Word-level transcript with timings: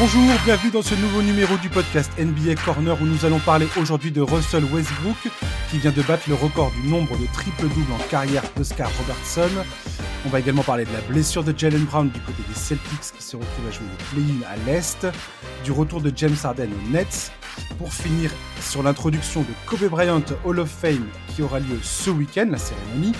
Bonjour, 0.00 0.22
bienvenue 0.44 0.70
dans 0.70 0.82
ce 0.82 0.94
nouveau 0.94 1.22
numéro 1.22 1.56
du 1.56 1.68
podcast 1.68 2.12
NBA 2.20 2.54
Corner 2.64 2.96
où 3.02 3.04
nous 3.04 3.24
allons 3.24 3.40
parler 3.40 3.66
aujourd'hui 3.76 4.12
de 4.12 4.20
Russell 4.20 4.62
Westbrook 4.62 5.16
qui 5.72 5.78
vient 5.78 5.90
de 5.90 6.02
battre 6.02 6.28
le 6.28 6.36
record 6.36 6.70
du 6.70 6.88
nombre 6.88 7.18
de 7.18 7.26
triple-doubles 7.32 7.92
en 7.92 8.08
carrière 8.08 8.44
d'Oscar 8.56 8.88
Robertson. 8.96 9.50
On 10.24 10.28
va 10.28 10.38
également 10.38 10.62
parler 10.62 10.84
de 10.84 10.92
la 10.92 11.00
blessure 11.00 11.42
de 11.42 11.52
Jalen 11.56 11.82
Brown 11.84 12.08
du 12.10 12.20
côté 12.20 12.44
des 12.48 12.54
Celtics 12.54 13.12
qui 13.16 13.22
se 13.24 13.34
retrouve 13.34 13.66
à 13.66 13.72
jouer 13.72 13.86
le 13.90 14.22
play-in 14.22 14.48
à 14.48 14.56
l'Est, 14.66 15.04
du 15.64 15.72
retour 15.72 16.00
de 16.00 16.12
James 16.14 16.36
Harden 16.44 16.68
aux 16.70 16.90
Nets, 16.90 17.32
pour 17.76 17.92
finir 17.92 18.30
sur 18.60 18.84
l'introduction 18.84 19.40
de 19.40 19.52
Kobe 19.66 19.90
Bryant 19.90 20.22
Hall 20.44 20.60
of 20.60 20.70
Fame 20.70 21.08
qui 21.34 21.42
aura 21.42 21.58
lieu 21.58 21.78
ce 21.82 22.10
week-end, 22.10 22.46
la 22.48 22.58
cérémonie. 22.58 23.14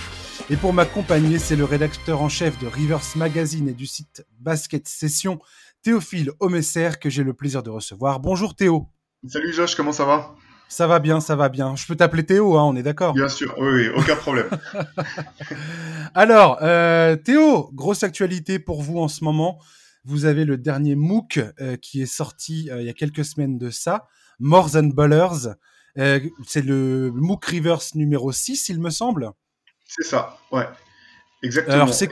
Et 0.51 0.55
pour 0.55 0.73
m'accompagner, 0.73 1.37
c'est 1.37 1.55
le 1.55 1.63
rédacteur 1.63 2.21
en 2.23 2.29
chef 2.29 2.57
de 2.57 2.65
Rivers 2.65 3.03
Magazine 3.15 3.69
et 3.69 3.73
du 3.73 3.85
site 3.85 4.25
Basket 4.39 4.87
Session, 4.87 5.39
Théophile 5.81 6.31
Homesser, 6.41 6.91
que 6.99 7.09
j'ai 7.09 7.23
le 7.23 7.33
plaisir 7.33 7.63
de 7.63 7.69
recevoir. 7.69 8.19
Bonjour 8.19 8.53
Théo. 8.53 8.89
Salut 9.25 9.53
Josh, 9.53 9.75
comment 9.75 9.93
ça 9.93 10.03
va? 10.03 10.35
Ça 10.67 10.87
va 10.87 10.99
bien, 10.99 11.21
ça 11.21 11.37
va 11.37 11.47
bien. 11.47 11.75
Je 11.77 11.85
peux 11.87 11.95
t'appeler 11.95 12.25
Théo, 12.25 12.57
hein, 12.57 12.63
on 12.63 12.75
est 12.75 12.83
d'accord? 12.83 13.13
Bien 13.13 13.29
sûr, 13.29 13.55
oui, 13.57 13.69
oui, 13.71 13.89
aucun 13.95 14.17
problème. 14.17 14.49
Alors, 16.13 16.59
euh, 16.61 17.15
Théo, 17.15 17.71
grosse 17.73 18.03
actualité 18.03 18.59
pour 18.59 18.81
vous 18.81 18.99
en 18.99 19.07
ce 19.07 19.23
moment. 19.23 19.59
Vous 20.03 20.25
avez 20.25 20.43
le 20.43 20.57
dernier 20.57 20.95
MOOC 20.95 21.39
euh, 21.59 21.77
qui 21.77 22.01
est 22.01 22.13
sorti 22.13 22.69
euh, 22.69 22.81
il 22.81 22.85
y 22.85 22.89
a 22.89 22.93
quelques 22.93 23.23
semaines 23.23 23.57
de 23.57 23.69
ça, 23.69 24.07
More 24.39 24.69
Than 24.71 24.87
Ballers. 24.87 25.53
C'est 25.95 26.61
le 26.61 27.11
MOOC 27.13 27.45
Rivers 27.45 27.81
numéro 27.95 28.31
6, 28.31 28.69
il 28.69 28.79
me 28.79 28.89
semble. 28.89 29.31
C'est 29.85 30.05
ça, 30.05 30.37
ouais. 30.51 30.67
Exactement. 31.41 31.75
Alors, 31.75 31.93
c'est... 31.93 32.09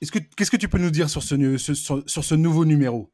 Est-ce 0.00 0.12
que 0.12 0.18
qu'est-ce 0.18 0.50
que 0.50 0.56
tu 0.56 0.68
peux 0.68 0.78
nous 0.78 0.90
dire 0.90 1.10
sur 1.10 1.22
ce, 1.22 1.56
sur, 1.56 2.02
sur 2.08 2.24
ce 2.24 2.34
nouveau 2.34 2.64
numéro? 2.64 3.12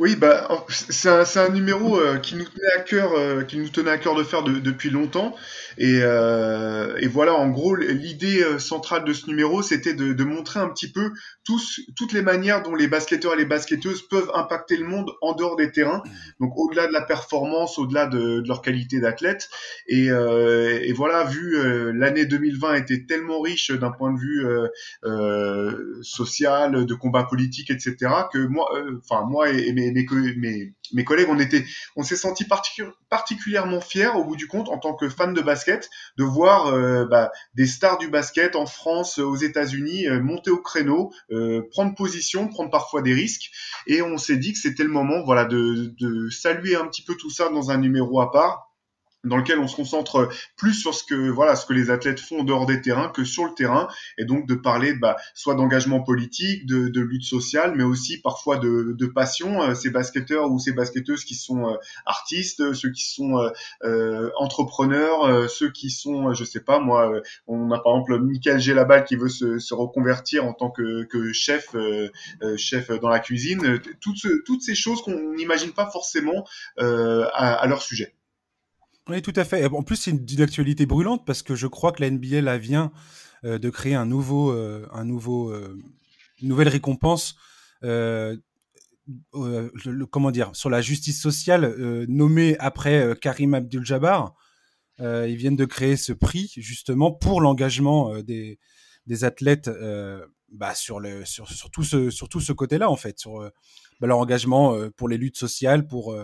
Oui, 0.00 0.16
bah, 0.16 0.48
c'est 0.68 1.08
un, 1.08 1.48
numéro 1.50 2.00
euh, 2.00 2.18
qui 2.18 2.34
nous 2.34 2.44
tenait 2.44 2.72
à 2.76 2.80
cœur, 2.80 3.12
euh, 3.12 3.42
qui 3.42 3.58
nous 3.58 3.68
tenait 3.68 3.92
à 3.92 3.98
cœur 3.98 4.16
de 4.16 4.24
faire 4.24 4.42
de, 4.42 4.58
depuis 4.58 4.90
longtemps. 4.90 5.36
Et, 5.78 6.00
euh, 6.02 6.96
et, 6.98 7.06
voilà, 7.06 7.34
en 7.34 7.48
gros, 7.48 7.76
l'idée 7.76 8.42
centrale 8.58 9.04
de 9.04 9.12
ce 9.12 9.26
numéro, 9.26 9.62
c'était 9.62 9.94
de, 9.94 10.24
montrer 10.24 10.58
un 10.58 10.68
petit 10.68 10.90
peu 10.90 11.12
toutes 11.44 12.12
les 12.12 12.22
manières 12.22 12.62
dont 12.62 12.74
les 12.74 12.88
basketteurs 12.88 13.34
et 13.34 13.36
les 13.36 13.44
basketteuses 13.44 14.02
peuvent 14.08 14.30
impacter 14.34 14.76
le 14.76 14.86
monde 14.86 15.10
en 15.20 15.34
dehors 15.34 15.56
des 15.56 15.70
terrains. 15.70 16.02
Donc, 16.40 16.52
au-delà 16.56 16.86
de 16.86 16.92
la 16.92 17.02
performance, 17.02 17.78
au-delà 17.78 18.06
de, 18.06 18.42
leur 18.46 18.62
qualité 18.62 19.00
d'athlète. 19.00 19.48
Et, 19.86 20.06
et, 20.06 20.92
voilà, 20.92 21.24
vu 21.24 21.92
l'année 21.92 22.26
2020 22.26 22.74
était 22.74 23.04
tellement 23.06 23.40
riche 23.40 23.70
d'un 23.70 23.90
point 23.90 24.12
de 24.12 24.18
vue 24.18 24.44
social, 26.02 26.84
de 26.84 26.94
combat 26.94 27.24
politique, 27.24 27.70
etc., 27.70 27.96
que 28.32 28.38
moi, 28.46 28.68
enfin 28.98 29.24
moi 29.28 29.50
et 29.50 29.72
mes, 29.72 29.83
mes, 29.92 31.04
collègues, 31.04 31.28
on 31.28 31.38
on 31.96 32.02
s'est 32.02 32.16
senti 32.16 32.44
particulièrement 33.08 33.80
fiers 33.80 34.14
au 34.14 34.24
bout 34.24 34.36
du 34.36 34.46
compte 34.46 34.68
en 34.68 34.78
tant 34.78 34.94
que 34.94 35.08
fan 35.08 35.34
de 35.34 35.40
basket 35.40 35.88
de 36.16 36.24
voir 36.24 36.66
euh, 36.66 37.04
bah, 37.06 37.30
des 37.54 37.66
stars 37.66 37.98
du 37.98 38.08
basket 38.08 38.56
en 38.56 38.66
France, 38.66 39.18
aux 39.18 39.36
États-Unis 39.36 40.06
euh, 40.06 40.20
monter 40.20 40.50
au 40.50 40.58
créneau, 40.58 41.12
euh, 41.30 41.62
prendre 41.70 41.94
position, 41.94 42.48
prendre 42.48 42.70
parfois 42.70 43.02
des 43.02 43.14
risques, 43.14 43.50
et 43.86 44.02
on 44.02 44.18
s'est 44.18 44.36
dit 44.36 44.52
que 44.52 44.58
c'était 44.58 44.84
le 44.84 44.90
moment, 44.90 45.22
voilà, 45.24 45.44
de 45.44 46.28
saluer 46.30 46.76
un 46.76 46.86
petit 46.86 47.02
peu 47.02 47.14
tout 47.14 47.30
ça 47.30 47.48
dans 47.48 47.70
un 47.70 47.78
numéro 47.78 48.20
à 48.20 48.30
part 48.30 48.63
dans 49.24 49.36
lequel 49.36 49.58
on 49.58 49.68
se 49.68 49.76
concentre 49.76 50.28
plus 50.56 50.74
sur 50.74 50.94
ce 50.94 51.04
que 51.04 51.30
voilà 51.30 51.56
ce 51.56 51.66
que 51.66 51.72
les 51.72 51.90
athlètes 51.90 52.20
font 52.20 52.44
dehors 52.44 52.66
des 52.66 52.80
terrains 52.80 53.08
que 53.08 53.24
sur 53.24 53.44
le 53.44 53.54
terrain. 53.54 53.88
Et 54.18 54.24
donc 54.24 54.46
de 54.46 54.54
parler 54.54 54.94
bah, 54.94 55.16
soit 55.34 55.54
d'engagement 55.54 56.00
politique 56.02 56.66
de, 56.66 56.88
de, 56.88 57.00
lutte 57.00 57.24
sociale 57.24 57.74
mais 57.76 57.84
aussi 57.84 58.20
parfois 58.20 58.56
de, 58.56 58.94
de 58.96 59.06
passion 59.06 59.62
euh, 59.62 59.74
ces 59.74 59.90
basketteurs 59.90 60.50
ou 60.50 60.58
ces 60.58 60.72
basketteuses 60.72 61.24
qui 61.24 61.34
sont 61.34 61.68
euh, 61.68 61.76
artistes 62.06 62.72
ceux 62.72 62.90
qui 62.90 63.04
sont 63.04 63.38
euh, 63.38 63.50
euh 63.84 64.30
entrepreneurs 64.36 65.50
ceux 65.50 65.70
qui 65.70 65.90
sont 65.90 66.32
je 66.32 66.44
sais 66.44 66.60
pas 66.60 66.78
moi 66.78 67.20
on 67.46 67.70
a 67.70 67.78
par 67.78 67.94
exemple 67.94 68.20
Michael 68.20 68.58
Gélabal 68.58 69.04
qui 69.04 69.16
veut 69.16 69.28
se, 69.28 69.58
se, 69.58 69.74
reconvertir 69.74 70.44
en 70.44 70.52
tant 70.52 70.70
que, 70.70 71.04
que 71.04 71.32
chef 71.32 71.74
chef 72.56 72.90
dans 72.90 73.08
la 73.08 73.18
cuisine. 73.18 73.80
Toutes, 74.00 74.26
toutes 74.44 74.62
ces 74.62 74.74
choses 74.74 75.02
qu'on 75.02 75.34
n'imagine 75.34 75.72
pas 75.72 75.90
forcément 75.90 76.46
à, 76.78 77.54
à 77.54 77.66
leur 77.66 77.82
sujet 77.82 78.14
oui, 79.08 79.20
tout 79.20 79.32
à 79.36 79.44
fait. 79.44 79.66
En 79.66 79.82
plus, 79.82 79.96
c'est 79.96 80.10
une, 80.12 80.40
actualité 80.40 80.86
brûlante 80.86 81.26
parce 81.26 81.42
que 81.42 81.54
je 81.54 81.66
crois 81.66 81.92
que 81.92 82.00
la 82.02 82.10
NBA 82.10 82.40
là, 82.40 82.56
vient 82.56 82.90
euh, 83.44 83.58
de 83.58 83.68
créer 83.68 83.94
un 83.94 84.06
nouveau, 84.06 84.50
euh, 84.50 84.88
un 84.92 85.04
nouveau, 85.04 85.50
euh, 85.50 85.78
une 86.40 86.48
nouvelle 86.48 86.68
récompense. 86.68 87.36
Le, 87.82 88.40
comment 90.06 90.30
dire 90.30 90.50
sur 90.54 90.70
la 90.70 90.80
justice 90.80 91.20
sociale 91.20 91.74
nommée 92.08 92.56
après 92.58 93.14
Karim 93.20 93.52
Abdul-Jabbar. 93.52 94.34
ils 94.98 95.36
viennent 95.36 95.56
de 95.56 95.66
créer 95.66 95.98
ce 95.98 96.14
prix 96.14 96.50
justement 96.56 97.12
pour 97.12 97.42
l'engagement 97.42 98.22
des, 98.22 98.58
des 99.06 99.24
athlètes 99.24 99.70
bah, 100.50 100.74
sur, 100.74 100.98
le, 100.98 101.26
sur, 101.26 101.46
sur, 101.50 101.70
tout 101.70 101.82
ce, 101.84 102.08
sur 102.08 102.30
tout 102.30 102.40
ce 102.40 102.52
côté-là 102.52 102.88
en 102.88 102.96
fait, 102.96 103.18
sur 103.18 103.40
bah, 104.00 104.06
leur 104.06 104.16
engagement 104.16 104.74
pour 104.96 105.10
les 105.10 105.18
luttes 105.18 105.36
sociales, 105.36 105.86
pour 105.86 106.16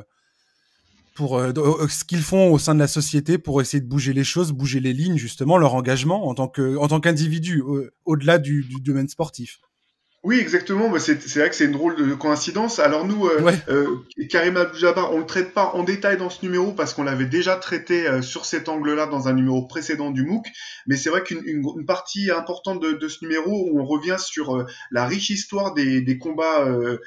pour 1.14 1.38
euh, 1.38 1.52
euh, 1.56 1.88
ce 1.88 2.04
qu'ils 2.04 2.22
font 2.22 2.52
au 2.52 2.58
sein 2.58 2.74
de 2.74 2.80
la 2.80 2.86
société 2.86 3.38
pour 3.38 3.60
essayer 3.60 3.80
de 3.80 3.88
bouger 3.88 4.12
les 4.12 4.24
choses, 4.24 4.52
bouger 4.52 4.80
les 4.80 4.92
lignes 4.92 5.16
justement, 5.16 5.58
leur 5.58 5.74
engagement 5.74 6.28
en 6.28 6.34
tant 6.34 6.48
que 6.48 6.76
en 6.76 6.88
tant 6.88 7.00
qu'individu 7.00 7.62
au-delà 8.04 8.38
du, 8.38 8.64
du, 8.64 8.80
domaine 8.80 9.08
sportif. 9.08 9.60
Oui, 10.22 10.38
exactement. 10.38 10.92
C'est 10.98 11.34
vrai 11.36 11.48
que 11.48 11.56
c'est 11.56 11.64
une 11.64 11.72
drôle 11.72 11.96
de 11.96 12.14
coïncidence. 12.14 12.78
Alors 12.78 13.06
nous, 13.06 13.26
euh, 13.26 13.52
euh, 13.70 14.26
Karim 14.28 14.58
Abdul-Jabbar, 14.58 15.14
on 15.14 15.20
le 15.20 15.24
traite 15.24 15.54
pas 15.54 15.70
en 15.72 15.82
détail 15.82 16.18
dans 16.18 16.28
ce 16.28 16.44
numéro 16.44 16.72
parce 16.72 16.92
qu'on 16.92 17.04
l'avait 17.04 17.24
déjà 17.24 17.56
traité 17.56 18.06
euh, 18.06 18.20
sur 18.20 18.44
cet 18.44 18.68
angle-là 18.68 19.06
dans 19.06 19.28
un 19.28 19.32
numéro 19.32 19.66
précédent 19.66 20.10
du 20.10 20.22
MOOC. 20.22 20.46
Mais 20.86 20.96
c'est 20.96 21.08
vrai 21.08 21.22
qu'une 21.22 21.40
une, 21.46 21.86
partie 21.86 22.30
importante 22.30 22.82
de, 22.82 22.92
de, 22.92 23.08
ce 23.08 23.24
numéro 23.24 23.70
où 23.70 23.80
on 23.80 23.86
revient 23.86 24.16
sur 24.18 24.58
euh, 24.58 24.66
la 24.90 25.06
riche 25.06 25.30
histoire 25.30 25.72
des, 25.72 26.02
des 26.02 26.18
combats 26.18 26.66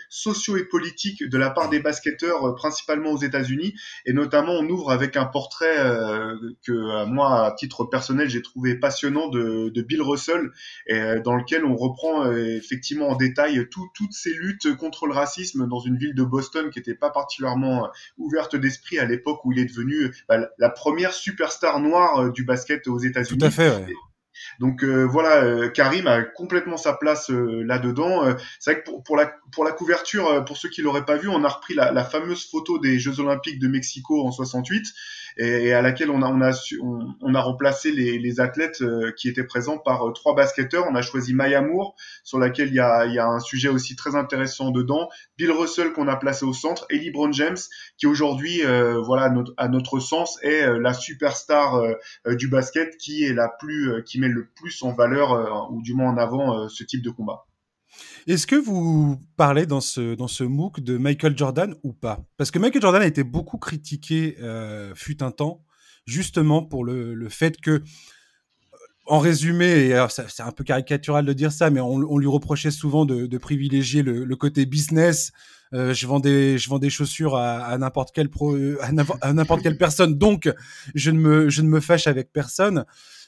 sociaux 0.09 0.57
et 0.57 0.65
politiques 0.65 1.23
de 1.23 1.37
la 1.37 1.51
part 1.51 1.69
des 1.69 1.79
basketteurs, 1.79 2.55
principalement 2.55 3.11
aux 3.11 3.17
États-Unis, 3.17 3.75
et 4.07 4.13
notamment 4.13 4.53
on 4.53 4.67
ouvre 4.67 4.91
avec 4.91 5.15
un 5.17 5.25
portrait 5.25 5.77
que 6.65 7.05
moi, 7.05 7.45
à 7.45 7.51
titre 7.51 7.85
personnel, 7.85 8.29
j'ai 8.29 8.41
trouvé 8.41 8.75
passionnant 8.75 9.29
de, 9.29 9.69
de 9.69 9.81
Bill 9.81 10.01
Russell, 10.01 10.51
et, 10.87 11.19
dans 11.23 11.35
lequel 11.35 11.65
on 11.65 11.75
reprend 11.75 12.31
effectivement 12.31 13.02
en 13.09 13.15
détail 13.15 13.67
toutes 13.69 14.13
ces 14.13 14.33
luttes 14.33 14.75
contre 14.75 15.07
le 15.07 15.13
racisme 15.13 15.67
dans 15.67 15.79
une 15.79 15.97
ville 15.97 16.15
de 16.15 16.23
Boston 16.23 16.69
qui 16.69 16.79
n'était 16.79 16.95
pas 16.95 17.09
particulièrement 17.09 17.85
euh, 17.85 17.89
ouverte 18.17 18.55
d'esprit 18.55 18.99
à 18.99 19.05
l'époque 19.05 19.43
où 19.45 19.51
il 19.51 19.59
est 19.59 19.65
devenu 19.65 20.13
bah, 20.27 20.49
la 20.57 20.69
première 20.69 21.13
superstar 21.13 21.79
noire 21.79 22.21
euh, 22.21 22.31
du 22.31 22.43
basket 22.43 22.87
aux 22.87 22.99
États-Unis. 22.99 23.39
Tout 23.39 23.45
à 23.45 23.51
fait. 23.51 23.85
Donc 24.59 24.83
euh, 24.83 25.03
voilà, 25.03 25.69
Karim 25.69 26.07
a 26.07 26.21
complètement 26.23 26.75
sa 26.75 26.93
place 26.93 27.29
là-dedans. 27.29 28.35
c'est 28.59 28.71
vrai 28.71 28.81
que 28.81 28.89
pour, 28.89 29.03
pour, 29.03 29.15
la, 29.15 29.31
pour 29.51 29.63
la 29.63 29.71
couverture, 29.71 30.43
pour 30.45 30.57
ceux 30.57 30.69
qui 30.69 30.81
l'auraient 30.81 31.05
pas 31.05 31.17
vu, 31.17 31.29
on 31.29 31.43
a 31.43 31.47
repris 31.47 31.75
la, 31.75 31.91
la, 31.91 32.03
fameuse 32.03 32.49
photo 32.49 32.79
des 32.79 32.99
Jeux 32.99 33.19
Olympiques 33.19 33.59
de 33.59 33.67
Mexico 33.67 34.25
en 34.25 34.31
68 34.31 34.85
et, 35.37 35.73
à 35.73 35.81
laquelle 35.81 36.09
on 36.09 36.21
a, 36.21 36.27
on 36.27 36.41
a, 36.41 36.51
on, 37.21 37.35
a 37.35 37.41
remplacé 37.41 37.91
les, 37.91 38.19
les, 38.19 38.39
athlètes 38.39 38.81
euh, 38.81 39.11
qui 39.17 39.27
étaient 39.29 39.43
présents 39.43 39.77
par 39.77 40.07
euh, 40.07 40.11
trois 40.11 40.35
basketteurs. 40.35 40.85
On 40.89 40.95
a 40.95 41.01
choisi 41.01 41.33
Maya 41.33 41.61
Moore, 41.61 41.95
sur 42.23 42.39
laquelle 42.39 42.69
il 42.69 42.75
y 42.75 42.79
a, 42.79 43.05
il 43.05 43.13
y 43.13 43.19
a 43.19 43.27
un 43.27 43.39
sujet 43.39 43.69
aussi 43.69 43.95
très 43.95 44.15
intéressant 44.15 44.71
dedans. 44.71 45.09
Bill 45.37 45.51
Russell 45.51 45.93
qu'on 45.93 46.07
a 46.07 46.15
placé 46.15 46.45
au 46.45 46.53
centre 46.53 46.85
et 46.89 46.99
LeBron 46.99 47.31
James 47.31 47.57
qui 47.97 48.07
aujourd'hui, 48.07 48.65
euh, 48.65 49.01
voilà, 49.01 49.29
notre, 49.29 49.53
à 49.57 49.67
notre 49.67 49.99
sens, 49.99 50.37
est 50.41 50.67
la 50.79 50.93
superstar 50.93 51.81
du 52.27 52.47
basket 52.47 52.97
qui 52.97 53.23
est 53.23 53.33
la 53.33 53.47
plus, 53.47 54.03
qui 54.05 54.19
met 54.19 54.27
le 54.27 54.47
plus 54.55 54.81
en 54.83 54.93
valeur 54.93 55.71
ou 55.71 55.81
du 55.81 55.93
moins 55.93 56.11
en 56.11 56.17
avant 56.17 56.67
ce 56.69 56.83
type 56.83 57.01
de 57.01 57.09
combat. 57.09 57.45
Est-ce 58.27 58.47
que 58.47 58.55
vous 58.55 59.19
parlez 59.35 59.65
dans 59.65 59.81
ce, 59.81 60.15
dans 60.15 60.27
ce 60.27 60.43
MOOC 60.43 60.79
de 60.79 60.97
Michael 60.97 61.37
Jordan 61.37 61.75
ou 61.83 61.93
pas? 61.93 62.23
Parce 62.37 62.51
que 62.51 62.59
Michael 62.59 62.81
Jordan 62.81 63.01
a 63.01 63.05
été 63.05 63.23
beaucoup 63.23 63.57
critiqué, 63.57 64.37
euh, 64.41 64.93
fut 64.95 65.23
un 65.23 65.31
temps, 65.31 65.63
justement 66.05 66.63
pour 66.63 66.83
le, 66.83 67.13
le 67.13 67.29
fait 67.29 67.59
que, 67.59 67.83
en 69.05 69.19
résumé, 69.19 69.65
et 69.65 70.05
c'est 70.09 70.43
un 70.43 70.51
peu 70.51 70.63
caricatural 70.63 71.25
de 71.25 71.33
dire 71.33 71.51
ça, 71.51 71.69
mais 71.69 71.81
on, 71.81 72.17
lui 72.17 72.27
reprochait 72.27 72.71
souvent 72.71 73.05
de, 73.05 73.37
privilégier 73.37 74.01
le, 74.01 74.35
côté 74.35 74.65
business. 74.65 75.31
Euh, 75.73 75.93
je 75.93 76.05
vends 76.07 76.19
des 76.19 76.57
je 76.59 76.69
vends 76.69 76.79
des 76.79 76.91
chaussures 76.91 77.35
à, 77.35 77.77
n'importe 77.77 78.13
quelle 78.13 78.29
quelle 78.29 79.77
personne, 79.77 80.17
donc 80.17 80.53
je 80.95 81.11
ne 81.11 81.19
me 81.19 81.49
je 81.49 81.61
ne 81.61 81.67
me 81.67 81.79
fâche 81.79 82.07
avec 82.07 82.31
personne. 82.31 82.85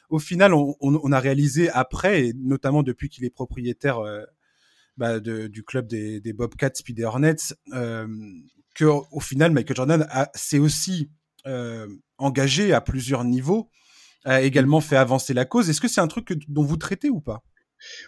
Au 0.10 0.20
final, 0.20 0.54
on, 0.54 1.12
a 1.12 1.20
réalisé 1.20 1.70
après, 1.72 2.28
et 2.28 2.34
notamment 2.34 2.84
depuis 2.84 3.10
qu'il 3.10 3.26
est 3.26 3.32
propriétaire 3.32 3.98
euh, 4.00 4.22
bah, 4.98 5.20
de, 5.20 5.48
du 5.48 5.64
club 5.64 5.88
des, 5.88 6.22
des, 6.22 6.34
Bobcats 6.34 6.82
puis 6.84 6.94
des 6.94 7.04
Hornets, 7.04 7.54
euh, 7.74 8.08
que 8.76 8.86
au 8.86 9.20
final 9.20 9.52
Michael 9.52 9.76
Jordan 9.76 10.08
s'est 10.34 10.60
aussi 10.60 11.10
euh, 11.48 11.88
engagé 12.18 12.74
à 12.74 12.82
plusieurs 12.82 13.24
niveaux, 13.24 13.70
a 14.24 14.42
également 14.42 14.82
fait 14.82 14.98
avancer 14.98 15.34
la 15.34 15.46
cause. 15.46 15.70
Est-ce 15.70 15.82
que 15.82 15.88
c'est 15.88 16.02
un 16.02 16.08
truc 16.08 16.26
que, 16.26 16.34
dont 16.48 16.64
vous 16.64 16.78
traitez 16.78 17.10
ou 17.10 17.22
pas? 17.22 17.44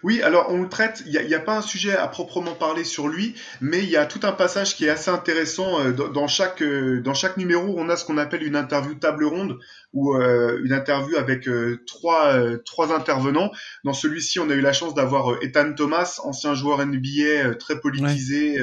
Oui, 0.03 0.21
alors 0.21 0.47
on 0.49 0.61
le 0.61 0.69
traite, 0.69 1.03
il 1.05 1.11
n'y 1.11 1.33
a, 1.33 1.37
a, 1.37 1.41
pas 1.41 1.57
un 1.57 1.61
sujet 1.61 1.95
à 1.95 2.07
proprement 2.07 2.55
parler 2.55 2.83
sur 2.83 3.07
lui, 3.07 3.35
mais 3.61 3.79
il 3.79 3.89
y 3.89 3.97
a 3.97 4.05
tout 4.05 4.21
un 4.23 4.31
passage 4.31 4.75
qui 4.75 4.85
est 4.85 4.89
assez 4.89 5.11
intéressant 5.11 5.79
euh, 5.79 5.91
dans, 5.91 6.27
chaque, 6.27 6.61
euh, 6.61 7.01
dans 7.01 7.13
chaque 7.13 7.37
numéro. 7.37 7.75
On 7.77 7.89
a 7.89 7.97
ce 7.97 8.05
qu'on 8.05 8.17
appelle 8.17 8.43
une 8.43 8.55
interview 8.55 8.95
table 8.95 9.25
ronde 9.25 9.59
ou 9.97 10.15
euh, 10.15 10.59
une 10.63 10.73
interview 10.73 11.17
avec 11.17 11.49
trois, 11.85 12.39
trois 12.65 12.93
intervenants. 12.93 13.51
Dans 13.83 13.93
celui-ci, 13.93 14.39
on 14.39 14.49
a 14.49 14.53
eu 14.53 14.61
la 14.61 14.73
chance 14.73 14.93
d'avoir 14.93 15.41
Ethan 15.43 15.73
Thomas, 15.73 16.19
ancien 16.23 16.53
joueur 16.55 16.85
NBA 16.85 17.55
très 17.59 17.79
politisé, 17.79 18.57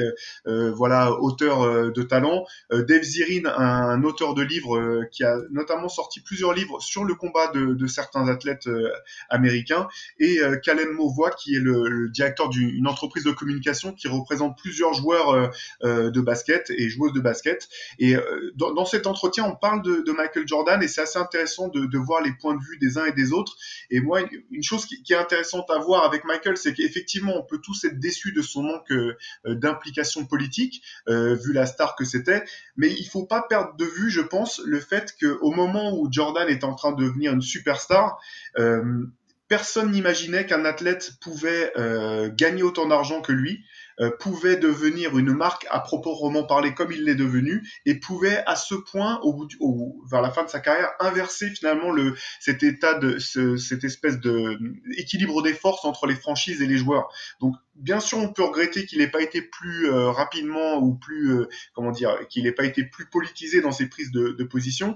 voilà, 0.45 1.11
auteur 1.19 1.91
de 1.91 2.03
talent. 2.03 2.45
Dave 2.71 3.03
Zirin, 3.03 3.49
un, 3.57 4.03
auteur 4.03 4.33
de 4.33 4.41
livres 4.41 5.03
qui 5.11 5.23
a 5.23 5.37
notamment 5.51 5.89
sorti 5.89 6.21
plusieurs 6.21 6.53
livres 6.53 6.81
sur 6.81 7.03
le 7.03 7.15
combat 7.15 7.51
de, 7.53 7.73
de 7.73 7.87
certains 7.87 8.27
athlètes 8.27 8.69
américains. 9.29 9.87
Et 10.19 10.39
Kalen 10.63 10.95
Voix, 11.13 11.31
qui 11.31 11.55
est 11.55 11.59
le, 11.59 12.09
directeur 12.09 12.49
d'une 12.49 12.87
entreprise 12.87 13.23
de 13.23 13.31
communication 13.31 13.93
qui 13.93 14.07
représente 14.07 14.57
plusieurs 14.57 14.93
joueurs 14.93 15.29
euh, 15.29 15.47
euh, 15.83 16.11
de 16.11 16.21
basket 16.21 16.69
et 16.69 16.89
joueuses 16.89 17.13
de 17.13 17.19
basket. 17.19 17.67
Et 17.99 18.15
euh, 18.15 18.51
dans, 18.55 18.85
cet 18.85 19.07
entretien, 19.07 19.45
on 19.45 19.55
parle 19.55 19.81
de, 19.81 20.15
Michael 20.15 20.47
Jordan 20.47 20.81
et 20.81 20.87
c'est 20.87 21.01
assez 21.01 21.19
intéressant 21.25 21.67
de, 21.67 21.97
voir 21.97 22.21
les 22.21 22.31
points 22.33 22.55
de 22.55 22.61
vue 22.61 22.77
des 22.77 22.97
uns 22.97 23.05
et 23.05 23.11
des 23.11 23.33
autres. 23.33 23.55
Et 23.89 23.99
moi, 23.99 24.21
une, 24.51 24.63
chose 24.63 24.85
qui, 24.85 25.01
est 25.11 25.15
intéressante 25.15 25.69
à 25.69 25.79
voir 25.79 26.03
avec 26.03 26.23
Michael, 26.25 26.57
c'est 26.57 26.73
qu'effectivement, 26.73 27.33
on 27.37 27.43
peut 27.43 27.59
tous 27.59 27.83
être 27.83 27.99
déçus 27.99 28.31
de 28.31 28.41
son 28.41 28.63
manque 28.63 28.93
d'implication 29.45 30.25
politique, 30.25 30.83
vu 31.07 31.53
la 31.53 31.65
star 31.65 31.95
que 31.95 32.05
c'était. 32.05 32.43
Mais 32.77 32.89
il 32.89 33.05
faut 33.05 33.25
pas 33.25 33.41
perdre 33.41 33.75
de 33.77 33.85
vue, 33.85 34.09
je 34.09 34.21
pense, 34.21 34.61
le 34.65 34.79
fait 34.79 35.15
qu'au 35.19 35.51
moment 35.51 35.97
où 35.97 36.07
Jordan 36.11 36.47
est 36.47 36.63
en 36.63 36.75
train 36.75 36.91
de 36.91 37.03
devenir 37.03 37.33
une 37.33 37.41
superstar, 37.41 38.19
personne 39.47 39.91
n'imaginait 39.91 40.45
qu'un 40.45 40.65
athlète 40.65 41.13
pouvait 41.21 41.71
euh, 41.77 42.29
gagner 42.33 42.63
autant 42.63 42.87
d'argent 42.87 43.21
que 43.21 43.31
lui, 43.31 43.63
euh, 43.99 44.11
pouvait 44.19 44.57
devenir 44.57 45.17
une 45.17 45.33
marque 45.33 45.65
à 45.69 45.79
proprement 45.79 46.43
parler 46.43 46.73
comme 46.73 46.91
il 46.91 47.03
l'est 47.03 47.15
devenu, 47.15 47.67
et 47.85 47.95
pouvait 47.95 48.43
à 48.45 48.55
ce 48.55 48.75
point, 48.75 49.19
au 49.21 49.33
bout 49.33 49.49
au, 49.59 50.01
vers 50.09 50.21
la 50.21 50.31
fin 50.31 50.43
de 50.43 50.49
sa 50.49 50.59
carrière, 50.59 50.91
inverser 50.99 51.49
finalement 51.49 51.91
le, 51.91 52.15
cet 52.39 52.63
état 52.63 52.95
de 52.95 53.19
ce, 53.19 53.57
cette 53.57 53.83
espèce 53.83 54.19
de 54.19 54.59
équilibre 54.97 55.41
des 55.41 55.53
forces 55.53 55.85
entre 55.85 56.07
les 56.07 56.15
franchises 56.15 56.61
et 56.61 56.67
les 56.67 56.77
joueurs. 56.77 57.09
Donc 57.39 57.55
bien 57.75 57.99
sûr, 57.99 58.17
on 58.17 58.31
peut 58.31 58.43
regretter 58.43 58.85
qu'il 58.85 58.99
n'ait 58.99 59.09
pas 59.09 59.21
été 59.21 59.41
plus 59.41 59.89
euh, 59.89 60.09
rapidement 60.11 60.77
ou 60.77 60.95
plus 60.95 61.45
comment 61.73 61.91
dire, 61.91 62.15
qu'il 62.29 62.43
n'ait 62.43 62.51
pas 62.51 62.65
été 62.65 62.83
plus 62.83 63.05
politisé 63.05 63.61
dans 63.61 63.71
ses 63.71 63.87
prises 63.87 64.11
de, 64.11 64.29
de 64.29 64.43
position, 64.43 64.95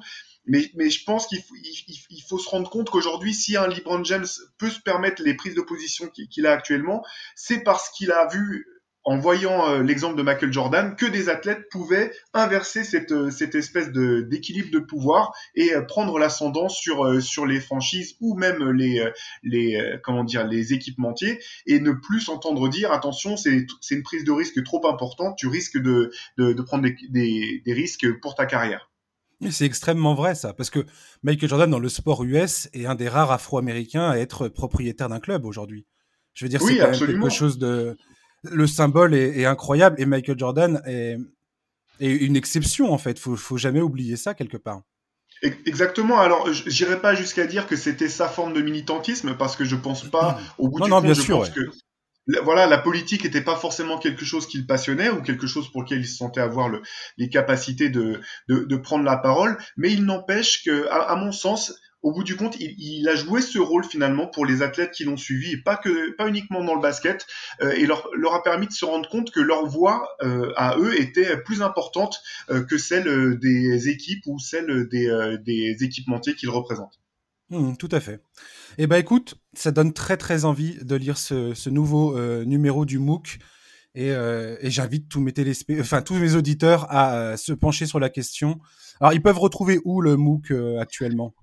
mais, 0.49 0.71
mais 0.75 0.89
je 0.89 1.03
pense 1.03 1.27
qu'il 1.27 1.41
faut, 1.41 1.55
il, 1.55 2.23
faut 2.27 2.39
se 2.39 2.49
rendre 2.49 2.69
compte 2.69 2.89
qu'aujourd'hui, 2.89 3.35
si 3.35 3.55
un 3.55 3.67
LeBron 3.67 4.03
James 4.03 4.25
peut 4.57 4.69
se 4.69 4.79
permettre 4.79 5.21
les 5.21 5.35
prises 5.35 5.53
de 5.53 5.61
position 5.61 6.07
qu'il 6.07 6.47
a 6.47 6.51
actuellement, 6.51 7.05
c'est 7.35 7.59
parce 7.59 7.89
qu'il 7.91 8.11
a 8.11 8.27
vu 8.27 8.65
en 9.03 9.17
voyant 9.17 9.67
euh, 9.69 9.81
l'exemple 9.81 10.17
de 10.17 10.23
Michael 10.23 10.51
Jordan, 10.51 10.95
que 10.95 11.05
des 11.05 11.29
athlètes 11.29 11.69
pouvaient 11.71 12.11
inverser 12.33 12.83
cette, 12.83 13.11
euh, 13.11 13.31
cette 13.31 13.55
espèce 13.55 13.91
de, 13.91 14.21
d'équilibre 14.21 14.69
de 14.71 14.79
pouvoir 14.79 15.33
et 15.55 15.73
euh, 15.73 15.81
prendre 15.81 16.19
l'ascendant 16.19 16.69
sur, 16.69 17.21
sur 17.21 17.45
les 17.45 17.59
franchises 17.59 18.15
ou 18.19 18.35
même 18.35 18.71
les, 18.71 19.03
les, 19.43 19.99
comment 20.03 20.23
dire, 20.23 20.45
les 20.45 20.73
équipementiers 20.73 21.39
et 21.65 21.79
ne 21.79 21.91
plus 21.91 22.21
s'entendre 22.21 22.67
dire 22.69 22.91
attention, 22.91 23.37
c'est, 23.37 23.65
c'est 23.81 23.95
une 23.95 24.03
prise 24.03 24.23
de 24.23 24.31
risque 24.31 24.63
trop 24.63 24.85
importante, 24.87 25.37
tu 25.37 25.47
risques 25.47 25.77
de, 25.77 26.11
de, 26.37 26.53
de 26.53 26.61
prendre 26.61 26.83
des, 26.83 26.95
des, 27.09 27.61
des 27.65 27.73
risques 27.73 28.19
pour 28.21 28.35
ta 28.35 28.45
carrière. 28.45 28.89
C'est 29.49 29.65
extrêmement 29.65 30.15
vrai 30.15 30.35
ça, 30.35 30.53
parce 30.53 30.69
que 30.69 30.85
Michael 31.23 31.49
Jordan 31.49 31.69
dans 31.69 31.79
le 31.79 31.87
sport 31.87 32.23
US 32.25 32.67
est 32.73 32.85
un 32.85 32.95
des 32.95 33.07
rares 33.07 33.31
Afro-Américains 33.31 34.09
à 34.09 34.17
être 34.17 34.49
propriétaire 34.49 35.07
d'un 35.07 35.21
club 35.21 35.45
aujourd'hui. 35.45 35.85
Je 36.33 36.45
veux 36.45 36.49
dire, 36.49 36.61
c'est 36.61 36.77
quand 36.77 36.91
même 36.91 36.99
quelque 36.99 37.29
chose 37.29 37.57
de. 37.57 37.97
Le 38.43 38.67
symbole 38.67 39.13
est, 39.13 39.45
incroyable 39.45 39.95
et 39.99 40.05
Michael 40.05 40.39
Jordan 40.39 40.81
est, 40.85 41.17
est, 41.99 42.11
une 42.11 42.35
exception 42.35 42.93
en 42.93 42.97
fait. 42.97 43.19
Faut, 43.19 43.35
faut 43.35 43.57
jamais 43.57 43.81
oublier 43.81 44.15
ça 44.15 44.33
quelque 44.33 44.57
part. 44.57 44.81
Exactement. 45.41 46.19
Alors, 46.19 46.51
j'irai 46.51 46.99
pas 46.99 47.15
jusqu'à 47.15 47.47
dire 47.47 47.67
que 47.67 47.75
c'était 47.75 48.09
sa 48.09 48.27
forme 48.27 48.53
de 48.53 48.61
militantisme 48.61 49.35
parce 49.37 49.55
que 49.55 49.63
je 49.63 49.75
pense 49.75 50.03
pas. 50.03 50.39
Au 50.57 50.67
bout 50.67 50.79
non, 50.79 50.85
du 50.85 50.91
non, 50.91 51.01
bien 51.01 51.13
sûr, 51.13 51.51
que 51.53 51.61
voilà, 52.43 52.67
la 52.67 52.77
politique 52.77 53.23
n'était 53.23 53.41
pas 53.41 53.55
forcément 53.55 53.97
quelque 53.97 54.25
chose 54.25 54.47
qui 54.47 54.59
le 54.59 54.65
passionnait 54.65 55.09
ou 55.09 55.21
quelque 55.21 55.47
chose 55.47 55.71
pour 55.71 55.81
lequel 55.81 55.99
il 55.99 56.07
se 56.07 56.17
sentait 56.17 56.41
avoir 56.41 56.69
le, 56.69 56.81
les 57.17 57.29
capacités 57.29 57.89
de, 57.89 58.21
de, 58.47 58.65
de, 58.65 58.77
prendre 58.77 59.03
la 59.03 59.17
parole, 59.17 59.57
mais 59.77 59.91
il 59.91 60.05
n'empêche 60.05 60.63
que, 60.63 60.87
à, 60.89 61.15
mon 61.15 61.31
sens, 61.31 61.73
au 62.01 62.11
bout 62.13 62.23
du 62.23 62.35
compte, 62.35 62.55
il, 62.59 63.07
a 63.09 63.15
joué 63.15 63.41
ce 63.41 63.59
rôle 63.59 63.83
finalement 63.83 64.27
pour 64.27 64.45
les 64.45 64.61
athlètes 64.61 64.91
qui 64.91 65.03
l'ont 65.03 65.17
suivi, 65.17 65.51
et 65.53 65.57
pas 65.57 65.75
que 65.75 66.15
pas 66.15 66.27
uniquement 66.27 66.63
dans 66.63 66.75
le 66.75 66.81
basket, 66.81 67.27
euh, 67.61 67.71
et 67.71 67.85
leur, 67.85 68.09
leur 68.15 68.33
a 68.33 68.43
permis 68.43 68.67
de 68.67 68.73
se 68.73 68.85
rendre 68.85 69.09
compte 69.09 69.31
que 69.31 69.39
leur 69.39 69.65
voix 69.65 70.07
euh, 70.21 70.53
à 70.55 70.77
eux 70.77 70.99
était 70.99 71.37
plus 71.43 71.61
importante 71.61 72.21
euh, 72.49 72.63
que 72.63 72.77
celle 72.77 73.37
des 73.39 73.89
équipes 73.89 74.23
ou 74.27 74.39
celle 74.39 74.87
des, 74.89 75.37
des 75.43 75.83
équipementiers 75.83 76.35
qu'ils 76.35 76.49
représentent. 76.49 76.99
Mmh, 77.49 77.75
tout 77.77 77.89
à 77.91 77.99
fait. 77.99 78.21
Eh 78.77 78.87
ben 78.87 78.97
écoute, 78.97 79.35
ça 79.53 79.71
donne 79.71 79.93
très 79.93 80.17
très 80.17 80.45
envie 80.45 80.77
de 80.83 80.95
lire 80.95 81.17
ce, 81.17 81.69
nouveau 81.69 82.15
euh, 82.15 82.45
numéro 82.45 82.85
du 82.85 82.99
MOOC 82.99 83.39
euh, 83.97 84.55
et, 84.61 84.69
j'invite 84.69 85.09
tous 85.09 85.19
mes 85.19 85.33
enfin 85.79 86.01
tous 86.03 86.13
mes 86.13 86.35
auditeurs 86.35 86.85
à 86.91 87.15
euh, 87.15 87.37
se 87.37 87.53
pencher 87.53 87.87
sur 87.87 87.99
la 87.99 88.09
question. 88.09 88.59
Alors 89.01 89.13
ils 89.13 89.21
peuvent 89.21 89.39
retrouver 89.39 89.79
où 89.83 90.01
le 90.01 90.15
MOOC 90.15 90.51
actuellement? 90.79 91.33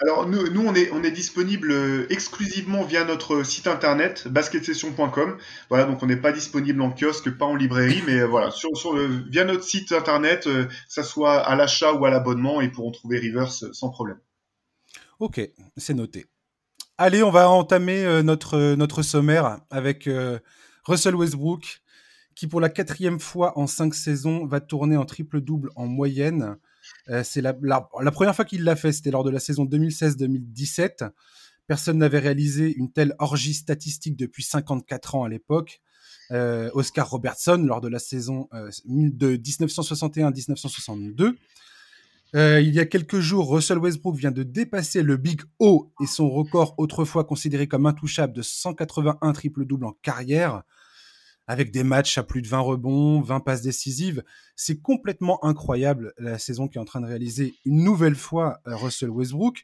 Alors 0.00 0.28
nous, 0.28 0.50
nous, 0.50 0.66
on 0.66 0.74
est 0.74 0.90
on 0.90 1.02
est 1.04 1.10
disponible 1.10 1.72
exclusivement 2.10 2.82
via 2.82 3.04
notre 3.04 3.44
site 3.44 3.66
internet 3.66 4.26
basketsession.com. 4.28 5.38
Voilà, 5.68 5.84
donc 5.84 6.02
on 6.02 6.06
n'est 6.06 6.16
pas 6.16 6.32
disponible 6.32 6.82
en 6.82 6.90
kiosque, 6.90 7.30
pas 7.30 7.46
en 7.46 7.54
librairie, 7.54 8.02
mais 8.06 8.24
voilà, 8.24 8.50
sur, 8.50 8.70
via 9.30 9.44
notre 9.44 9.62
site 9.62 9.92
internet, 9.92 10.44
que 10.44 10.68
ça 10.88 11.02
soit 11.02 11.38
à 11.38 11.54
l'achat 11.54 11.92
ou 11.92 12.04
à 12.04 12.10
l'abonnement, 12.10 12.60
ils 12.60 12.72
pourront 12.72 12.90
trouver 12.90 13.18
Reverse 13.20 13.70
sans 13.72 13.90
problème. 13.90 14.18
Ok, 15.20 15.40
c'est 15.76 15.94
noté. 15.94 16.26
Allez, 16.98 17.22
on 17.24 17.30
va 17.30 17.48
entamer 17.48 18.04
euh, 18.04 18.22
notre, 18.22 18.54
euh, 18.56 18.76
notre 18.76 19.02
sommaire 19.02 19.58
avec 19.70 20.06
euh, 20.06 20.38
Russell 20.84 21.16
Westbrook, 21.16 21.82
qui 22.36 22.46
pour 22.46 22.60
la 22.60 22.68
quatrième 22.68 23.18
fois 23.18 23.58
en 23.58 23.66
cinq 23.66 23.94
saisons 23.94 24.46
va 24.46 24.60
tourner 24.60 24.96
en 24.96 25.04
triple-double 25.04 25.70
en 25.74 25.86
moyenne. 25.86 26.56
C'est 27.22 27.40
la, 27.40 27.52
première 27.52 28.34
fois 28.34 28.44
qu'il 28.44 28.64
l'a 28.64 28.76
fait, 28.76 28.92
c'était 28.92 29.10
lors 29.10 29.24
de 29.24 29.30
la 29.30 29.40
saison 29.40 29.64
2016-2017. 29.64 31.10
Personne 31.66 31.98
n'avait 31.98 32.18
réalisé 32.18 32.74
une 32.74 32.92
telle 32.92 33.14
orgie 33.18 33.54
statistique 33.54 34.16
depuis 34.16 34.42
54 34.42 35.14
ans 35.14 35.24
à 35.24 35.28
l'époque. 35.28 35.80
Oscar 36.30 37.10
Robertson, 37.10 37.62
lors 37.66 37.80
de 37.80 37.88
la 37.88 37.98
saison 37.98 38.48
de 38.84 39.36
1961-1962. 39.36 41.34
Euh, 42.34 42.60
il 42.60 42.74
y 42.74 42.80
a 42.80 42.86
quelques 42.86 43.20
jours, 43.20 43.48
Russell 43.52 43.78
Westbrook 43.78 44.16
vient 44.16 44.32
de 44.32 44.42
dépasser 44.42 45.02
le 45.02 45.16
Big 45.16 45.42
O 45.60 45.92
et 46.02 46.06
son 46.06 46.28
record 46.28 46.74
autrefois 46.78 47.22
considéré 47.22 47.68
comme 47.68 47.86
intouchable 47.86 48.32
de 48.32 48.42
181 48.42 49.32
triple-double 49.32 49.84
en 49.84 49.92
carrière, 50.02 50.64
avec 51.46 51.70
des 51.70 51.84
matchs 51.84 52.18
à 52.18 52.22
plus 52.22 52.42
de 52.42 52.48
20 52.48 52.58
rebonds, 52.60 53.20
20 53.20 53.40
passes 53.40 53.62
décisives. 53.62 54.22
C'est 54.56 54.80
complètement 54.80 55.44
incroyable 55.44 56.14
la 56.18 56.38
saison 56.38 56.68
qui 56.68 56.78
est 56.78 56.80
en 56.80 56.86
train 56.86 57.00
de 57.00 57.06
réaliser 57.06 57.54
une 57.64 57.84
nouvelle 57.84 58.14
fois 58.14 58.60
euh, 58.66 58.76
Russell 58.76 59.10
Westbrook. 59.10 59.62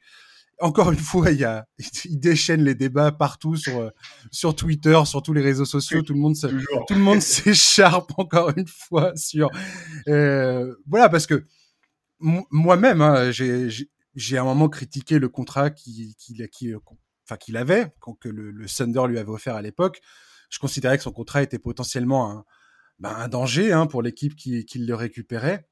Encore 0.61 0.93
une 0.93 0.99
fois, 0.99 1.31
il, 1.31 1.39
y 1.39 1.45
a, 1.45 1.67
il 2.05 2.21
déchaîne 2.21 2.63
les 2.63 2.75
débats 2.75 3.13
partout 3.13 3.57
sur, 3.57 3.79
euh, 3.79 3.91
sur 4.31 4.55
Twitter, 4.55 4.99
sur 5.07 5.23
tous 5.23 5.33
les 5.33 5.41
réseaux 5.41 5.65
sociaux. 5.65 6.03
Tout 6.03 6.13
le 6.13 6.21
monde, 6.21 6.37
tout 6.37 6.95
le 6.95 7.01
monde 7.01 7.21
s'écharpe 7.23 8.13
encore 8.19 8.53
une 8.57 8.67
fois 8.67 9.17
sur. 9.17 9.51
Euh, 10.09 10.75
voilà, 10.87 11.09
parce 11.09 11.27
que 11.27 11.47
moi-même, 12.19 13.01
hein, 13.01 13.31
j'ai 13.31 14.37
à 14.37 14.43
un 14.43 14.45
moment 14.45 14.69
critiqué 14.69 15.19
le 15.19 15.31
contrat 15.31 15.71
qu'il 15.71 16.15
qui, 16.17 16.75
enfin, 17.25 17.39
qu'il 17.39 17.57
avait, 17.57 17.91
que 18.21 18.29
le, 18.29 18.51
le, 18.51 18.67
Thunder 18.67 19.05
lui 19.09 19.19
avait 19.19 19.31
offert 19.31 19.55
à 19.55 19.63
l'époque. 19.63 20.03
Je 20.51 20.59
considérais 20.59 20.99
que 20.99 21.03
son 21.03 21.13
contrat 21.13 21.43
était 21.43 21.59
potentiellement 21.59 22.31
un, 22.31 22.45
un 23.09 23.29
danger 23.29 23.73
hein, 23.73 23.87
pour 23.87 24.03
l'équipe 24.03 24.37
qui, 24.37 24.67
le 24.75 24.95
récupérait. 24.95 25.67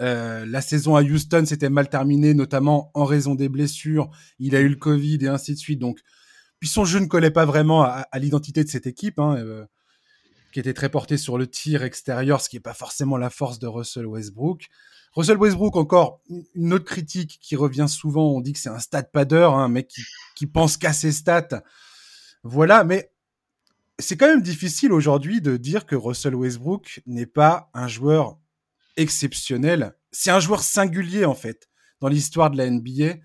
Euh, 0.00 0.44
la 0.46 0.60
saison 0.60 0.96
à 0.96 1.02
Houston 1.02 1.44
s'était 1.46 1.70
mal 1.70 1.88
terminée, 1.88 2.34
notamment 2.34 2.90
en 2.94 3.04
raison 3.04 3.34
des 3.34 3.48
blessures. 3.48 4.10
Il 4.38 4.56
a 4.56 4.60
eu 4.60 4.68
le 4.68 4.76
Covid 4.76 5.18
et 5.22 5.28
ainsi 5.28 5.52
de 5.52 5.58
suite. 5.58 5.78
Donc, 5.78 6.00
puis 6.58 6.68
son 6.68 6.84
jeu 6.84 6.98
ne 6.98 7.06
collait 7.06 7.30
pas 7.30 7.44
vraiment 7.44 7.82
à, 7.82 8.06
à 8.10 8.18
l'identité 8.18 8.64
de 8.64 8.68
cette 8.68 8.86
équipe, 8.86 9.18
hein, 9.18 9.36
euh, 9.36 9.64
qui 10.52 10.60
était 10.60 10.74
très 10.74 10.88
portée 10.88 11.16
sur 11.16 11.38
le 11.38 11.46
tir 11.46 11.82
extérieur, 11.82 12.40
ce 12.40 12.48
qui 12.48 12.56
n'est 12.56 12.60
pas 12.60 12.74
forcément 12.74 13.16
la 13.16 13.30
force 13.30 13.58
de 13.58 13.66
Russell 13.66 14.06
Westbrook. 14.06 14.68
Russell 15.14 15.36
Westbrook, 15.36 15.76
encore 15.76 16.22
une 16.54 16.72
autre 16.72 16.86
critique 16.86 17.38
qui 17.40 17.54
revient 17.54 17.86
souvent. 17.88 18.32
On 18.32 18.40
dit 18.40 18.54
que 18.54 18.58
c'est 18.58 18.70
un 18.70 18.78
stat 18.78 19.02
padder, 19.04 19.36
hein, 19.36 19.58
un 19.58 19.68
mec 19.68 19.88
qui, 19.88 20.02
qui 20.34 20.46
pense 20.46 20.76
qu'à 20.76 20.92
ses 20.92 21.12
stats. 21.12 21.62
Voilà, 22.44 22.82
mais 22.82 23.11
c'est 23.98 24.16
quand 24.16 24.26
même 24.26 24.42
difficile 24.42 24.92
aujourd'hui 24.92 25.40
de 25.40 25.56
dire 25.56 25.86
que 25.86 25.94
Russell 25.96 26.34
Westbrook 26.34 27.02
n'est 27.06 27.26
pas 27.26 27.70
un 27.74 27.88
joueur 27.88 28.38
exceptionnel. 28.96 29.94
C'est 30.10 30.30
un 30.30 30.40
joueur 30.40 30.62
singulier, 30.62 31.24
en 31.24 31.34
fait, 31.34 31.68
dans 32.00 32.08
l'histoire 32.08 32.50
de 32.50 32.58
la 32.58 32.68
NBA. 32.70 33.16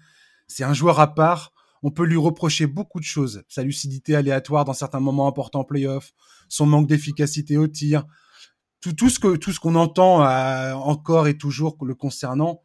C'est 0.47 0.63
un 0.63 0.73
joueur 0.73 0.99
à 0.99 1.13
part. 1.13 1.53
on 1.83 1.91
peut 1.91 2.05
lui 2.05 2.17
reprocher 2.17 2.67
beaucoup 2.67 2.99
de 2.99 3.05
choses. 3.05 3.43
Sa 3.47 3.63
lucidité 3.63 4.15
aléatoire 4.15 4.65
dans 4.65 4.73
certains 4.73 4.99
moments 4.99 5.27
importants 5.27 5.59
en 5.59 5.63
playoff, 5.63 6.11
son 6.49 6.65
manque 6.65 6.87
d'efficacité 6.87 7.57
au 7.57 7.67
tir, 7.67 8.05
tout, 8.81 9.09
ce 9.09 9.19
que 9.19 9.35
tout 9.35 9.51
ce 9.51 9.59
qu'on 9.59 9.75
entend 9.75 10.23
euh, 10.23 10.73
encore 10.73 11.27
et 11.27 11.37
toujours 11.37 11.77
le 11.83 11.95
concernant. 11.95 12.63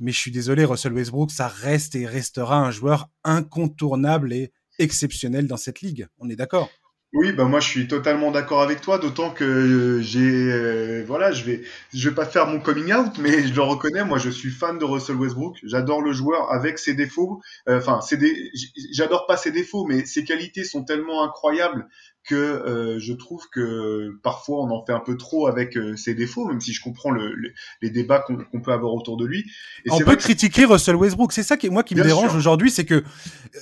Mais 0.00 0.12
je 0.12 0.18
suis 0.18 0.30
désolé, 0.30 0.64
Russell 0.64 0.92
Westbrook, 0.92 1.30
ça 1.30 1.48
reste 1.48 1.94
et 1.94 2.06
restera 2.06 2.58
un 2.58 2.70
joueur 2.70 3.10
incontournable 3.24 4.32
et 4.32 4.52
exceptionnel 4.78 5.46
dans 5.46 5.56
cette 5.56 5.80
ligue. 5.80 6.08
On 6.18 6.28
est 6.30 6.36
d'accord? 6.36 6.70
Oui, 7.14 7.32
bah 7.32 7.44
moi 7.44 7.58
je 7.60 7.68
suis 7.68 7.88
totalement 7.88 8.30
d'accord 8.30 8.60
avec 8.60 8.82
toi, 8.82 8.98
d'autant 8.98 9.30
que 9.30 9.98
j'ai 10.02 10.20
euh, 10.52 11.02
voilà, 11.06 11.32
je 11.32 11.42
vais 11.42 11.62
je 11.94 12.08
vais 12.08 12.14
pas 12.14 12.26
faire 12.26 12.46
mon 12.46 12.60
coming 12.60 12.92
out, 12.92 13.16
mais 13.18 13.46
je 13.46 13.54
le 13.54 13.62
reconnais, 13.62 14.04
moi 14.04 14.18
je 14.18 14.28
suis 14.28 14.50
fan 14.50 14.78
de 14.78 14.84
Russell 14.84 15.16
Westbrook, 15.16 15.56
j'adore 15.62 16.02
le 16.02 16.12
joueur 16.12 16.52
avec 16.52 16.78
ses 16.78 16.92
défauts, 16.92 17.40
euh, 17.66 17.78
enfin 17.78 18.02
c'est 18.02 18.18
des 18.18 18.50
j'adore 18.92 19.26
pas 19.26 19.38
ses 19.38 19.50
défauts, 19.52 19.86
mais 19.86 20.04
ses 20.04 20.22
qualités 20.22 20.64
sont 20.64 20.84
tellement 20.84 21.24
incroyables 21.24 21.88
que 22.24 22.34
euh, 22.34 22.98
je 22.98 23.12
trouve 23.12 23.48
que 23.50 24.10
parfois 24.22 24.62
on 24.62 24.70
en 24.70 24.84
fait 24.84 24.92
un 24.92 25.00
peu 25.00 25.16
trop 25.16 25.46
avec 25.46 25.76
euh, 25.76 25.96
ses 25.96 26.14
défauts, 26.14 26.46
même 26.46 26.60
si 26.60 26.72
je 26.72 26.82
comprends 26.82 27.10
le, 27.10 27.34
les 27.80 27.90
débats 27.90 28.20
qu'on 28.20 28.60
peut 28.60 28.72
avoir 28.72 28.92
autour 28.92 29.16
de 29.16 29.24
lui. 29.24 29.44
Et 29.86 29.90
on 29.90 29.98
peut 29.98 30.16
critiquer 30.16 30.64
Russell 30.64 30.96
Westbrook, 30.96 31.32
c'est 31.32 31.42
ça 31.42 31.56
qui 31.56 31.70
moi 31.70 31.82
qui 31.82 31.94
me 31.94 32.02
dérange 32.02 32.34
aujourd'hui, 32.34 32.70
c'est 32.70 32.84
que 32.84 32.94
euh, 32.94 33.02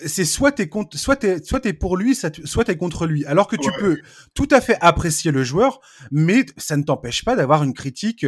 c'est 0.06 0.25
soit 0.25 0.52
t'es 0.52 0.68
contre, 0.68 0.98
soit 0.98 1.16
t'es 1.16 1.42
soit 1.42 1.60
t'es 1.60 1.72
pour 1.72 1.96
lui, 1.96 2.14
soit 2.16 2.64
t'es 2.64 2.76
contre 2.76 3.06
lui, 3.06 3.25
alors 3.26 3.48
que 3.48 3.56
tu 3.56 3.70
peux 3.78 3.98
tout 4.34 4.48
à 4.50 4.60
fait 4.60 4.76
apprécier 4.80 5.30
le 5.30 5.44
joueur, 5.44 5.80
mais 6.10 6.44
ça 6.56 6.76
ne 6.76 6.82
t'empêche 6.82 7.25
pas 7.25 7.36
d'avoir 7.36 7.62
une 7.62 7.75
critique 7.75 8.26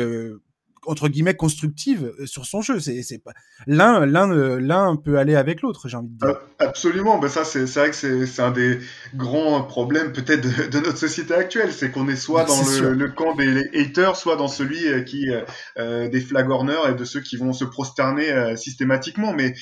entre 0.89 1.09
guillemets 1.09 1.35
constructive 1.35 2.13
euh, 2.19 2.27
sur 2.27 2.47
son 2.47 2.63
jeu. 2.63 2.81
C'est 2.81 3.03
c'est 3.03 3.19
pas 3.19 3.33
l'un 3.67 4.07
l'un 4.07 4.31
euh, 4.31 4.59
l'un 4.59 4.97
peut 4.97 5.19
aller 5.19 5.37
avec 5.37 5.63
l'autre, 5.63 5.89
j'ai 5.89 5.97
envie 5.97 6.09
de 6.09 6.19
dire. 6.19 6.29
Euh, 6.29 6.35
absolument, 6.59 7.19
ben 7.19 7.29
ça 7.29 7.45
c'est 7.45 7.67
c'est 7.67 7.81
vrai 7.81 7.91
que 7.91 7.97
c'est 7.97 8.27
c'est 8.27 8.43
un 8.43 8.51
des 8.51 8.79
grands 9.15 9.63
problèmes 9.63 10.13
peut-être 10.13 10.41
de, 10.41 10.69
de, 10.69 10.79
notre 10.79 10.99
société 10.99 11.35
actuelle, 11.35 11.73
c'est 11.73 11.91
qu'on 11.91 12.09
est 12.09 12.17
soit 12.17 12.45
dans 12.45 12.61
le, 12.81 12.95
le, 12.95 13.09
camp 13.09 13.35
des 13.35 13.69
haters, 13.75 14.17
soit 14.17 14.37
dans 14.37 14.49
celui 14.49 15.05
qui 15.05 15.31
euh, 15.79 16.09
des 16.09 16.21
flagorneurs 16.21 16.89
et 16.89 16.95
de 16.95 17.05
ceux 17.05 17.21
qui 17.21 17.37
vont 17.37 17.53
se 17.53 17.65
prosterner 17.65 18.57
systématiquement. 18.57 19.33
Mais 19.33 19.55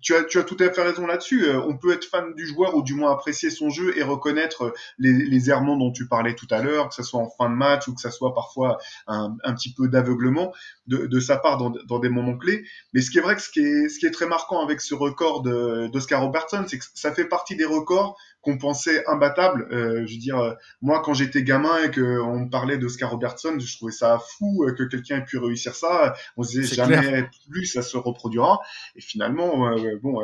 tu 0.00 0.14
as 0.14 0.24
tu 0.24 0.38
as 0.38 0.44
tout 0.44 0.56
à 0.60 0.70
fait 0.70 0.82
raison 0.82 1.06
là-dessus. 1.06 1.48
on 1.50 1.76
peut 1.76 1.92
être 1.92 2.04
fan 2.04 2.34
du 2.34 2.46
joueur 2.46 2.76
ou 2.76 2.82
du 2.82 2.94
moins 2.94 3.12
apprécier 3.12 3.50
son 3.50 3.70
jeu 3.70 3.96
et 3.96 4.02
reconnaître 4.02 4.74
les 4.98 5.12
les 5.12 5.50
errements 5.50 5.76
dont 5.76 5.92
tu 5.92 6.06
parlais 6.06 6.34
tout 6.34 6.48
à 6.50 6.62
l'heure, 6.62 6.88
que 6.88 6.94
ce 6.94 7.02
soit 7.02 7.20
en 7.20 7.30
fin 7.30 7.48
de 7.48 7.54
match 7.54 7.88
ou 7.88 7.94
que 7.94 8.00
ça 8.00 8.10
soit 8.10 8.34
parfois 8.34 8.78
un 9.06 9.36
un 9.44 9.54
petit 9.54 9.72
peu 9.72 9.88
d'aveuglement 9.88 10.52
de, 10.86 11.06
de, 11.06 11.20
sa 11.20 11.36
part 11.36 11.56
dans, 11.56 11.70
dans, 11.70 11.98
des 11.98 12.08
moments 12.08 12.36
clés. 12.36 12.64
Mais 12.92 13.00
ce 13.00 13.10
qui 13.10 13.18
est 13.18 13.22
vrai 13.22 13.36
que 13.36 13.42
ce 13.42 13.48
qui 13.48 13.60
est, 13.60 13.88
ce 13.88 13.98
qui 13.98 14.06
est 14.06 14.10
très 14.10 14.26
marquant 14.26 14.62
avec 14.62 14.80
ce 14.80 14.94
record 14.94 15.42
d'Oscar 15.42 16.22
Robertson, 16.22 16.64
c'est 16.66 16.78
que 16.78 16.84
ça 16.94 17.12
fait 17.12 17.24
partie 17.24 17.56
des 17.56 17.64
records 17.64 18.16
qu'on 18.42 18.58
pensait 18.58 19.04
imbattables. 19.06 19.66
Euh, 19.72 20.06
je 20.06 20.12
veux 20.12 20.20
dire, 20.20 20.38
euh, 20.38 20.52
moi, 20.82 21.02
quand 21.02 21.14
j'étais 21.14 21.42
gamin 21.42 21.82
et 21.82 21.90
qu'on 21.90 22.40
me 22.40 22.50
parlait 22.50 22.78
d'Oscar 22.78 23.10
Robertson, 23.10 23.56
je 23.58 23.76
trouvais 23.76 23.92
ça 23.92 24.18
fou 24.18 24.64
euh, 24.64 24.74
que 24.74 24.84
quelqu'un 24.84 25.18
ait 25.18 25.24
pu 25.24 25.38
réussir 25.38 25.74
ça. 25.74 26.14
On 26.36 26.42
se 26.42 26.60
disait 26.60 26.74
jamais 26.74 27.28
plus 27.50 27.66
ça 27.66 27.82
se 27.82 27.96
reproduira. 27.96 28.60
Et 28.96 29.00
finalement, 29.00 29.72
euh, 29.72 29.98
bon. 30.02 30.20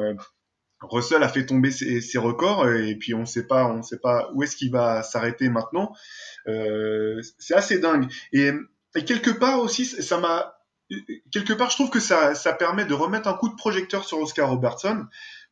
Russell 0.82 1.22
a 1.22 1.28
fait 1.28 1.44
tomber 1.44 1.70
ses, 1.70 2.00
ses, 2.00 2.16
records 2.16 2.66
et 2.70 2.94
puis 2.94 3.12
on 3.12 3.26
sait 3.26 3.46
pas, 3.46 3.66
on 3.66 3.82
sait 3.82 3.98
pas 3.98 4.30
où 4.32 4.42
est-ce 4.42 4.56
qu'il 4.56 4.72
va 4.72 5.02
s'arrêter 5.02 5.50
maintenant. 5.50 5.92
c'est 6.46 7.54
assez 7.54 7.78
dingue. 7.78 8.10
Et 8.32 8.50
et 8.94 9.04
quelque 9.04 9.30
part 9.30 9.60
aussi, 9.60 9.84
ça 9.86 10.18
m'a 10.18 10.54
quelque 11.30 11.52
part, 11.52 11.70
je 11.70 11.76
trouve 11.76 11.90
que 11.90 12.00
ça, 12.00 12.34
ça 12.34 12.52
permet 12.52 12.84
de 12.84 12.94
remettre 12.94 13.28
un 13.28 13.34
coup 13.34 13.48
de 13.48 13.54
projecteur 13.54 14.04
sur 14.04 14.18
Oscar 14.18 14.50
Robertson 14.50 15.06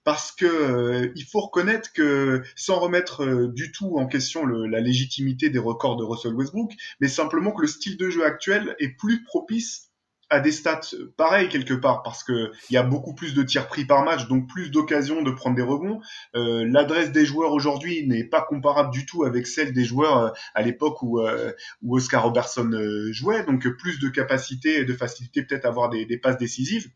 parce 0.04 0.32
que 0.32 0.46
euh, 0.46 1.12
il 1.16 1.24
faut 1.24 1.40
reconnaître 1.40 1.92
que 1.92 2.42
sans 2.56 2.78
remettre 2.78 3.24
euh, 3.24 3.48
du 3.48 3.72
tout 3.72 3.98
en 3.98 4.06
question 4.06 4.44
le, 4.44 4.66
la 4.66 4.80
légitimité 4.80 5.50
des 5.50 5.58
records 5.58 5.96
de 5.96 6.04
Russell 6.04 6.34
Westbrook, 6.34 6.72
mais 7.00 7.08
simplement 7.08 7.52
que 7.52 7.62
le 7.62 7.68
style 7.68 7.96
de 7.96 8.08
jeu 8.08 8.24
actuel 8.24 8.74
est 8.78 8.96
plus 8.96 9.22
propice 9.22 9.87
à 10.30 10.40
des 10.40 10.52
stats 10.52 10.80
pareils 11.16 11.48
quelque 11.48 11.74
part 11.74 12.02
parce 12.02 12.22
que 12.22 12.52
il 12.70 12.74
y 12.74 12.76
a 12.76 12.82
beaucoup 12.82 13.14
plus 13.14 13.34
de 13.34 13.42
tirs 13.42 13.66
pris 13.66 13.84
par 13.84 14.04
match, 14.04 14.28
donc 14.28 14.48
plus 14.48 14.70
d'occasions 14.70 15.22
de 15.22 15.30
prendre 15.30 15.56
des 15.56 15.62
rebonds. 15.62 16.00
Euh, 16.34 16.66
L'adresse 16.66 17.12
des 17.12 17.24
joueurs 17.24 17.52
aujourd'hui 17.52 18.06
n'est 18.06 18.24
pas 18.24 18.42
comparable 18.42 18.90
du 18.90 19.06
tout 19.06 19.24
avec 19.24 19.46
celle 19.46 19.72
des 19.72 19.84
joueurs 19.84 20.18
euh, 20.18 20.30
à 20.54 20.62
l'époque 20.62 21.02
où, 21.02 21.20
euh, 21.20 21.52
où 21.82 21.96
Oscar 21.96 22.22
Robertson 22.24 22.70
jouait, 23.10 23.44
donc 23.44 23.66
plus 23.76 23.98
de 23.98 24.08
capacité 24.08 24.80
et 24.80 24.84
de 24.84 24.94
facilité 24.94 25.42
peut-être 25.42 25.64
à 25.64 25.68
avoir 25.68 25.88
des, 25.88 26.04
des 26.04 26.18
passes 26.18 26.38
décisives. 26.38 26.90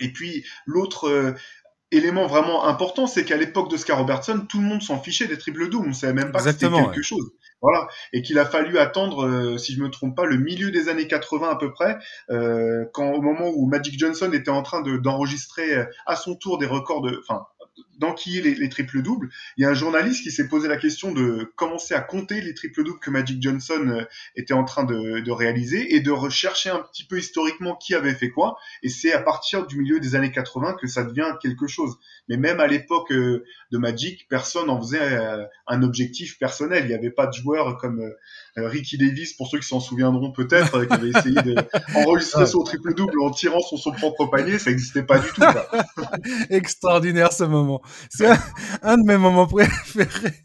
Et 0.00 0.12
puis 0.12 0.44
l'autre 0.66 1.34
élément 1.96 2.26
vraiment 2.26 2.64
important, 2.66 3.06
c'est 3.06 3.24
qu'à 3.24 3.36
l'époque 3.36 3.70
d'Oscar 3.70 3.98
Robertson, 3.98 4.44
tout 4.48 4.60
le 4.60 4.64
monde 4.64 4.82
s'en 4.82 4.98
fichait 4.98 5.26
des 5.26 5.38
triple 5.38 5.68
doubles. 5.68 5.88
On 5.88 5.92
savait 5.92 6.12
même 6.12 6.32
pas 6.32 6.42
que 6.42 6.50
c'était 6.50 6.68
quelque 6.68 7.02
chose. 7.02 7.30
Voilà. 7.62 7.88
Et 8.12 8.20
qu'il 8.20 8.38
a 8.38 8.44
fallu 8.44 8.78
attendre, 8.78 9.24
euh, 9.24 9.56
si 9.56 9.72
je 9.74 9.82
me 9.82 9.88
trompe 9.88 10.14
pas, 10.14 10.26
le 10.26 10.36
milieu 10.36 10.70
des 10.70 10.90
années 10.90 11.06
80 11.06 11.48
à 11.48 11.56
peu 11.56 11.72
près, 11.72 11.96
euh, 12.30 12.84
quand 12.92 13.10
au 13.12 13.22
moment 13.22 13.48
où 13.54 13.66
Magic 13.66 13.98
Johnson 13.98 14.30
était 14.32 14.50
en 14.50 14.62
train 14.62 14.82
d'enregistrer 14.82 15.74
euh, 15.74 15.84
à 16.04 16.14
son 16.14 16.34
tour 16.34 16.58
des 16.58 16.66
records 16.66 17.00
de, 17.00 17.22
enfin, 17.26 17.46
d'enquiller 17.98 18.40
les, 18.40 18.54
les 18.54 18.68
triples 18.68 19.02
doubles. 19.02 19.30
Il 19.56 19.62
y 19.62 19.64
a 19.64 19.70
un 19.70 19.74
journaliste 19.74 20.22
qui 20.22 20.30
s'est 20.30 20.48
posé 20.48 20.68
la 20.68 20.76
question 20.76 21.12
de 21.12 21.52
commencer 21.56 21.94
à 21.94 22.00
compter 22.00 22.40
les 22.40 22.54
triples 22.54 22.84
doubles 22.84 22.98
que 22.98 23.10
Magic 23.10 23.40
Johnson 23.42 23.86
euh, 23.88 24.04
était 24.36 24.54
en 24.54 24.64
train 24.64 24.84
de, 24.84 25.20
de, 25.20 25.30
réaliser 25.30 25.94
et 25.94 26.00
de 26.00 26.10
rechercher 26.10 26.70
un 26.70 26.80
petit 26.80 27.04
peu 27.04 27.18
historiquement 27.18 27.76
qui 27.76 27.94
avait 27.94 28.14
fait 28.14 28.30
quoi. 28.30 28.56
Et 28.82 28.88
c'est 28.88 29.12
à 29.12 29.20
partir 29.20 29.66
du 29.66 29.78
milieu 29.78 30.00
des 30.00 30.14
années 30.14 30.32
80 30.32 30.76
que 30.80 30.86
ça 30.86 31.04
devient 31.04 31.32
quelque 31.40 31.66
chose. 31.66 31.94
Mais 32.28 32.36
même 32.36 32.60
à 32.60 32.66
l'époque 32.66 33.12
euh, 33.12 33.44
de 33.70 33.78
Magic, 33.78 34.26
personne 34.28 34.70
en 34.70 34.80
faisait 34.80 35.00
euh, 35.00 35.44
un 35.66 35.82
objectif 35.82 36.38
personnel. 36.38 36.84
Il 36.84 36.88
n'y 36.88 36.94
avait 36.94 37.10
pas 37.10 37.26
de 37.26 37.32
joueur 37.32 37.78
comme 37.78 38.02
Ricky 38.56 38.98
Davis, 38.98 39.32
pour 39.32 39.48
ceux 39.48 39.58
qui 39.58 39.66
s'en 39.66 39.80
souviendront 39.80 40.30
peut-être, 40.30 40.84
qui 40.84 40.92
avait 40.92 41.08
essayé 41.08 41.40
d'enregistrer 41.92 42.46
son 42.46 42.62
triple 42.62 42.94
double 42.94 43.20
en 43.20 43.30
tirant 43.30 43.60
sur 43.60 43.78
son 43.78 43.92
propre 43.92 44.26
panier. 44.26 44.58
Ça 44.58 44.70
n'existait 44.70 45.02
pas 45.02 45.18
du 45.18 45.28
tout. 45.32 45.42
Extraordinaire 46.50 47.32
ce 47.32 47.44
moment. 47.44 47.63
C'est 48.10 48.26
un, 48.82 48.98
de 48.98 49.04
mes 49.04 49.16
moments 49.16 49.46
préférés. 49.46 50.44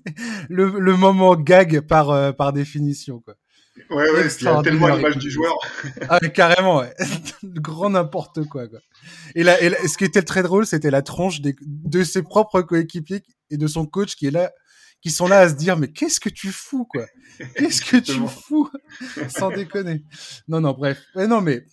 Le, 0.50 0.80
le 0.80 0.98
moment 0.98 1.36
gag 1.36 1.82
par, 1.82 2.10
euh, 2.12 2.32
par 2.32 2.54
définition, 2.54 3.20
quoi. 3.20 3.36
Ouais, 3.90 4.10
ouais, 4.12 4.28
il 4.28 4.44
y 4.44 4.48
a 4.48 4.62
tellement 4.62 4.88
l'image 4.88 5.18
du 5.18 5.32
joueur. 5.32 5.54
ah, 6.10 6.20
carrément, 6.20 6.80
ouais. 6.80 6.94
Grand 7.44 7.90
n'importe 7.90 8.44
quoi, 8.46 8.68
quoi. 8.68 8.80
Et 9.36 9.44
là, 9.44 9.62
et 9.62 9.88
ce 9.88 9.98
qui 9.98 10.04
était 10.04 10.22
très 10.22 10.44
drôle, 10.44 10.66
c'était 10.66 10.92
la 10.92 11.02
tronche 11.02 11.42
des, 11.42 11.56
de 11.62 12.04
ses 12.04 12.22
propres 12.22 12.62
coéquipiers 12.62 13.24
et 13.50 13.58
de 13.58 13.68
son 13.68 13.86
coach 13.86 14.16
qui 14.16 14.28
est 14.28 14.32
là, 14.32 14.52
qui 15.02 15.12
sont 15.12 15.28
là 15.28 15.40
à 15.40 15.50
se 15.50 15.56
dire, 15.56 15.78
mais 15.78 15.88
qu'est-ce 15.92 16.20
que 16.20 16.30
tu 16.30 16.52
fous, 16.52 16.86
quoi? 16.86 17.06
Qu'est-ce 17.56 17.82
que 17.82 17.98
tu 17.98 18.20
fous? 18.28 18.70
Sans 19.30 19.50
déconner. 19.50 20.04
Non, 20.48 20.60
non, 20.60 20.74
bref. 20.74 21.00
Mais 21.16 21.28
non, 21.28 21.42
mais, 21.42 21.66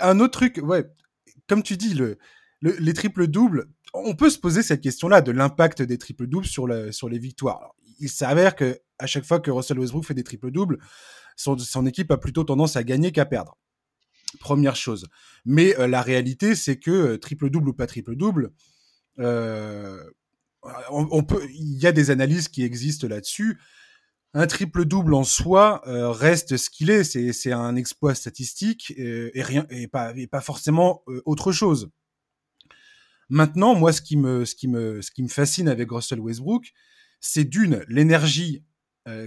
un 0.00 0.20
autre 0.20 0.38
truc, 0.38 0.60
ouais. 0.62 0.84
Comme 1.48 1.62
tu 1.62 1.76
dis, 1.76 1.94
le, 1.94 2.18
le 2.60 2.76
les 2.78 2.94
triples 2.94 3.26
doubles, 3.26 3.66
on 3.94 4.14
peut 4.14 4.30
se 4.30 4.38
poser 4.38 4.62
cette 4.62 4.80
question-là 4.80 5.20
de 5.20 5.32
l'impact 5.32 5.82
des 5.82 5.98
triples 5.98 6.26
doubles 6.26 6.46
sur, 6.46 6.66
le, 6.66 6.92
sur 6.92 7.08
les 7.08 7.18
victoires. 7.18 7.74
il 7.98 8.08
s'avère 8.08 8.56
que 8.56 8.80
à 8.98 9.06
chaque 9.06 9.24
fois 9.24 9.40
que 9.40 9.50
Russell 9.50 9.78
Westbrook 9.78 10.04
fait 10.04 10.14
des 10.14 10.22
triples 10.22 10.50
doubles, 10.50 10.78
son, 11.36 11.86
équipe 11.86 12.10
a 12.10 12.18
plutôt 12.18 12.44
tendance 12.44 12.76
à 12.76 12.84
gagner 12.84 13.12
qu'à 13.12 13.26
perdre. 13.26 13.58
Première 14.40 14.76
chose. 14.76 15.08
Mais 15.44 15.78
euh, 15.78 15.86
la 15.86 16.02
réalité, 16.02 16.54
c'est 16.54 16.78
que 16.78 16.90
euh, 16.90 17.18
triple 17.18 17.50
double 17.50 17.70
ou 17.70 17.74
pas 17.74 17.86
triple 17.86 18.16
double, 18.16 18.52
euh, 19.18 20.02
on, 20.90 21.24
peut, 21.24 21.44
il 21.50 21.78
y 21.78 21.86
a 21.86 21.92
des 21.92 22.10
analyses 22.10 22.48
qui 22.48 22.62
existent 22.62 23.08
là-dessus. 23.08 23.58
Un 24.32 24.46
triple 24.46 24.84
double 24.84 25.12
en 25.14 25.24
soi 25.24 25.82
reste 25.84 26.56
ce 26.56 26.70
qu'il 26.70 26.88
est. 26.88 27.02
C'est 27.04 27.52
un 27.52 27.74
exploit 27.74 28.14
statistique 28.14 28.94
et, 28.96 29.42
rien 29.42 29.66
et 29.70 29.88
pas 29.88 30.40
forcément 30.40 31.02
autre 31.26 31.50
chose. 31.50 31.90
Maintenant, 33.32 33.74
moi, 33.74 33.94
ce 33.94 34.02
qui 34.02 34.18
me, 34.18 34.44
fascine 35.30 35.66
avec 35.66 35.90
Russell 35.90 36.20
Westbrook, 36.20 36.70
c'est 37.18 37.44
d'une 37.44 37.82
l'énergie 37.88 38.62
euh, 39.08 39.26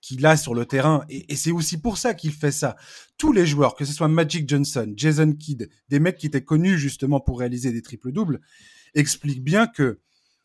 qu'il 0.00 0.26
a 0.26 0.36
sur 0.36 0.56
le 0.56 0.66
terrain, 0.66 1.04
et, 1.08 1.32
et 1.32 1.36
c'est 1.36 1.52
aussi 1.52 1.80
pour 1.80 1.96
ça 1.96 2.14
qu'il 2.14 2.32
fait 2.32 2.50
ça. 2.50 2.74
Tous 3.16 3.30
les 3.30 3.46
joueurs, 3.46 3.76
que 3.76 3.84
ce 3.84 3.92
soit 3.92 4.08
Magic 4.08 4.48
Johnson, 4.48 4.92
Jason 4.96 5.32
Kidd, 5.34 5.70
des 5.88 6.00
mecs 6.00 6.16
qui 6.16 6.26
étaient 6.26 6.42
connus 6.42 6.78
justement 6.78 7.20
pour 7.20 7.38
réaliser 7.38 7.70
des 7.70 7.80
triples 7.80 8.10
doubles, 8.10 8.40
expliquent 8.96 9.44
bien 9.44 9.68
que 9.68 10.00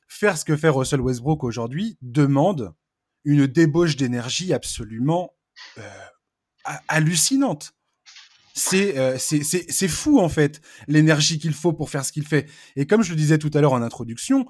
faire 0.08 0.38
ce 0.38 0.46
que 0.46 0.56
fait 0.56 0.70
Russell 0.70 1.02
Westbrook 1.02 1.44
aujourd'hui 1.44 1.98
demande 2.04 2.76
une 3.24 3.48
débauche 3.48 3.96
d'énergie 3.96 4.54
absolument 4.54 5.34
euh, 5.80 5.82
hallucinante 6.88 7.74
c'est 8.54 8.98
euh, 8.98 9.18
c'est 9.18 9.88
fou 9.88 10.20
en 10.20 10.30
fait 10.30 10.62
l'énergie 10.88 11.40
qu'il 11.40 11.54
faut 11.54 11.74
pour 11.74 11.90
faire 11.90 12.06
ce 12.06 12.12
qu'il 12.12 12.26
fait. 12.26 12.48
Et 12.76 12.86
comme 12.86 13.04
je 13.04 13.12
le 13.12 13.16
disais 13.16 13.38
tout 13.38 13.52
à 13.54 13.62
l'heure 13.62 13.74
en 13.74 13.82
introduction, 13.82 14.46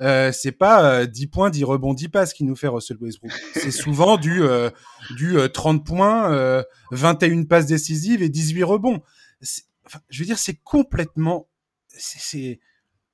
euh, 0.00 0.32
c'est 0.32 0.52
pas 0.52 1.00
euh, 1.00 1.06
10 1.06 1.26
points, 1.28 1.50
10 1.50 1.64
rebonds, 1.64 1.94
10 1.94 2.08
passes 2.08 2.32
qui 2.32 2.44
nous 2.44 2.56
fait 2.56 2.68
Russell 2.68 2.96
Westbrook. 3.00 3.32
C'est 3.54 3.70
souvent 3.70 4.16
du 4.16 4.42
euh, 4.42 4.70
du 5.16 5.36
30 5.52 5.80
euh, 5.80 5.84
points, 5.84 6.64
21 6.90 7.44
passes 7.44 7.66
décisives 7.66 8.22
et 8.22 8.28
18 8.28 8.64
rebonds. 8.64 9.02
Enfin, 9.86 10.00
je 10.08 10.20
veux 10.20 10.26
dire, 10.26 10.38
c'est 10.38 10.58
complètement 10.64 11.48
c'est 11.88 12.60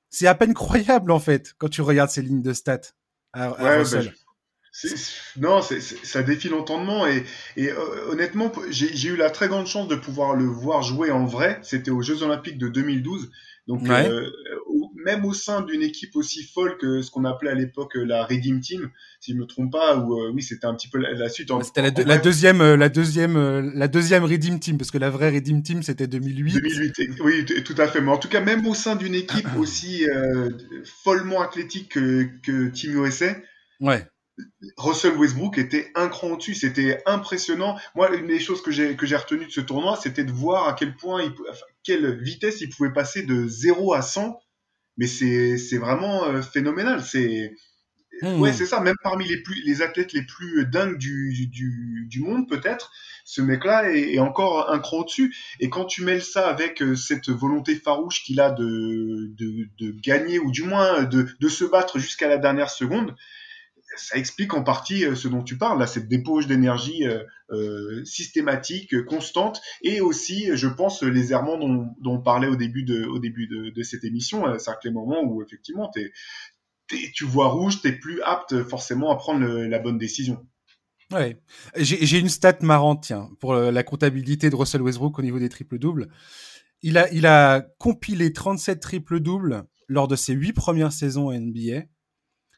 C'est 0.09 0.27
à 0.27 0.35
peine 0.35 0.55
croyable, 0.55 1.11
en 1.11 1.21
fait, 1.21 1.55
quand 1.59 1.69
tu 1.69 1.83
regardes 1.83 2.11
ces 2.11 2.23
lignes 2.23 2.43
de 2.43 2.53
stats. 2.53 2.81
À, 3.33 3.51
ouais, 3.63 3.85
ben, 3.85 4.13
non, 5.37 5.61
ça 5.63 6.23
défie 6.23 6.49
l'entendement 6.49 7.07
et, 7.07 7.25
et 7.57 7.71
euh, 7.71 8.11
honnêtement, 8.11 8.53
j'ai 8.71 9.09
eu 9.09 9.17
la 9.17 9.31
très 9.31 9.49
grande 9.49 9.67
chance 9.67 9.89
de 9.89 9.97
pouvoir 9.97 10.37
le 10.37 10.45
voir 10.45 10.83
jouer 10.83 11.11
en 11.11 11.25
vrai. 11.25 11.59
C'était 11.63 11.91
aux 11.91 12.03
Jeux 12.03 12.23
Olympiques 12.23 12.59
de 12.59 12.69
2012. 12.69 13.31
Donc, 13.67 13.89
euh, 13.89 14.31
même 15.05 15.25
au 15.25 15.33
sein 15.33 15.61
d'une 15.63 15.83
équipe 15.83 16.17
aussi 16.17 16.45
folle 16.45 16.77
que 16.79 17.03
ce 17.03 17.11
qu'on 17.11 17.25
appelait 17.25 17.51
à 17.51 17.55
l'époque 17.55 17.97
euh, 17.97 18.05
la 18.05 18.25
Redeem 18.25 18.61
Team, 18.61 18.91
si 19.21 19.33
je 19.33 19.37
me 19.37 19.45
trompe 19.45 19.73
pas, 19.73 19.99
ou 19.99 20.29
oui, 20.33 20.43
c'était 20.43 20.67
un 20.67 20.75
petit 20.75 20.89
peu 20.89 20.99
la, 20.99 21.29
suite. 21.29 21.51
C'était 21.63 21.83
la, 21.83 21.91
la, 22.05 22.19
deuxième, 22.19 22.75
la 22.75 22.89
deuxième, 22.89 23.71
la 23.75 23.89
deuxième 23.89 24.25
Redeem 24.25 24.59
Team, 24.61 24.79
parce 24.79 24.91
que 24.91 24.99
la 24.99 25.11
vraie 25.11 25.31
Redeem 25.31 25.63
Team 25.63 25.83
c'était 25.83 26.07
2008. 26.07 26.55
2008, 26.55 27.21
oui, 27.21 27.45
tout 27.65 27.75
à 27.77 27.87
fait. 27.87 28.01
Mais 28.01 28.11
en 28.11 28.19
tout 28.19 28.29
cas, 28.29 28.41
même 28.41 28.67
au 28.67 28.75
sein 28.75 28.97
d'une 28.97 29.15
équipe 29.15 29.49
aussi 29.59 30.05
follement 31.05 31.43
athlétique 31.43 31.91
que, 31.91 32.29
que 32.43 32.69
Team 32.69 33.05
USA. 33.05 33.37
Ouais 33.81 34.05
Russell 34.77 35.17
Westbrook 35.17 35.59
était 35.59 35.91
un 35.95 36.09
cran 36.09 36.33
au-dessus, 36.33 36.55
c'était 36.55 37.03
impressionnant. 37.07 37.79
Moi, 37.95 38.15
une 38.15 38.27
des 38.27 38.41
choses 38.41 38.63
que 38.63 38.71
j'ai 38.71 38.97
que 38.97 39.07
j'ai 39.07 39.17
retenues 39.17 39.47
de 39.47 39.51
ce 39.51 39.61
tournoi, 39.61 39.97
c'était 39.97 40.25
de 40.25 40.33
voir 40.33 40.69
à 40.69 40.75
quel 40.75 40.95
point, 40.97 41.23
il, 41.23 41.33
quelle 41.83 42.21
vitesse 42.21 42.61
il 42.61 42.69
pouvait 42.71 42.93
passer 42.93 43.23
de 43.23 43.47
0 43.47 43.95
à 43.95 44.03
100. 44.03 44.39
Mais 44.97 45.07
c'est 45.07 45.59
c'est 45.59 45.79
vraiment 45.79 46.25
euh, 46.25 46.43
phénoménal. 46.43 47.03
C'est 47.03 47.55
hmm. 48.23 48.41
ouais, 48.41 48.53
c'est 48.53 48.67
ça. 48.67 48.81
Même 48.81 48.97
parmi 49.03 49.27
les 49.27 49.43
plus 49.43 49.63
les 49.65 49.83
athlètes 49.83 50.13
les 50.13 50.25
plus 50.25 50.67
dingues 50.67 50.99
du 50.99 51.49
du, 51.49 52.07
du 52.09 52.21
monde, 52.21 52.49
peut-être, 52.49 52.93
ce 53.25 53.41
mec-là 53.41 53.91
est, 53.93 54.19
encore 54.19 54.71
un 54.71 54.79
cran 54.79 54.99
au-dessus. 54.99 55.35
Et 55.61 55.71
quand 55.71 55.87
tu 55.87 56.05
mêles 56.05 56.23
ça 56.23 56.49
avec 56.49 56.83
euh, 56.83 56.97
cette 56.97 57.31
volonté 57.31 57.77
farouche 57.77 58.23
qu'il 58.25 58.41
a 58.41 58.51
de, 58.51 59.33
de 59.39 59.69
de 59.79 60.01
gagner 60.01 60.39
ou 60.39 60.51
du 60.51 60.65
moins 60.65 61.05
de 61.05 61.29
de 61.39 61.49
se 61.49 61.65
battre 61.65 61.99
jusqu'à 61.99 62.29
la 62.29 62.39
dernière 62.39 62.71
seconde 62.71 63.15
ça 63.97 64.17
explique 64.17 64.55
en 64.55 64.63
partie 64.63 65.05
euh, 65.05 65.15
ce 65.15 65.29
dont 65.29 65.43
tu 65.43 65.57
parles, 65.59 65.79
là, 65.79 65.87
cette 65.87 66.09
dépose 66.09 66.47
d'énergie 66.47 67.07
euh, 67.07 67.23
euh, 67.51 68.05
systématique, 68.05 69.05
constante, 69.05 69.61
et 69.83 70.01
aussi, 70.01 70.57
je 70.57 70.69
pense, 70.69 71.03
les 71.03 71.33
errements 71.33 71.59
dont, 71.59 71.95
on 72.05 72.21
parlait 72.21 72.47
au 72.47 72.57
début 72.57 72.85
de, 72.85 73.83
cette 73.83 74.05
émission, 74.05 74.45
c'est 74.59 74.71
les 74.85 74.91
moments 74.91 75.23
où 75.23 75.43
effectivement, 75.43 75.91
tu 77.15 77.25
vois 77.25 77.49
rouge, 77.49 77.81
tu 77.81 77.89
es 77.89 77.93
plus 77.93 78.23
apte 78.23 78.63
forcément 78.65 79.11
à 79.11 79.17
prendre 79.17 79.47
la 79.47 79.79
bonne 79.79 79.99
décision. 79.99 80.47
Ouais, 81.11 81.41
j'ai 81.77 82.19
une 82.19 82.29
stat 82.29 82.59
marrante, 82.63 83.03
tiens, 83.03 83.31
pour 83.41 83.55
la 83.55 83.83
comptabilité 83.83 84.49
de 84.49 84.55
Russell 84.55 84.83
Westbrook 84.83 85.19
au 85.19 85.23
niveau 85.23 85.41
des 85.41 85.49
triples-doubles. 85.49 86.09
Il 86.83 86.97
a, 86.99 87.13
il 87.13 87.27
a 87.27 87.63
compilé 87.79 88.33
37 88.33 88.81
triples-doubles 88.81 89.65
lors 89.89 90.07
de 90.07 90.15
ses 90.15 90.35
huit 90.35 90.53
premières 90.53 90.93
saisons 90.93 91.33
NBA. 91.33 91.83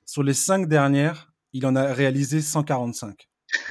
Sur 0.04 0.22
les 0.22 0.34
cinq 0.34 0.68
dernières, 0.68 1.32
il 1.52 1.66
en 1.66 1.76
a 1.76 1.92
réalisé 1.92 2.40
145. 2.40 3.28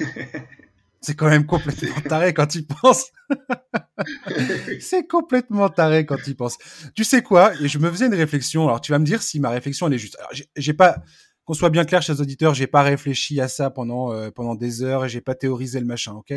C'est 1.02 1.16
quand 1.16 1.28
même 1.28 1.46
complètement 1.46 2.00
taré 2.00 2.32
quand 2.32 2.54
il 2.54 2.64
pense. 2.64 3.10
c'est 4.80 5.08
complètement 5.08 5.68
taré 5.68 6.06
quand 6.06 6.28
il 6.28 6.36
pense. 6.36 6.56
Tu 6.94 7.02
sais 7.02 7.22
quoi? 7.24 7.52
Et 7.60 7.66
je 7.66 7.78
me 7.78 7.90
faisais 7.90 8.06
une 8.06 8.14
réflexion. 8.14 8.68
Alors 8.68 8.80
tu 8.80 8.92
vas 8.92 9.00
me 9.00 9.04
dire 9.04 9.20
si 9.20 9.40
ma 9.40 9.50
réflexion 9.50 9.88
elle 9.88 9.94
est 9.94 9.98
juste. 9.98 10.16
Alors 10.20 10.30
j'ai 10.54 10.74
pas 10.74 11.02
qu'on 11.44 11.54
soit 11.54 11.70
bien 11.70 11.84
clair, 11.84 12.02
chers 12.02 12.20
auditeurs, 12.20 12.54
j'ai 12.54 12.68
pas 12.68 12.82
réfléchi 12.82 13.40
à 13.40 13.48
ça 13.48 13.68
pendant 13.68 14.12
euh, 14.12 14.30
pendant 14.30 14.54
des 14.54 14.84
heures 14.84 15.04
et 15.04 15.08
j'ai 15.08 15.20
pas 15.20 15.34
théorisé 15.34 15.80
le 15.80 15.86
machin, 15.86 16.12
ok? 16.12 16.34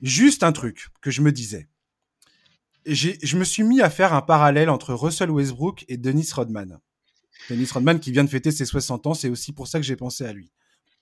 Juste 0.00 0.44
un 0.44 0.52
truc 0.52 0.88
que 1.02 1.10
je 1.10 1.20
me 1.20 1.30
disais. 1.30 1.68
Je 2.86 3.36
me 3.36 3.44
suis 3.44 3.64
mis 3.64 3.82
à 3.82 3.90
faire 3.90 4.14
un 4.14 4.22
parallèle 4.22 4.70
entre 4.70 4.94
Russell 4.94 5.30
Westbrook 5.30 5.84
et 5.88 5.98
Dennis 5.98 6.30
Rodman. 6.32 6.78
Dennis 7.48 7.70
Rodman 7.72 8.00
qui 8.00 8.12
vient 8.12 8.24
de 8.24 8.30
fêter 8.30 8.50
ses 8.50 8.64
60 8.64 9.06
ans, 9.06 9.14
c'est 9.14 9.28
aussi 9.28 9.52
pour 9.52 9.68
ça 9.68 9.78
que 9.78 9.84
j'ai 9.84 9.96
pensé 9.96 10.24
à 10.24 10.32
lui. 10.32 10.52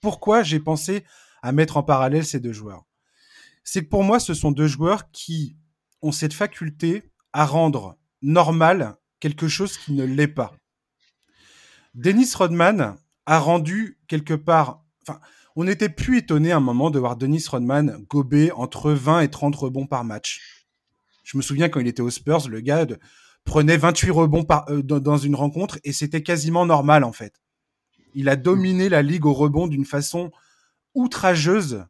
Pourquoi 0.00 0.42
j'ai 0.42 0.60
pensé 0.60 1.04
à 1.42 1.52
mettre 1.52 1.76
en 1.76 1.82
parallèle 1.82 2.24
ces 2.24 2.40
deux 2.40 2.52
joueurs? 2.52 2.84
C'est 3.64 3.84
que 3.84 3.88
pour 3.88 4.04
moi, 4.04 4.20
ce 4.20 4.34
sont 4.34 4.52
deux 4.52 4.68
joueurs 4.68 5.10
qui 5.10 5.56
ont 6.02 6.12
cette 6.12 6.34
faculté 6.34 7.10
à 7.32 7.44
rendre 7.44 7.98
normal 8.22 8.96
quelque 9.20 9.48
chose 9.48 9.76
qui 9.76 9.92
ne 9.92 10.04
l'est 10.04 10.28
pas. 10.28 10.54
Dennis 11.94 12.34
Rodman 12.34 12.96
a 13.24 13.38
rendu 13.38 13.98
quelque 14.06 14.34
part, 14.34 14.84
enfin, 15.02 15.18
on 15.56 15.64
n'était 15.64 15.88
plus 15.88 16.18
étonné 16.18 16.52
à 16.52 16.58
un 16.58 16.60
moment 16.60 16.90
de 16.90 16.98
voir 16.98 17.16
Dennis 17.16 17.46
Rodman 17.48 18.04
gober 18.08 18.52
entre 18.52 18.92
20 18.92 19.20
et 19.20 19.30
30 19.30 19.56
rebonds 19.56 19.86
par 19.86 20.04
match. 20.04 20.66
Je 21.24 21.36
me 21.36 21.42
souviens 21.42 21.68
quand 21.68 21.80
il 21.80 21.88
était 21.88 22.02
aux 22.02 22.10
Spurs, 22.10 22.48
le 22.48 22.60
gars 22.60 22.84
de, 22.84 22.98
prenait 23.46 23.78
28 23.78 24.10
rebonds 24.10 24.44
par, 24.44 24.68
euh, 24.68 24.82
dans, 24.82 25.16
une 25.16 25.34
rencontre 25.34 25.78
et 25.84 25.94
c'était 25.94 26.22
quasiment 26.22 26.66
normal 26.66 27.04
en 27.04 27.12
fait. 27.12 27.32
Il 28.14 28.28
a 28.28 28.36
dominé 28.36 28.90
la 28.90 29.00
ligue 29.00 29.24
au 29.24 29.32
rebond 29.32 29.66
d'une 29.66 29.86
façon 29.86 30.30
outrageuse 30.94 31.84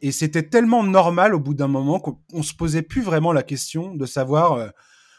et 0.00 0.12
c'était 0.12 0.48
tellement 0.48 0.82
normal 0.82 1.34
au 1.34 1.40
bout 1.40 1.52
d'un 1.52 1.68
moment 1.68 2.00
qu'on 2.00 2.42
se 2.42 2.54
posait 2.54 2.82
plus 2.82 3.02
vraiment 3.02 3.32
la 3.32 3.42
question 3.42 3.94
de 3.94 4.06
savoir, 4.06 4.54
euh, 4.54 4.68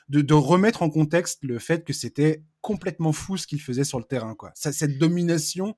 de, 0.09 0.21
de, 0.21 0.33
remettre 0.33 0.81
en 0.81 0.89
contexte 0.89 1.43
le 1.43 1.59
fait 1.59 1.83
que 1.83 1.93
c'était 1.93 2.43
complètement 2.61 3.11
fou 3.11 3.37
ce 3.37 3.45
qu'il 3.45 3.61
faisait 3.61 3.83
sur 3.83 3.99
le 3.99 4.05
terrain, 4.05 4.33
quoi. 4.33 4.51
Ça, 4.55 4.71
cette 4.71 4.97
domination 4.97 5.75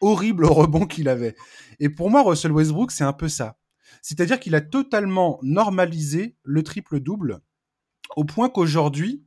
horrible 0.00 0.44
au 0.44 0.52
rebond 0.52 0.86
qu'il 0.86 1.08
avait. 1.08 1.36
Et 1.78 1.88
pour 1.88 2.10
moi, 2.10 2.22
Russell 2.22 2.52
Westbrook, 2.52 2.90
c'est 2.90 3.04
un 3.04 3.12
peu 3.12 3.28
ça. 3.28 3.58
C'est-à-dire 4.00 4.40
qu'il 4.40 4.54
a 4.54 4.60
totalement 4.60 5.38
normalisé 5.42 6.36
le 6.42 6.62
triple-double 6.62 7.40
au 8.16 8.24
point 8.24 8.48
qu'aujourd'hui, 8.48 9.24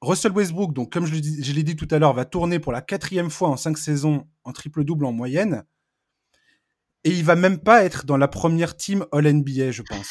Russell 0.00 0.32
Westbrook, 0.32 0.90
comme 0.90 1.06
je 1.06 1.14
l'ai 1.52 1.62
dit 1.62 1.76
tout 1.76 1.88
à 1.90 1.98
l'heure, 1.98 2.12
va 2.12 2.24
tourner 2.24 2.58
pour 2.58 2.72
la 2.72 2.82
quatrième 2.82 3.30
fois 3.30 3.48
en 3.48 3.56
cinq 3.56 3.78
saisons 3.78 4.26
en 4.44 4.52
triple-double 4.52 5.04
en 5.04 5.12
moyenne. 5.12 5.64
Et 7.04 7.10
il 7.10 7.24
va 7.24 7.36
même 7.36 7.58
pas 7.58 7.84
être 7.84 8.04
dans 8.04 8.16
la 8.16 8.28
première 8.28 8.76
team 8.76 9.06
All-NBA, 9.12 9.70
je 9.70 9.82
pense. 9.82 10.10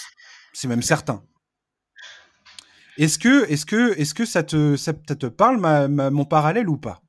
C'est 0.54 0.68
même 0.68 0.82
certain. 0.82 1.24
Est-ce 2.98 3.18
que, 3.18 3.50
est-ce 3.50 3.66
que, 3.66 3.98
est-ce 3.98 4.14
que 4.14 4.26
ça, 4.26 4.44
te 4.44 5.28
parle, 5.28 5.58
mon 5.90 6.26
parallèle 6.26 6.70
ou 6.70 6.78
pas? 6.78 7.02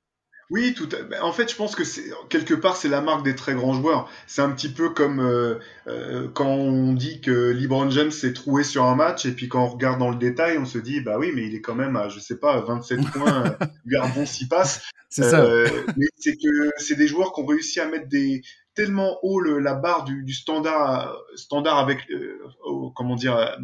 Oui, 0.51 0.75
tout. 0.75 0.89
À... 0.93 1.25
En 1.25 1.33
fait, 1.33 1.51
je 1.51 1.57
pense 1.57 1.75
que 1.75 1.85
c'est 1.85 2.11
quelque 2.29 2.55
part 2.55 2.77
c'est 2.77 2.89
la 2.89 3.01
marque 3.01 3.25
des 3.25 3.35
très 3.35 3.55
grands 3.55 3.75
joueurs. 3.75 4.09
C'est 4.27 4.43
un 4.43 4.51
petit 4.51 4.69
peu 4.69 4.91
comme 4.91 5.21
euh, 5.21 5.57
euh, 5.87 6.29
quand 6.33 6.49
on 6.49 6.93
dit 6.93 7.21
que 7.21 7.53
LeBron 7.53 7.91
James 7.91 8.11
s'est 8.11 8.33
troué 8.33 8.63
sur 8.63 8.85
un 8.85 8.95
match 8.95 9.25
et 9.27 9.33
puis 9.33 9.49
quand 9.49 9.65
on 9.65 9.69
regarde 9.69 9.99
dans 9.99 10.11
le 10.11 10.17
détail, 10.17 10.59
on 10.59 10.67
se 10.67 10.79
dit 10.79 11.01
bah 11.01 11.19
oui, 11.19 11.33
mais 11.35 11.47
il 11.47 11.55
est 11.55 11.61
quand 11.61 11.75
même 11.75 11.97
à 11.97 12.09
je 12.09 12.19
sais 12.21 12.37
pas 12.37 12.61
27 12.61 13.01
points, 13.13 13.57
gardons 13.87 14.27
s'y 14.27 14.49
passe. 14.49 14.83
C'est 15.09 15.25
ça. 15.25 15.41
Euh, 15.41 15.69
mais 15.99 16.07
c'est 16.17 16.37
que 16.37 16.71
c'est 16.79 16.95
des 16.95 17.07
joueurs 17.07 17.35
qui 17.35 17.43
ont 17.43 17.45
réussi 17.45 17.81
à 17.81 17.87
mettre 17.87 18.09
des 18.09 18.41
tellement 18.75 19.19
haut 19.23 19.41
le, 19.41 19.59
la 19.59 19.75
barre 19.75 20.05
du, 20.05 20.23
du 20.23 20.33
standard 20.33 21.15
standard 21.35 21.77
avec 21.77 22.09
comment 22.97 23.15
dire 23.15 23.59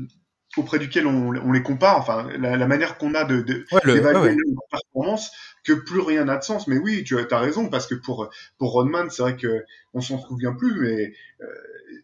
auprès 0.58 0.78
duquel 0.78 1.06
on, 1.06 1.34
on, 1.36 1.52
les 1.52 1.62
compare, 1.62 1.98
enfin 1.98 2.28
la, 2.38 2.56
la 2.56 2.66
manière 2.66 2.98
qu'on 2.98 3.14
a 3.14 3.24
de 3.24 3.40
d'évaluer 3.40 4.34
de, 4.34 4.42
leur 4.50 4.68
performance, 4.70 5.30
que 5.64 5.72
plus 5.72 6.00
rien 6.00 6.24
n'a 6.24 6.36
de 6.36 6.44
sens. 6.44 6.66
Mais 6.66 6.78
oui, 6.78 7.04
tu 7.04 7.18
as, 7.18 7.38
raison, 7.38 7.68
parce 7.68 7.86
que 7.86 7.94
pour, 7.94 8.30
pour 8.58 8.72
Rodman, 8.72 9.10
c'est 9.10 9.22
vrai 9.22 9.36
que 9.36 9.64
on 9.94 10.00
s'en 10.00 10.20
souvient 10.20 10.52
plus, 10.52 10.80
mais 10.80 11.12
euh, 11.40 11.46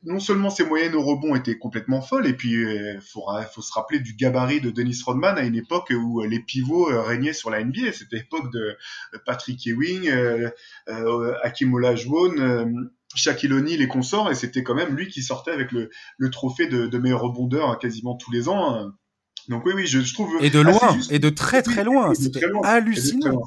non 0.05 0.21
seulement 0.21 0.51
ses 0.51 0.65
moyennes 0.65 0.95
au 0.95 1.03
rebond 1.03 1.35
étaient 1.35 1.59
complètement 1.59 2.01
folles, 2.01 2.27
et 2.27 2.35
puis 2.35 2.53
il 2.53 2.65
euh, 2.65 3.01
faut, 3.01 3.63
se 3.63 3.73
rappeler 3.73 4.01
du 4.01 4.15
gabarit 4.15 4.61
de 4.61 4.71
Dennis 4.71 5.01
Rodman 5.05 5.37
à 5.37 5.43
une 5.43 5.55
époque 5.55 5.91
où 5.91 6.23
les 6.23 6.41
pivots 6.41 6.91
euh, 6.91 7.03
régnaient 7.03 7.33
sur 7.33 7.51
la 7.51 7.63
NBA. 7.65 7.93
C'était 7.93 8.17
l'époque 8.17 8.53
de 8.53 8.77
Patrick 9.25 9.67
Ewing, 9.67 10.09
euh, 10.09 10.51
Hakim 11.43 11.75
Olajuwon, 11.75 12.89
Shaquille 13.15 13.53
O'Neal 13.53 13.81
et 13.81 13.89
consorts, 13.89 14.31
et 14.31 14.35
c'était 14.35 14.63
quand 14.63 14.75
même 14.75 14.95
lui 14.95 15.09
qui 15.09 15.23
sortait 15.23 15.53
avec 15.53 15.73
le, 15.73 15.91
le 16.19 16.31
trophée 16.31 16.67
de, 16.67 16.99
meilleur 16.99 17.23
rebondeur 17.23 17.79
quasiment 17.79 18.17
tous 18.17 18.31
les 18.31 18.49
ans. 18.49 18.75
Hein. 18.75 18.95
Donc 19.49 19.65
oui, 19.67 19.73
oui, 19.75 19.87
je, 19.87 20.01
je 20.01 20.15
trouve. 20.15 20.43
Et 20.43 20.51
de 20.51 20.61
loin, 20.61 20.99
et 21.11 21.19
de 21.19 21.29
très 21.29 21.63
très 21.63 21.85
loin. 21.85 22.15
C'était 22.15 22.47
hallucinant. 22.63 23.43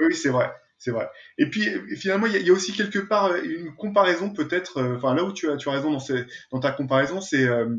Oui, 0.00 0.14
c'est 0.14 0.28
vrai, 0.28 0.52
c'est 0.78 0.90
vrai. 0.90 1.08
Et 1.38 1.48
puis 1.48 1.68
finalement, 1.96 2.26
il 2.26 2.36
y, 2.36 2.42
y, 2.44 2.50
a 2.50 2.52
aussi 2.52 2.72
quelque 2.72 2.98
part 2.98 3.26
euh, 3.26 3.42
une 3.42 3.74
comparaison 3.74 4.30
peut-être. 4.30 4.78
Euh, 4.78 4.96
enfin, 4.96 5.14
là 5.14 5.24
où 5.24 5.32
tu 5.32 5.50
as, 5.50 5.56
tu 5.56 5.68
as 5.68 5.72
raison 5.72 5.90
dans, 5.90 6.00
ces, 6.00 6.26
dans 6.52 6.60
ta 6.60 6.72
comparaison, 6.72 7.20
c'est 7.20 7.44
euh, 7.44 7.76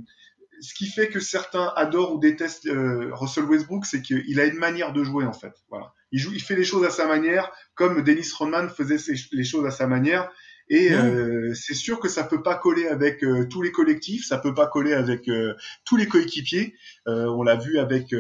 ce 0.59 0.73
qui 0.73 0.87
fait 0.87 1.09
que 1.09 1.19
certains 1.19 1.71
adorent 1.75 2.15
ou 2.15 2.19
détestent 2.19 2.69
Russell 2.71 3.43
Westbrook, 3.43 3.85
c'est 3.85 4.01
qu'il 4.01 4.39
a 4.39 4.45
une 4.45 4.57
manière 4.57 4.93
de 4.93 5.03
jouer 5.03 5.25
en 5.25 5.33
fait. 5.33 5.53
Voilà, 5.69 5.93
il 6.11 6.19
joue, 6.19 6.31
il 6.33 6.41
fait 6.41 6.55
les 6.55 6.63
choses 6.63 6.85
à 6.85 6.89
sa 6.89 7.05
manière, 7.05 7.51
comme 7.75 8.01
Dennis 8.03 8.31
Rodman 8.35 8.69
faisait 8.69 8.97
les 9.31 9.43
choses 9.43 9.65
à 9.67 9.71
sa 9.71 9.85
manière. 9.85 10.31
Et 10.69 10.91
euh, 10.91 11.53
c'est 11.53 11.73
sûr 11.73 11.99
que 11.99 12.09
ça 12.09 12.25
peut 12.25 12.43
pas 12.43 12.55
coller 12.55 12.87
avec 12.87 13.23
euh, 13.23 13.47
tous 13.49 13.61
les 13.61 13.71
collectifs, 13.71 14.25
ça 14.25 14.37
peut 14.37 14.53
pas 14.53 14.67
coller 14.67 14.93
avec 14.93 15.29
euh, 15.29 15.55
tous 15.85 15.95
les 15.95 16.07
coéquipiers. 16.07 16.73
on 17.05 17.41
l'a 17.43 17.55
vu 17.55 17.79
avec 17.79 18.13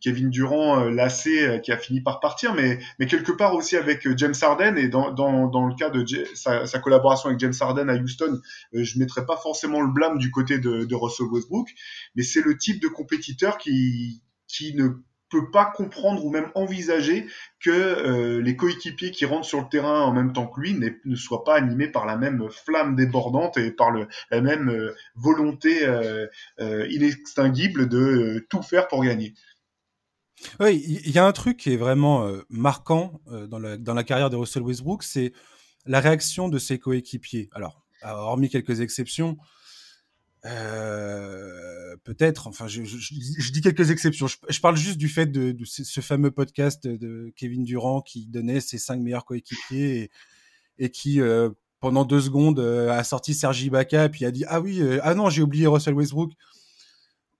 Kevin 0.00 0.30
Durant, 0.30 0.84
lassé, 0.84 1.60
qui 1.62 1.70
a 1.70 1.78
fini 1.78 2.00
par 2.00 2.18
partir, 2.18 2.54
mais, 2.54 2.80
mais 2.98 3.06
quelque 3.06 3.30
part 3.30 3.54
aussi 3.54 3.76
avec 3.76 4.08
James 4.16 4.34
Harden. 4.40 4.76
Et 4.76 4.88
dans, 4.88 5.12
dans, 5.12 5.46
dans 5.48 5.66
le 5.66 5.74
cas 5.74 5.90
de 5.90 6.04
sa, 6.34 6.66
sa, 6.66 6.78
collaboration 6.80 7.28
avec 7.28 7.38
James 7.40 7.54
Harden 7.58 7.88
à 7.88 7.94
Houston, 7.94 8.40
je 8.72 8.98
mettrais 8.98 9.24
pas 9.24 9.36
forcément 9.36 9.80
le 9.80 9.92
blâme 9.92 10.18
du 10.18 10.30
côté 10.30 10.58
de, 10.58 10.84
de 10.84 10.94
Russell 10.94 11.26
Westbrook, 11.26 11.68
mais 12.16 12.24
c'est 12.24 12.42
le 12.42 12.58
type 12.58 12.82
de 12.82 12.88
compétiteur 12.88 13.58
qui, 13.58 14.22
qui 14.48 14.74
ne 14.74 14.88
peut 15.30 15.50
pas 15.50 15.66
comprendre 15.66 16.24
ou 16.24 16.30
même 16.30 16.50
envisager 16.54 17.26
que 17.60 17.70
euh, 17.70 18.40
les 18.40 18.56
coéquipiers 18.56 19.10
qui 19.10 19.24
rentrent 19.24 19.46
sur 19.46 19.60
le 19.60 19.68
terrain 19.68 20.02
en 20.02 20.12
même 20.12 20.32
temps 20.32 20.46
que 20.46 20.60
lui 20.60 20.74
ne 20.74 21.16
soient 21.16 21.44
pas 21.44 21.56
animés 21.56 21.88
par 21.88 22.06
la 22.06 22.16
même 22.16 22.48
flamme 22.50 22.94
débordante 22.94 23.56
et 23.56 23.70
par 23.70 23.90
la 23.92 24.40
même 24.40 24.68
euh, 24.68 24.94
volonté 25.14 25.84
euh, 25.84 26.26
inextinguible 26.90 27.88
de 27.88 28.46
tout 28.50 28.62
faire 28.62 28.88
pour 28.88 29.04
gagner. 29.04 29.34
Oui, 30.60 30.84
il 30.86 31.10
y 31.10 31.18
a 31.18 31.26
un 31.26 31.32
truc 31.32 31.56
qui 31.56 31.72
est 31.72 31.78
vraiment 31.78 32.30
marquant 32.50 33.20
dans 33.48 33.58
la, 33.58 33.78
dans 33.78 33.94
la 33.94 34.04
carrière 34.04 34.28
de 34.28 34.36
Russell 34.36 34.62
Westbrook, 34.62 35.02
c'est 35.02 35.32
la 35.86 35.98
réaction 35.98 36.50
de 36.50 36.58
ses 36.58 36.78
coéquipiers. 36.78 37.48
Alors, 37.52 37.86
hormis 38.02 38.50
quelques 38.50 38.82
exceptions, 38.82 39.38
euh, 40.46 41.96
peut-être, 42.04 42.46
enfin, 42.46 42.66
je, 42.68 42.82
dis 43.50 43.60
quelques 43.60 43.90
exceptions. 43.90 44.26
Je, 44.26 44.60
parle 44.60 44.76
juste 44.76 44.98
du 44.98 45.08
fait 45.08 45.26
de, 45.26 45.56
ce 45.64 46.00
fameux 46.00 46.30
podcast 46.30 46.86
de 46.86 47.32
Kevin 47.36 47.64
Durant 47.64 48.00
qui 48.00 48.26
donnait 48.26 48.60
ses 48.60 48.78
cinq 48.78 49.00
meilleurs 49.00 49.24
coéquipiers 49.24 50.10
et, 50.78 50.90
qui, 50.90 51.20
euh, 51.20 51.50
pendant 51.80 52.04
deux 52.04 52.20
secondes, 52.20 52.60
euh, 52.60 52.90
a 52.90 53.02
sorti 53.02 53.34
Sergi 53.34 53.66
Ibaka 53.66 54.04
et 54.04 54.08
puis 54.08 54.24
a 54.24 54.30
dit 54.30 54.44
Ah 54.48 54.60
oui, 54.60 54.82
ah 55.02 55.14
non, 55.14 55.30
j'ai 55.30 55.42
oublié 55.42 55.66
Russell 55.66 55.94
Westbrook. 55.94 56.32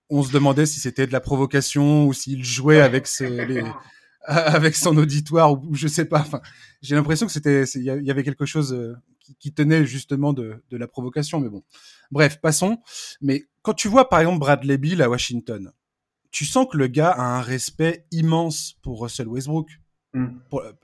On 0.09 0.23
se 0.23 0.31
demandait 0.31 0.65
si 0.65 0.79
c'était 0.79 1.07
de 1.07 1.13
la 1.13 1.19
provocation 1.19 2.07
ou 2.07 2.13
s'il 2.13 2.43
jouait 2.43 2.81
avec, 2.81 3.07
son 4.73 4.97
auditoire 4.97 5.51
ou, 5.53 5.75
je 5.75 5.87
sais 5.87 6.05
pas. 6.05 6.25
J'ai 6.81 6.95
l'impression 6.95 7.25
que 7.25 7.31
c'était, 7.31 7.63
il 7.63 7.83
y 7.83 8.11
avait 8.11 8.23
quelque 8.23 8.45
chose 8.45 8.95
qui, 9.27 9.35
qui 9.35 9.53
tenait 9.53 9.85
justement 9.85 10.31
de, 10.31 10.63
de 10.69 10.77
la 10.77 10.87
provocation, 10.87 11.39
mais 11.39 11.49
bon. 11.49 11.63
Bref, 12.11 12.39
passons. 12.41 12.79
Mais 13.21 13.45
quand 13.61 13.73
tu 13.73 13.89
vois 13.89 14.07
par 14.07 14.21
exemple 14.21 14.39
Bradley 14.39 14.77
Bill 14.77 15.01
à 15.01 15.09
Washington, 15.09 15.71
tu 16.31 16.45
sens 16.45 16.67
que 16.71 16.77
le 16.77 16.87
gars 16.87 17.11
a 17.11 17.21
un 17.21 17.41
respect 17.41 18.05
immense 18.11 18.75
pour 18.81 19.01
Russell 19.01 19.27
Westbrook. 19.27 19.69
Mm. 20.13 20.39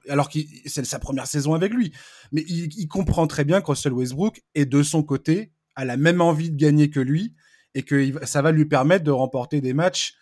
alors 0.10 0.30
que 0.30 0.38
c'est 0.66 0.86
sa 0.86 1.00
première 1.00 1.28
saison 1.28 1.54
avec 1.54 1.74
lui. 1.74 1.94
Mais 2.34 2.42
il, 2.42 2.88
comprend 2.88 3.26
très 3.26 3.46
bien 3.46 3.62
que 3.62 3.68
Russell 3.68 3.94
Westbrook 3.94 4.42
est 4.54 4.66
de 4.66 4.84
son 4.84 5.02
côté, 5.02 5.54
a 5.76 5.86
la 5.86 5.96
même 5.96 6.20
envie 6.22 6.52
de 6.52 6.58
gagner 6.58 6.90
que 6.90 7.00
lui, 7.00 7.34
et 7.74 7.84
que 7.84 8.26
ça 8.26 8.42
va 8.42 8.52
lui 8.52 8.66
permettre 8.66 9.06
de 9.06 9.12
remporter 9.12 9.62
des 9.62 9.74
matchs, 9.74 10.16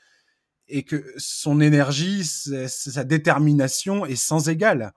et 0.68 0.84
que 0.84 1.04
son 1.18 1.60
énergie, 1.60 2.24
sa 2.24 3.04
détermination 3.04 4.06
est 4.06 4.16
sans 4.16 4.48
égale. 4.48 4.94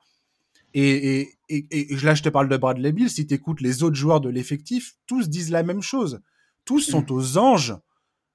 Et, 0.75 1.31
et, 1.49 1.67
et, 1.71 1.97
là, 2.03 2.15
je 2.15 2.23
te 2.23 2.29
parle 2.29 2.49
de 2.49 2.57
Bradley 2.57 2.93
Bill. 2.93 3.09
Si 3.09 3.27
tu 3.27 3.35
écoutes 3.35 3.61
les 3.61 3.85
autres 3.85 3.97
joueurs 3.97 4.21
de 4.21 4.29
l'effectif, 4.29 4.97
tous 5.07 5.29
disent 5.29 5.51
la 5.51 5.63
même 5.63 5.83
chose. 5.83 6.21
Tous 6.65 6.81
sont 6.81 7.03
mm. 7.03 7.13
aux 7.13 7.39
anges 7.39 7.77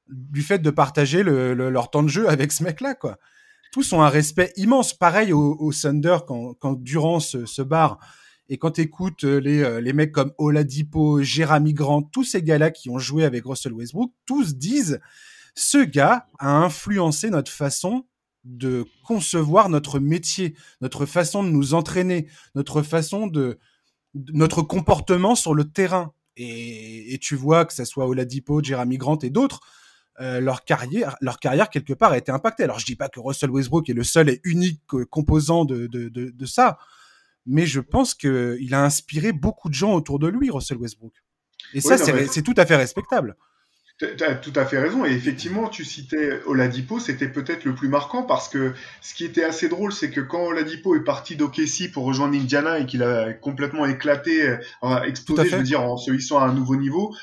du 0.07 0.41
fait 0.41 0.59
de 0.59 0.69
partager 0.69 1.21
le, 1.21 1.53
leur 1.53 1.91
temps 1.91 2.03
de 2.03 2.07
jeu 2.07 2.29
avec 2.29 2.51
ce 2.51 2.63
mec-là, 2.63 2.95
quoi. 2.95 3.17
Tous 3.71 3.93
ont 3.93 4.01
un 4.01 4.09
respect 4.09 4.51
immense. 4.55 4.93
Pareil 4.93 5.33
au, 5.33 5.55
au 5.59 5.71
Thunder 5.71 6.17
quand, 6.27 6.55
quand 6.55 6.81
Durant 6.81 7.19
se, 7.19 7.45
se 7.45 7.61
barre. 7.61 7.99
Et 8.47 8.57
quand 8.57 8.71
tu 8.71 8.81
écoutes 8.81 9.25
euh, 9.25 9.39
les, 9.39 9.61
euh, 9.61 9.79
les 9.79 9.93
mecs 9.93 10.11
comme 10.11 10.33
Oladipo, 10.39 11.21
Jeremy 11.21 11.73
Grant, 11.73 12.01
tous 12.01 12.23
ces 12.23 12.41
gars-là 12.41 12.71
qui 12.71 12.89
ont 12.89 12.97
joué 12.97 13.23
avec 13.25 13.45
Russell 13.45 13.73
Westbrook, 13.73 14.11
tous 14.25 14.55
disent 14.55 14.99
ce 15.53 15.77
gars 15.77 16.25
a 16.39 16.49
influencé 16.49 17.29
notre 17.29 17.51
façon 17.51 18.05
de 18.43 18.85
concevoir 19.05 19.69
notre 19.69 19.99
métier, 19.99 20.55
notre 20.81 21.05
façon 21.05 21.43
de 21.43 21.49
nous 21.49 21.73
entraîner, 21.73 22.27
notre 22.55 22.81
façon 22.81 23.27
de, 23.27 23.59
notre 24.13 24.61
comportement 24.61 25.35
sur 25.35 25.53
le 25.53 25.65
terrain. 25.65 26.13
Et, 26.37 27.17
tu 27.21 27.35
vois 27.35 27.65
que 27.65 27.73
ce 27.73 27.83
soit 27.83 28.07
Oladipo, 28.07 28.63
Jeremy 28.63 28.97
Grant 28.97 29.19
et 29.19 29.29
d'autres, 29.29 29.59
euh, 30.21 30.39
leur 30.39 30.63
carrière, 30.63 31.17
leur 31.19 31.39
carrière 31.39 31.69
quelque 31.69 31.93
part 31.93 32.13
a 32.13 32.17
été 32.17 32.31
impactée. 32.31 32.63
Alors 32.63 32.79
je 32.79 32.85
dis 32.85 32.95
pas 32.95 33.09
que 33.09 33.19
Russell 33.19 33.49
Westbrook 33.49 33.89
est 33.89 33.93
le 33.93 34.03
seul 34.03 34.29
et 34.29 34.39
unique 34.45 34.81
composant 35.09 35.65
de, 35.65 35.87
de, 35.87 36.45
ça, 36.45 36.77
mais 37.45 37.65
je 37.65 37.81
pense 37.81 38.13
qu'il 38.13 38.73
a 38.73 38.83
inspiré 38.83 39.33
beaucoup 39.33 39.69
de 39.69 39.73
gens 39.73 39.93
autour 39.93 40.17
de 40.17 40.27
lui, 40.27 40.49
Russell 40.49 40.77
Westbrook. 40.77 41.13
Et 41.73 41.81
ça, 41.81 41.97
c'est 41.97 42.41
tout 42.41 42.53
à 42.55 42.65
fait 42.65 42.77
respectable. 42.77 43.35
Tu 43.99 44.23
as 44.23 44.35
tout 44.35 44.53
à 44.55 44.65
fait 44.65 44.79
raison. 44.79 45.03
Et 45.05 45.11
effectivement, 45.11 45.67
tu 45.67 45.83
citais 45.83 46.39
Oladipo, 46.45 46.99
c'était 46.99 47.27
peut-être 47.27 47.65
le 47.65 47.75
plus 47.75 47.89
marquant 47.89 48.23
parce 48.23 48.47
que 48.47 48.73
ce 49.01 49.13
qui 49.13 49.25
était 49.25 49.43
assez 49.43 49.67
drôle, 49.67 49.91
c'est 49.91 50.09
que 50.09 50.21
quand 50.21 50.41
Oladipo 50.45 50.95
est 50.95 51.03
parti 51.03 51.35
d'Okessi 51.35 51.89
pour 51.89 52.05
rejoindre 52.05 52.33
Indiana 52.35 52.79
et 52.79 52.85
qu'il 52.85 53.03
a 53.03 53.33
complètement 53.33 53.85
éclaté, 53.85 54.57
euh, 54.83 55.01
explosé, 55.03 55.49
je 55.49 55.55
veux 55.57 55.63
dire, 55.63 55.81
en 55.81 55.97
se 55.97 56.11
hissant 56.11 56.39
à 56.39 56.45
un 56.45 56.53
nouveau 56.53 56.77
niveau, 56.77 57.13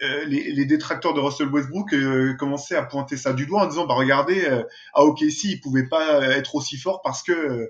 euh, 0.00 0.24
les, 0.26 0.52
les, 0.52 0.64
détracteurs 0.64 1.12
de 1.12 1.18
Russell 1.18 1.48
Westbrook 1.48 1.92
euh, 1.92 2.34
commençaient 2.34 2.76
à 2.76 2.84
pointer 2.84 3.16
ça 3.16 3.32
du 3.32 3.46
doigt 3.46 3.62
en 3.62 3.66
disant 3.66 3.84
bah 3.84 3.94
regardez 3.94 4.44
euh, 4.44 4.62
à 4.94 5.02
OKC 5.02 5.44
il 5.44 5.60
pouvait 5.60 5.88
pas 5.88 6.24
être 6.36 6.54
aussi 6.54 6.76
fort 6.76 7.02
parce 7.02 7.24
que 7.24 7.68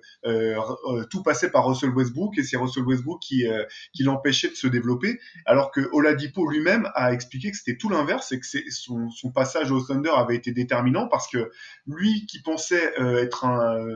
tout 1.09 1.23
passait 1.23 1.51
par 1.51 1.67
Russell 1.67 1.89
Westbrook 1.91 2.37
et 2.37 2.43
c'est 2.43 2.59
Russell 2.59 2.85
Westbrook 2.85 3.21
qui 3.23 3.47
qui 3.95 4.03
l'empêchait 4.03 4.51
de 4.51 4.55
se 4.55 4.67
développer. 4.67 5.19
Alors 5.47 5.71
que 5.71 5.89
Oladipo 5.93 6.47
lui-même 6.47 6.91
a 6.95 7.15
expliqué 7.15 7.51
que 7.51 7.57
c'était 7.57 7.79
tout 7.79 7.89
l'inverse 7.89 8.31
et 8.33 8.41
que 8.41 8.47
son, 8.71 9.11
son 9.11 9.31
passage 9.31 9.71
au 9.71 9.81
Thunder 9.81 10.13
avait 10.15 10.37
été 10.37 10.53
déterminant 10.53 11.09
parce 11.09 11.29
que 11.29 11.51
lui 11.87 12.27
qui 12.27 12.43
pensait 12.43 12.93
être 12.99 13.47
un 13.47 13.87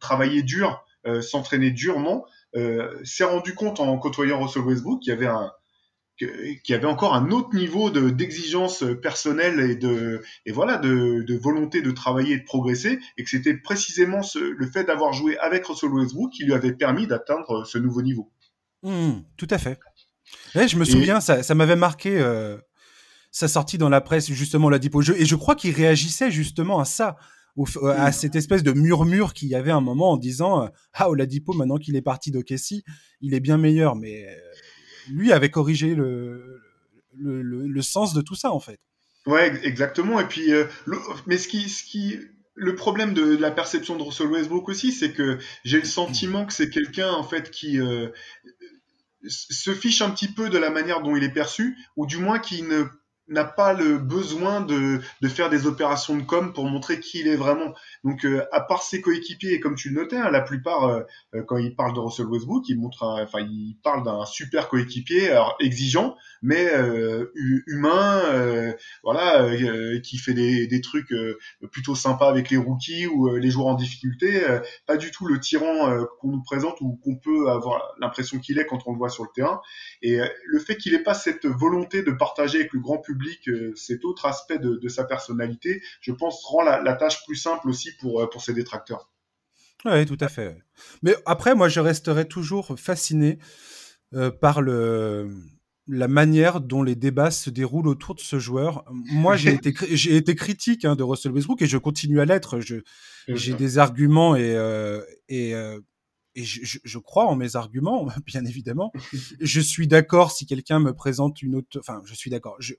travailler 0.00 0.42
dur 0.42 0.82
s'entraîner 1.20 1.70
durement 1.70 2.24
s'est 3.04 3.24
rendu 3.24 3.54
compte 3.54 3.80
en 3.80 3.98
côtoyant 3.98 4.40
Russell 4.40 4.62
Westbrook 4.62 5.00
qu'il 5.02 5.10
y 5.10 5.16
avait 5.16 5.26
un 5.26 5.52
qui 6.16 6.74
avait 6.74 6.86
encore 6.86 7.14
un 7.14 7.30
autre 7.30 7.54
niveau 7.54 7.90
de 7.90 8.08
d'exigence 8.10 8.84
personnelle 9.02 9.58
et 9.58 9.74
de 9.74 10.22
et 10.46 10.52
voilà 10.52 10.76
de, 10.76 11.22
de, 11.22 11.36
volonté 11.36 11.82
de 11.82 11.90
travailler 11.90 12.34
et 12.34 12.38
de 12.38 12.44
progresser 12.44 13.00
et 13.16 13.24
que 13.24 13.30
c'était 13.30 13.56
précisément 13.56 14.22
ce, 14.22 14.38
le 14.38 14.66
fait 14.66 14.84
d'avoir 14.84 15.12
joué 15.12 15.36
avec 15.38 15.66
Russell 15.66 15.90
Westbrook 15.90 16.32
qui 16.32 16.44
lui 16.44 16.54
avait 16.54 16.72
permis 16.72 17.06
d'atteindre 17.06 17.64
ce 17.64 17.78
nouveau 17.78 18.02
niveau. 18.02 18.30
Mmh, 18.82 19.22
tout 19.36 19.48
à 19.50 19.58
fait. 19.58 19.78
Ouais, 20.54 20.68
je 20.68 20.76
me 20.76 20.84
souviens, 20.84 21.20
ça, 21.20 21.42
ça 21.42 21.54
m'avait 21.54 21.76
marqué 21.76 22.16
euh, 22.18 22.58
sa 23.32 23.48
sortie 23.48 23.78
dans 23.78 23.88
la 23.88 24.00
presse 24.00 24.30
justement 24.30 24.70
la 24.70 24.78
au 24.92 25.02
jeu 25.02 25.20
et 25.20 25.26
je 25.26 25.34
crois 25.34 25.56
qu'il 25.56 25.74
réagissait 25.74 26.30
justement 26.30 26.78
à 26.78 26.84
ça. 26.84 27.16
Au, 27.56 27.66
à 27.86 28.08
mmh. 28.08 28.12
cette 28.12 28.34
espèce 28.34 28.64
de 28.64 28.72
murmure 28.72 29.32
qu'il 29.32 29.46
y 29.46 29.54
avait 29.54 29.70
un 29.70 29.80
moment 29.80 30.10
en 30.10 30.16
disant 30.16 30.68
ah 30.92 31.08
Oladipo 31.08 31.52
maintenant 31.52 31.76
qu'il 31.76 31.94
est 31.94 32.02
parti 32.02 32.32
d'Okessi 32.32 32.82
il 33.20 33.32
est 33.32 33.38
bien 33.38 33.58
meilleur 33.58 33.94
mais 33.94 34.26
euh, 34.26 34.34
lui 35.10 35.32
avait 35.32 35.50
corrigé 35.50 35.94
le, 35.94 36.60
le, 37.16 37.82
sens 37.82 38.14
de 38.14 38.20
tout 38.20 38.34
ça 38.34 38.52
en 38.52 38.60
fait. 38.60 38.78
Ouais, 39.26 39.58
exactement. 39.64 40.20
Et 40.20 40.26
puis, 40.26 40.52
euh, 40.52 40.64
mais 41.26 41.38
ce 41.38 41.48
qui, 41.48 41.68
ce 41.68 41.82
qui, 41.82 42.18
le 42.54 42.74
problème 42.74 43.14
de 43.14 43.36
la 43.36 43.50
perception 43.50 43.96
de 43.96 44.02
Russell 44.02 44.26
Westbrook 44.28 44.68
aussi, 44.68 44.92
c'est 44.92 45.12
que 45.12 45.38
j'ai 45.64 45.78
le 45.78 45.86
sentiment 45.86 46.44
que 46.44 46.52
c'est 46.52 46.70
quelqu'un 46.70 47.10
en 47.10 47.24
fait 47.24 47.50
qui 47.50 47.80
euh, 47.80 48.08
se 49.26 49.72
fiche 49.72 50.02
un 50.02 50.10
petit 50.10 50.28
peu 50.28 50.50
de 50.50 50.58
la 50.58 50.70
manière 50.70 51.02
dont 51.02 51.16
il 51.16 51.24
est 51.24 51.32
perçu, 51.32 51.76
ou 51.96 52.06
du 52.06 52.18
moins 52.18 52.38
qui 52.38 52.62
ne 52.62 52.84
n'a 53.28 53.44
pas 53.44 53.72
le 53.72 53.98
besoin 53.98 54.60
de, 54.60 55.00
de, 55.22 55.28
faire 55.28 55.48
des 55.48 55.66
opérations 55.66 56.16
de 56.16 56.22
com 56.22 56.52
pour 56.52 56.66
montrer 56.66 57.00
qui 57.00 57.20
il 57.20 57.28
est 57.28 57.36
vraiment. 57.36 57.74
Donc, 58.02 58.26
euh, 58.26 58.44
à 58.52 58.60
part 58.60 58.82
ses 58.82 59.00
coéquipiers, 59.00 59.60
comme 59.60 59.76
tu 59.76 59.88
le 59.88 60.02
notais, 60.02 60.16
hein, 60.16 60.30
la 60.30 60.42
plupart, 60.42 60.84
euh, 60.84 61.00
euh, 61.34 61.42
quand 61.42 61.56
il 61.56 61.74
parle 61.74 61.94
de 61.94 62.00
Russell 62.00 62.26
Westbrook, 62.26 62.68
il 62.68 62.78
montre, 62.78 63.02
enfin, 63.02 63.40
il 63.40 63.76
parle 63.82 64.04
d'un 64.04 64.26
super 64.26 64.68
coéquipier, 64.68 65.30
alors 65.30 65.56
exigeant, 65.60 66.16
mais 66.42 66.70
humain, 67.34 68.74
voilà, 69.02 69.48
qui 70.02 70.18
fait 70.18 70.34
des, 70.34 70.66
des 70.66 70.80
trucs 70.80 71.14
plutôt 71.70 71.94
sympas 71.94 72.28
avec 72.28 72.50
les 72.50 72.56
rookies 72.56 73.06
ou 73.06 73.34
les 73.36 73.50
joueurs 73.50 73.68
en 73.68 73.74
difficulté. 73.74 74.42
pas 74.86 74.96
du 74.96 75.10
tout 75.10 75.26
le 75.26 75.40
tyran 75.40 76.04
qu'on 76.20 76.28
nous 76.28 76.42
présente 76.42 76.80
ou 76.80 77.00
qu'on 77.02 77.16
peut 77.16 77.50
avoir 77.50 77.94
l'impression 77.98 78.38
qu'il 78.38 78.58
est 78.58 78.66
quand 78.66 78.80
on 78.86 78.92
le 78.92 78.98
voit 78.98 79.08
sur 79.08 79.24
le 79.24 79.30
terrain. 79.34 79.60
Et 80.02 80.18
le 80.46 80.58
fait 80.58 80.76
qu'il 80.76 80.94
ait 80.94 81.02
pas 81.02 81.14
cette 81.14 81.46
volonté 81.46 82.02
de 82.02 82.10
partager 82.10 82.58
avec 82.58 82.72
le 82.72 82.80
grand 82.80 82.98
public 82.98 83.13
public 83.14 83.48
euh, 83.48 83.72
cet 83.76 84.04
autre 84.04 84.26
aspect 84.26 84.58
de, 84.58 84.88
sa 84.88 85.04
personnalité, 85.04 85.82
je 86.00 86.12
pense, 86.12 86.44
rend 86.44 86.62
la, 86.62 86.94
tâche 86.94 87.24
plus 87.24 87.36
simple 87.36 87.68
aussi 87.68 87.90
pour, 88.00 88.20
euh, 88.20 88.26
pour 88.28 88.42
ses 88.42 88.52
détracteurs. 88.52 89.10
Oui, 89.84 90.04
tout 90.06 90.18
à 90.20 90.28
fait. 90.28 90.58
Mais 91.02 91.14
après, 91.26 91.54
moi, 91.54 91.68
je 91.68 91.80
resterai 91.80 92.26
toujours 92.26 92.74
fasciné 92.78 93.38
euh, 94.14 94.30
par 94.30 94.62
le, 94.62 95.30
la 95.86 96.08
manière 96.08 96.60
dont 96.60 96.82
les 96.82 96.94
débats 96.96 97.30
se 97.30 97.50
déroulent 97.50 97.88
autour 97.88 98.14
de 98.14 98.20
ce 98.20 98.38
joueur. 98.38 98.84
Moi, 98.90 99.36
j'ai 99.36 99.52
été, 99.54 99.74
j'ai 99.90 100.16
été 100.16 100.34
critique 100.34 100.84
hein, 100.84 100.96
de 100.96 101.02
Russell 101.02 101.32
Westbrook 101.32 101.62
et 101.62 101.66
je 101.66 101.78
continue 101.78 102.20
à 102.20 102.24
l'être. 102.24 102.58
j'ai 103.28 103.54
des 103.54 103.78
arguments 103.78 104.34
et, 104.36 104.56
et, 105.28 105.54
et 106.34 106.44
je, 106.44 106.78
je, 106.82 106.98
crois 106.98 107.26
en 107.26 107.36
mes 107.36 107.56
arguments, 107.56 108.06
bien 108.26 108.44
évidemment. 108.44 108.92
je 109.40 109.60
suis 109.60 109.86
d'accord 109.86 110.32
si 110.32 110.46
quelqu'un 110.46 110.80
me 110.80 110.92
présente 110.92 111.42
une 111.42 111.56
autre. 111.56 111.78
Enfin, 111.78 112.02
je 112.04 112.14
suis 112.14 112.30
d'accord. 112.30 112.56
Je, 112.58 112.74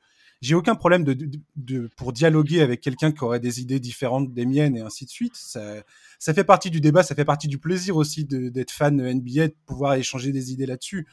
j'ai 0.45 0.53
aucun 0.53 0.75
problème 0.75 1.03
de, 1.03 1.17
de, 1.55 1.89
pour 1.97 2.13
dialoguer 2.13 2.61
avec 2.61 2.79
quelqu'un 2.79 3.11
qui 3.11 3.23
aurait 3.23 3.39
des 3.39 3.61
idées 3.61 3.79
différentes 3.79 4.31
des 4.31 4.45
miennes 4.45 4.77
et 4.77 4.81
ainsi 4.81 5.05
de 5.05 5.09
suite. 5.09 5.35
Ça, 5.35 5.83
ça 6.19 6.35
fait 6.35 6.43
partie 6.43 6.69
du 6.69 6.81
débat, 6.81 7.01
ça 7.01 7.15
fait 7.15 7.25
partie 7.25 7.47
du 7.47 7.57
plaisir 7.57 7.95
aussi 7.95 8.25
d'être 8.25 8.69
fan 8.69 8.95
NBA, 8.95 9.47
de 9.47 9.55
pouvoir 9.65 9.95
échanger 9.95 10.31
des 10.31 10.51
idées 10.51 10.67
là-dessus. 10.67 11.07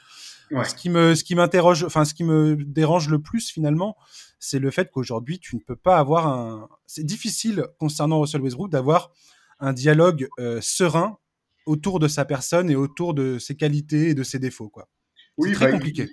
Ce 0.50 0.74
qui 0.74 0.90
me, 0.90 1.14
ce 1.14 1.24
qui 1.24 1.34
m'interroge, 1.34 1.82
enfin, 1.82 2.04
ce 2.04 2.12
qui 2.12 2.24
me 2.24 2.56
dérange 2.56 3.08
le 3.08 3.22
plus 3.22 3.48
finalement, 3.48 3.96
c'est 4.38 4.58
le 4.58 4.70
fait 4.70 4.90
qu'aujourd'hui, 4.90 5.38
tu 5.38 5.56
ne 5.56 5.62
peux 5.62 5.76
pas 5.76 5.96
avoir 5.96 6.26
un. 6.26 6.68
C'est 6.86 7.04
difficile 7.04 7.64
concernant 7.78 8.20
Russell 8.20 8.42
Westbrook 8.42 8.70
d'avoir 8.70 9.12
un 9.60 9.72
dialogue 9.72 10.28
serein 10.60 11.16
autour 11.64 12.00
de 12.00 12.08
sa 12.08 12.26
personne 12.26 12.68
et 12.68 12.76
autour 12.76 13.14
de 13.14 13.38
ses 13.38 13.56
qualités 13.56 14.10
et 14.10 14.14
de 14.14 14.22
ses 14.22 14.38
défauts. 14.38 14.68
Quoi. 14.68 14.90
Oui, 15.38 15.52
très 15.52 15.66
bah, 15.66 15.72
compliqué. 15.72 16.10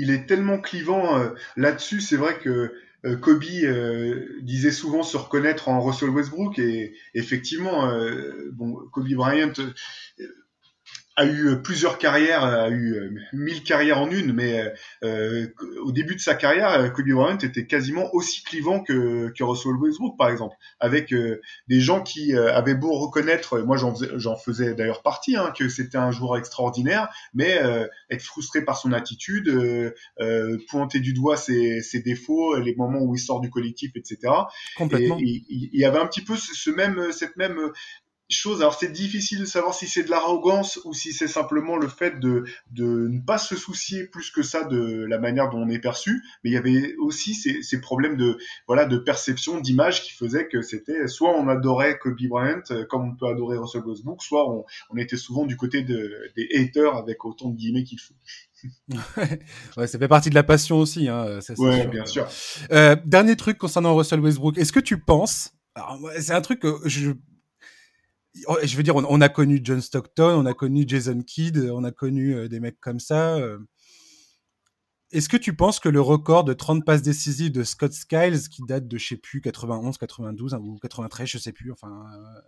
Il, 0.00 0.10
est 0.10 0.26
tellement 0.26 0.58
clivant 0.58 1.20
là-dessus. 1.56 2.00
C'est 2.00 2.16
vrai 2.16 2.38
que 2.38 2.72
euh, 3.06 3.16
Kobe 3.16 3.44
euh, 3.62 4.38
disait 4.42 4.70
souvent 4.70 5.02
se 5.02 5.16
reconnaître 5.16 5.68
en 5.68 5.80
Russell 5.80 6.10
Westbrook 6.10 6.58
et 6.58 6.94
effectivement, 7.14 7.88
euh, 7.88 8.50
bon, 8.52 8.74
Kobe 8.92 9.08
Bryant 9.14 9.52
a 11.20 11.26
eu 11.26 11.60
plusieurs 11.62 11.98
carrières, 11.98 12.44
a 12.44 12.70
eu 12.70 13.14
mille 13.34 13.62
carrières 13.62 13.98
en 13.98 14.10
une, 14.10 14.32
mais 14.32 14.72
euh, 15.04 15.48
au 15.82 15.92
début 15.92 16.14
de 16.14 16.20
sa 16.20 16.34
carrière, 16.34 16.90
Kobe 16.94 17.08
Bryant 17.08 17.36
était 17.36 17.66
quasiment 17.66 18.08
aussi 18.14 18.42
clivant 18.42 18.82
que, 18.82 19.30
que 19.36 19.44
Russell 19.44 19.76
Westbrook, 19.76 20.16
par 20.16 20.30
exemple, 20.30 20.56
avec 20.78 21.12
euh, 21.12 21.42
des 21.68 21.80
gens 21.80 22.02
qui 22.02 22.34
euh, 22.34 22.54
avaient 22.54 22.74
beau 22.74 22.92
reconnaître, 22.92 23.58
moi 23.60 23.76
j'en 23.76 24.36
faisais, 24.36 24.74
d'ailleurs 24.74 25.02
partie, 25.02 25.36
hein, 25.36 25.52
que 25.56 25.68
c'était 25.68 25.98
un 25.98 26.10
joueur 26.10 26.38
extraordinaire, 26.38 27.08
mais 27.34 27.60
être 28.08 28.22
frustré 28.22 28.64
par 28.64 28.78
son 28.78 28.92
attitude, 28.92 29.52
pointer 30.68 31.00
du 31.00 31.12
doigt 31.12 31.36
ses, 31.36 31.82
ses, 31.82 32.00
défauts, 32.00 32.56
les 32.56 32.74
moments 32.74 33.00
où 33.02 33.14
il 33.14 33.18
sort 33.18 33.40
du 33.40 33.50
collectif, 33.50 33.92
etc. 33.94 34.32
Complètement. 34.76 35.18
Et 35.18 35.42
il 35.50 35.78
y 35.78 35.84
avait 35.84 35.98
un 35.98 36.06
petit 36.06 36.22
peu 36.22 36.36
ce 36.36 36.70
même, 36.70 37.12
cette 37.12 37.36
même 37.36 37.72
chose. 38.30 38.60
Alors 38.60 38.74
c'est 38.74 38.92
difficile 38.92 39.40
de 39.40 39.44
savoir 39.44 39.74
si 39.74 39.86
c'est 39.88 40.04
de 40.04 40.10
l'arrogance 40.10 40.80
ou 40.84 40.92
si 40.92 41.12
c'est 41.12 41.28
simplement 41.28 41.76
le 41.76 41.88
fait 41.88 42.20
de, 42.20 42.44
de 42.70 43.08
ne 43.08 43.20
pas 43.20 43.38
se 43.38 43.56
soucier 43.56 44.04
plus 44.06 44.30
que 44.30 44.42
ça 44.42 44.64
de 44.64 45.04
la 45.08 45.18
manière 45.18 45.50
dont 45.50 45.58
on 45.58 45.68
est 45.68 45.78
perçu. 45.78 46.22
Mais 46.42 46.50
il 46.50 46.52
y 46.52 46.56
avait 46.56 46.94
aussi 46.98 47.34
ces, 47.34 47.62
ces 47.62 47.80
problèmes 47.80 48.16
de 48.16 48.38
voilà 48.66 48.84
de 48.84 48.98
perception, 48.98 49.60
d'image 49.60 50.02
qui 50.02 50.12
faisaient 50.12 50.48
que 50.48 50.62
c'était 50.62 51.06
soit 51.06 51.36
on 51.36 51.48
adorait 51.48 51.98
Kobe 51.98 52.16
Bryant 52.28 52.62
euh, 52.70 52.84
comme 52.84 53.08
on 53.08 53.14
peut 53.14 53.26
adorer 53.26 53.58
Russell 53.58 53.82
Westbrook, 53.84 54.22
soit 54.22 54.50
on, 54.50 54.64
on 54.90 54.96
était 54.96 55.16
souvent 55.16 55.46
du 55.46 55.56
côté 55.56 55.82
de, 55.82 56.12
des 56.36 56.48
haters 56.54 56.96
avec 56.96 57.24
autant 57.24 57.48
de 57.48 57.56
guillemets 57.56 57.84
qu'il 57.84 58.00
faut. 58.00 58.14
ouais, 59.76 59.86
ça 59.86 59.98
fait 59.98 60.08
partie 60.08 60.28
de 60.28 60.34
la 60.34 60.42
passion 60.42 60.78
aussi. 60.78 61.08
Hein, 61.08 61.40
ça, 61.40 61.54
ouais, 61.54 61.82
sûr. 61.82 61.90
bien 61.90 62.04
sûr. 62.04 62.28
Euh, 62.72 62.94
dernier 63.06 63.36
truc 63.36 63.56
concernant 63.56 63.96
Russell 63.96 64.20
Westbrook, 64.20 64.58
est-ce 64.58 64.72
que 64.72 64.80
tu 64.80 64.98
penses 64.98 65.54
c'est 66.18 66.32
un 66.32 66.40
truc 66.40 66.60
que 66.60 66.76
je 66.84 67.12
je 68.34 68.76
veux 68.76 68.82
dire, 68.82 68.96
on, 68.96 69.20
a 69.20 69.28
connu 69.28 69.60
John 69.62 69.80
Stockton, 69.80 70.34
on 70.36 70.46
a 70.46 70.54
connu 70.54 70.84
Jason 70.86 71.22
Kidd, 71.22 71.70
on 71.72 71.84
a 71.84 71.90
connu 71.90 72.34
euh, 72.34 72.48
des 72.48 72.60
mecs 72.60 72.80
comme 72.80 73.00
ça. 73.00 73.36
Euh. 73.36 73.58
Est-ce 75.12 75.28
que 75.28 75.36
tu 75.36 75.56
penses 75.56 75.80
que 75.80 75.88
le 75.88 76.00
record 76.00 76.44
de 76.44 76.52
30 76.52 76.84
passes 76.84 77.02
décisives 77.02 77.50
de 77.50 77.64
Scott 77.64 77.92
Skiles, 77.92 78.48
qui 78.48 78.62
date 78.62 78.86
de, 78.86 78.96
je 78.96 79.08
sais 79.08 79.16
plus, 79.16 79.40
91, 79.40 79.98
92 79.98 80.54
hein, 80.54 80.58
ou 80.62 80.78
93, 80.78 81.28
je 81.28 81.38
sais 81.38 81.50
plus, 81.50 81.72
enfin, 81.72 82.04
euh, 82.14 82.40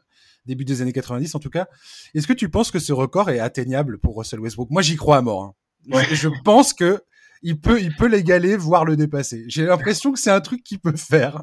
début 0.47 0.65
des 0.65 0.81
années 0.81 0.93
90 0.93 1.35
en 1.35 1.41
tout 1.41 1.51
cas, 1.51 1.67
est-ce 2.15 2.29
que 2.29 2.33
tu 2.33 2.49
penses 2.49 2.71
que 2.71 2.79
ce 2.79 2.93
record 2.93 3.31
est 3.31 3.41
atteignable 3.41 3.99
pour 3.99 4.17
Russell 4.17 4.39
Westbrook? 4.39 4.71
Moi, 4.71 4.83
j'y 4.83 4.95
crois 4.95 5.17
à 5.17 5.23
mort. 5.23 5.43
Hein. 5.43 6.05
Je, 6.11 6.15
je, 6.15 6.29
pense 6.45 6.73
que 6.73 7.03
il 7.43 7.61
peut, 7.61 7.81
il 7.81 7.95
peut 7.97 8.07
l'égaler, 8.07 8.57
voire 8.57 8.85
le 8.85 8.97
dépasser. 8.97 9.45
J'ai 9.49 9.65
l'impression 9.65 10.13
que 10.13 10.21
c'est 10.21 10.31
un 10.31 10.41
truc 10.41 10.63
qu'il 10.63 10.79
peut 10.79 10.97
faire. 10.97 11.43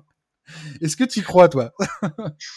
Est-ce 0.81 0.97
que 0.97 1.03
tu 1.03 1.19
y 1.19 1.23
crois, 1.23 1.49
toi? 1.49 1.73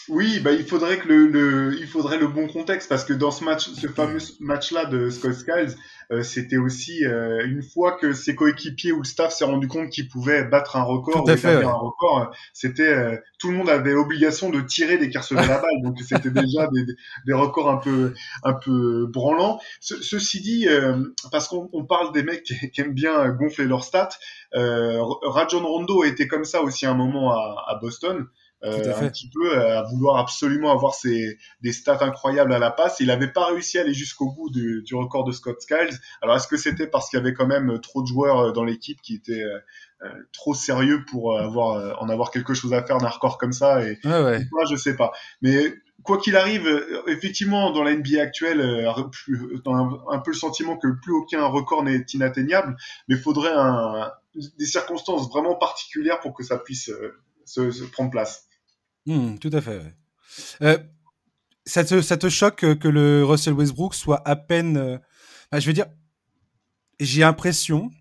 Oui, 0.09 0.39
bah, 0.39 0.51
il 0.51 0.65
faudrait 0.65 0.97
que 0.97 1.07
le, 1.07 1.27
le, 1.27 1.77
il 1.79 1.87
faudrait 1.87 2.17
le 2.17 2.27
bon 2.27 2.47
contexte 2.47 2.89
parce 2.89 3.05
que 3.05 3.13
dans 3.13 3.31
ce 3.31 3.43
match, 3.43 3.69
ce 3.69 3.87
fameux 3.87 4.19
match-là 4.39 4.85
de 4.85 5.09
Scott 5.09 5.33
Skiles, 5.33 5.75
euh, 6.11 6.21
c'était 6.21 6.57
aussi 6.57 7.05
euh, 7.05 7.45
une 7.45 7.63
fois 7.63 7.93
que 7.93 8.13
ses 8.13 8.35
coéquipiers 8.35 8.91
ou 8.91 8.99
le 8.99 9.03
staff 9.05 9.33
s'est 9.33 9.45
rendu 9.45 9.67
compte 9.67 9.89
qu'il 9.89 10.07
pouvait 10.07 10.43
battre 10.43 10.75
un 10.75 10.83
record, 10.83 11.23
ou 11.23 11.37
fait, 11.37 11.63
un 11.63 11.71
record, 11.71 12.31
c'était 12.53 12.87
euh, 12.87 13.17
tout 13.39 13.49
le 13.49 13.57
monde 13.57 13.69
avait 13.69 13.93
obligation 13.93 14.49
de 14.49 14.61
tirer 14.61 14.97
dès 14.97 15.09
qu'il 15.09 15.19
recevait 15.19 15.47
la 15.47 15.59
balle, 15.59 15.81
donc 15.83 15.99
c'était 16.01 16.29
déjà 16.29 16.67
des, 16.67 16.85
des, 17.25 17.33
records 17.33 17.69
un 17.69 17.77
peu 17.77 18.13
un 18.43 18.53
peu 18.53 19.07
branlants. 19.07 19.59
ceci 19.79 20.41
dit, 20.41 20.67
parce 21.31 21.47
qu'on 21.47 21.85
parle 21.85 22.13
des 22.13 22.23
mecs 22.23 22.43
qui, 22.43 22.71
qui, 22.71 22.81
aiment 22.81 22.93
bien 22.93 23.29
gonfler 23.29 23.65
leurs 23.65 23.83
stats, 23.83 24.17
Rajon 24.53 25.65
Rondo 25.65 26.03
était 26.03 26.27
comme 26.27 26.45
ça 26.45 26.61
aussi 26.61 26.85
à 26.85 26.91
un 26.91 26.95
moment 26.95 27.31
à, 27.31 27.65
à 27.67 27.75
Boston. 27.83 28.27
Euh, 28.63 28.93
un 28.95 29.09
petit 29.09 29.29
peu 29.29 29.57
euh, 29.57 29.79
à 29.79 29.83
vouloir 29.83 30.17
absolument 30.19 30.71
avoir 30.71 30.93
ses, 30.93 31.37
des 31.61 31.73
stats 31.73 31.97
incroyables 31.99 32.53
à 32.53 32.59
la 32.59 32.71
passe. 32.71 33.01
Il 33.01 33.07
n'avait 33.07 33.27
pas 33.27 33.47
réussi 33.47 33.77
à 33.77 33.81
aller 33.81 33.93
jusqu'au 33.93 34.31
bout 34.31 34.49
du, 34.49 34.83
du, 34.83 34.95
record 34.95 35.25
de 35.25 35.33
Scott 35.33 35.61
Skiles. 35.61 35.99
Alors 36.21 36.37
est-ce 36.37 36.47
que 36.47 36.55
c'était 36.55 36.87
parce 36.87 37.09
qu'il 37.09 37.19
y 37.19 37.21
avait 37.21 37.33
quand 37.33 37.45
même 37.45 37.81
trop 37.81 38.01
de 38.01 38.07
joueurs 38.07 38.39
euh, 38.39 38.51
dans 38.53 38.63
l'équipe 38.63 39.01
qui 39.01 39.15
étaient 39.15 39.43
euh, 39.43 40.07
trop 40.31 40.53
sérieux 40.53 41.03
pour 41.09 41.37
avoir 41.37 42.01
en 42.01 42.07
avoir 42.07 42.31
quelque 42.31 42.53
chose 42.53 42.73
à 42.73 42.83
faire 42.83 42.99
d'un 42.99 43.09
record 43.09 43.37
comme 43.37 43.53
ça 43.53 43.81
et 43.81 43.99
ouais. 44.05 44.45
moi 44.51 44.63
je 44.69 44.75
sais 44.77 44.95
pas. 44.95 45.11
Mais 45.41 45.73
quoi 46.03 46.17
qu'il 46.17 46.35
arrive, 46.35 46.67
effectivement, 47.07 47.71
dans 47.71 47.83
la 47.83 47.95
NBA 47.95 48.21
actuelle, 48.21 48.85
dans 49.63 49.73
un, 49.73 49.99
un, 50.09 50.19
peu 50.19 50.31
le 50.31 50.37
sentiment 50.37 50.77
que 50.77 50.87
plus 51.01 51.13
aucun 51.13 51.45
record 51.45 51.83
n'est 51.83 52.05
inatteignable, 52.13 52.75
mais 53.07 53.15
il 53.15 53.21
faudrait 53.21 53.53
un, 53.53 54.11
des 54.35 54.65
circonstances 54.65 55.29
vraiment 55.29 55.55
particulières 55.55 56.19
pour 56.19 56.33
que 56.33 56.43
ça 56.43 56.57
puisse 56.57 56.91
se, 57.53 57.71
se 57.71 57.83
prendre 57.83 58.09
place. 58.09 58.47
Mmh, 59.05 59.37
tout 59.37 59.51
à 59.53 59.61
fait. 59.61 59.95
Euh, 60.61 60.77
ça, 61.65 61.83
te, 61.83 62.01
ça 62.01 62.17
te 62.17 62.29
choque 62.29 62.77
que 62.77 62.87
le 62.87 63.23
Russell 63.23 63.53
Westbrook 63.53 63.93
soit 63.93 64.27
à 64.27 64.35
peine. 64.35 64.77
Euh... 64.77 64.97
Enfin, 65.51 65.59
je 65.59 65.67
veux 65.67 65.73
dire, 65.73 65.85
j'ai 66.99 67.21
l'impression 67.21 67.91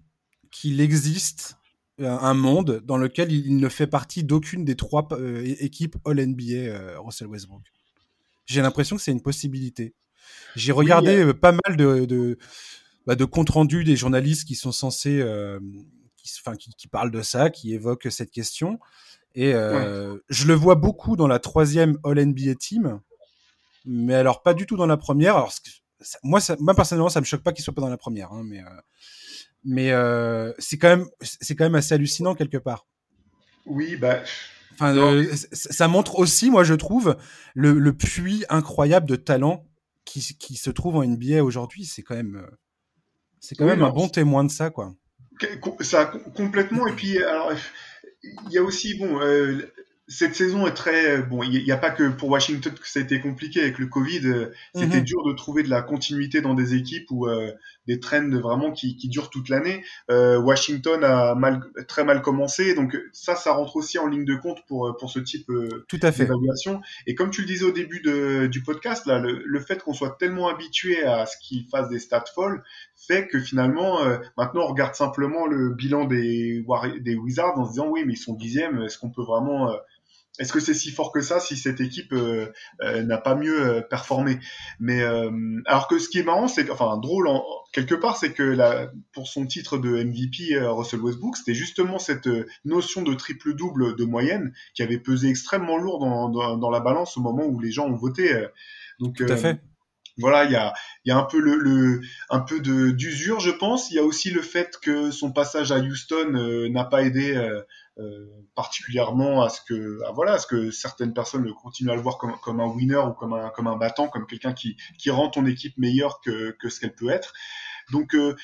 qu'il 0.50 0.80
existe 0.80 1.56
un 1.98 2.34
monde 2.34 2.80
dans 2.84 2.96
lequel 2.96 3.30
il 3.30 3.58
ne 3.58 3.68
fait 3.68 3.86
partie 3.86 4.24
d'aucune 4.24 4.64
des 4.64 4.76
trois 4.76 5.06
euh, 5.12 5.44
équipes 5.60 5.96
All-NBA, 6.06 6.52
euh, 6.52 7.00
Russell 7.00 7.28
Westbrook. 7.28 7.62
J'ai 8.46 8.62
l'impression 8.62 8.96
que 8.96 9.02
c'est 9.02 9.12
une 9.12 9.22
possibilité. 9.22 9.94
J'ai 10.56 10.72
regardé 10.72 11.24
oui, 11.24 11.34
pas 11.34 11.52
mal 11.52 11.76
de, 11.76 12.06
de, 12.06 12.38
bah, 13.06 13.14
de 13.14 13.24
comptes 13.24 13.50
rendus 13.50 13.84
des 13.84 13.96
journalistes 13.96 14.46
qui 14.48 14.54
sont 14.54 14.72
censés, 14.72 15.22
qui, 16.16 16.74
qui, 16.76 16.88
parlent 16.88 17.10
de 17.10 17.22
ça, 17.22 17.50
qui 17.50 17.74
évoquent 17.74 18.10
cette 18.10 18.30
question. 18.30 18.80
Et 19.34 19.54
euh, 19.54 20.14
ouais. 20.14 20.20
je 20.28 20.46
le 20.46 20.54
vois 20.54 20.74
beaucoup 20.74 21.16
dans 21.16 21.26
la 21.26 21.38
troisième 21.38 21.98
All-NBA 22.04 22.54
Team, 22.56 23.00
mais 23.84 24.14
alors 24.14 24.42
pas 24.42 24.54
du 24.54 24.66
tout 24.66 24.76
dans 24.76 24.86
la 24.86 24.96
première. 24.96 25.36
Alors, 25.36 25.52
ça, 26.00 26.18
moi, 26.22 26.40
ça, 26.40 26.56
moi, 26.58 26.74
personnellement, 26.74 27.08
ça 27.08 27.20
me 27.20 27.24
choque 27.24 27.42
pas 27.42 27.52
qu'il 27.52 27.64
soit 27.64 27.74
pas 27.74 27.80
dans 27.80 27.88
la 27.88 27.96
première, 27.96 28.32
hein, 28.32 28.42
mais, 28.44 28.60
euh, 28.60 28.80
mais 29.64 29.92
euh, 29.92 30.52
c'est 30.58 30.76
quand, 30.76 30.88
même, 30.88 31.06
c'est 31.22 31.56
quand 31.56 31.64
même 31.64 31.74
assez 31.74 31.94
hallucinant 31.94 32.34
quelque 32.34 32.58
part. 32.58 32.86
Oui, 33.64 33.96
bah. 33.96 34.20
Enfin, 34.74 35.22
ça 35.52 35.86
montre 35.86 36.18
aussi, 36.18 36.50
moi, 36.50 36.64
je 36.64 36.74
trouve, 36.74 37.16
le, 37.54 37.72
le 37.78 37.92
puits 37.92 38.44
incroyable 38.48 39.06
de 39.06 39.16
talent 39.16 39.66
qui, 40.04 40.36
qui 40.38 40.56
se 40.56 40.70
trouve 40.70 40.96
en 40.96 41.04
NBA 41.04 41.44
aujourd'hui. 41.44 41.84
C'est 41.84 42.02
quand 42.02 42.16
même, 42.16 42.46
c'est 43.38 43.54
quand 43.54 43.64
oui, 43.64 43.70
même 43.70 43.80
non, 43.80 43.86
un 43.86 43.92
bon 43.92 44.08
témoin 44.08 44.44
de 44.44 44.50
ça, 44.50 44.70
quoi. 44.70 44.94
Ça 45.80 46.06
complètement. 46.34 46.86
Et 46.86 46.92
puis, 46.92 47.18
alors, 47.22 47.52
il 48.22 48.52
y 48.52 48.58
a 48.58 48.62
aussi, 48.62 48.94
bon, 48.98 49.20
euh, 49.20 49.60
cette 50.08 50.34
saison 50.34 50.66
est 50.66 50.74
très 50.74 51.22
bon. 51.22 51.42
Il 51.42 51.64
n'y 51.64 51.70
a 51.70 51.76
pas 51.76 51.90
que 51.90 52.08
pour 52.08 52.28
Washington 52.28 52.72
que 52.74 52.88
ça 52.88 52.98
a 53.00 53.02
été 53.02 53.20
compliqué 53.20 53.60
avec 53.60 53.78
le 53.78 53.86
Covid. 53.86 54.26
Euh, 54.26 54.52
c'était 54.74 54.98
-hmm. 54.98 55.04
dur 55.04 55.24
de 55.24 55.32
trouver 55.32 55.62
de 55.62 55.70
la 55.70 55.82
continuité 55.82 56.40
dans 56.40 56.54
des 56.54 56.74
équipes 56.74 57.08
ou 57.10 57.28
euh, 57.28 57.52
des 57.86 58.00
trends 58.00 58.28
vraiment 58.28 58.72
qui, 58.72 58.96
qui 58.96 59.08
durent 59.08 59.30
toute 59.30 59.48
l'année. 59.48 59.84
Euh, 60.10 60.38
Washington 60.40 61.02
a 61.04 61.34
mal, 61.34 61.60
très 61.86 62.04
mal 62.04 62.20
commencé, 62.20 62.74
donc 62.74 62.96
ça, 63.12 63.36
ça 63.36 63.52
rentre 63.52 63.76
aussi 63.76 63.98
en 63.98 64.08
ligne 64.08 64.24
de 64.24 64.34
compte 64.34 64.58
pour 64.66 64.96
pour 64.98 65.10
ce 65.10 65.20
type 65.20 65.48
euh, 65.50 65.84
d'évaluation. 65.92 66.80
Et 67.06 67.14
comme 67.14 67.30
tu 67.30 67.40
le 67.42 67.46
disais 67.46 67.64
au 67.64 67.72
début 67.72 68.00
de, 68.00 68.48
du 68.48 68.62
podcast, 68.62 69.06
là, 69.06 69.18
le, 69.18 69.42
le 69.44 69.60
fait 69.60 69.82
qu'on 69.82 69.94
soit 69.94 70.16
tellement 70.18 70.48
habitué 70.48 71.04
à 71.04 71.26
ce 71.26 71.36
qu'ils 71.42 71.66
fassent 71.70 71.88
des 71.88 72.00
stats 72.00 72.24
folles 72.34 72.62
fait 72.96 73.26
que 73.26 73.40
finalement, 73.40 73.98
maintenant, 74.36 74.62
on 74.62 74.68
regarde 74.68 74.94
simplement 74.94 75.46
le 75.46 75.70
bilan 75.70 76.04
des, 76.04 76.64
des 77.00 77.16
Wizards 77.16 77.58
en 77.58 77.64
se 77.66 77.70
disant 77.72 77.88
oui, 77.88 78.04
mais 78.06 78.12
ils 78.12 78.16
sont 78.16 78.34
dixièmes. 78.34 78.80
Est-ce 78.82 78.96
qu'on 78.98 79.10
peut 79.10 79.24
vraiment 79.24 79.72
est-ce 80.38 80.52
que 80.52 80.60
c'est 80.60 80.74
si 80.74 80.90
fort 80.90 81.12
que 81.12 81.20
ça 81.20 81.40
si 81.40 81.56
cette 81.56 81.80
équipe 81.80 82.12
euh, 82.14 82.52
euh, 82.82 83.02
n'a 83.02 83.18
pas 83.18 83.34
mieux 83.34 83.60
euh, 83.60 83.80
performé? 83.82 84.38
Mais 84.80 85.02
alors 85.66 85.88
que 85.88 85.98
ce 85.98 86.08
qui 86.08 86.18
est 86.18 86.22
marrant, 86.22 86.48
c'est 86.48 86.70
enfin 86.70 86.96
drôle 86.98 87.28
en, 87.28 87.44
quelque 87.72 87.94
part, 87.94 88.16
c'est 88.16 88.32
que 88.32 88.42
la, 88.42 88.90
pour 89.12 89.28
son 89.28 89.46
titre 89.46 89.78
de 89.78 90.02
MVP, 90.02 90.58
Russell 90.58 91.00
Westbrook, 91.00 91.36
c'était 91.36 91.54
justement 91.54 91.98
cette 91.98 92.28
notion 92.64 93.02
de 93.02 93.14
triple 93.14 93.54
double 93.54 93.96
de 93.96 94.04
moyenne 94.04 94.52
qui 94.74 94.82
avait 94.82 94.98
pesé 94.98 95.28
extrêmement 95.28 95.76
lourd 95.76 96.00
dans, 96.00 96.28
dans, 96.28 96.56
dans, 96.56 96.70
la 96.70 96.80
balance 96.80 97.16
au 97.16 97.20
moment 97.20 97.44
où 97.44 97.60
les 97.60 97.70
gens 97.70 97.86
ont 97.86 97.96
voté. 97.96 98.46
Donc, 99.00 99.16
Tout 99.16 99.32
à 99.32 99.36
fait. 99.36 99.60
Voilà, 100.18 100.44
il 100.44 100.52
y 100.52 100.56
a, 100.56 100.74
y 101.06 101.10
a 101.10 101.16
un 101.16 101.22
peu 101.24 101.40
le, 101.40 101.56
le 101.56 102.02
un 102.28 102.40
peu 102.40 102.60
de 102.60 102.90
d'usure, 102.90 103.40
je 103.40 103.50
pense. 103.50 103.90
Il 103.90 103.94
y 103.94 103.98
a 103.98 104.04
aussi 104.04 104.30
le 104.30 104.42
fait 104.42 104.78
que 104.82 105.10
son 105.10 105.32
passage 105.32 105.72
à 105.72 105.78
Houston 105.78 106.68
n'a 106.70 106.84
pas 106.84 107.02
aidé 107.02 107.34
euh, 107.34 107.62
particulièrement 108.54 109.42
à 109.42 109.50
ce 109.50 109.60
que 109.60 110.00
voilà 110.14 110.34
à 110.34 110.38
ce 110.38 110.46
que 110.46 110.70
certaines 110.70 111.12
personnes 111.12 111.52
continuent 111.62 111.90
à 111.90 111.94
le 111.94 112.00
voir 112.00 112.16
comme, 112.16 112.34
comme 112.42 112.60
un 112.60 112.66
winner 112.66 112.96
ou 112.96 113.12
comme 113.12 113.34
un 113.34 113.50
comme 113.50 113.66
un 113.66 113.76
battant 113.76 114.08
comme 114.08 114.26
quelqu'un 114.26 114.54
qui 114.54 114.76
qui 114.98 115.10
rend 115.10 115.28
ton 115.28 115.44
équipe 115.44 115.76
meilleure 115.76 116.20
que 116.20 116.52
que 116.52 116.68
ce 116.70 116.80
qu'elle 116.80 116.94
peut 116.94 117.10
être. 117.10 117.32
Donc 117.90 118.14
euh, 118.14 118.34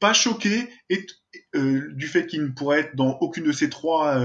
pas 0.00 0.12
choqué 0.12 0.68
et 0.90 1.06
euh, 1.54 1.92
du 1.94 2.08
fait 2.08 2.26
qu'il 2.26 2.42
ne 2.42 2.48
pourrait 2.48 2.80
être 2.80 2.96
dans 2.96 3.18
aucune 3.20 3.44
de 3.44 3.52
ces 3.52 3.70
trois 3.70 4.18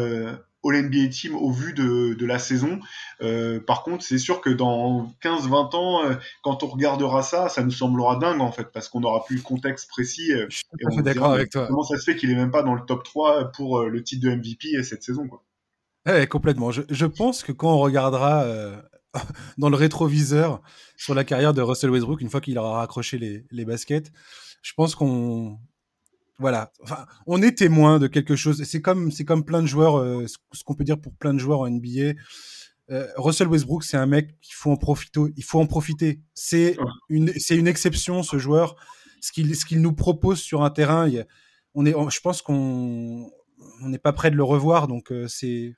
All 0.64 0.82
NBA 0.84 1.10
Team 1.10 1.36
au 1.36 1.52
vu 1.52 1.74
de, 1.74 2.14
de 2.14 2.26
la 2.26 2.40
saison. 2.40 2.80
Euh, 3.22 3.60
par 3.60 3.84
contre, 3.84 4.04
c'est 4.04 4.18
sûr 4.18 4.42
que 4.42 4.50
dans 4.50 5.14
15-20 5.24 5.76
ans, 5.76 6.06
euh, 6.06 6.16
quand 6.44 6.64
on 6.64 6.68
regardera 6.68 7.24
ça, 7.24 7.50
ça 7.50 7.64
nous 7.64 7.72
semblera 7.72 8.18
dingue 8.18 8.42
en 8.42 8.52
fait, 8.52 8.72
parce 8.72 8.90
qu'on 8.90 9.00
n'aura 9.00 9.26
plus 9.26 9.38
le 9.38 9.42
contexte 9.42 9.90
précis. 9.90 10.32
Je 10.50 10.56
suis 10.56 11.04
d'accord 11.04 11.34
avec 11.34 11.50
toi. 11.52 11.68
Comment 11.68 11.84
ça 11.84 11.98
se 11.98 12.04
fait 12.04 12.16
qu'il 12.16 12.32
est 12.32 12.36
même 12.36 12.52
pas 12.52 12.64
dans 12.64 12.76
le 12.76 12.82
top 12.86 13.04
3 13.04 13.52
pour 13.52 13.82
le 13.82 14.04
titre 14.04 14.28
de 14.28 14.36
MVP 14.36 14.84
cette 14.84 15.04
saison 15.04 15.28
quoi. 15.28 15.44
Ouais, 16.08 16.26
complètement. 16.26 16.72
Je, 16.72 16.82
je, 16.90 17.06
pense 17.06 17.44
que 17.44 17.52
quand 17.52 17.72
on 17.72 17.80
regardera 17.80 18.46
dans 19.58 19.70
le 19.70 19.76
rétroviseur 19.76 20.62
sur 20.98 21.14
la 21.14 21.24
carrière 21.24 21.54
de 21.54 21.62
Russell 21.62 21.90
Westbrook, 21.90 22.22
une 22.22 22.30
fois 22.30 22.42
qu'il 22.42 22.58
aura 22.58 22.80
raccroché 22.80 23.18
les, 23.18 23.46
les 23.52 23.66
baskets, 23.66 24.12
je 24.62 24.74
pense 24.74 24.96
qu'on 24.96 25.60
voilà, 26.42 26.72
enfin, 26.82 27.06
on 27.28 27.42
est 27.42 27.58
témoin 27.60 28.00
de 28.00 28.08
quelque 28.08 28.36
chose. 28.36 28.64
C'est 28.64 28.82
comme, 28.82 29.12
c'est 29.12 29.26
comme 29.26 29.46
plein 29.46 29.62
de 29.62 29.68
joueurs, 29.68 30.00
euh, 30.00 30.26
ce 30.28 30.64
qu'on 30.64 30.74
peut 30.74 30.84
dire 30.84 31.00
pour 31.00 31.14
plein 31.14 31.34
de 31.34 31.40
joueurs 31.40 31.62
en 31.62 31.70
NBA. 31.70 32.14
Euh, 32.90 33.08
Russell 33.16 33.48
Westbrook, 33.48 33.84
c'est 33.84 33.96
un 33.96 34.08
mec 34.08 34.40
qu'il 34.42 34.56
faut 34.56 34.72
en 34.72 34.76
profiter. 34.76 35.22
Il 35.38 35.44
faut 35.44 35.60
en 35.60 35.68
profiter. 35.68 36.20
C'est 36.34 36.76
une, 37.10 37.32
c'est 37.38 37.56
une 37.56 37.68
exception 37.68 38.24
ce 38.24 38.40
joueur. 38.40 38.76
Ce 39.22 39.32
qu'il, 39.32 39.56
ce 39.56 39.66
qu'il 39.66 39.82
nous 39.82 39.94
propose 39.94 40.40
sur 40.40 40.64
un 40.64 40.72
terrain, 40.72 41.08
on 41.76 41.86
est, 41.86 41.94
je 42.10 42.20
pense 42.22 42.42
qu'on, 42.42 43.32
on 43.84 43.88
n'est 43.88 44.00
pas 44.00 44.14
prêt 44.14 44.32
de 44.32 44.36
le 44.36 44.44
revoir. 44.44 44.88
Donc 44.88 45.12
euh, 45.12 45.28
c'est, 45.28 45.76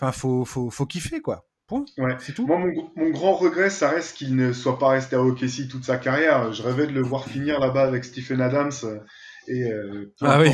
enfin, 0.00 0.12
faut, 0.12 0.46
faut, 0.46 0.70
faut 0.70 0.86
kiffer 0.86 1.20
quoi. 1.20 1.44
Point. 1.66 1.84
Ouais. 1.98 2.16
C'est 2.20 2.32
tout. 2.32 2.46
Moi, 2.46 2.56
mon, 2.56 2.90
mon, 2.96 3.10
grand 3.10 3.34
regret, 3.34 3.68
ça 3.68 3.90
reste 3.90 4.16
qu'il 4.16 4.34
ne 4.34 4.54
soit 4.54 4.78
pas 4.78 4.88
resté 4.88 5.16
à 5.16 5.22
OKC 5.22 5.68
toute 5.70 5.84
sa 5.84 5.98
carrière. 5.98 6.50
Je 6.54 6.62
rêvais 6.62 6.86
de 6.86 6.92
le 6.92 7.02
voir 7.02 7.28
finir 7.28 7.60
là-bas 7.60 7.82
avec 7.82 8.06
Stephen 8.06 8.40
Adams 8.40 8.72
et 9.48 9.72
euh, 9.72 10.12
ah 10.20 10.40
oui. 10.40 10.50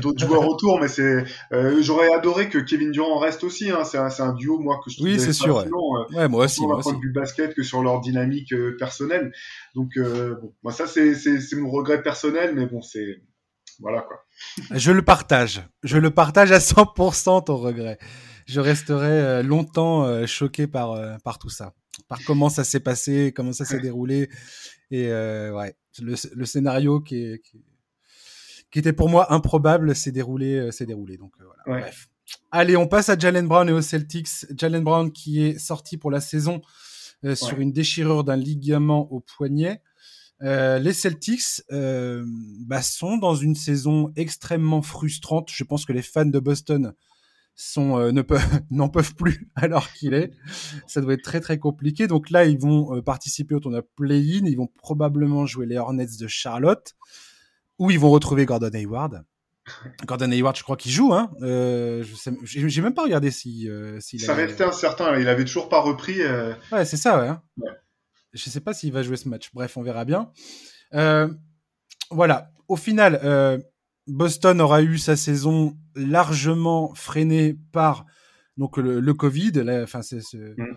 d'autres 0.00 0.26
joueurs 0.26 0.48
autour, 0.48 0.80
mais 0.80 0.88
c'est 0.88 1.24
euh, 1.52 1.82
j'aurais 1.82 2.12
adoré 2.12 2.48
que 2.48 2.58
Kevin 2.58 2.90
Durant 2.90 3.18
reste 3.18 3.44
aussi. 3.44 3.70
Hein. 3.70 3.84
C'est 3.84 3.98
un, 3.98 4.08
un, 4.18 4.32
duo 4.32 4.58
moi 4.58 4.80
que 4.84 4.90
je 4.90 4.96
trouve 4.96 5.08
oui, 5.08 5.20
c'est 5.20 5.32
sûr. 5.32 5.56
Ouais. 5.56 5.66
Euh, 5.66 6.16
ouais. 6.16 6.28
moi 6.28 6.46
aussi. 6.46 6.56
Sur 6.56 6.92
de 6.94 7.00
vue 7.00 7.12
basket 7.12 7.54
que 7.54 7.62
sur 7.62 7.82
leur 7.82 8.00
dynamique 8.00 8.54
personnelle. 8.78 9.32
Donc 9.74 9.90
bon, 9.98 10.54
moi 10.62 10.72
ça 10.72 10.86
c'est 10.86 11.14
c'est 11.14 11.56
mon 11.56 11.70
regret 11.70 12.02
personnel, 12.02 12.54
mais 12.54 12.66
bon 12.66 12.80
c'est 12.80 13.22
voilà 13.80 14.02
quoi. 14.02 14.16
Je 14.70 14.92
le 14.92 15.02
partage. 15.02 15.62
Je 15.82 15.98
le 15.98 16.10
partage 16.10 16.52
à 16.52 16.58
100% 16.58 17.44
ton 17.44 17.56
regret. 17.56 17.98
Je 18.46 18.60
resterai 18.60 19.42
longtemps 19.42 20.26
choqué 20.26 20.66
par 20.66 21.18
par 21.22 21.38
tout 21.38 21.50
ça, 21.50 21.74
par 22.08 22.18
comment 22.26 22.48
ça 22.48 22.64
s'est 22.64 22.80
passé, 22.80 23.32
comment 23.34 23.52
ça 23.52 23.64
s'est 23.64 23.80
déroulé 23.80 24.28
et 24.90 25.08
ouais 25.08 25.74
le, 26.02 26.14
le 26.34 26.44
scénario 26.44 27.00
qui 27.00 27.16
est, 27.16 27.42
qui 27.42 27.58
est 27.58 27.73
qui 28.74 28.80
était 28.80 28.92
pour 28.92 29.08
moi 29.08 29.32
improbable, 29.32 29.94
s'est 29.94 30.10
déroulé, 30.10 30.56
euh, 30.56 30.70
s'est 30.72 30.84
déroulé. 30.84 31.16
Donc 31.16 31.32
euh, 31.40 31.44
voilà. 31.44 31.80
Bref. 31.80 32.08
Allez, 32.50 32.76
on 32.76 32.88
passe 32.88 33.08
à 33.08 33.16
Jalen 33.16 33.46
Brown 33.46 33.68
et 33.68 33.72
aux 33.72 33.82
Celtics. 33.82 34.46
Jalen 34.56 34.82
Brown 34.82 35.12
qui 35.12 35.44
est 35.44 35.60
sorti 35.60 35.96
pour 35.96 36.10
la 36.10 36.20
saison 36.20 36.60
euh, 37.24 37.36
sur 37.36 37.60
une 37.60 37.70
déchirure 37.70 38.24
d'un 38.24 38.34
ligament 38.34 39.12
au 39.12 39.20
poignet. 39.20 39.80
Euh, 40.42 40.80
les 40.80 40.92
Celtics 40.92 41.62
euh, 41.70 42.24
bah, 42.66 42.82
sont 42.82 43.16
dans 43.16 43.36
une 43.36 43.54
saison 43.54 44.12
extrêmement 44.16 44.82
frustrante. 44.82 45.50
Je 45.52 45.62
pense 45.62 45.86
que 45.86 45.92
les 45.92 46.02
fans 46.02 46.24
de 46.24 46.40
Boston 46.40 46.94
sont 47.54 47.96
euh, 48.00 48.10
ne 48.10 48.22
peuvent 48.22 48.42
n'en 48.72 48.88
peuvent 48.88 49.14
plus 49.14 49.48
alors 49.54 49.88
qu'il 49.92 50.14
est. 50.14 50.32
Ça 50.88 51.00
doit 51.00 51.14
être 51.14 51.22
très 51.22 51.40
très 51.40 51.60
compliqué. 51.60 52.08
Donc 52.08 52.28
là, 52.30 52.44
ils 52.44 52.58
vont 52.58 53.00
participer 53.02 53.54
au 53.54 53.60
tournoi 53.60 53.82
play-in. 53.94 54.46
Ils 54.46 54.56
vont 54.56 54.66
probablement 54.66 55.46
jouer 55.46 55.66
les 55.66 55.76
Hornets 55.76 56.18
de 56.18 56.26
Charlotte 56.26 56.96
où 57.78 57.90
ils 57.90 57.98
vont 57.98 58.10
retrouver 58.10 58.46
Gordon 58.46 58.70
Hayward. 58.72 59.24
Gordon 60.06 60.30
Hayward, 60.30 60.56
je 60.56 60.62
crois 60.62 60.76
qu'il 60.76 60.92
joue. 60.92 61.14
Hein. 61.14 61.30
Euh, 61.42 62.04
J'ai 62.44 62.82
même 62.82 62.94
pas 62.94 63.02
regardé 63.02 63.30
si. 63.30 63.68
Euh, 63.68 63.98
ça 64.00 64.34
restait 64.34 64.64
incertain. 64.64 65.18
Il 65.18 65.28
avait 65.28 65.44
toujours 65.44 65.68
pas 65.68 65.80
repris. 65.80 66.20
Euh... 66.20 66.52
Ouais, 66.70 66.84
c'est 66.84 66.96
ça. 66.96 67.20
Ouais. 67.20 67.28
Hein. 67.28 67.42
ouais. 67.58 67.70
Je 68.32 68.50
sais 68.50 68.60
pas 68.60 68.74
s'il 68.74 68.92
va 68.92 69.02
jouer 69.02 69.16
ce 69.16 69.28
match. 69.28 69.50
Bref, 69.54 69.76
on 69.76 69.82
verra 69.82 70.04
bien. 70.04 70.30
Euh, 70.92 71.28
voilà. 72.10 72.50
Au 72.68 72.76
final, 72.76 73.62
Boston 74.06 74.60
aura 74.60 74.82
eu 74.82 74.98
sa 74.98 75.16
saison 75.16 75.76
largement 75.94 76.94
freinée 76.94 77.56
par 77.72 78.06
donc 78.56 78.76
le, 78.76 79.00
le 79.00 79.14
Covid, 79.14 79.52
la, 79.52 79.86
c'est 79.86 80.34
mm. 80.34 80.76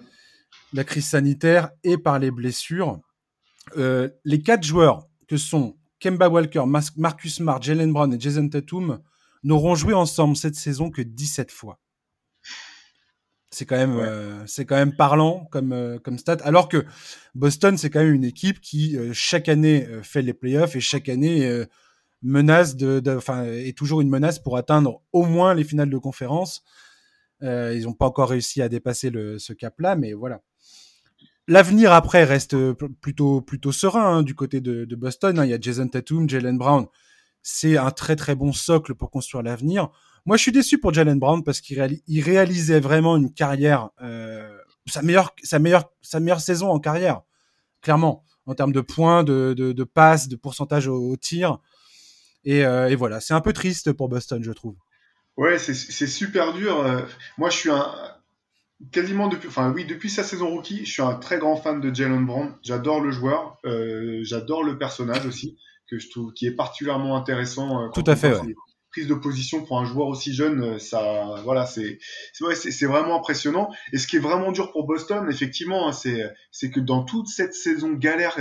la 0.73 0.83
crise 0.83 1.07
sanitaire 1.07 1.69
et 1.83 1.97
par 1.97 2.19
les 2.19 2.31
blessures. 2.31 2.99
Les 3.75 4.41
quatre 4.43 4.63
joueurs 4.63 5.07
que 5.27 5.37
sont 5.37 5.76
Kemba 5.99 6.29
Walker, 6.29 6.63
Marcus 6.95 7.35
Smart, 7.35 7.61
Jalen 7.61 7.91
Brown 7.91 8.13
et 8.13 8.19
Jason 8.19 8.47
Tatum 8.49 8.99
n'auront 9.43 9.75
joué 9.75 9.93
ensemble 9.93 10.35
cette 10.35 10.55
saison 10.55 10.91
que 10.91 11.01
17 11.01 11.51
fois. 11.51 11.79
C'est 13.49 13.65
quand 13.65 13.77
même, 13.77 13.95
ouais. 13.95 14.03
euh, 14.03 14.45
c'est 14.45 14.65
quand 14.65 14.75
même 14.75 14.95
parlant 14.95 15.45
comme 15.51 15.71
euh, 15.71 15.97
comme 15.99 16.17
stat. 16.17 16.37
Alors 16.43 16.67
que 16.67 16.85
Boston, 17.33 17.77
c'est 17.77 17.89
quand 17.89 18.01
même 18.01 18.13
une 18.13 18.25
équipe 18.25 18.59
qui 18.59 18.97
euh, 18.97 19.13
chaque 19.13 19.47
année 19.47 19.87
fait 20.03 20.21
les 20.21 20.33
playoffs 20.33 20.75
et 20.75 20.79
chaque 20.79 21.09
année 21.09 21.65
menace 22.21 22.75
de, 22.75 23.01
enfin, 23.15 23.45
est 23.45 23.77
toujours 23.77 24.01
une 24.01 24.09
menace 24.09 24.39
pour 24.39 24.57
atteindre 24.57 25.01
au 25.13 25.23
moins 25.23 25.53
les 25.53 25.63
finales 25.63 25.89
de 25.89 25.97
conférence. 25.97 26.63
ils 27.41 27.83
n'ont 27.83 27.93
pas 27.93 28.07
encore 28.07 28.29
réussi 28.29 28.61
à 28.61 28.69
dépasser 28.69 29.09
le, 29.09 29.39
ce 29.39 29.53
cap-là, 29.53 29.95
mais 29.95 30.13
voilà. 30.13 30.41
L'avenir 31.49 31.93
après 31.93 32.25
reste 32.25 32.55
euh, 32.55 32.73
plutôt 32.73 33.39
plutôt 33.39 33.71
serein 33.71 34.17
hein, 34.17 34.23
du 34.23 34.35
côté 34.35 34.59
de, 34.59 34.95
Boston. 34.95 35.39
Hein. 35.39 35.45
Il 35.45 35.51
y 35.51 35.53
a 35.53 35.59
Jason 35.59 35.87
Tatum, 35.87 36.29
Jalen 36.29 36.57
Brown. 36.57 36.87
C'est 37.41 37.77
un 37.77 37.91
très 37.91 38.17
très 38.17 38.35
bon 38.35 38.51
socle 38.51 38.95
pour 38.95 39.09
construire 39.09 39.43
l'avenir. 39.43 39.89
Moi, 40.25 40.35
je 40.35 40.41
suis 40.41 40.51
déçu 40.51 40.77
pour 40.77 40.93
Jalen 40.93 41.19
Brown 41.19 41.45
parce 41.45 41.61
qu'il 41.61 41.77
réalis 41.77 42.03
il 42.07 42.21
réalisait 42.21 42.81
vraiment 42.81 43.15
une 43.15 43.33
carrière, 43.33 43.89
euh, 44.01 44.57
sa 44.87 45.01
meilleure 45.01 45.33
sa 45.41 45.57
meilleure 45.59 45.89
sa 46.01 46.19
meilleure 46.19 46.41
saison 46.41 46.69
en 46.69 46.79
carrière, 46.79 47.21
clairement 47.81 48.25
en 48.45 48.53
termes 48.53 48.73
de 48.73 48.81
points, 48.81 49.23
de, 49.23 49.83
passes, 49.83 50.27
de 50.27 50.35
pourcentage 50.35 50.87
au, 50.87 51.15
tir. 51.15 51.59
Et, 52.43 52.65
euh, 52.65 52.89
et 52.89 52.95
voilà, 52.95 53.19
c'est 53.19 53.33
un 53.33 53.41
peu 53.41 53.51
triste 53.51 53.91
pour 53.91 54.07
Boston, 54.07 54.41
je 54.41 54.51
trouve. 54.51 54.75
Ouais, 55.35 55.59
c'est 55.59 55.73
super 56.07 56.53
dur. 56.53 56.83
Moi, 57.37 57.49
je 57.49 57.57
suis 57.57 57.69
un, 57.69 57.93
quasiment 58.91 59.27
depuis, 59.27 59.47
enfin 59.47 59.71
oui, 59.73 59.85
depuis 59.85 60.09
sa 60.09 60.23
saison 60.23 60.49
rookie, 60.49 60.85
je 60.85 60.91
suis 60.91 61.01
un 61.01 61.15
très 61.15 61.37
grand 61.37 61.55
fan 61.55 61.81
de 61.81 61.93
Jalen 61.93 62.25
Brown. 62.25 62.55
J'adore 62.63 63.01
le 63.01 63.11
joueur, 63.11 63.57
euh, 63.65 64.19
j'adore 64.23 64.63
le 64.63 64.77
personnage 64.77 65.25
aussi, 65.25 65.57
que 65.89 65.99
je 65.99 66.09
trouve 66.09 66.33
qui 66.33 66.47
est 66.47 66.55
particulièrement 66.55 67.15
intéressant. 67.15 67.83
Euh, 67.83 67.89
Tout 67.89 68.03
à 68.07 68.15
fait. 68.15 68.33
Ouais. 68.33 68.55
Prise 68.91 69.07
de 69.07 69.15
position 69.15 69.63
pour 69.63 69.79
un 69.79 69.85
joueur 69.85 70.07
aussi 70.07 70.33
jeune, 70.33 70.63
euh, 70.63 70.79
ça, 70.79 71.35
voilà, 71.43 71.65
c'est, 71.65 71.99
c'est, 72.33 72.71
c'est 72.71 72.85
vraiment 72.85 73.17
impressionnant. 73.17 73.69
Et 73.93 73.97
ce 73.97 74.07
qui 74.07 74.15
est 74.15 74.19
vraiment 74.19 74.51
dur 74.51 74.71
pour 74.71 74.87
Boston, 74.87 75.27
effectivement, 75.29 75.87
hein, 75.87 75.91
c'est, 75.91 76.23
c'est 76.51 76.71
que 76.71 76.79
dans 76.79 77.03
toute 77.03 77.27
cette 77.27 77.53
saison 77.53 77.91
galère, 77.93 78.37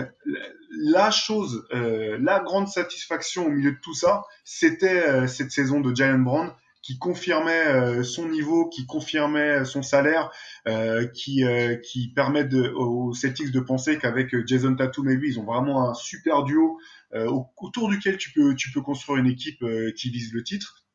la 0.71 1.11
chose, 1.11 1.67
euh, 1.75 2.17
la 2.21 2.41
grande 2.41 2.69
satisfaction 2.69 3.47
au 3.47 3.51
milieu 3.51 3.73
de 3.73 3.79
tout 3.83 3.95
ça, 3.95 4.23
c'était 4.45 5.03
euh, 5.09 5.27
cette 5.27 5.51
saison 5.51 5.81
de 5.81 5.95
Jalen 5.95 6.23
Brown 6.23 6.53
qui 6.87 6.99
confirmait 6.99 7.67
euh, 7.67 8.05
son 8.05 8.29
niveau, 8.29 8.69
qui 8.69 8.87
confirmait 8.87 9.65
son 9.65 9.83
salaire, 9.83 10.31
euh, 10.69 11.09
qui, 11.09 11.43
euh, 11.43 11.75
qui 11.75 12.13
permet 12.13 12.49
aux 12.55 13.13
Celtics 13.13 13.51
de 13.51 13.59
penser 13.59 13.99
qu'avec 13.99 14.47
Jason 14.47 14.77
Tatum 14.77 15.11
et 15.11 15.17
lui, 15.17 15.31
ils 15.31 15.41
ont 15.41 15.45
vraiment 15.45 15.91
un 15.91 15.95
super 15.95 16.45
duo 16.45 16.79
euh, 17.13 17.29
autour 17.57 17.89
duquel 17.89 18.19
tu 18.19 18.31
peux, 18.31 18.55
tu 18.55 18.71
peux 18.71 18.83
construire 18.83 19.19
une 19.19 19.27
équipe 19.27 19.65
euh, 19.65 19.91
qui 19.97 20.11
vise 20.11 20.33
le 20.33 20.45
titre. 20.45 20.87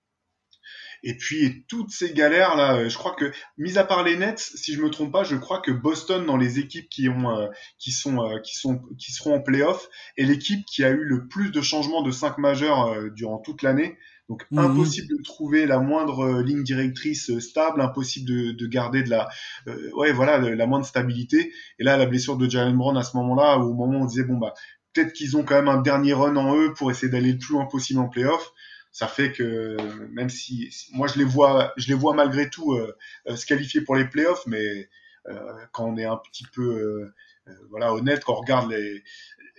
Et 1.03 1.17
puis 1.17 1.65
toutes 1.67 1.89
ces 1.89 2.13
galères 2.13 2.55
là, 2.55 2.87
je 2.87 2.97
crois 2.97 3.15
que 3.15 3.31
mis 3.57 3.77
à 3.77 3.83
part 3.83 4.03
les 4.03 4.15
Nets, 4.17 4.39
si 4.39 4.73
je 4.73 4.81
me 4.81 4.89
trompe 4.89 5.11
pas, 5.11 5.23
je 5.23 5.35
crois 5.35 5.59
que 5.59 5.71
Boston 5.71 6.25
dans 6.25 6.37
les 6.37 6.59
équipes 6.59 6.89
qui 6.89 7.09
ont 7.09 7.35
euh, 7.35 7.47
qui 7.79 7.91
sont 7.91 8.23
euh, 8.23 8.39
qui 8.39 8.55
sont 8.55 8.81
qui 8.99 9.11
seront 9.11 9.35
en 9.35 9.41
playoff 9.41 9.89
est 10.17 10.25
l'équipe 10.25 10.63
qui 10.65 10.83
a 10.83 10.89
eu 10.89 11.03
le 11.03 11.27
plus 11.27 11.51
de 11.51 11.61
changements 11.61 12.03
de 12.03 12.11
5 12.11 12.37
majeurs 12.37 12.87
euh, 12.87 13.09
durant 13.09 13.39
toute 13.39 13.63
l'année. 13.63 13.97
Donc 14.31 14.45
mmh. 14.49 14.59
impossible 14.59 15.07
de 15.09 15.21
trouver 15.23 15.65
la 15.65 15.79
moindre 15.79 16.41
ligne 16.41 16.63
directrice 16.63 17.37
stable, 17.39 17.81
impossible 17.81 18.29
de, 18.29 18.51
de 18.53 18.67
garder 18.67 19.03
de 19.03 19.09
la 19.09 19.27
euh, 19.67 19.91
ouais 19.93 20.13
voilà 20.13 20.39
la 20.39 20.65
moindre 20.67 20.85
stabilité. 20.85 21.51
Et 21.79 21.83
là 21.83 21.97
la 21.97 22.05
blessure 22.05 22.37
de 22.37 22.49
Jalen 22.49 22.77
Brown 22.77 22.95
à 22.95 23.03
ce 23.03 23.17
moment-là, 23.17 23.57
au 23.57 23.73
moment 23.73 23.99
où 23.99 24.03
on 24.03 24.05
disait 24.05 24.23
bon 24.23 24.37
bah 24.37 24.53
peut-être 24.93 25.11
qu'ils 25.11 25.35
ont 25.35 25.43
quand 25.43 25.55
même 25.55 25.67
un 25.67 25.81
dernier 25.81 26.13
run 26.13 26.37
en 26.37 26.55
eux 26.55 26.73
pour 26.73 26.91
essayer 26.91 27.11
d'aller 27.11 27.33
le 27.33 27.39
plus 27.39 27.55
loin 27.55 27.65
possible 27.65 27.99
en 27.99 28.07
playoff 28.07 28.53
ça 28.91 29.07
fait 29.07 29.31
que 29.31 29.77
même 30.09 30.29
si 30.29 30.69
moi 30.93 31.07
je 31.07 31.17
les 31.17 31.25
vois, 31.25 31.73
je 31.77 31.87
les 31.87 31.93
vois 31.93 32.13
malgré 32.13 32.49
tout 32.49 32.73
euh, 32.73 32.95
se 33.35 33.45
qualifier 33.45 33.81
pour 33.81 33.95
les 33.95 34.05
playoffs, 34.05 34.45
mais 34.47 34.89
euh, 35.27 35.65
quand 35.71 35.85
on 35.85 35.97
est 35.97 36.05
un 36.05 36.17
petit 36.17 36.45
peu 36.53 37.13
euh, 37.47 37.53
voilà 37.69 37.93
honnête, 37.93 38.23
quand 38.23 38.33
on 38.33 38.41
regarde 38.41 38.69
les, 38.69 39.03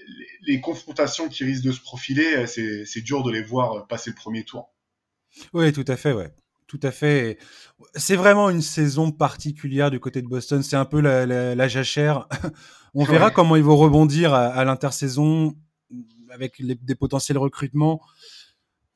les, 0.06 0.54
les, 0.54 0.60
confrontations 0.60 1.28
qui 1.28 1.44
risquent 1.44 1.64
de 1.64 1.72
se 1.72 1.80
profiler, 1.80 2.46
c'est 2.46 3.00
dur 3.02 3.22
de 3.22 3.30
les 3.30 3.42
voir 3.42 3.86
passer 3.86 4.10
le 4.10 4.16
premier 4.16 4.44
tour. 4.44 4.72
Oui, 5.52 5.72
tout 5.72 5.84
à 5.88 5.96
fait, 5.96 6.12
ouais. 6.12 6.32
Tout 6.66 6.80
à 6.82 6.90
fait. 6.90 7.38
C'est 7.96 8.16
vraiment 8.16 8.48
une 8.48 8.62
saison 8.62 9.12
particulière 9.12 9.90
du 9.90 10.00
côté 10.00 10.22
de 10.22 10.26
Boston. 10.26 10.62
C'est 10.62 10.76
un 10.76 10.84
peu 10.86 11.00
la, 11.00 11.26
la, 11.26 11.54
la 11.54 11.68
jachère. 11.68 12.28
On 12.94 13.04
verra 13.04 13.30
comment 13.30 13.56
ils 13.56 13.62
vont 13.62 13.76
rebondir 13.76 14.32
à, 14.34 14.46
à 14.46 14.64
l'intersaison 14.64 15.54
avec 16.30 16.58
les, 16.58 16.74
des 16.74 16.94
potentiels 16.94 17.38
recrutements 17.38 18.00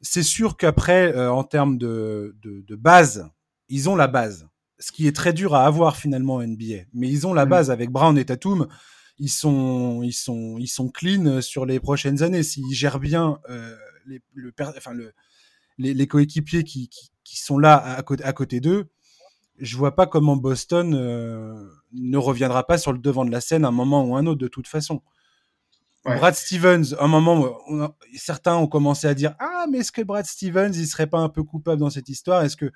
c'est 0.00 0.22
sûr 0.22 0.57
qu'après, 0.57 1.14
euh, 1.14 1.32
en 1.32 1.44
termes 1.44 1.78
de, 1.78 2.36
de, 2.42 2.62
de, 2.66 2.76
base, 2.76 3.28
ils 3.68 3.88
ont 3.88 3.96
la 3.96 4.07
base. 4.07 4.48
Ce 4.78 4.92
qui 4.92 5.07
est 5.07 5.16
très 5.16 5.32
dur 5.32 5.54
à 5.54 5.64
avoir 5.66 5.96
finalement 5.96 6.34
en 6.34 6.46
NBA. 6.46 6.84
Mais 6.92 7.09
ils 7.09 7.26
ont 7.26 7.32
la 7.34 7.46
Mm. 7.46 7.50
base 7.50 7.70
avec 7.70 7.90
Brown 7.90 8.16
et 8.18 8.24
Tatum. 8.24 8.68
Ils 9.18 9.30
sont, 9.30 10.02
ils 10.02 10.12
sont, 10.12 10.58
ils 10.58 10.68
sont 10.68 10.88
clean 10.88 11.40
sur 11.40 11.64
les 11.66 11.80
prochaines 11.80 12.22
années. 12.22 12.42
S'ils 12.42 12.74
gèrent 12.74 13.00
bien 13.00 13.38
euh, 13.48 13.74
les, 14.06 14.20
le, 14.34 14.52
enfin 14.76 14.92
le, 14.92 15.12
les, 15.78 15.94
les 15.94 16.06
coéquipiers 16.06 16.64
qui, 16.64 16.88
qui, 16.88 17.10
qui 17.24 17.38
sont 17.38 17.58
là 17.58 17.76
à, 17.76 18.02
côté, 18.02 18.24
à 18.24 18.32
côté 18.32 18.60
d'eux, 18.60 18.88
je 19.58 19.76
vois 19.76 19.96
pas 19.96 20.06
comment 20.06 20.36
Boston 20.36 20.94
euh, 20.94 21.66
ne 21.92 22.18
reviendra 22.18 22.66
pas 22.66 22.78
sur 22.78 22.92
le 22.92 22.98
devant 22.98 23.24
de 23.24 23.30
la 23.30 23.40
scène 23.40 23.64
à 23.64 23.68
un 23.68 23.72
moment 23.72 24.04
ou 24.04 24.16
un 24.16 24.26
autre 24.26 24.40
de 24.40 24.48
toute 24.48 24.68
façon. 24.68 25.02
Ouais. 26.04 26.16
Brad 26.18 26.34
Stevens, 26.34 26.94
à 26.98 27.04
un 27.04 27.08
moment, 27.08 27.58
on 27.68 27.82
a- 27.82 27.96
certains 28.16 28.54
ont 28.56 28.68
commencé 28.68 29.06
à 29.08 29.14
dire 29.14 29.34
ah 29.40 29.66
mais 29.70 29.78
est-ce 29.78 29.92
que 29.92 30.02
Brad 30.02 30.24
Stevens 30.26 30.72
il 30.74 30.86
serait 30.86 31.08
pas 31.08 31.18
un 31.18 31.28
peu 31.28 31.42
coupable 31.42 31.80
dans 31.80 31.90
cette 31.90 32.08
histoire? 32.08 32.44
Est-ce 32.44 32.56
que 32.56 32.70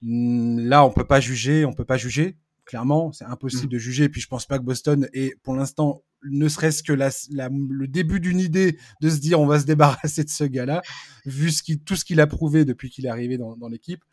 Hmm, 0.00 0.60
là 0.60 0.84
on 0.84 0.90
peut 0.90 1.04
pas 1.06 1.18
juger, 1.20 1.64
on 1.64 1.72
peut 1.72 1.84
pas 1.84 1.96
juger 1.96 2.36
clairement, 2.68 3.10
c'est 3.10 3.24
impossible 3.24 3.66
Mm. 3.66 3.70
de 3.70 3.78
juger. 3.78 4.04
Et 4.04 4.08
puis 4.08 4.20
je 4.20 4.28
pense 4.28 4.46
pas 4.46 4.58
que 4.60 4.64
Boston 4.64 5.08
ait 5.12 5.34
pour 5.42 5.56
l'instant 5.56 6.04
ne 6.22 6.48
serait-ce 6.48 6.82
que 6.84 6.92
la, 6.92 7.10
la- 7.30 7.48
le 7.48 7.86
début 7.88 8.20
d'une 8.20 8.38
idée 8.40 8.78
de 9.00 9.08
se 9.10 9.18
dire 9.18 9.40
on 9.40 9.46
va 9.46 9.58
se 9.58 9.64
débarrasser 9.66 10.22
de 10.24 10.30
ce 10.30 10.44
gars-là, 10.44 10.82
vu 11.26 11.50
ce 11.50 11.62
qui, 11.64 11.78
tout 11.80 11.96
ce 11.96 12.04
qu'il 12.04 12.20
a 12.20 12.26
prouvé 12.26 12.64
depuis 12.64 12.90
qu'il 12.90 13.06
est 13.06 13.08
arrivé 13.08 13.38
dans, 13.38 13.56
dans 13.56 13.68
l'équipe. 13.68 14.04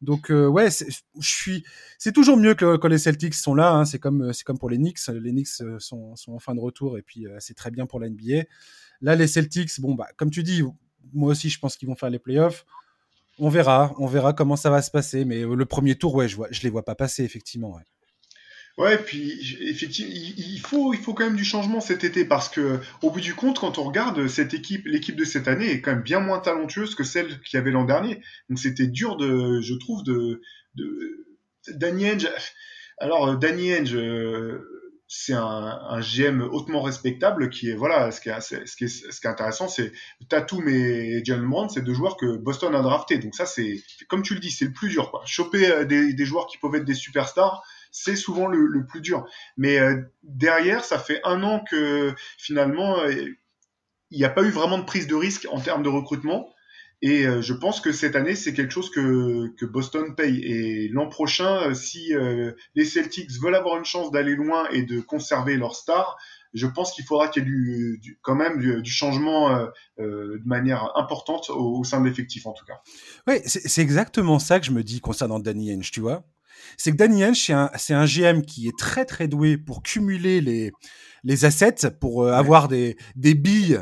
Donc 0.00 0.30
euh, 0.30 0.46
ouais, 0.46 0.70
c'est- 0.70 0.88
je 1.18 1.28
suis, 1.28 1.64
c'est 1.98 2.12
toujours 2.12 2.36
mieux 2.36 2.54
que 2.54 2.76
quand 2.76 2.88
les 2.88 2.98
Celtics 2.98 3.34
sont 3.34 3.54
là. 3.54 3.72
hein. 3.72 3.84
C'est 3.86 3.98
comme, 3.98 4.32
c'est 4.32 4.44
comme 4.44 4.58
pour 4.58 4.68
les 4.70 4.76
Knicks. 4.76 4.98
Les 5.08 5.30
Knicks 5.30 5.48
euh, 5.62 5.78
sont, 5.78 6.14
sont 6.16 6.32
en 6.32 6.38
fin 6.38 6.54
de 6.54 6.60
retour 6.60 6.98
et 6.98 7.02
puis 7.02 7.26
euh, 7.26 7.36
c'est 7.40 7.54
très 7.54 7.70
bien 7.70 7.86
pour 7.86 8.00
la 8.00 8.08
NBA. 8.10 8.44
Là, 9.00 9.14
les 9.16 9.26
Celtics, 9.26 9.80
bon 9.80 9.94
bah 9.94 10.08
comme 10.16 10.30
tu 10.30 10.42
dis, 10.42 10.62
moi 11.12 11.30
aussi 11.30 11.48
je 11.48 11.58
pense 11.58 11.76
qu'ils 11.76 11.88
vont 11.88 11.96
faire 11.96 12.10
les 12.10 12.18
playoffs. 12.18 12.64
On 13.38 13.48
verra, 13.48 13.94
on 13.98 14.06
verra 14.06 14.32
comment 14.32 14.56
ça 14.56 14.70
va 14.70 14.82
se 14.82 14.90
passer. 14.90 15.24
Mais 15.24 15.42
euh, 15.42 15.54
le 15.54 15.64
premier 15.64 15.96
tour, 15.96 16.14
ouais, 16.14 16.28
je 16.28 16.36
vois, 16.36 16.48
je 16.50 16.62
les 16.62 16.70
vois 16.70 16.84
pas 16.84 16.94
passer 16.94 17.24
effectivement. 17.24 17.76
Ouais. 18.76 18.98
Puis 18.98 19.32
effectivement, 19.60 20.12
il 20.12 20.98
faut, 20.98 21.14
quand 21.14 21.24
même 21.24 21.36
du 21.36 21.44
changement 21.44 21.80
cet 21.80 22.02
été 22.02 22.24
parce 22.24 22.48
que, 22.48 22.80
au 23.02 23.10
bout 23.10 23.20
du 23.20 23.34
compte, 23.34 23.60
quand 23.60 23.78
on 23.78 23.84
regarde 23.84 24.26
cette 24.26 24.52
équipe, 24.52 24.86
l'équipe 24.86 25.14
de 25.14 25.24
cette 25.24 25.46
année 25.46 25.70
est 25.70 25.80
quand 25.80 25.92
même 25.92 26.02
bien 26.02 26.18
moins 26.18 26.40
talentueuse 26.40 26.96
que 26.96 27.04
celle 27.04 27.40
qu'il 27.42 27.56
y 27.56 27.60
avait 27.60 27.70
l'an 27.70 27.84
dernier. 27.84 28.20
Donc 28.48 28.58
c'était 28.58 28.88
dur 28.88 29.16
de, 29.16 29.60
je 29.60 29.74
trouve, 29.74 30.02
de, 30.02 30.42
Danny 31.68 32.08
Ainge. 32.08 32.28
Alors 32.98 33.36
Danny 33.38 33.72
Ainge, 33.72 33.94
euh, 33.94 34.83
c'est 35.16 35.32
un, 35.32 36.00
GM 36.00 36.42
hautement 36.42 36.82
respectable 36.82 37.48
qui 37.48 37.70
est, 37.70 37.74
voilà, 37.74 38.10
ce 38.10 38.20
qui 38.20 38.30
est, 38.30 39.26
intéressant, 39.26 39.68
c'est 39.68 39.92
Tatum 40.28 40.68
et 40.68 41.24
Jalen 41.24 41.48
Brown, 41.48 41.68
c'est 41.68 41.82
deux 41.82 41.94
joueurs 41.94 42.16
que 42.16 42.36
Boston 42.36 42.74
a 42.74 42.82
draftés. 42.82 43.18
Donc 43.18 43.36
ça, 43.36 43.46
c'est, 43.46 43.80
comme 44.08 44.22
tu 44.22 44.34
le 44.34 44.40
dis, 44.40 44.50
c'est 44.50 44.64
le 44.64 44.72
plus 44.72 44.88
dur, 44.88 45.12
quoi. 45.12 45.22
Choper 45.24 45.70
euh, 45.70 45.84
des, 45.84 46.24
joueurs 46.24 46.48
qui 46.48 46.58
peuvent 46.58 46.74
être 46.74 46.84
des 46.84 46.94
superstars 46.94 47.62
c'est 47.92 48.16
souvent 48.16 48.48
le, 48.48 48.66
le, 48.66 48.84
plus 48.84 49.00
dur. 49.00 49.24
Mais 49.56 49.78
euh, 49.78 50.02
derrière, 50.24 50.84
ça 50.84 50.98
fait 50.98 51.20
un 51.22 51.44
an 51.44 51.60
que 51.60 52.12
finalement, 52.36 52.98
euh, 52.98 53.12
il 54.10 54.18
n'y 54.18 54.24
a 54.24 54.30
pas 54.30 54.42
eu 54.42 54.50
vraiment 54.50 54.78
de 54.78 54.84
prise 54.84 55.06
de 55.06 55.14
risque 55.14 55.46
en 55.52 55.60
termes 55.60 55.84
de 55.84 55.88
recrutement. 55.88 56.52
Et 57.02 57.26
euh, 57.26 57.42
je 57.42 57.52
pense 57.52 57.80
que 57.80 57.92
cette 57.92 58.16
année, 58.16 58.34
c'est 58.34 58.54
quelque 58.54 58.72
chose 58.72 58.90
que, 58.90 59.48
que 59.56 59.66
Boston 59.66 60.14
paye. 60.14 60.40
Et 60.42 60.88
l'an 60.88 61.08
prochain, 61.08 61.70
euh, 61.70 61.74
si 61.74 62.12
les 62.74 62.84
Celtics 62.84 63.30
veulent 63.40 63.54
avoir 63.54 63.76
une 63.78 63.84
chance 63.84 64.10
d'aller 64.10 64.34
loin 64.34 64.68
et 64.70 64.82
de 64.82 65.00
conserver 65.00 65.56
leur 65.56 65.74
star, 65.74 66.16
je 66.54 66.66
pense 66.66 66.92
qu'il 66.92 67.04
faudra 67.04 67.28
qu'il 67.28 67.42
y 67.42 67.46
ait 67.46 67.48
du, 67.48 67.98
du, 68.00 68.18
quand 68.22 68.36
même 68.36 68.60
du, 68.60 68.80
du 68.80 68.90
changement 68.90 69.50
euh, 69.50 69.66
de 69.98 70.46
manière 70.46 70.96
importante 70.96 71.50
au, 71.50 71.80
au 71.80 71.84
sein 71.84 72.00
de 72.00 72.06
l'effectif, 72.06 72.46
en 72.46 72.52
tout 72.52 72.64
cas. 72.64 72.80
Oui, 73.26 73.40
c'est 73.44 73.82
exactement 73.82 74.38
ça 74.38 74.60
que 74.60 74.66
je 74.66 74.70
me 74.70 74.84
dis 74.84 75.00
concernant 75.00 75.40
Danny 75.40 75.72
Ainge, 75.72 75.90
tu 75.90 76.00
vois 76.00 76.24
c'est 76.76 76.92
que 76.92 76.96
Danny 76.96 77.24
Ainge, 77.24 77.38
c'est 77.38 77.52
un, 77.52 77.70
un, 77.90 78.06
GM 78.06 78.42
qui 78.42 78.68
est 78.68 78.78
très 78.78 79.04
très 79.04 79.28
doué 79.28 79.56
pour 79.56 79.82
cumuler 79.82 80.40
les, 80.40 80.72
les 81.22 81.44
assets, 81.44 81.90
pour 82.00 82.24
euh, 82.24 82.32
avoir 82.32 82.68
des, 82.68 82.96
des 83.16 83.34
billes 83.34 83.80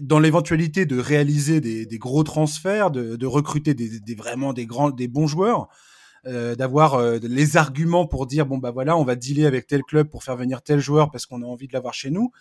dans 0.00 0.18
l'éventualité 0.18 0.86
de 0.86 0.98
réaliser 0.98 1.60
des, 1.60 1.86
des, 1.86 1.98
gros 1.98 2.22
transferts, 2.22 2.90
de, 2.90 3.16
de 3.16 3.26
recruter 3.26 3.74
des, 3.74 4.00
des, 4.00 4.14
vraiment 4.14 4.52
des 4.52 4.66
grands, 4.66 4.90
des 4.90 5.08
bons 5.08 5.26
joueurs, 5.26 5.68
euh, 6.26 6.54
d'avoir 6.54 6.94
euh, 6.94 7.18
les 7.22 7.56
arguments 7.56 8.06
pour 8.06 8.26
dire 8.26 8.46
bon 8.46 8.58
bah 8.58 8.72
voilà, 8.72 8.96
on 8.96 9.04
va 9.04 9.14
dealer 9.14 9.46
avec 9.46 9.66
tel 9.66 9.82
club 9.82 10.08
pour 10.08 10.24
faire 10.24 10.36
venir 10.36 10.60
tel 10.60 10.80
joueur 10.80 11.10
parce 11.10 11.24
qu'on 11.24 11.42
a 11.42 11.46
envie 11.46 11.68
de 11.68 11.72
l'avoir 11.72 11.94
chez 11.94 12.10
nous. 12.10 12.32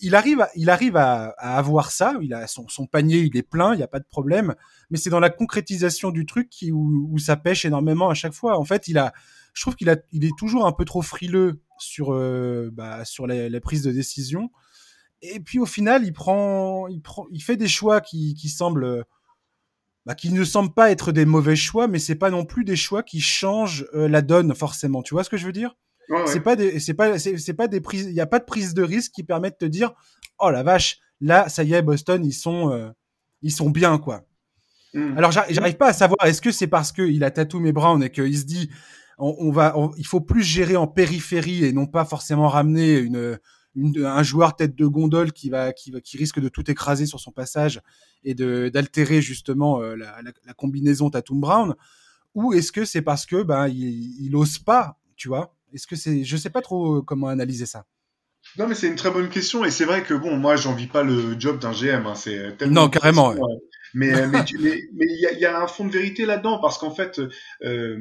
Il 0.00 0.14
arrive, 0.14 0.40
à, 0.40 0.48
il 0.54 0.70
arrive 0.70 0.96
à, 0.96 1.34
à, 1.38 1.58
avoir 1.58 1.90
ça. 1.90 2.14
Il 2.22 2.32
a 2.32 2.46
son, 2.46 2.68
son 2.68 2.86
panier, 2.86 3.18
il 3.18 3.36
est 3.36 3.42
plein, 3.42 3.74
il 3.74 3.78
n'y 3.78 3.82
a 3.82 3.88
pas 3.88 3.98
de 3.98 4.06
problème. 4.08 4.54
Mais 4.90 4.96
c'est 4.96 5.10
dans 5.10 5.20
la 5.20 5.28
concrétisation 5.28 6.10
du 6.10 6.24
truc 6.24 6.48
qui, 6.50 6.70
où, 6.70 7.08
où, 7.10 7.18
ça 7.18 7.36
pêche 7.36 7.64
énormément 7.64 8.08
à 8.08 8.14
chaque 8.14 8.32
fois. 8.32 8.58
En 8.58 8.64
fait, 8.64 8.86
il 8.86 8.96
a, 8.96 9.12
je 9.54 9.62
trouve 9.62 9.74
qu'il 9.74 9.90
a, 9.90 9.96
il 10.12 10.24
est 10.24 10.36
toujours 10.38 10.66
un 10.66 10.72
peu 10.72 10.84
trop 10.84 11.02
frileux 11.02 11.60
sur, 11.78 12.14
euh, 12.14 12.70
bah, 12.72 13.04
sur 13.04 13.26
la, 13.26 13.48
la, 13.48 13.60
prise 13.60 13.82
de 13.82 13.90
décision. 13.90 14.50
Et 15.22 15.40
puis 15.40 15.58
au 15.58 15.66
final, 15.66 16.04
il 16.04 16.12
prend, 16.12 16.86
il 16.86 17.00
prend, 17.00 17.26
il 17.32 17.42
fait 17.42 17.56
des 17.56 17.68
choix 17.68 18.00
qui, 18.00 18.34
qui 18.34 18.48
semblent, 18.48 19.04
bah, 20.06 20.14
qui 20.14 20.32
ne 20.32 20.44
semblent 20.44 20.72
pas 20.72 20.90
être 20.90 21.10
des 21.12 21.24
mauvais 21.24 21.56
choix, 21.56 21.88
mais 21.88 21.98
c'est 21.98 22.14
pas 22.14 22.30
non 22.30 22.44
plus 22.44 22.64
des 22.64 22.76
choix 22.76 23.02
qui 23.02 23.20
changent 23.20 23.86
euh, 23.94 24.08
la 24.08 24.22
donne 24.22 24.54
forcément. 24.54 25.02
Tu 25.02 25.14
vois 25.14 25.24
ce 25.24 25.30
que 25.30 25.36
je 25.36 25.46
veux 25.46 25.52
dire? 25.52 25.76
Ouais. 26.08 26.26
C'est 26.26 26.40
pas 26.40 26.56
des, 26.56 26.80
c'est 26.80 26.94
pas, 26.94 27.18
c'est 27.18 27.54
pas 27.54 27.68
des 27.68 27.80
prises, 27.80 28.06
il 28.06 28.14
y 28.14 28.20
a 28.20 28.26
pas 28.26 28.38
de 28.38 28.44
prise 28.44 28.74
de 28.74 28.82
risque 28.82 29.12
qui 29.12 29.24
permettent 29.24 29.60
de 29.60 29.66
te 29.66 29.70
dire, 29.70 29.92
oh 30.38 30.50
la 30.50 30.62
vache, 30.62 31.00
là, 31.20 31.48
ça 31.48 31.64
y 31.64 31.74
est, 31.74 31.82
Boston, 31.82 32.24
ils 32.24 32.32
sont, 32.32 32.70
euh, 32.70 32.88
ils 33.42 33.52
sont 33.52 33.70
bien 33.70 33.98
quoi. 33.98 34.24
Mmh. 34.94 35.18
Alors 35.18 35.32
j'arrive 35.32 35.76
pas 35.76 35.88
à 35.88 35.92
savoir, 35.92 36.26
est-ce 36.26 36.40
que 36.40 36.50
c'est 36.50 36.66
parce 36.66 36.92
qu'il 36.92 37.22
a 37.24 37.30
Tatum 37.30 37.66
et 37.66 37.72
Brown 37.72 38.02
et 38.02 38.10
qu'il 38.10 38.38
se 38.38 38.44
dit, 38.44 38.70
on, 39.18 39.36
on 39.38 39.50
va, 39.50 39.76
on, 39.76 39.90
il 39.98 40.06
faut 40.06 40.22
plus 40.22 40.42
gérer 40.42 40.76
en 40.76 40.86
périphérie 40.86 41.64
et 41.64 41.72
non 41.72 41.86
pas 41.86 42.06
forcément 42.06 42.48
ramener 42.48 42.96
une, 42.96 43.38
une, 43.74 44.04
un 44.04 44.22
joueur 44.22 44.56
tête 44.56 44.74
de 44.74 44.86
gondole 44.86 45.32
qui 45.32 45.50
va, 45.50 45.72
qui 45.72 45.90
va, 45.90 46.00
qui 46.00 46.16
risque 46.16 46.40
de 46.40 46.48
tout 46.48 46.70
écraser 46.70 47.06
sur 47.06 47.20
son 47.20 47.32
passage 47.32 47.80
et 48.24 48.34
de 48.34 48.68
d'altérer 48.68 49.22
justement 49.22 49.80
euh, 49.80 49.94
la, 49.94 50.22
la, 50.22 50.32
la, 50.44 50.54
combinaison 50.54 51.10
Tatum 51.10 51.40
Brown, 51.40 51.74
ou 52.34 52.52
est-ce 52.52 52.72
que 52.72 52.84
c'est 52.84 53.02
parce 53.02 53.26
que 53.26 53.42
ben 53.42 53.68
il, 53.68 54.24
il 54.24 54.34
ose 54.36 54.58
pas, 54.58 54.98
tu 55.16 55.28
vois? 55.28 55.54
Est-ce 55.72 55.86
que 55.86 55.96
c'est, 55.96 56.24
je 56.24 56.36
sais 56.36 56.50
pas 56.50 56.62
trop 56.62 57.02
comment 57.02 57.28
analyser 57.28 57.66
ça. 57.66 57.84
Non, 58.56 58.66
mais 58.66 58.74
c'est 58.74 58.88
une 58.88 58.96
très 58.96 59.10
bonne 59.10 59.28
question. 59.28 59.64
Et 59.64 59.70
c'est 59.70 59.84
vrai 59.84 60.02
que, 60.02 60.14
bon, 60.14 60.36
moi, 60.36 60.56
j'envie 60.56 60.86
pas 60.86 61.02
le 61.02 61.38
job 61.38 61.58
d'un 61.58 61.72
GM. 61.72 62.06
Hein, 62.06 62.14
c'est 62.14 62.60
non, 62.66 62.88
carrément. 62.88 63.32
Ouais. 63.32 63.40
Mais 63.94 64.08
il 64.08 64.28
mais, 64.28 64.44
mais, 64.60 64.82
mais, 64.94 65.06
y, 65.06 65.26
a, 65.26 65.32
y, 65.32 65.44
a 65.44 65.62
un 65.62 65.66
fond 65.66 65.86
de 65.86 65.92
vérité 65.92 66.26
là-dedans 66.26 66.58
parce 66.60 66.78
qu'en 66.78 66.90
fait, 66.90 67.20
euh, 67.62 67.98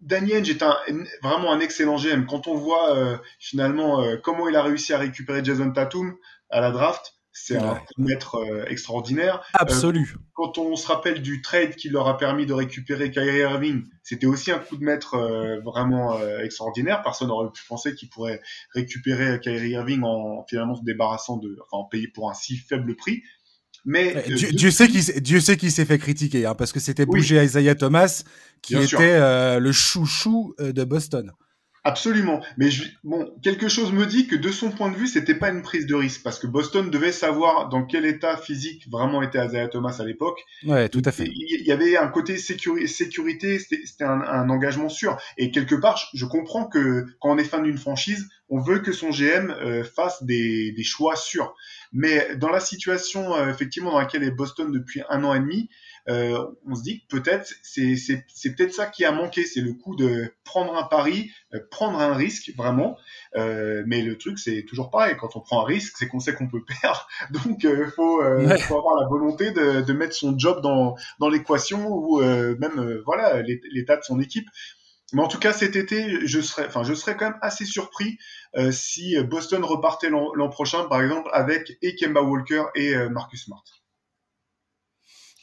Danny 0.00 0.34
Ainge 0.34 0.50
est 0.50 0.62
un, 0.62 0.76
vraiment 1.22 1.52
un 1.52 1.60
excellent 1.60 1.96
GM. 1.96 2.26
Quand 2.26 2.46
on 2.46 2.54
voit 2.54 2.96
euh, 2.96 3.16
finalement 3.38 4.02
euh, 4.02 4.16
comment 4.16 4.48
il 4.48 4.56
a 4.56 4.62
réussi 4.62 4.92
à 4.92 4.98
récupérer 4.98 5.44
Jason 5.44 5.70
Tatum 5.72 6.16
à 6.50 6.60
la 6.60 6.70
draft, 6.70 7.14
c'est 7.32 7.56
ouais. 7.56 7.62
un 7.62 7.74
coup 7.76 7.94
de 7.98 8.04
maître 8.04 8.36
euh, 8.36 8.64
extraordinaire. 8.66 9.42
Absolu. 9.54 10.16
quand 10.34 10.58
on 10.58 10.76
se 10.76 10.86
rappelle 10.88 11.22
du 11.22 11.42
trade 11.42 11.74
qui 11.76 11.88
leur 11.88 12.08
a 12.08 12.16
permis 12.16 12.46
de 12.46 12.52
récupérer 12.52 13.10
Kyrie 13.10 13.38
Irving, 13.38 13.84
c'était 14.02 14.26
aussi 14.26 14.50
un 14.50 14.58
coup 14.58 14.76
de 14.76 14.84
maître 14.84 15.16
vraiment 15.64 16.18
extraordinaire. 16.40 17.02
Personne 17.02 17.28
n'aurait 17.28 17.50
pu 17.50 17.62
penser 17.68 17.94
qu'il 17.94 18.08
pourrait 18.08 18.40
récupérer 18.74 19.40
Kyrie 19.40 19.70
Irving 19.70 20.02
en 20.02 20.44
finalement 20.48 20.74
se 20.74 20.82
débarrassant 20.82 21.36
de, 21.36 21.56
enfin, 21.60 21.82
en 21.82 21.84
payer 21.84 22.08
pour 22.08 22.30
un 22.30 22.34
si 22.34 22.56
faible 22.56 22.96
prix. 22.96 23.22
Mais 23.84 24.16
euh, 24.16 24.34
Dieu, 24.34 24.50
Dieu, 24.52 24.70
sait 24.70 24.88
qui 24.88 25.00
Dieu 25.20 25.40
sait 25.40 25.56
qui 25.56 25.70
s'est 25.70 25.84
fait 25.84 25.98
critiquer 25.98 26.46
hein, 26.46 26.54
parce 26.54 26.72
que 26.72 26.80
c'était 26.80 27.06
bouger 27.06 27.38
oui. 27.38 27.44
Isaiah 27.44 27.74
Thomas 27.74 28.22
qui 28.62 28.74
Bien 28.74 28.84
était 28.84 28.96
euh, 29.00 29.58
le 29.58 29.72
chouchou 29.72 30.54
euh, 30.60 30.72
de 30.72 30.84
Boston. 30.84 31.32
Absolument, 31.84 32.42
mais 32.58 32.70
je, 32.70 32.84
bon, 33.02 33.32
quelque 33.42 33.68
chose 33.68 33.92
me 33.92 34.04
dit 34.04 34.26
que 34.26 34.36
de 34.36 34.50
son 34.50 34.70
point 34.70 34.90
de 34.90 34.96
vue, 34.96 35.06
c'était 35.06 35.34
pas 35.34 35.48
une 35.48 35.62
prise 35.62 35.86
de 35.86 35.94
risque 35.94 36.22
parce 36.22 36.38
que 36.38 36.46
Boston 36.46 36.90
devait 36.90 37.12
savoir 37.12 37.70
dans 37.70 37.86
quel 37.86 38.04
état 38.04 38.36
physique 38.36 38.86
vraiment 38.90 39.22
était 39.22 39.42
Isaiah 39.42 39.68
Thomas 39.68 39.96
à 39.98 40.04
l'époque. 40.04 40.44
Ouais, 40.66 40.88
tout 40.88 41.00
à 41.04 41.12
fait. 41.12 41.24
Il 41.24 41.64
y 41.64 41.72
avait 41.72 41.96
un 41.96 42.08
côté 42.08 42.36
sécuri 42.36 42.88
sécurité, 42.88 43.58
c'était 43.58 44.04
un, 44.04 44.20
un, 44.20 44.50
engagement 44.50 44.90
sûr. 44.90 45.16
Et 45.38 45.50
quelque 45.50 45.76
part, 45.76 45.98
je 46.12 46.26
comprends 46.26 46.66
que 46.66 47.06
quand 47.20 47.30
on 47.30 47.38
est 47.38 47.44
fan 47.44 47.62
d'une 47.62 47.78
franchise, 47.78 48.28
on 48.50 48.60
veut 48.60 48.80
que 48.80 48.92
son 48.92 49.10
GM 49.10 49.50
euh, 49.50 49.84
fasse 49.84 50.22
des, 50.22 50.72
des, 50.72 50.82
choix 50.82 51.16
sûrs. 51.16 51.54
Mais 51.92 52.36
dans 52.36 52.50
la 52.50 52.60
situation 52.60 53.34
euh, 53.34 53.50
effectivement 53.50 53.92
dans 53.92 53.98
laquelle 53.98 54.22
est 54.22 54.30
Boston 54.30 54.72
depuis 54.72 55.02
un 55.08 55.24
an 55.24 55.34
et 55.34 55.40
demi, 55.40 55.68
euh, 56.08 56.42
on 56.66 56.74
se 56.74 56.82
dit 56.82 57.00
que 57.00 57.18
peut-être 57.18 57.52
c'est 57.62 58.56
peut-être 58.56 58.72
ça 58.72 58.86
qui 58.86 59.04
a 59.04 59.12
manqué, 59.12 59.44
c'est 59.44 59.60
le 59.60 59.74
coup 59.74 59.94
de 59.94 60.32
prendre 60.44 60.74
un 60.74 60.84
pari, 60.84 61.30
prendre 61.70 61.98
un 61.98 62.14
risque 62.14 62.50
vraiment. 62.56 62.96
Mais 63.34 64.00
le 64.00 64.16
truc 64.16 64.38
c'est 64.38 64.64
toujours 64.66 64.90
pareil, 64.90 65.16
quand 65.18 65.36
on 65.36 65.40
prend 65.40 65.62
un 65.62 65.66
risque, 65.66 65.96
c'est 65.98 66.08
qu'on 66.08 66.20
sait 66.20 66.32
qu'on 66.32 66.48
peut 66.48 66.64
perdre, 66.80 67.06
donc 67.30 67.62
il 67.62 67.92
faut, 67.94 68.22
ouais. 68.22 68.58
faut, 68.58 68.78
avoir 68.78 68.98
la 69.02 69.08
volonté 69.08 69.50
de, 69.50 69.82
de, 69.82 69.92
mettre 69.92 70.14
son 70.14 70.38
job 70.38 70.62
dans, 70.62 70.96
dans 71.20 71.28
l'équation 71.28 71.86
ou 71.88 72.22
même 72.22 73.02
voilà 73.04 73.42
l'état 73.42 73.96
de 73.96 74.02
son 74.02 74.18
équipe. 74.18 74.48
Mais 75.12 75.22
en 75.22 75.28
tout 75.28 75.38
cas, 75.38 75.52
cet 75.52 75.74
été, 75.74 76.26
je 76.26 76.40
serais, 76.40 76.66
enfin, 76.66 76.82
je 76.82 76.92
serais 76.92 77.16
quand 77.16 77.30
même 77.30 77.38
assez 77.40 77.64
surpris 77.64 78.18
euh, 78.56 78.70
si 78.72 79.16
Boston 79.22 79.64
repartait 79.64 80.10
l'an 80.10 80.48
prochain, 80.50 80.84
par 80.84 81.00
exemple, 81.00 81.30
avec 81.32 81.78
et 81.80 81.96
Kemba 81.96 82.20
Walker 82.20 82.64
et 82.74 82.94
euh, 82.94 83.08
Marcus 83.08 83.44
Smart. 83.44 83.64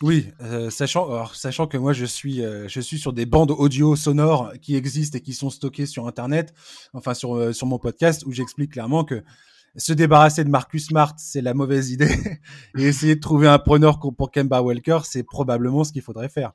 Oui, 0.03 0.27
euh, 0.41 0.69
sachant, 0.69 1.05
alors, 1.05 1.35
sachant 1.35 1.67
que 1.67 1.77
moi 1.77 1.93
je 1.93 2.05
suis, 2.05 2.41
je 2.41 2.79
suis 2.81 2.99
sur 2.99 3.13
des 3.13 3.25
bandes 3.25 3.51
audio 3.51 3.95
sonores 3.95 4.51
qui 4.61 4.75
existent 4.75 5.17
et 5.17 5.21
qui 5.21 5.33
sont 5.33 5.49
stockées 5.49 5.85
sur 5.85 6.05
Internet, 6.05 6.53
enfin 6.93 7.13
sur, 7.13 7.55
sur 7.55 7.65
mon 7.65 7.79
podcast 7.79 8.23
où 8.25 8.33
j'explique 8.33 8.73
clairement 8.73 9.05
que 9.05 9.23
se 9.77 9.93
débarrasser 9.93 10.43
de 10.43 10.49
Marcus 10.49 10.87
Smart, 10.87 11.13
c'est 11.17 11.41
la 11.41 11.53
mauvaise 11.53 11.91
idée, 11.91 12.13
et 12.77 12.83
essayer 12.83 13.15
de 13.15 13.21
trouver 13.21 13.47
un 13.47 13.57
preneur 13.57 13.99
pour 13.99 14.31
Kemba 14.31 14.61
Walker, 14.61 14.99
c'est 15.05 15.23
probablement 15.23 15.83
ce 15.83 15.91
qu'il 15.91 16.01
faudrait 16.01 16.29
faire. 16.29 16.53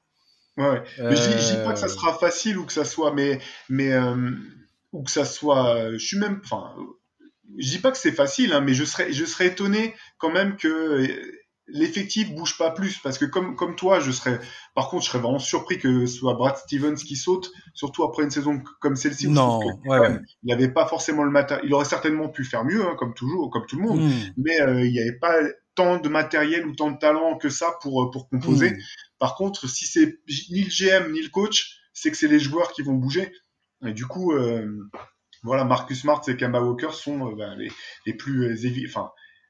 Ouais, 0.60 0.82
mais 0.98 1.16
je, 1.16 1.28
dis, 1.30 1.56
dis 1.56 1.64
pas 1.64 1.72
que 1.72 1.78
ça 1.78 1.88
sera 1.88 2.16
facile 2.18 2.58
ou 2.58 2.66
que 2.66 2.72
ça 2.72 2.84
soit, 2.84 3.12
mais, 3.12 3.38
mais 3.68 3.92
ou 4.92 5.02
que 5.02 5.10
ça 5.10 5.24
soit, 5.24 5.92
je 5.92 6.04
suis 6.04 6.18
même, 6.18 6.40
enfin, 6.44 6.74
je 7.58 7.70
dis 7.70 7.78
pas 7.78 7.90
que 7.90 7.98
c'est 7.98 8.12
facile, 8.12 8.52
hein, 8.52 8.60
mais 8.60 8.74
je 8.74 8.84
serais, 8.84 9.12
je 9.12 9.24
serais 9.24 9.46
étonné 9.46 9.94
quand 10.18 10.30
même 10.30 10.56
que 10.56 11.06
l'effectif 11.72 12.34
bouge 12.34 12.58
pas 12.58 12.70
plus 12.70 12.98
parce 12.98 13.18
que 13.18 13.24
comme 13.24 13.54
comme 13.56 13.76
toi 13.76 14.00
je 14.00 14.10
serais 14.10 14.40
par 14.74 14.88
contre 14.88 15.04
je 15.04 15.10
serais 15.10 15.20
vraiment 15.20 15.38
surpris 15.38 15.78
que 15.78 16.06
ce 16.06 16.18
soit 16.18 16.34
Brad 16.34 16.56
Stevens 16.56 16.96
qui 16.96 17.16
saute 17.16 17.50
surtout 17.74 18.04
après 18.04 18.24
une 18.24 18.30
saison 18.30 18.60
comme 18.80 18.96
celle-ci 18.96 19.28
non 19.28 19.60
il 19.84 20.20
n'avait 20.44 20.72
pas 20.72 20.86
forcément 20.86 21.22
le 21.22 21.30
matériel 21.30 21.64
il 21.66 21.74
aurait 21.74 21.84
certainement 21.84 22.28
pu 22.28 22.44
faire 22.44 22.64
mieux 22.64 22.84
hein, 22.84 22.96
comme 22.98 23.14
toujours 23.14 23.50
comme 23.50 23.66
tout 23.66 23.76
le 23.76 23.82
monde 23.82 24.00
hmm. 24.00 24.10
mais 24.36 24.60
euh, 24.60 24.84
il 24.84 24.92
n'y 24.92 25.00
avait 25.00 25.18
pas 25.18 25.34
tant 25.74 25.98
de 25.98 26.08
matériel 26.08 26.66
ou 26.66 26.74
tant 26.74 26.90
de 26.90 26.98
talent 26.98 27.36
que 27.36 27.48
ça 27.48 27.78
pour 27.82 28.02
euh, 28.02 28.10
pour 28.10 28.28
composer 28.28 28.70
hmm. 28.70 28.78
Par 29.20 29.36
contre 29.36 29.68
si 29.68 29.86
c'est 29.86 30.18
ni 30.50 30.64
le 30.64 30.70
GM 30.70 31.12
ni 31.12 31.22
le 31.22 31.28
coach 31.28 31.78
c'est 31.92 32.10
que 32.10 32.16
c'est 32.16 32.28
les 32.28 32.40
joueurs 32.40 32.72
qui 32.72 32.82
vont 32.82 32.94
bouger 32.94 33.32
et 33.86 33.92
du 33.92 34.06
coup 34.06 34.32
euh, 34.32 34.88
voilà 35.44 35.64
Marcus 35.64 36.00
Smart 36.00 36.20
et 36.26 36.36
Kemba 36.36 36.60
Walker 36.60 36.90
sont 36.92 37.32
bah, 37.32 37.54
les, 37.56 37.70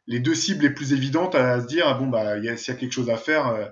les 0.07 0.21
deux 0.21 0.35
cibles 0.35 0.63
les 0.63 0.71
plus 0.71 0.93
évidentes 0.93 1.35
à 1.35 1.61
se 1.61 1.67
dire 1.67 1.87
ah 1.87 1.95
bon 1.95 2.09
bah 2.09 2.37
s'il 2.57 2.75
y 2.75 2.77
a 2.77 2.79
quelque 2.79 2.93
chose 2.93 3.11
à 3.11 3.17
faire, 3.17 3.47
euh, 3.47 3.67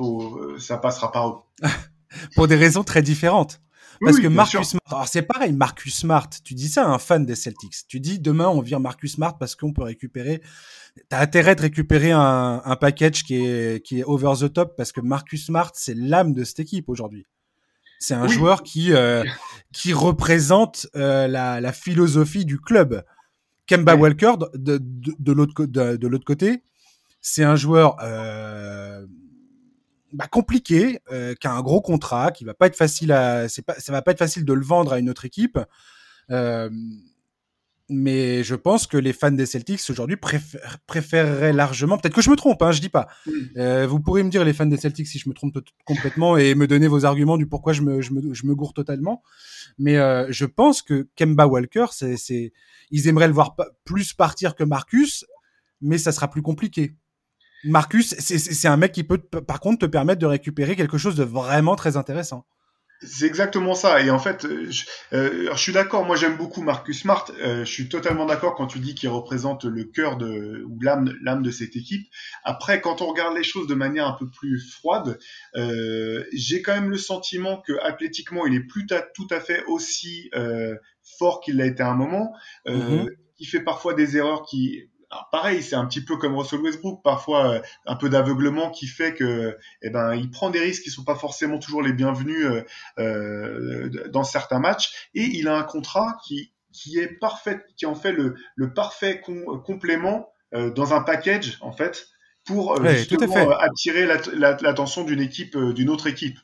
euh, 0.00 0.58
ça 0.58 0.76
passera 0.76 1.12
par 1.12 1.28
eux. 1.28 1.36
Pour 2.34 2.48
des 2.48 2.56
raisons 2.56 2.84
très 2.84 3.02
différentes. 3.02 3.60
Parce 4.00 4.18
que 4.18 4.26
Marcus 4.26 4.68
Smart, 4.68 5.08
c'est 5.08 5.22
pareil, 5.22 5.52
Marcus 5.52 5.94
Smart, 5.96 6.28
tu 6.44 6.54
dis 6.54 6.68
ça 6.68 6.84
à 6.84 6.88
un 6.88 6.98
fan 6.98 7.24
des 7.24 7.34
Celtics. 7.34 7.86
Tu 7.88 8.00
dis 8.00 8.18
demain 8.18 8.48
on 8.48 8.60
vire 8.60 8.80
Marcus 8.80 9.12
Smart 9.12 9.36
parce 9.38 9.54
qu'on 9.56 9.72
peut 9.72 9.82
récupérer. 9.82 10.42
T'as 11.08 11.20
intérêt 11.20 11.54
de 11.54 11.62
récupérer 11.62 12.12
un, 12.12 12.62
un, 12.64 12.76
package 12.76 13.24
qui 13.24 13.36
est 13.36 13.84
qui 13.84 14.00
est 14.00 14.04
over 14.04 14.32
the 14.38 14.52
top 14.52 14.76
parce 14.76 14.92
que 14.92 15.00
Marcus 15.00 15.46
Smart 15.46 15.70
c'est 15.74 15.94
l'âme 15.94 16.32
de 16.32 16.44
cette 16.44 16.60
équipe 16.60 16.88
aujourd'hui. 16.88 17.26
C'est 17.98 18.14
un 18.14 18.28
joueur 18.28 18.62
qui 18.62 18.92
euh, 18.92 19.24
qui 19.72 19.92
représente 19.92 20.86
la, 20.94 21.60
la 21.60 21.72
philosophie 21.72 22.44
du 22.44 22.60
club. 22.60 23.04
Kemba 23.66 23.96
Walker, 23.96 24.34
de, 24.54 24.78
de, 24.78 25.14
de 25.18 25.32
l'autre 25.32 25.64
de, 25.64 26.06
l'autre 26.06 26.24
côté, 26.24 26.62
c'est 27.20 27.44
un 27.44 27.56
joueur 27.56 27.96
euh, 28.02 29.06
bah, 30.14 30.28
compliqué, 30.28 31.00
euh, 31.10 31.34
qui 31.34 31.46
a 31.46 31.52
un 31.52 31.60
gros 31.60 31.80
contrat, 31.80 32.30
qui 32.30 32.44
va 32.44 32.54
pas 32.54 32.66
être 32.66 32.76
facile 32.76 33.12
à, 33.12 33.48
c'est 33.48 33.62
pas, 33.62 33.74
ça 33.74 33.92
va 33.92 34.00
pas 34.00 34.12
être 34.12 34.18
facile 34.18 34.44
de 34.44 34.52
le 34.52 34.64
vendre 34.64 34.92
à 34.92 34.98
une 34.98 35.10
autre 35.10 35.24
équipe. 35.24 35.58
Euh, 36.30 36.70
mais 37.90 38.42
je 38.44 38.54
pense 38.54 38.86
que 38.86 38.96
les 38.96 39.12
fans 39.12 39.30
des 39.30 39.44
Celtics 39.44 39.80
aujourd'hui 39.90 40.16
préféreraient 40.86 41.52
largement, 41.52 41.98
peut-être 41.98 42.14
que 42.14 42.22
je 42.22 42.30
me 42.30 42.36
trompe, 42.36 42.62
hein, 42.62 42.72
je 42.72 42.80
dis 42.80 42.88
pas. 42.88 43.08
Euh, 43.58 43.86
vous 43.86 44.00
pourrez 44.00 44.22
me 44.22 44.30
dire 44.30 44.44
les 44.44 44.54
fans 44.54 44.66
des 44.66 44.78
Celtics 44.78 45.06
si 45.06 45.18
je 45.18 45.28
me 45.28 45.34
trompe 45.34 45.58
complètement 45.84 46.38
et 46.38 46.54
me 46.54 46.66
donner 46.66 46.88
vos 46.88 47.04
arguments 47.04 47.36
du 47.36 47.46
pourquoi 47.46 47.74
je 47.74 47.82
me, 47.82 48.00
je 48.00 48.12
me, 48.12 48.32
je 48.32 48.46
me 48.46 48.54
gourre 48.54 48.72
totalement. 48.72 49.22
Mais 49.78 49.98
euh, 49.98 50.26
je 50.30 50.46
pense 50.46 50.80
que 50.80 51.08
Kemba 51.16 51.46
Walker, 51.46 51.86
c'est, 51.90 52.16
c'est, 52.16 52.52
ils 52.90 53.08
aimeraient 53.08 53.28
le 53.28 53.34
voir 53.34 53.54
plus 53.84 54.14
partir 54.14 54.54
que 54.54 54.64
Marcus, 54.64 55.26
mais 55.82 55.98
ça 55.98 56.12
sera 56.12 56.30
plus 56.30 56.42
compliqué. 56.42 56.94
Marcus, 57.64 58.14
c'est, 58.18 58.68
un 58.68 58.76
mec 58.76 58.92
qui 58.92 59.04
peut 59.04 59.18
par 59.18 59.60
contre 59.60 59.80
te 59.80 59.86
permettre 59.86 60.20
de 60.20 60.26
récupérer 60.26 60.76
quelque 60.76 60.98
chose 60.98 61.16
de 61.16 61.24
vraiment 61.24 61.76
très 61.76 61.96
intéressant. 61.96 62.44
C'est 63.02 63.26
exactement 63.26 63.74
ça. 63.74 64.00
Et 64.02 64.10
en 64.10 64.18
fait, 64.18 64.44
euh, 64.44 64.70
je, 64.70 64.84
euh, 65.12 65.50
je 65.52 65.58
suis 65.58 65.72
d'accord. 65.72 66.06
Moi, 66.06 66.16
j'aime 66.16 66.36
beaucoup 66.36 66.62
Marcus 66.62 67.02
Smart. 67.02 67.24
Euh, 67.42 67.64
je 67.64 67.70
suis 67.70 67.88
totalement 67.88 68.24
d'accord 68.24 68.54
quand 68.54 68.66
tu 68.66 68.78
dis 68.78 68.94
qu'il 68.94 69.08
représente 69.08 69.64
le 69.64 69.84
cœur 69.84 70.16
de 70.16 70.64
ou 70.66 70.80
l'âme, 70.80 71.12
l'âme 71.22 71.42
de 71.42 71.50
cette 71.50 71.76
équipe. 71.76 72.06
Après, 72.44 72.80
quand 72.80 73.02
on 73.02 73.06
regarde 73.06 73.36
les 73.36 73.42
choses 73.42 73.66
de 73.66 73.74
manière 73.74 74.06
un 74.06 74.16
peu 74.18 74.28
plus 74.30 74.58
froide, 74.58 75.18
euh, 75.56 76.24
j'ai 76.32 76.62
quand 76.62 76.74
même 76.74 76.90
le 76.90 76.98
sentiment 76.98 77.60
que 77.60 77.72
athlétiquement, 77.82 78.46
il 78.46 78.54
est 78.54 78.60
plus 78.60 78.86
tout 78.86 79.28
à 79.30 79.40
fait 79.40 79.64
aussi 79.66 80.30
fort 81.18 81.40
qu'il 81.40 81.56
l'a 81.56 81.66
été 81.66 81.82
à 81.82 81.90
un 81.90 81.94
moment. 81.94 82.32
Mm-hmm. 82.66 83.10
Il 83.38 83.46
fait 83.46 83.60
parfois 83.60 83.94
des 83.94 84.16
erreurs 84.16 84.44
qui 84.44 84.88
pareil, 85.30 85.62
c'est 85.62 85.76
un 85.76 85.86
petit 85.86 86.04
peu 86.04 86.16
comme 86.16 86.36
Russell 86.36 86.60
Westbrook, 86.60 87.02
parfois 87.02 87.54
euh, 87.54 87.60
un 87.86 87.96
peu 87.96 88.08
d'aveuglement 88.08 88.70
qui 88.70 88.86
fait 88.86 89.14
que, 89.14 89.56
eh 89.82 89.90
ben, 89.90 90.14
il 90.14 90.30
prend 90.30 90.50
des 90.50 90.60
risques 90.60 90.82
qui 90.82 90.90
sont 90.90 91.04
pas 91.04 91.14
forcément 91.14 91.58
toujours 91.58 91.82
les 91.82 91.92
bienvenus 91.92 92.44
euh, 92.46 92.64
euh 92.98 93.90
dans 94.10 94.24
certains 94.24 94.60
matchs, 94.60 95.10
et 95.14 95.22
il 95.22 95.48
a 95.48 95.56
un 95.56 95.62
contrat 95.62 96.16
qui 96.24 96.52
qui 96.72 96.98
est 96.98 97.18
parfait, 97.20 97.64
qui 97.76 97.86
en 97.86 97.94
fait 97.94 98.12
le, 98.12 98.34
le 98.56 98.74
parfait 98.74 99.20
complément 99.64 100.32
euh, 100.54 100.70
dans 100.70 100.92
un 100.92 101.02
package 101.02 101.58
en 101.60 101.70
fait 101.70 102.08
pour 102.44 102.84
justement 102.84 103.50
attirer 103.58 104.06
l'attention 104.34 105.04
d'une 105.04 105.20
équipe, 105.20 105.56
d'une 105.56 105.88
autre 105.88 106.08
équipe. 106.08 106.38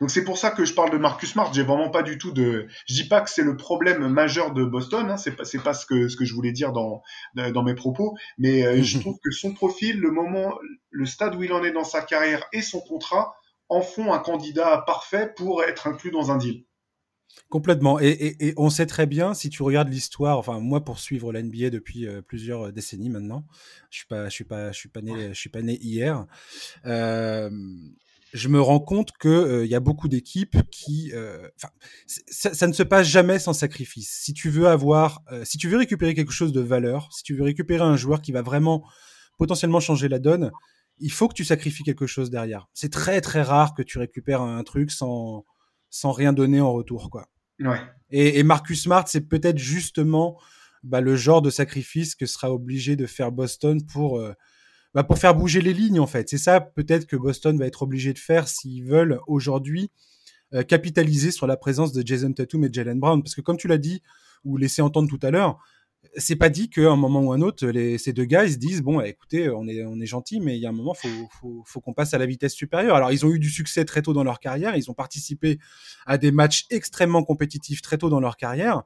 Donc 0.00 0.10
c'est 0.10 0.24
pour 0.24 0.38
ça 0.38 0.50
que 0.50 0.64
je 0.64 0.72
parle 0.72 0.90
de 0.90 0.96
Marcus 0.96 1.32
Smart. 1.32 1.52
J'ai 1.52 1.62
vraiment 1.62 1.90
pas 1.90 2.02
du 2.02 2.16
tout 2.16 2.32
de. 2.32 2.66
Je 2.86 2.94
dis 2.94 3.06
pas 3.06 3.20
que 3.20 3.28
c'est 3.28 3.42
le 3.42 3.56
problème 3.56 4.08
majeur 4.08 4.52
de 4.52 4.64
Boston. 4.64 5.10
Hein. 5.10 5.18
C'est 5.18 5.32
pas 5.32 5.44
c'est 5.44 5.62
pas 5.62 5.74
ce 5.74 5.84
que 5.84 6.08
ce 6.08 6.16
que 6.16 6.24
je 6.24 6.34
voulais 6.34 6.52
dire 6.52 6.72
dans 6.72 7.02
dans 7.34 7.62
mes 7.62 7.74
propos. 7.74 8.16
Mais 8.38 8.64
euh, 8.64 8.82
je 8.82 8.98
trouve 9.00 9.18
que 9.22 9.30
son 9.30 9.52
profil, 9.52 10.00
le 10.00 10.10
moment, 10.10 10.54
le 10.90 11.04
stade 11.06 11.34
où 11.34 11.42
il 11.42 11.52
en 11.52 11.62
est 11.62 11.72
dans 11.72 11.84
sa 11.84 12.00
carrière 12.00 12.46
et 12.52 12.62
son 12.62 12.80
contrat 12.80 13.34
en 13.68 13.82
font 13.82 14.12
un 14.12 14.18
candidat 14.18 14.82
parfait 14.86 15.32
pour 15.36 15.62
être 15.62 15.86
inclus 15.86 16.10
dans 16.10 16.30
un 16.30 16.38
deal. 16.38 16.64
Complètement. 17.48 18.00
Et, 18.00 18.08
et, 18.08 18.48
et, 18.48 18.54
on 18.56 18.70
sait 18.70 18.86
très 18.86 19.06
bien, 19.06 19.34
si 19.34 19.50
tu 19.50 19.62
regardes 19.62 19.88
l'histoire, 19.88 20.38
enfin 20.38 20.58
moi 20.58 20.84
pour 20.84 20.98
suivre 20.98 21.32
l'NBA 21.32 21.70
depuis 21.70 22.06
euh, 22.06 22.22
plusieurs 22.22 22.72
décennies 22.72 23.08
maintenant, 23.08 23.44
je 23.90 23.98
suis 23.98 24.06
pas, 24.06 24.28
je 24.28 24.34
suis 24.34 24.44
pas, 24.44 24.72
je 24.72 24.78
suis 24.78 24.88
pas 24.88 25.00
né, 25.00 25.28
je 25.28 25.38
suis 25.38 25.50
pas 25.50 25.62
né 25.62 25.78
hier. 25.80 26.26
Euh, 26.86 27.50
je 28.32 28.48
me 28.48 28.60
rends 28.60 28.80
compte 28.80 29.12
que 29.18 29.28
euh, 29.28 29.64
il 29.64 29.70
y 29.70 29.74
a 29.74 29.80
beaucoup 29.80 30.08
d'équipes 30.08 30.56
qui, 30.70 31.10
euh, 31.14 31.48
ça, 32.06 32.54
ça, 32.54 32.66
ne 32.66 32.72
se 32.72 32.82
passe 32.82 33.06
jamais 33.06 33.38
sans 33.38 33.52
sacrifice. 33.52 34.10
Si 34.22 34.32
tu 34.34 34.50
veux 34.50 34.68
avoir, 34.68 35.22
euh, 35.32 35.44
si 35.44 35.58
tu 35.58 35.68
veux 35.68 35.78
récupérer 35.78 36.14
quelque 36.14 36.32
chose 36.32 36.52
de 36.52 36.60
valeur, 36.60 37.08
si 37.12 37.22
tu 37.22 37.34
veux 37.34 37.42
récupérer 37.42 37.82
un 37.82 37.96
joueur 37.96 38.22
qui 38.22 38.32
va 38.32 38.42
vraiment 38.42 38.84
potentiellement 39.38 39.80
changer 39.80 40.08
la 40.08 40.18
donne, 40.18 40.50
il 40.98 41.10
faut 41.10 41.28
que 41.28 41.34
tu 41.34 41.44
sacrifies 41.44 41.82
quelque 41.82 42.06
chose 42.06 42.30
derrière. 42.30 42.68
C'est 42.72 42.92
très 42.92 43.20
très 43.20 43.42
rare 43.42 43.74
que 43.74 43.82
tu 43.82 43.98
récupères 43.98 44.42
un, 44.42 44.62
truc 44.62 44.90
sans 44.90 45.44
sans 45.88 46.12
rien 46.12 46.32
donner 46.32 46.60
en 46.60 46.72
retour, 46.72 47.10
quoi. 47.10 47.26
Ouais. 47.58 47.80
Et, 48.10 48.38
et 48.38 48.42
Marcus 48.44 48.82
Smart, 48.82 49.08
c'est 49.08 49.28
peut-être 49.28 49.58
justement 49.58 50.38
bah, 50.84 51.00
le 51.00 51.16
genre 51.16 51.42
de 51.42 51.50
sacrifice 51.50 52.14
que 52.14 52.26
sera 52.26 52.52
obligé 52.52 52.94
de 52.94 53.06
faire 53.06 53.32
Boston 53.32 53.84
pour 53.84 54.22
bah, 54.94 55.04
pour 55.04 55.18
faire 55.18 55.34
bouger 55.34 55.60
les 55.60 55.72
lignes 55.72 56.00
en 56.00 56.06
fait. 56.06 56.28
C'est 56.28 56.38
ça 56.38 56.60
peut-être 56.60 57.06
que 57.06 57.16
Boston 57.16 57.56
va 57.58 57.66
être 57.66 57.82
obligé 57.82 58.12
de 58.12 58.18
faire 58.18 58.48
s'ils 58.48 58.84
veulent 58.84 59.20
aujourd'hui 59.26 59.90
euh, 60.52 60.62
capitaliser 60.62 61.30
sur 61.30 61.46
la 61.46 61.56
présence 61.56 61.92
de 61.92 62.04
Jason 62.04 62.32
Tatum 62.32 62.64
et 62.64 62.72
Jalen 62.72 62.98
Brown. 62.98 63.22
Parce 63.22 63.34
que 63.34 63.40
comme 63.40 63.56
tu 63.56 63.68
l'as 63.68 63.78
dit 63.78 64.02
ou 64.44 64.56
laissé 64.56 64.82
entendre 64.82 65.08
tout 65.08 65.24
à 65.24 65.30
l'heure, 65.30 65.58
c'est 66.16 66.36
pas 66.36 66.48
dit 66.48 66.70
qu'à 66.70 66.90
un 66.90 66.96
moment 66.96 67.20
ou 67.20 67.32
un 67.32 67.40
autre, 67.40 67.66
les, 67.66 67.98
ces 67.98 68.12
deux 68.12 68.24
gars 68.24 68.44
ils 68.44 68.54
se 68.54 68.58
disent 68.58 68.82
bon, 68.82 69.00
écoutez, 69.00 69.48
on 69.50 69.68
est 69.68 69.84
on 69.84 70.00
est 70.00 70.06
gentil, 70.06 70.40
mais 70.40 70.56
il 70.56 70.60
y 70.60 70.66
a 70.66 70.70
un 70.70 70.72
moment 70.72 70.94
faut 70.94 71.08
faut, 71.40 71.62
faut 71.66 71.80
qu'on 71.80 71.92
passe 71.92 72.14
à 72.14 72.18
la 72.18 72.26
vitesse 72.26 72.54
supérieure. 72.54 72.96
Alors 72.96 73.12
ils 73.12 73.24
ont 73.24 73.30
eu 73.30 73.38
du 73.38 73.50
succès 73.50 73.84
très 73.84 74.02
tôt 74.02 74.12
dans 74.12 74.24
leur 74.24 74.40
carrière, 74.40 74.76
ils 74.76 74.90
ont 74.90 74.94
participé 74.94 75.58
à 76.06 76.18
des 76.18 76.32
matchs 76.32 76.66
extrêmement 76.70 77.22
compétitifs 77.22 77.82
très 77.82 77.98
tôt 77.98 78.08
dans 78.08 78.20
leur 78.20 78.36
carrière. 78.36 78.82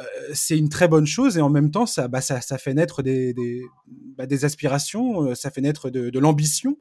Euh, 0.00 0.30
c'est 0.34 0.56
une 0.56 0.68
très 0.68 0.88
bonne 0.88 1.06
chose 1.06 1.36
et 1.36 1.40
en 1.40 1.50
même 1.50 1.70
temps 1.70 1.86
ça, 1.86 2.08
bah, 2.08 2.20
ça, 2.20 2.40
ça 2.40 2.58
fait 2.58 2.74
naître 2.74 3.02
des, 3.02 3.34
des, 3.34 3.62
bah, 4.16 4.26
des 4.26 4.44
aspirations, 4.44 5.24
euh, 5.24 5.34
ça 5.34 5.50
fait 5.50 5.60
naître 5.60 5.90
de, 5.90 6.10
de 6.10 6.18
l'ambition. 6.18 6.78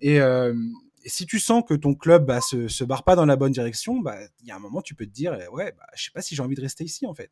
Et, 0.00 0.20
euh, 0.20 0.54
et, 1.04 1.08
si 1.08 1.26
tu 1.26 1.38
sens 1.38 1.62
que 1.66 1.74
ton 1.74 1.94
club 1.94 2.26
bah, 2.26 2.40
se, 2.40 2.68
se 2.68 2.84
barre 2.84 3.04
pas 3.04 3.16
dans 3.16 3.26
la 3.26 3.36
bonne 3.36 3.52
direction, 3.52 4.00
bah, 4.00 4.16
il 4.42 4.48
y 4.48 4.50
a 4.50 4.56
un 4.56 4.60
moment 4.60 4.82
tu 4.82 4.94
peux 4.94 5.06
te 5.06 5.12
dire 5.12 5.38
ouais, 5.52 5.74
bah, 5.76 5.86
je 5.94 6.04
sais 6.04 6.10
pas 6.12 6.22
si 6.22 6.34
j'ai 6.34 6.42
envie 6.42 6.56
de 6.56 6.60
rester 6.60 6.84
ici 6.84 7.06
en 7.06 7.14
fait. 7.14 7.30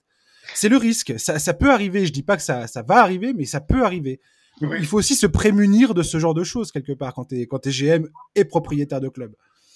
C'est 0.55 0.69
le 0.69 0.79
risque, 0.79 1.19
ça, 1.19 1.39
ça, 1.39 1.53
peut 1.53 1.71
arriver. 1.71 2.07
Je 2.07 2.13
dis 2.13 2.23
pas 2.23 2.37
que 2.37 2.43
ça, 2.43 2.67
ça 2.67 2.83
va 2.83 3.03
arriver, 3.03 3.35
mais 3.35 3.45
ça 3.45 3.61
peut 3.61 3.85
arriver. 3.85 4.21
Il 4.61 4.87
faut 4.87 4.97
aussi 4.97 5.15
se 5.15 5.27
prémunir 5.27 5.93
de 5.93 6.03
ce 6.03 6.19
genre 6.19 6.33
de 6.33 6.43
choses 6.43 6.73
quelque 6.73 6.93
part 6.93 7.13
quand 7.13 7.27
tu 7.27 7.41
es, 7.41 7.47
quand 7.47 7.67
es 7.67 7.71
GM 7.71 8.09
et 8.35 8.45
propriétaire 8.45 9.01
de 9.01 9.09
club. 9.09 9.35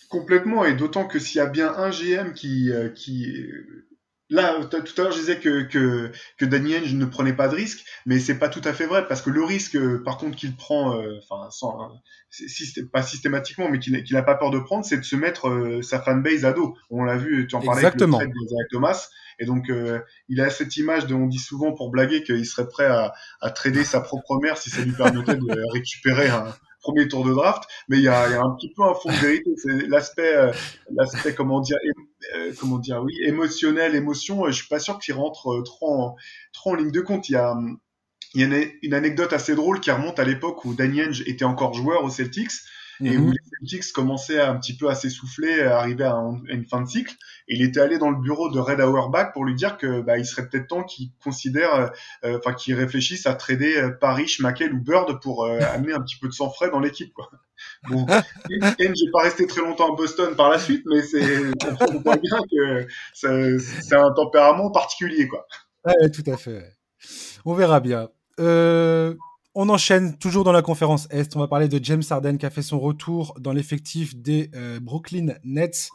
Complètement, 0.09 0.65
et 0.65 0.75
d'autant 0.75 1.07
que 1.07 1.19
s'il 1.19 1.39
y 1.39 1.41
a 1.41 1.47
bien 1.47 1.75
un 1.75 1.91
GM 1.91 2.33
qui, 2.33 2.71
qui 2.95 3.35
Là, 4.33 4.65
tout 4.65 4.79
à 4.79 5.05
l'heure, 5.05 5.13
je 5.13 5.19
disais 5.19 5.39
que, 5.39 5.61
que, 5.61 6.11
que 6.39 6.47
Danny 6.47 6.95
ne 6.95 7.05
prenait 7.05 7.35
pas 7.35 7.49
de 7.49 7.55
risque, 7.55 7.85
mais 8.07 8.19
c'est 8.19 8.39
pas 8.39 8.49
tout 8.49 8.63
à 8.65 8.73
fait 8.73 8.87
vrai, 8.87 9.07
parce 9.07 9.21
que 9.21 9.29
le 9.29 9.45
risque, 9.45 9.77
euh, 9.77 10.03
par 10.03 10.17
contre, 10.17 10.37
qu'il 10.37 10.57
prend, 10.57 10.99
euh, 10.99 11.19
enfin, 11.23 11.51
sans, 11.51 12.01
pas 12.91 13.03
systématiquement, 13.03 13.69
mais 13.69 13.79
qu'il 13.79 14.03
n'a 14.11 14.23
pas 14.23 14.35
peur 14.35 14.51
de 14.51 14.59
prendre, 14.59 14.87
c'est 14.87 14.97
de 14.97 15.03
se 15.03 15.17
mettre 15.17 15.51
euh, 15.51 15.83
sa 15.83 16.01
fanbase 16.01 16.47
à 16.47 16.55
dos. 16.55 16.75
On 16.89 17.05
l'a 17.05 17.19
vu, 17.19 17.47
tu 17.47 17.57
en 17.57 17.61
parlais 17.61 17.81
Exactement. 17.81 18.21
avec 18.21 18.31
le 18.31 18.47
trade 18.47 18.59
de 18.59 18.69
Thomas, 18.71 19.09
et 19.39 19.45
donc 19.45 19.71
il 20.29 20.41
a 20.41 20.49
cette 20.49 20.77
image 20.79 21.07
de, 21.07 21.15
on 21.15 21.27
dit 21.27 21.39
souvent 21.39 21.73
pour 21.73 21.91
blaguer 21.91 22.23
qu'il 22.23 22.47
serait 22.47 22.69
prêt 22.69 22.87
à, 22.87 23.13
à 23.43 23.51
trader 23.51 23.85
sa 23.85 24.01
propre 24.01 24.39
mère 24.41 24.57
si 24.57 24.71
ça 24.71 24.81
lui 24.83 24.93
permettait 24.93 25.37
de 25.37 25.73
récupérer 25.73 26.29
un, 26.29 26.55
premier 26.83 27.09
tour 27.09 27.25
de 27.25 27.33
draft, 27.33 27.65
mais 27.89 27.99
il 27.99 28.03
y 28.03 28.09
a, 28.09 28.43
un 28.43 28.51
petit 28.57 28.73
peu 28.75 28.83
un 28.83 28.95
fond 28.95 29.09
de 29.09 29.15
vérité. 29.15 29.51
C'est 29.57 29.89
l'aspect, 29.89 30.35
euh, 30.35 30.53
l'aspect 30.95 31.35
comment 31.35 31.61
dire, 31.61 31.79
euh, 32.35 32.53
comment 32.61 32.79
dire, 32.79 33.03
oui, 33.03 33.15
émotionnel, 33.25 33.95
émotion. 33.95 34.47
je 34.47 34.53
suis 34.53 34.69
pas 34.69 34.81
sûr 34.81 34.99
qu'il 34.99 35.15
rentre 35.15 35.63
trop 35.65 35.95
en, 35.95 36.17
trop 36.53 36.73
en 36.73 36.75
ligne 36.75 36.91
de 36.91 37.01
compte. 37.01 37.29
Il 37.29 37.33
y 37.33 37.37
a, 37.37 37.57
il 38.35 38.41
y 38.41 38.45
a 38.45 38.65
une, 38.83 38.95
anecdote 38.95 39.33
assez 39.33 39.55
drôle 39.55 39.81
qui 39.81 39.91
remonte 39.91 40.19
à 40.19 40.25
l'époque 40.25 40.65
où 40.65 40.75
Danny 40.75 41.01
Ainge 41.01 41.23
était 41.27 41.45
encore 41.45 41.75
joueur 41.75 42.05
aux 42.05 42.11
Celtics 42.11 42.53
et 43.01 43.17
où 43.17 43.27
mhm. 43.27 43.33
les 43.33 43.69
Celtics 43.69 43.93
commençaient 43.93 44.41
un 44.41 44.57
petit 44.57 44.77
peu 44.77 44.89
à 44.89 44.95
s'essouffler, 44.95 45.63
à 45.63 45.79
arriver 45.79 46.05
à, 46.05 46.17
une 46.49 46.65
fin 46.65 46.81
de 46.83 46.89
cycle. 46.89 47.15
Et 47.49 47.57
il 47.57 47.63
était 47.63 47.81
allé 47.81 47.99
dans 47.99 48.11
le 48.11 48.21
bureau 48.21 48.51
de 48.51 48.59
Red 48.59 48.81
Auerbach 48.81 49.33
pour 49.33 49.45
lui 49.45 49.55
dire 49.55 49.77
que 49.77 50.01
bah, 50.01 50.19
il 50.19 50.27
serait 50.27 50.49
peut-être 50.49 50.69
temps 50.69 50.85
qu'il 50.85 51.11
considère, 51.23 51.75
euh, 51.75 51.87
euh, 52.25 52.39
enfin 52.39 52.55
qu'il 52.55 52.75
réfléchisse 52.75 53.27
à 53.27 53.35
trader 53.35 53.77
euh, 53.77 53.91
Paris, 53.91 54.29
Schmackel 54.29 54.73
ou 54.73 54.81
Bird 54.81 55.21
pour 55.21 55.47
amener 55.75 55.93
un 55.93 56.01
petit 56.01 56.19
peu 56.19 56.29
de 56.29 56.33
sang 56.33 56.51
frais 56.51 56.71
dans 56.71 56.81
l'équipe. 56.81 57.13
Bon, 57.89 58.07
n'est 58.51 59.11
pas 59.13 59.23
resté 59.23 59.47
très 59.47 59.61
longtemps 59.61 59.93
à 59.93 59.97
Boston 59.97 60.35
par 60.37 60.51
la 60.51 60.59
suite, 60.59 60.85
mais 60.87 61.03
c'est 61.03 61.53
on 61.89 61.99
voit 61.99 62.17
bien 62.17 62.39
que 62.51 62.87
c'est 63.15 63.95
un 63.95 64.13
tempérament 64.13 64.71
particulier, 64.71 65.29
quoi. 65.29 65.47
Ouais, 65.85 66.11
tout 66.11 66.29
à 66.31 66.37
fait. 66.37 66.77
On 67.45 67.55
verra 67.55 67.81
bien. 67.81 68.09
Euh, 68.41 69.15
on 69.55 69.69
enchaîne 69.69 70.17
toujours 70.17 70.45
dans 70.45 70.53
la 70.53 70.63
conférence 70.63 71.07
Est. 71.11 71.37
On 71.37 71.41
va 71.41 71.49
parler 71.49 71.69
de 71.69 71.83
James 71.83 72.03
Harden 72.09 72.39
qui 72.39 72.47
a 72.47 72.51
fait 72.51 72.63
son 72.63 72.81
retour 72.81 73.35
dans 73.39 73.53
l'effectif 73.53 74.17
des 74.17 74.51
euh, 74.55 74.81
Brooklyn 74.81 75.35
Nets 75.45 75.91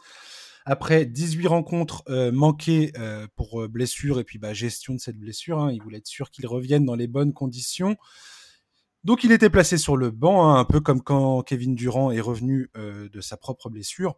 après 0.64 1.06
18 1.06 1.46
rencontres 1.48 2.04
euh, 2.08 2.30
manquées 2.30 2.92
euh, 2.98 3.26
pour 3.36 3.68
blessure 3.68 4.20
et 4.20 4.24
puis 4.24 4.38
bah, 4.38 4.52
gestion 4.54 4.94
de 4.94 5.00
cette 5.00 5.18
blessure. 5.18 5.58
Hein. 5.58 5.72
Il 5.72 5.82
voulait 5.82 5.98
être 5.98 6.06
sûr 6.06 6.30
qu'il 6.30 6.46
revienne 6.46 6.84
dans 6.84 6.94
les 6.94 7.08
bonnes 7.08 7.32
conditions. 7.32 7.96
Donc 9.02 9.24
il 9.24 9.32
était 9.32 9.50
placé 9.50 9.78
sur 9.78 9.96
le 9.96 10.10
banc, 10.10 10.48
hein, 10.48 10.60
un 10.60 10.64
peu 10.64 10.80
comme 10.80 11.02
quand 11.02 11.42
Kevin 11.42 11.74
Durant 11.74 12.10
est 12.10 12.20
revenu 12.20 12.70
de 12.74 13.20
sa 13.20 13.36
propre 13.36 13.70
blessure. 13.70 14.16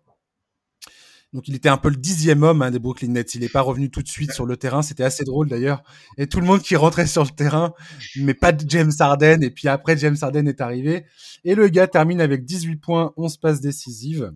Donc 1.33 1.47
il 1.47 1.55
était 1.55 1.68
un 1.68 1.76
peu 1.76 1.91
le 1.91 1.97
dixième 1.97 2.43
homme 2.43 2.61
hein, 2.62 2.70
des 2.70 2.81
Brooklyn 2.81 3.09
Nets. 3.09 3.35
Il 3.35 3.43
n'est 3.43 3.49
pas 3.49 3.61
revenu 3.61 3.89
tout 3.89 4.03
de 4.03 4.09
suite 4.09 4.33
sur 4.33 4.47
le 4.47 4.57
terrain. 4.57 4.83
C'était 4.83 5.05
assez 5.05 5.24
drôle 5.24 5.49
d'ailleurs. 5.49 5.83
Et 6.18 6.26
tout 6.26 6.41
le 6.41 6.47
monde 6.47 6.61
qui 6.61 6.74
rentrait 6.74 7.07
sur 7.07 7.22
le 7.22 7.31
terrain, 7.31 7.72
mais 8.16 8.35
pas 8.35 8.51
de 8.51 8.68
James 8.68 8.91
Harden. 8.99 9.43
Et 9.43 9.51
puis 9.51 9.68
après, 9.68 9.97
James 9.97 10.16
Harden 10.20 10.49
est 10.49 10.61
arrivé. 10.61 11.05
Et 11.45 11.55
le 11.55 11.68
gars 11.68 11.87
termine 11.87 12.20
avec 12.20 12.45
18 12.45 12.76
points, 12.76 13.12
11 13.16 13.37
passes 13.37 13.61
décisives. 13.61 14.33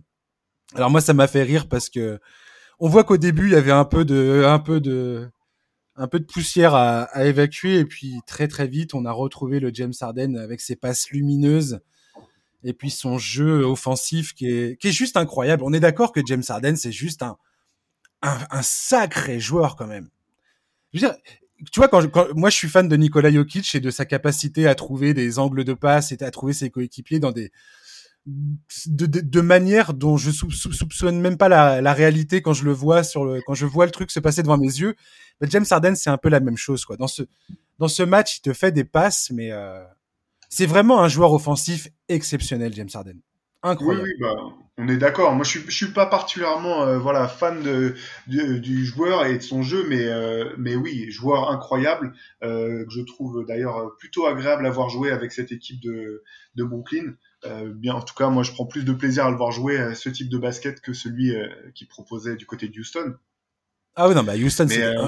Alors 0.73 0.89
moi, 0.89 1.01
ça 1.01 1.13
m'a 1.13 1.27
fait 1.27 1.43
rire 1.43 1.67
parce 1.67 1.89
que 1.89 2.19
on 2.79 2.87
voit 2.87 3.03
qu'au 3.03 3.17
début, 3.17 3.47
il 3.47 3.51
y 3.53 3.55
avait 3.55 3.71
un 3.71 3.85
peu 3.85 4.05
de, 4.05 4.43
un 4.45 4.59
peu 4.59 4.79
de, 4.79 5.29
un 5.95 6.07
peu 6.07 6.19
de 6.19 6.25
poussière 6.25 6.75
à, 6.75 7.25
évacuer. 7.25 7.79
Et 7.79 7.85
puis 7.85 8.19
très 8.25 8.47
très 8.47 8.67
vite, 8.67 8.93
on 8.93 9.05
a 9.05 9.11
retrouvé 9.11 9.59
le 9.59 9.71
James 9.73 9.93
Harden 9.99 10.37
avec 10.37 10.61
ses 10.61 10.75
passes 10.77 11.09
lumineuses 11.09 11.81
et 12.65 12.73
puis 12.73 12.89
son 12.89 13.17
jeu 13.17 13.63
offensif 13.63 14.33
qui 14.33 14.47
est, 14.47 14.81
qui 14.81 14.89
est 14.89 14.91
juste 14.91 15.17
incroyable. 15.17 15.63
On 15.63 15.71
est 15.71 15.79
d'accord 15.79 16.11
que 16.11 16.19
James 16.25 16.43
Harden, 16.49 16.75
c'est 16.75 16.91
juste 16.91 17.21
un, 17.21 17.37
un, 18.21 18.61
sacré 18.63 19.39
joueur 19.39 19.75
quand 19.75 19.85
même. 19.85 20.09
Je 20.91 20.99
veux 20.99 21.07
dire, 21.07 21.17
tu 21.71 21.79
vois, 21.79 21.87
quand, 21.87 22.03
moi 22.35 22.49
je 22.49 22.55
suis 22.55 22.67
fan 22.67 22.89
de 22.89 22.95
Nikola 22.95 23.31
Jokic 23.31 23.75
et 23.75 23.79
de 23.79 23.91
sa 23.91 24.05
capacité 24.05 24.67
à 24.67 24.73
trouver 24.73 25.13
des 25.13 25.37
angles 25.37 25.63
de 25.63 25.73
passe 25.73 26.11
et 26.11 26.21
à 26.23 26.31
trouver 26.31 26.53
ses 26.53 26.71
coéquipiers 26.71 27.19
dans 27.19 27.31
des 27.31 27.51
de, 28.25 29.05
de, 29.05 29.41
manière 29.41 29.93
dont 29.93 30.17
je 30.17 30.31
soupçonne 30.31 31.21
même 31.21 31.37
pas 31.37 31.47
la, 31.47 31.79
la, 31.79 31.93
réalité 31.93 32.41
quand 32.41 32.53
je 32.53 32.65
le 32.65 32.71
vois 32.71 33.03
sur 33.03 33.23
le 33.23 33.39
quand 33.45 33.53
je 33.53 33.67
vois 33.67 33.85
le 33.85 33.91
truc 33.91 34.09
se 34.09 34.19
passer 34.19 34.41
devant 34.41 34.57
mes 34.57 34.65
yeux. 34.65 34.95
James 35.43 35.65
Harden, 35.69 35.93
c'est 35.95 36.09
un 36.09 36.17
peu 36.17 36.29
la 36.29 36.39
même 36.39 36.57
chose 36.57 36.85
quoi. 36.85 36.97
Dans 36.97 37.07
ce 37.07 37.21
dans 37.77 37.87
ce 37.87 38.01
match, 38.01 38.37
il 38.37 38.41
te 38.41 38.53
fait 38.53 38.71
des 38.71 38.83
passes, 38.83 39.29
mais 39.31 39.51
euh, 39.51 39.83
c'est 40.55 40.67
vraiment 40.67 41.01
un 41.01 41.09
joueur 41.09 41.33
offensif 41.33 41.89
exceptionnel, 42.07 42.73
James 42.75 42.87
Harden. 42.93 43.19
Incroyable. 43.61 44.05
Oui, 44.05 44.13
oui 44.13 44.21
bah, 44.21 44.35
on 44.77 44.87
est 44.87 44.95
d'accord. 44.95 45.35
Moi, 45.35 45.43
je 45.43 45.49
suis, 45.49 45.69
suis 45.69 45.91
pas 45.91 46.05
particulièrement 46.05 46.83
euh, 46.83 46.97
voilà 46.97 47.27
fan 47.27 47.61
de, 47.61 47.95
du 48.25 48.85
joueur 48.85 49.25
et 49.25 49.37
de 49.37 49.43
son 49.43 49.63
jeu, 49.63 49.85
mais 49.89 50.05
euh, 50.05 50.53
mais 50.57 50.77
oui, 50.77 51.11
joueur 51.11 51.51
incroyable 51.51 52.13
euh, 52.41 52.85
que 52.85 52.89
je 52.89 53.01
trouve 53.01 53.45
d'ailleurs 53.45 53.97
plutôt 53.97 54.27
agréable 54.27 54.65
à 54.65 54.69
voir 54.69 54.87
jouer 54.87 55.11
avec 55.11 55.33
cette 55.33 55.51
équipe 55.51 55.81
de, 55.81 56.23
de 56.55 56.63
Brooklyn. 56.63 57.15
bien, 57.73 57.95
en 57.95 58.01
tout 58.01 58.15
cas, 58.15 58.29
moi, 58.29 58.43
je 58.43 58.53
prends 58.53 58.65
plus 58.65 58.85
de 58.85 58.93
plaisir 58.93 59.25
à 59.25 59.31
le 59.31 59.35
voir 59.35 59.51
jouer 59.51 59.93
ce 59.93 60.07
type 60.07 60.29
de 60.29 60.37
basket 60.37 60.79
que 60.79 60.93
celui 60.93 61.33
qui 61.73 61.83
proposait 61.83 62.37
du 62.37 62.45
côté 62.45 62.69
de 62.69 62.79
Houston. 62.79 63.15
Ah 63.97 64.07
oui, 64.07 64.15
non, 64.15 64.23
bah 64.23 64.35
Houston, 64.35 64.67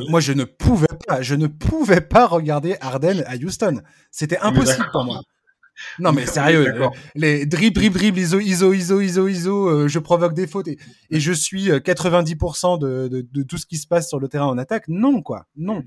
moi 0.09 0.19
je 0.19 0.33
ne 0.33 0.43
pouvais 0.43 0.87
pas, 1.07 1.21
je 1.21 1.35
ne 1.35 1.47
pouvais 1.47 2.01
pas 2.01 2.27
regarder 2.27 2.75
Harden 2.81 3.23
à 3.27 3.35
Houston. 3.37 3.81
C'était 4.11 4.39
impossible 4.39 4.89
pour 4.91 5.05
moi. 5.05 5.21
Non 5.99 6.11
mais 6.11 6.25
sérieux, 6.25 6.67
euh, 6.67 6.87
les 7.15 7.45
dribble, 7.45 7.73
dribble, 7.73 7.97
dribble, 7.97 8.19
iso, 8.19 8.39
iso, 8.39 8.73
iso, 8.73 9.01
iso, 9.01 9.27
iso, 9.27 9.67
euh, 9.67 9.87
je 9.87 9.99
provoque 9.99 10.33
des 10.33 10.47
fautes 10.47 10.67
et, 10.67 10.77
je 11.11 11.31
suis 11.31 11.69
90% 11.69 12.83
euh, 12.83 13.03
de, 13.03 13.07
de, 13.07 13.27
de, 13.31 13.43
tout 13.43 13.57
ce 13.57 13.65
qui 13.65 13.77
se 13.77 13.87
passe 13.87 14.07
sur 14.09 14.19
le 14.19 14.27
terrain 14.27 14.47
en 14.47 14.57
attaque. 14.57 14.87
Non 14.87 15.21
quoi, 15.21 15.45
non. 15.55 15.83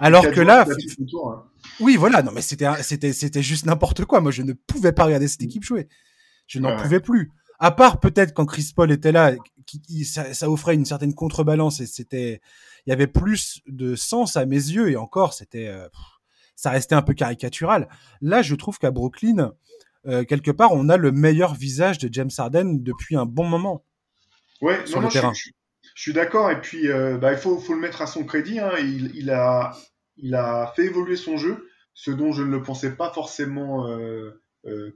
Alors 0.00 0.30
que 0.30 0.40
là, 0.40 0.66
hein. 0.66 1.42
oui 1.80 1.96
voilà, 1.96 2.22
non 2.22 2.32
mais 2.32 2.40
c'était 2.40 2.66
c'était 2.82 3.12
c'était 3.12 3.42
juste 3.42 3.66
n'importe 3.66 4.04
quoi. 4.04 4.20
Moi 4.20 4.30
je 4.30 4.42
ne 4.42 4.52
pouvais 4.52 4.92
pas 4.92 5.04
regarder 5.04 5.28
cette 5.28 5.42
équipe 5.42 5.64
jouer. 5.64 5.88
Je 6.46 6.58
n'en 6.58 6.76
pouvais 6.76 7.00
plus. 7.00 7.30
À 7.58 7.70
part 7.70 8.00
peut-être 8.00 8.34
quand 8.34 8.46
Chris 8.46 8.72
Paul 8.74 8.90
était 8.90 9.12
là, 9.12 9.34
qui, 9.66 10.04
ça, 10.04 10.34
ça, 10.34 10.50
offrait 10.50 10.74
une 10.74 10.84
certaine 10.84 11.14
contrebalance 11.14 11.80
et 11.80 11.86
c'était, 11.86 12.40
il 12.86 12.90
y 12.90 12.92
avait 12.92 13.06
plus 13.06 13.60
de 13.66 13.94
sens 13.94 14.36
à 14.36 14.44
mes 14.44 14.56
yeux 14.56 14.90
et 14.90 14.96
encore 14.96 15.32
c'était 15.32 15.68
ça 16.56 16.70
restait 16.70 16.94
un 16.94 17.02
peu 17.02 17.14
caricatural. 17.14 17.88
Là, 18.20 18.42
je 18.42 18.54
trouve 18.54 18.78
qu'à 18.78 18.90
Brooklyn, 18.90 19.52
euh, 20.06 20.24
quelque 20.24 20.50
part, 20.50 20.72
on 20.72 20.88
a 20.88 20.96
le 20.96 21.12
meilleur 21.12 21.54
visage 21.54 21.98
de 21.98 22.08
James 22.12 22.30
Harden 22.36 22.82
depuis 22.82 23.16
un 23.16 23.26
bon 23.26 23.44
moment. 23.44 23.84
Ouais, 24.60 24.84
sur 24.86 25.00
le 25.00 25.08
terrain. 25.08 25.32
Je, 25.32 25.50
suis 25.94 26.12
d'accord. 26.12 26.50
Et 26.50 26.60
puis, 26.60 26.88
euh, 26.88 27.18
bah, 27.18 27.32
il 27.32 27.38
faut, 27.38 27.58
faut, 27.58 27.74
le 27.74 27.80
mettre 27.80 28.02
à 28.02 28.06
son 28.06 28.24
crédit. 28.24 28.58
Hein. 28.58 28.72
Il, 28.78 29.14
il, 29.14 29.30
a, 29.30 29.76
il 30.16 30.34
a 30.34 30.72
fait 30.76 30.84
évoluer 30.86 31.16
son 31.16 31.36
jeu, 31.36 31.68
ce 31.92 32.10
dont 32.10 32.32
je 32.32 32.42
ne 32.42 32.50
le 32.50 32.62
pensais 32.62 32.94
pas 32.96 33.10
forcément 33.10 33.88
euh 33.88 34.40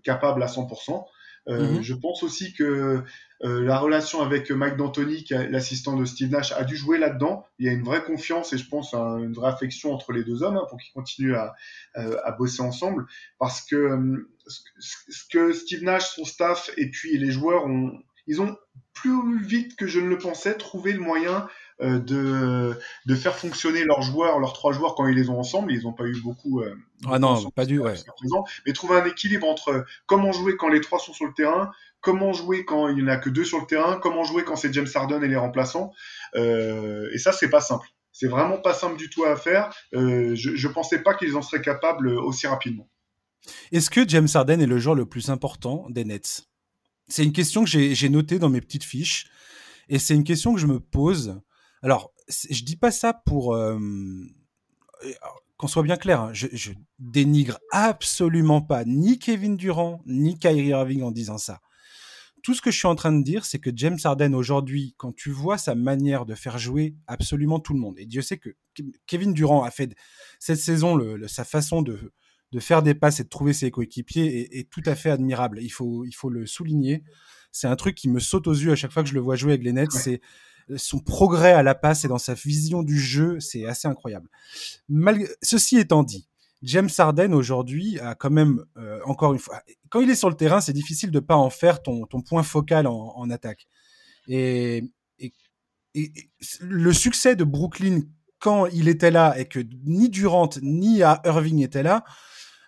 capable 0.03 0.43
à 0.43 0.47
100%. 0.47 1.05
Euh, 1.49 1.73
mhm. 1.73 1.83
Je 1.83 1.95
pense 1.95 2.23
aussi 2.23 2.53
que 2.53 3.03
euh, 3.45 3.63
la 3.63 3.79
relation 3.79 4.21
avec 4.21 4.51
Mike 4.51 4.77
D'Antoni, 4.77 5.25
l'assistant 5.31 5.97
de 5.97 6.05
Steve 6.05 6.31
Nash, 6.31 6.53
a 6.53 6.65
dû 6.65 6.77
jouer 6.77 6.99
là-dedans. 6.99 7.47
Il 7.59 7.67
y 7.67 7.69
a 7.69 7.73
une 7.73 7.85
vraie 7.85 8.03
confiance 8.03 8.53
et 8.53 8.59
je 8.59 8.69
pense 8.69 8.95
une 8.95 9.33
vraie 9.33 9.51
affection 9.51 9.93
entre 9.93 10.13
les 10.13 10.25
deux 10.25 10.43
hommes 10.43 10.57
hein, 10.57 10.67
pour 10.69 10.79
qu'ils 10.79 10.93
continuent 10.93 11.37
à, 11.37 11.55
à, 11.95 12.33
bosser 12.33 12.63
ensemble. 12.63 13.07
Parce 13.39 13.63
que 13.63 13.77
euh, 13.77 14.29
ce 14.79 15.25
que 15.31 15.53
Steve 15.53 15.85
Nash, 15.85 16.15
son 16.15 16.25
staff 16.25 16.71
et 16.77 16.91
puis 16.91 17.17
les 17.19 17.31
joueurs 17.31 17.65
ont, 17.67 17.93
ils 18.27 18.41
ont 18.43 18.57
plus 19.01 19.43
vite 19.45 19.77
que 19.77 19.87
je 19.87 20.01
ne 20.01 20.09
le 20.09 20.19
pensais 20.19 20.55
trouvé 20.55 20.93
le 20.93 21.01
moyen 21.01 21.49
euh, 21.81 21.99
de, 21.99 22.77
de 23.07 23.15
faire 23.15 23.37
fonctionner 23.37 23.85
leurs 23.85 24.03
joueurs, 24.03 24.39
leurs 24.41 24.53
trois 24.53 24.73
joueurs 24.73 24.95
quand 24.95 25.07
ils 25.07 25.15
les 25.15 25.31
ont 25.31 25.39
ensemble. 25.39 25.73
Ils 25.73 25.83
n'ont 25.83 25.93
pas 25.93 26.07
eu 26.07 26.21
beaucoup. 26.21 26.61
Euh, 26.61 26.75
ah 27.09 27.19
non, 27.19 27.51
pas 27.51 27.65
du. 27.65 27.79
Ouais. 27.79 27.95
mais 28.67 28.73
trouver 28.73 28.97
un 28.97 29.05
équilibre 29.05 29.47
entre 29.49 29.85
comment 30.07 30.33
jouer 30.33 30.57
quand 30.57 30.69
les 30.69 30.81
trois 30.81 30.99
sont 30.99 31.13
sur 31.13 31.27
le 31.27 31.33
terrain, 31.33 31.71
comment 32.01 32.33
jouer 32.33 32.65
quand 32.65 32.89
il 32.89 32.97
n'y 32.97 33.03
en 33.03 33.09
a 33.09 33.17
que 33.17 33.31
deux 33.31 33.45
sur 33.45 33.61
le 33.61 33.67
terrain, 33.67 33.99
comment 34.03 34.25
jouer 34.25 34.45
quand 34.45 34.57
c'est 34.57 34.73
James 34.73 34.89
Harden 34.93 35.23
et 35.23 35.29
les 35.29 35.37
remplaçants. 35.37 35.93
Euh, 36.35 37.09
et 37.13 37.19
ça, 37.19 37.33
c'est 37.33 37.51
pas 37.51 37.61
simple. 37.61 37.89
C'est 38.13 38.29
vraiment 38.29 38.59
pas 38.59 38.75
simple 38.75 38.97
du 38.97 39.09
tout 39.11 39.25
à 39.25 39.37
faire. 39.37 39.73
Euh, 39.95 40.35
je, 40.35 40.57
je 40.57 40.69
pensais 40.69 40.99
pas 40.99 41.15
qu'ils 41.15 41.37
en 41.37 41.43
seraient 41.43 41.63
capables 41.63 42.09
aussi 42.09 42.49
rapidement. 42.49 42.89
Est-ce 43.71 43.91
que 43.91 44.07
James 44.09 44.29
Harden 44.35 44.61
est 44.61 44.67
le 44.67 44.79
joueur 44.79 44.97
le 44.97 45.07
plus 45.07 45.31
important 45.31 45.87
des 45.91 46.05
Nets? 46.05 46.49
C'est 47.09 47.25
une 47.25 47.33
question 47.33 47.65
que 47.65 47.71
j'ai 47.71 48.09
notée 48.09 48.39
dans 48.39 48.51
mes 48.51 48.61
petites 48.61 48.85
fiches. 48.85 49.29
Et 49.89 49.99
c'est 49.99 50.15
une 50.15 50.25
question 50.25 50.55
que 50.55 50.61
je 50.61 50.67
me 50.67 50.81
pose 50.81 51.41
alors, 51.83 52.13
je 52.29 52.63
dis 52.65 52.77
pas 52.77 52.91
ça 52.91 53.13
pour 53.13 53.55
euh, 53.55 53.79
qu'on 55.57 55.69
soit 55.69 55.83
bien 55.83 55.97
clair. 55.97 56.21
Hein, 56.23 56.31
je, 56.33 56.73
dénigre 56.99 57.59
absolument 57.71 58.61
pas 58.61 58.85
ni 58.85 59.19
Kevin 59.19 59.57
Durant 59.57 60.03
ni 60.07 60.39
Kyrie 60.39 60.69
Irving 60.69 61.03
en 61.03 61.11
disant 61.11 61.39
ça. 61.39 61.61
Tout 62.43 62.55
ce 62.55 62.63
que 62.63 62.71
je 62.71 62.79
suis 62.79 62.87
en 62.87 62.95
train 62.95 63.13
de 63.13 63.23
dire, 63.23 63.45
c'est 63.45 63.59
que 63.59 63.71
James 63.75 63.99
Harden 64.03 64.35
aujourd'hui, 64.35 64.95
quand 64.97 65.15
tu 65.15 65.31
vois 65.31 65.59
sa 65.59 65.75
manière 65.75 66.25
de 66.25 66.35
faire 66.35 66.59
jouer 66.59 66.97
absolument 67.07 67.61
tout 67.61 67.75
le 67.75 67.81
monde, 67.81 67.99
et 67.99 68.07
Dieu 68.07 68.23
sait 68.23 68.39
que 68.39 68.51
Kevin 69.07 69.33
Durant 69.35 69.65
a 69.65 69.71
fait 69.71 69.95
cette 70.39 70.61
saison 70.61 70.99
sa 71.27 71.45
façon 71.45 71.83
de, 71.83 72.13
de 72.53 72.61
faire 72.61 72.83
des 72.83 72.95
passes 72.95 73.21
et 73.21 73.25
de 73.25 73.29
trouver 73.29 73.53
ses 73.53 73.71
coéquipiers 73.71 74.59
est, 74.59 74.71
tout 74.71 74.83
à 74.87 74.95
fait 74.95 75.11
admirable. 75.11 75.59
Il 75.61 75.69
faut, 75.71 76.05
il 76.05 76.13
faut 76.13 76.31
le 76.31 76.47
souligner. 76.47 77.05
C'est 77.53 77.67
un 77.67 77.77
truc 77.77 77.95
qui 77.95 78.09
me 78.09 78.21
saute 78.21 78.47
aux 78.47 78.55
yeux 78.55 78.73
à 78.73 78.77
chaque 78.77 78.93
fois 78.93 79.03
que 79.03 79.09
je 79.09 79.15
le 79.15 79.21
vois 79.21 79.37
jouer 79.37 79.53
avec 79.53 79.65
les 79.65 79.73
Nets. 79.73 79.93
C'est 79.93 80.21
son 80.77 80.99
progrès 80.99 81.53
à 81.53 81.63
la 81.63 81.75
passe 81.75 82.05
et 82.05 82.09
dans 82.09 82.19
sa 82.19 82.35
vision 82.35 82.83
du 82.83 82.99
jeu, 82.99 83.41
c'est 83.41 83.65
assez 83.67 83.89
incroyable. 83.89 84.29
Ceci 85.43 85.79
étant 85.79 86.03
dit, 86.03 86.29
James 86.63 86.91
Harden 86.97 87.33
aujourd'hui 87.33 87.99
a 88.01 88.15
quand 88.15 88.31
même, 88.31 88.65
euh, 88.77 89.01
encore 89.05 89.33
une 89.33 89.39
fois, 89.39 89.63
quand 89.91 90.01
il 90.01 90.11
est 90.11 90.17
sur 90.17 90.29
le 90.29 90.35
terrain, 90.35 90.61
c'est 90.61 90.73
difficile 90.73 91.11
de 91.11 91.21
pas 91.21 91.37
en 91.37 91.51
faire 91.51 91.83
ton, 91.83 92.05
ton 92.07 92.21
point 92.21 92.43
focal 92.43 92.87
en, 92.87 93.13
en 93.17 93.31
attaque. 93.31 93.69
Et, 94.27 94.85
et, 95.19 95.33
et, 95.95 96.13
le 96.61 96.93
succès 96.93 97.37
de 97.37 97.45
Brooklyn 97.45 98.01
quand 98.41 98.67
il 98.67 98.89
était 98.89 99.11
là 99.11 99.39
et 99.39 99.47
que 99.47 99.61
ni 99.85 100.09
Durant 100.09 100.51
ni 100.63 100.99
Irving 100.99 101.63
étaient 101.63 101.83
là, 101.83 102.05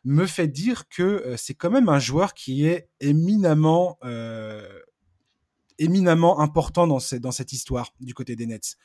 me 0.04 0.26
fait 0.26 0.48
dire 0.48 0.88
que 0.88 1.34
c'est 1.36 1.54
quand 1.54 1.70
même 1.70 1.88
un 1.88 1.98
joueur 1.98 2.34
qui 2.34 2.66
est 2.66 2.88
éminemment 3.00 3.98
éminemment 5.80 6.40
important 6.40 6.86
dans, 6.86 6.98
dans 7.20 7.32
cette 7.32 7.52
histoire 7.52 7.92
du 8.00 8.14
côté 8.14 8.36
des 8.36 8.46
Nets. 8.46 8.76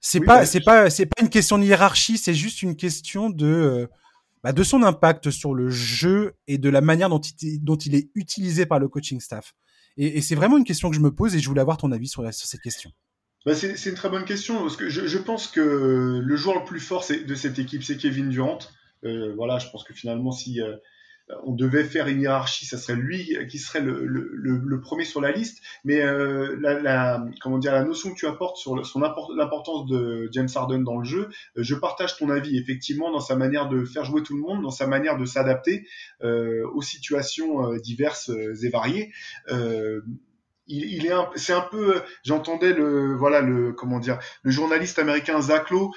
C'est 0.00 0.20
pas, 0.20 0.40
bah, 0.40 0.46
c'est 0.46 0.60
pas, 0.60 0.90
c'est 0.90 1.06
pas 1.06 1.22
une 1.22 1.30
question 1.30 1.58
de 1.58 1.64
hiérarchie, 1.64 2.18
c'est 2.18 2.34
juste 2.34 2.62
une 2.62 2.76
question 2.76 3.30
de, 3.30 3.46
euh, 3.46 3.86
bah, 4.44 4.52
de 4.52 4.62
son 4.62 4.82
impact 4.82 5.30
sur 5.30 5.54
le 5.54 5.70
jeu 5.70 6.34
et 6.46 6.58
de 6.58 6.68
la 6.68 6.80
manière 6.80 7.08
dont 7.08 7.20
il, 7.20 7.64
dont 7.64 7.76
il 7.76 7.94
est 7.94 8.10
utilisé 8.14 8.66
par 8.66 8.78
le 8.78 8.88
coaching 8.88 9.20
staff. 9.20 9.54
Et, 9.96 10.20
c'est 10.20 10.34
vraiment 10.34 10.58
une 10.58 10.64
question 10.64 10.90
que 10.90 10.96
je 10.96 11.00
me 11.00 11.10
pose 11.10 11.34
et 11.34 11.40
je 11.40 11.48
voulais 11.48 11.62
avoir 11.62 11.78
ton 11.78 11.90
avis 11.90 12.08
sur, 12.08 12.22
sur 12.34 12.46
cette 12.46 12.60
question. 12.60 12.90
Bah 13.46 13.54
c'est, 13.54 13.74
une 13.86 13.94
très 13.94 14.10
bonne 14.10 14.24
question 14.24 14.60
parce 14.60 14.76
que 14.76 14.88
je, 14.88 15.06
je, 15.06 15.18
pense 15.18 15.46
que 15.46 16.20
le 16.22 16.36
joueur 16.36 16.58
le 16.58 16.64
plus 16.64 16.80
fort 16.80 17.06
de 17.08 17.34
cette 17.34 17.58
équipe, 17.58 17.82
c'est 17.82 17.96
Kevin 17.96 18.28
Durant. 18.28 18.58
Euh, 19.06 19.32
voilà, 19.34 19.58
je 19.58 19.68
pense 19.70 19.84
que 19.84 19.94
finalement, 19.94 20.32
si 20.32 20.60
euh, 20.60 20.76
on 21.44 21.52
devait 21.52 21.84
faire 21.84 22.06
une 22.06 22.20
hiérarchie, 22.20 22.66
ça 22.66 22.78
serait 22.78 22.96
lui 22.96 23.36
qui 23.48 23.58
serait 23.58 23.80
le, 23.80 24.80
premier 24.80 25.04
sur 25.04 25.20
la 25.20 25.32
liste. 25.32 25.62
Mais 25.84 26.00
euh, 26.00 26.56
la, 26.60 27.24
comment 27.40 27.58
dire, 27.58 27.72
la 27.72 27.84
notion 27.84 28.10
que 28.10 28.18
tu 28.18 28.26
apportes 28.26 28.56
sur 28.56 28.76
l'importance 28.76 29.86
de 29.86 30.28
James 30.32 30.48
Harden 30.54 30.84
dans 30.84 30.98
le 30.98 31.04
jeu, 31.04 31.28
je 31.56 31.74
partage 31.74 32.16
ton 32.16 32.30
avis 32.30 32.56
effectivement 32.56 33.10
dans 33.10 33.20
sa 33.20 33.34
manière 33.34 33.68
de 33.68 33.84
faire 33.84 34.04
jouer 34.04 34.22
tout 34.22 34.36
le 34.36 34.42
monde, 34.42 34.62
dans 34.62 34.70
sa 34.70 34.86
manière 34.86 35.18
de 35.18 35.24
s'adapter 35.24 35.88
aux 36.22 36.82
situations 36.82 37.72
diverses 37.78 38.30
et 38.62 38.68
variées. 38.68 39.12
Il, 40.68 41.06
est 41.06 41.12
c'est 41.36 41.52
un 41.52 41.60
peu 41.60 42.02
j'entendais 42.24 42.72
le 42.72 43.14
voilà 43.14 43.40
le 43.40 43.72
comment 43.72 44.00
dire 44.00 44.18
le 44.42 44.50
journaliste 44.50 44.98
américain 44.98 45.40
Zach 45.40 45.70
Lowe 45.70 45.92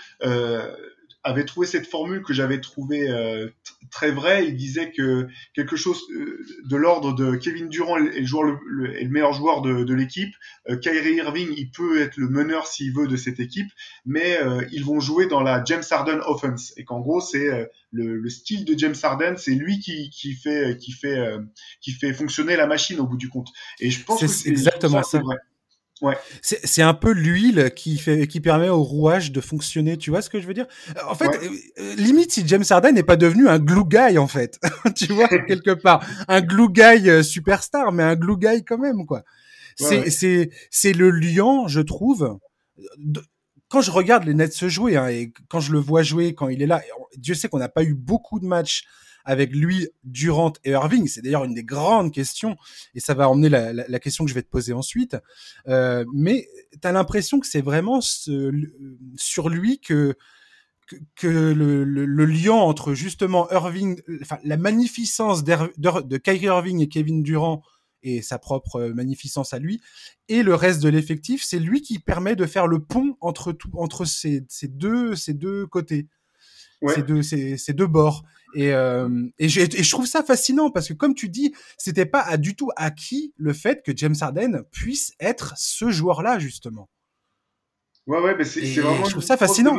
avait 1.23 1.43
trouvé 1.43 1.67
cette 1.67 1.87
formule 1.87 2.23
que 2.23 2.33
j'avais 2.33 2.61
trouvée 2.61 3.09
euh, 3.09 3.49
très 3.91 4.11
vraie. 4.11 4.47
Il 4.47 4.55
disait 4.55 4.91
que 4.91 5.27
quelque 5.53 5.75
chose 5.75 6.01
euh, 6.15 6.39
de 6.65 6.75
l'ordre 6.77 7.13
de 7.13 7.35
Kevin 7.35 7.67
Durant 7.67 7.97
est 7.97 8.19
le, 8.21 8.25
joueur 8.25 8.43
le, 8.65 8.95
est 8.95 9.03
le 9.03 9.09
meilleur 9.09 9.33
joueur 9.33 9.61
de, 9.61 9.83
de 9.83 9.93
l'équipe. 9.93 10.33
Euh, 10.69 10.77
Kyrie 10.77 11.15
Irving, 11.15 11.49
il 11.57 11.71
peut 11.71 12.01
être 12.01 12.15
le 12.17 12.29
meneur 12.29 12.67
s'il 12.67 12.93
veut 12.93 13.07
de 13.07 13.17
cette 13.17 13.39
équipe, 13.39 13.69
mais 14.05 14.39
ils 14.71 14.83
vont 14.83 14.99
jouer 14.99 15.27
dans 15.27 15.41
la 15.41 15.63
James 15.65 15.83
Harden 15.89 16.19
offense 16.25 16.73
et 16.77 16.83
qu'en 16.83 16.99
gros 16.99 17.19
c'est 17.19 17.69
le, 17.91 18.17
le, 18.17 18.29
style 18.29 18.65
de 18.65 18.77
James 18.77 18.95
Harden, 19.01 19.35
c'est 19.37 19.51
lui 19.51 19.79
qui, 19.79 20.09
qui 20.09 20.33
fait 20.33 20.77
qui 20.77 20.91
fait 20.91 21.17
qui 21.81 21.91
fait 21.91 22.13
fonctionner 22.13 22.55
la 22.55 22.67
machine 22.67 22.99
au 22.99 23.07
bout 23.07 23.17
du 23.17 23.29
compte. 23.29 23.49
Et 23.79 23.89
je 23.89 24.03
pense 24.03 24.21
que 24.21 24.27
c'est 24.27 24.49
exactement 24.49 25.03
ça. 25.03 25.19
Vrai. 25.19 25.37
Ouais. 26.01 26.17
C'est 26.41 26.81
un 26.81 26.93
peu 26.93 27.11
l'huile 27.11 27.71
qui 27.75 27.97
fait 27.97 28.27
qui 28.27 28.39
permet 28.39 28.69
au 28.69 28.83
rouage 28.83 29.31
de 29.31 29.41
fonctionner. 29.41 29.97
Tu 29.97 30.11
vois 30.11 30.21
ce 30.21 30.29
que 30.29 30.39
je 30.39 30.47
veux 30.47 30.53
dire? 30.53 30.67
En 31.07 31.15
fait, 31.15 31.29
euh, 31.77 31.95
limite 31.95 32.31
si 32.31 32.47
James 32.47 32.63
Harden 32.69 32.93
n'est 32.93 33.03
pas 33.03 33.17
devenu 33.17 33.49
un 33.49 33.59
glue 33.59 33.85
guy 33.85 34.17
en 34.17 34.27
fait, 34.27 34.59
tu 34.95 35.11
vois 35.11 35.27
quelque 35.47 35.71
part, 35.71 36.05
un 36.27 36.41
glue 36.41 36.69
guy 36.69 37.09
euh, 37.09 37.23
superstar, 37.23 37.91
mais 37.91 38.03
un 38.03 38.15
glue 38.15 38.37
guy 38.37 38.63
quand 38.63 38.77
même 38.77 39.05
quoi. 39.05 39.23
C'est 39.75 40.09
c'est 40.09 40.49
c'est 40.71 40.93
le 40.93 41.09
lion, 41.09 41.67
je 41.67 41.79
trouve. 41.79 42.37
quand 43.69 43.81
je 43.81 43.91
regarde 43.91 44.25
les 44.25 44.33
Nets 44.33 44.53
se 44.53 44.67
jouer 44.67 44.97
hein, 44.97 45.07
et 45.07 45.31
quand 45.47 45.61
je 45.61 45.71
le 45.71 45.79
vois 45.79 46.03
jouer, 46.03 46.33
quand 46.33 46.49
il 46.49 46.61
est 46.61 46.67
là, 46.67 46.81
Dieu 47.17 47.33
sait 47.33 47.47
qu'on 47.47 47.59
n'a 47.59 47.69
pas 47.69 47.83
eu 47.83 47.93
beaucoup 47.93 48.39
de 48.39 48.45
matchs 48.45 48.83
avec 49.25 49.55
lui, 49.55 49.89
Durant 50.03 50.53
et 50.63 50.71
Irving. 50.71 51.07
C'est 51.07 51.21
d'ailleurs 51.21 51.43
une 51.43 51.53
des 51.53 51.63
grandes 51.63 52.11
questions, 52.13 52.57
et 52.95 52.99
ça 52.99 53.13
va 53.13 53.29
emmener 53.29 53.49
la, 53.49 53.73
la, 53.73 53.85
la 53.87 53.99
question 53.99 54.25
que 54.25 54.29
je 54.29 54.35
vais 54.35 54.41
te 54.41 54.49
poser 54.49 54.73
ensuite. 54.73 55.17
Euh, 55.67 56.05
mais 56.13 56.47
tu 56.81 56.87
as 56.87 56.91
l'impression 56.91 57.39
que 57.39 57.47
c'est 57.47 57.61
vraiment 57.61 58.01
ce, 58.01 58.51
sur 59.15 59.49
lui 59.49 59.79
que 59.79 60.15
que, 61.15 61.27
le, 61.27 61.83
le, 61.83 62.25
lien 62.25 62.53
entre 62.53 62.95
justement 62.95 63.47
Irving, 63.51 64.01
enfin 64.21 64.39
la 64.43 64.57
magnificence 64.57 65.43
de, 65.43 65.55
de 65.77 66.17
Kyrie 66.17 66.45
Irving 66.45 66.81
et 66.81 66.87
Kevin 66.87 67.21
Durant 67.21 67.61
et 68.01 68.21
sa 68.21 68.39
propre 68.39 68.87
magnificence 68.95 69.53
à 69.53 69.59
lui, 69.59 69.81
et 70.29 70.41
le 70.41 70.55
reste 70.55 70.81
de 70.81 70.89
l'effectif, 70.89 71.43
c'est 71.43 71.59
lui 71.59 71.81
qui 71.81 71.99
permet 71.99 72.35
de 72.35 72.45
faire 72.45 72.65
le 72.65 72.79
pont 72.79 73.17
entre 73.19 73.51
tout, 73.51 73.69
entre 73.73 74.05
ces, 74.05 74.45
ces 74.47 74.67
deux, 74.67 75.15
ces 75.15 75.33
deux 75.33 75.67
côtés, 75.67 76.07
ces 76.87 77.03
deux, 77.03 77.21
ces, 77.21 77.57
ces 77.57 77.73
deux 77.73 77.87
bords. 77.87 78.23
Et, 78.53 78.73
euh, 78.73 79.07
et, 79.37 79.45
et, 79.45 79.47
je 79.83 79.89
trouve 79.91 80.07
ça 80.07 80.23
fascinant 80.23 80.71
parce 80.71 80.87
que 80.87 80.93
comme 80.93 81.13
tu 81.13 81.29
dis, 81.29 81.53
c'était 81.77 82.05
pas 82.05 82.37
du 82.37 82.55
tout 82.55 82.69
acquis 82.75 83.33
le 83.37 83.53
fait 83.53 83.83
que 83.83 83.91
James 83.95 84.15
Harden 84.19 84.63
puisse 84.71 85.13
être 85.19 85.53
ce 85.57 85.91
joueur-là 85.91 86.39
justement. 86.39 86.89
Ouais, 88.07 88.19
ouais, 88.19 88.35
mais 88.35 88.43
c'est 88.43 88.61
vraiment. 88.61 89.05
Je 89.05 89.11
trouve 89.11 89.23
ça 89.23 89.37
fascinant. 89.37 89.77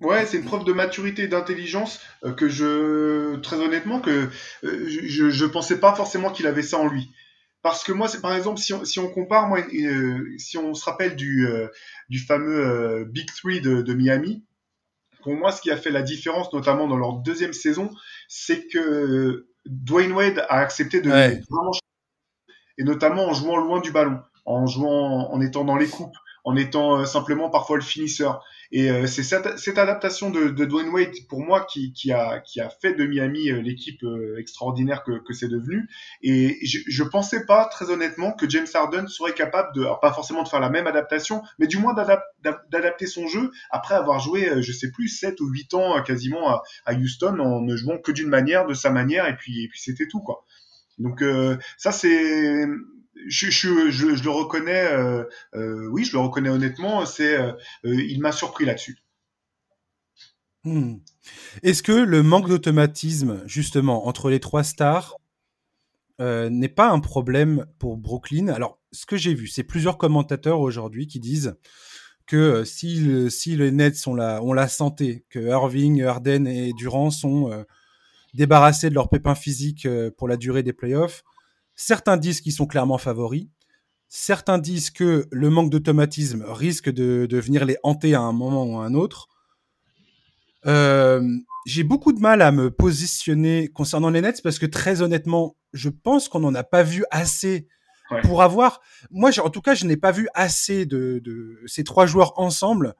Ouais, 0.00 0.24
c'est 0.24 0.38
une 0.38 0.44
preuve 0.44 0.64
de 0.64 0.72
maturité 0.72 1.24
et 1.24 1.28
d'intelligence 1.28 2.00
euh, 2.24 2.32
que 2.32 2.48
je, 2.48 3.36
très 3.40 3.56
honnêtement, 3.56 4.00
que 4.00 4.30
euh, 4.64 4.88
je, 4.88 5.28
je 5.28 5.44
pensais 5.44 5.78
pas 5.78 5.94
forcément 5.94 6.30
qu'il 6.30 6.46
avait 6.46 6.62
ça 6.62 6.78
en 6.78 6.88
lui. 6.88 7.10
Parce 7.60 7.84
que 7.84 7.92
moi, 7.92 8.08
c'est 8.08 8.22
par 8.22 8.34
exemple, 8.34 8.58
si 8.58 8.72
on, 8.72 8.82
si 8.86 8.98
on 8.98 9.10
compare, 9.10 9.46
moi, 9.46 9.58
euh, 9.60 10.34
si 10.38 10.56
on 10.56 10.72
se 10.72 10.82
rappelle 10.86 11.16
du, 11.16 11.46
du 12.08 12.18
fameux 12.18 13.04
Big 13.04 13.26
Three 13.34 13.60
de, 13.60 13.82
de 13.82 13.92
Miami, 13.92 14.42
pour 15.22 15.34
moi, 15.34 15.52
ce 15.52 15.60
qui 15.60 15.70
a 15.70 15.76
fait 15.76 15.90
la 15.90 16.02
différence, 16.02 16.52
notamment 16.52 16.86
dans 16.86 16.96
leur 16.96 17.14
deuxième 17.14 17.52
saison, 17.52 17.90
c'est 18.28 18.66
que 18.66 19.48
Dwayne 19.66 20.12
Wade 20.12 20.44
a 20.48 20.58
accepté 20.58 21.00
de 21.00 21.10
vraiment 21.10 21.72
et 22.78 22.82
notamment 22.82 23.26
en 23.26 23.34
jouant 23.34 23.58
loin 23.58 23.80
du 23.80 23.92
ballon, 23.92 24.20
en 24.46 24.66
jouant, 24.66 25.30
en 25.30 25.40
étant 25.42 25.64
dans 25.64 25.76
les 25.76 25.86
coupes, 25.86 26.16
en 26.44 26.56
étant 26.56 26.98
euh, 27.00 27.04
simplement 27.04 27.50
parfois 27.50 27.76
le 27.76 27.82
finisseur. 27.82 28.44
Et 28.72 28.90
euh, 28.90 29.06
c'est 29.06 29.22
cette, 29.22 29.58
cette, 29.58 29.78
adaptation 29.78 30.30
de, 30.30 30.48
de, 30.48 30.64
Dwayne 30.64 30.90
Wade 30.90 31.12
pour 31.28 31.40
moi 31.40 31.66
qui, 31.68 31.92
qui, 31.92 32.12
a, 32.12 32.38
qui 32.38 32.60
a 32.60 32.68
fait 32.68 32.94
de 32.94 33.04
Miami 33.04 33.50
euh, 33.50 33.60
l'équipe 33.60 34.04
extraordinaire 34.38 35.02
que, 35.02 35.18
que 35.18 35.32
c'est 35.32 35.48
devenu. 35.48 35.88
Et 36.22 36.64
je, 36.64 36.78
je 36.86 37.02
pensais 37.02 37.44
pas 37.46 37.64
très 37.64 37.90
honnêtement 37.90 38.32
que 38.32 38.48
James 38.48 38.66
Harden 38.72 39.08
serait 39.08 39.34
capable 39.34 39.74
de, 39.74 39.84
pas 40.00 40.12
forcément 40.12 40.42
de 40.42 40.48
faire 40.48 40.60
la 40.60 40.70
même 40.70 40.86
adaptation, 40.86 41.42
mais 41.58 41.66
du 41.66 41.78
moins 41.78 41.94
d'adapter 41.94 43.06
son 43.06 43.26
jeu 43.26 43.50
après 43.70 43.94
avoir 43.94 44.20
joué, 44.20 44.62
je 44.62 44.72
sais 44.72 44.90
plus, 44.90 45.08
7 45.08 45.40
ou 45.40 45.48
8 45.48 45.74
ans 45.74 46.02
quasiment 46.02 46.48
à, 46.48 46.62
à 46.86 46.94
Houston 46.94 47.38
en 47.40 47.60
ne 47.60 47.76
jouant 47.76 47.98
que 47.98 48.12
d'une 48.12 48.28
manière, 48.28 48.66
de 48.66 48.74
sa 48.74 48.90
manière, 48.90 49.26
et 49.26 49.36
puis, 49.36 49.64
et 49.64 49.68
puis 49.68 49.80
c'était 49.80 50.06
tout 50.06 50.20
quoi. 50.20 50.44
Donc 50.98 51.24
ça 51.78 51.92
c'est 51.92 52.66
je, 53.26 54.22
le 54.22 54.30
reconnais, 54.30 54.92
euh, 54.92 55.24
euh, 55.54 55.88
oui, 55.90 56.04
je 56.04 56.12
le 56.12 56.18
reconnais 56.18 56.50
honnêtement, 56.50 57.04
c'est, 57.06 57.36
euh, 57.36 57.52
il 57.84 58.20
m'a 58.20 58.32
surpris 58.32 58.64
là-dessus. 58.64 58.98
Hmm. 60.64 60.96
Est-ce 61.62 61.82
que 61.82 61.92
le 61.92 62.22
manque 62.22 62.48
d'automatisme, 62.48 63.42
justement, 63.46 64.06
entre 64.06 64.28
les 64.30 64.40
trois 64.40 64.64
stars, 64.64 65.16
n'est 66.18 66.68
pas 66.68 66.90
un 66.90 67.00
problème 67.00 67.64
pour 67.78 67.96
Brooklyn? 67.96 68.48
Alors, 68.48 68.78
ce 68.92 69.06
que 69.06 69.16
j'ai 69.16 69.32
vu, 69.32 69.46
c'est 69.46 69.62
plusieurs 69.62 69.96
commentateurs 69.96 70.60
aujourd'hui 70.60 71.06
qui 71.06 71.18
disent 71.18 71.56
que 72.26 72.62
si, 72.64 73.00
les 73.56 73.70
Nets 73.70 74.06
ont 74.06 74.14
la, 74.14 74.68
santé, 74.68 75.24
que 75.30 75.38
Irving, 75.38 76.02
Harden 76.02 76.46
et 76.46 76.74
Durant 76.74 77.10
sont 77.10 77.64
débarrassés 78.34 78.90
de 78.90 78.94
leurs 78.94 79.08
pépins 79.08 79.34
physiques 79.34 79.88
pour 80.18 80.28
la 80.28 80.36
durée 80.36 80.62
des 80.62 80.74
playoffs, 80.74 81.24
Certains 81.76 82.16
disent 82.16 82.40
qu'ils 82.40 82.52
sont 82.52 82.66
clairement 82.66 82.98
favoris. 82.98 83.46
Certains 84.08 84.58
disent 84.58 84.90
que 84.90 85.26
le 85.30 85.50
manque 85.50 85.70
d'automatisme 85.70 86.44
risque 86.46 86.90
de, 86.90 87.26
de, 87.26 87.38
venir 87.38 87.64
les 87.64 87.76
hanter 87.82 88.14
à 88.14 88.20
un 88.20 88.32
moment 88.32 88.64
ou 88.64 88.78
à 88.78 88.84
un 88.84 88.94
autre. 88.94 89.28
Euh, 90.66 91.22
j'ai 91.66 91.84
beaucoup 91.84 92.12
de 92.12 92.20
mal 92.20 92.42
à 92.42 92.52
me 92.52 92.70
positionner 92.70 93.68
concernant 93.68 94.10
les 94.10 94.20
Nets 94.20 94.42
parce 94.42 94.58
que 94.58 94.66
très 94.66 95.02
honnêtement, 95.02 95.56
je 95.72 95.88
pense 95.88 96.28
qu'on 96.28 96.40
n'en 96.40 96.54
a 96.54 96.64
pas 96.64 96.82
vu 96.82 97.04
assez 97.10 97.68
ouais. 98.10 98.20
pour 98.22 98.42
avoir. 98.42 98.80
Moi, 99.10 99.30
en 99.40 99.50
tout 99.50 99.62
cas, 99.62 99.74
je 99.74 99.86
n'ai 99.86 99.96
pas 99.96 100.12
vu 100.12 100.28
assez 100.34 100.86
de, 100.86 101.20
de, 101.22 101.60
ces 101.66 101.84
trois 101.84 102.06
joueurs 102.06 102.38
ensemble 102.38 102.94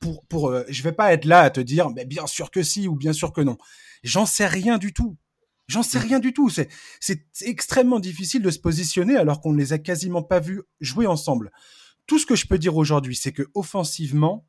pour. 0.00 0.26
pour 0.26 0.48
euh, 0.48 0.64
je 0.68 0.82
vais 0.82 0.92
pas 0.92 1.12
être 1.12 1.24
là 1.24 1.40
à 1.40 1.50
te 1.50 1.60
dire, 1.60 1.90
mais 1.90 2.04
bien 2.04 2.26
sûr 2.26 2.50
que 2.50 2.62
si 2.62 2.88
ou 2.88 2.96
bien 2.96 3.12
sûr 3.12 3.32
que 3.32 3.40
non. 3.40 3.56
J'en 4.02 4.26
sais 4.26 4.46
rien 4.46 4.78
du 4.78 4.92
tout. 4.92 5.16
J'en 5.68 5.82
sais 5.82 5.98
rien 5.98 6.20
du 6.20 6.32
tout. 6.32 6.48
C'est, 6.48 6.68
c'est 7.00 7.26
extrêmement 7.42 7.98
difficile 8.00 8.42
de 8.42 8.50
se 8.50 8.58
positionner 8.58 9.16
alors 9.16 9.40
qu'on 9.40 9.52
ne 9.52 9.58
les 9.58 9.72
a 9.72 9.78
quasiment 9.78 10.22
pas 10.22 10.40
vus 10.40 10.62
jouer 10.80 11.06
ensemble. 11.06 11.50
Tout 12.06 12.18
ce 12.18 12.26
que 12.26 12.36
je 12.36 12.46
peux 12.46 12.58
dire 12.58 12.76
aujourd'hui, 12.76 13.16
c'est 13.16 13.32
que 13.32 13.42
offensivement, 13.54 14.46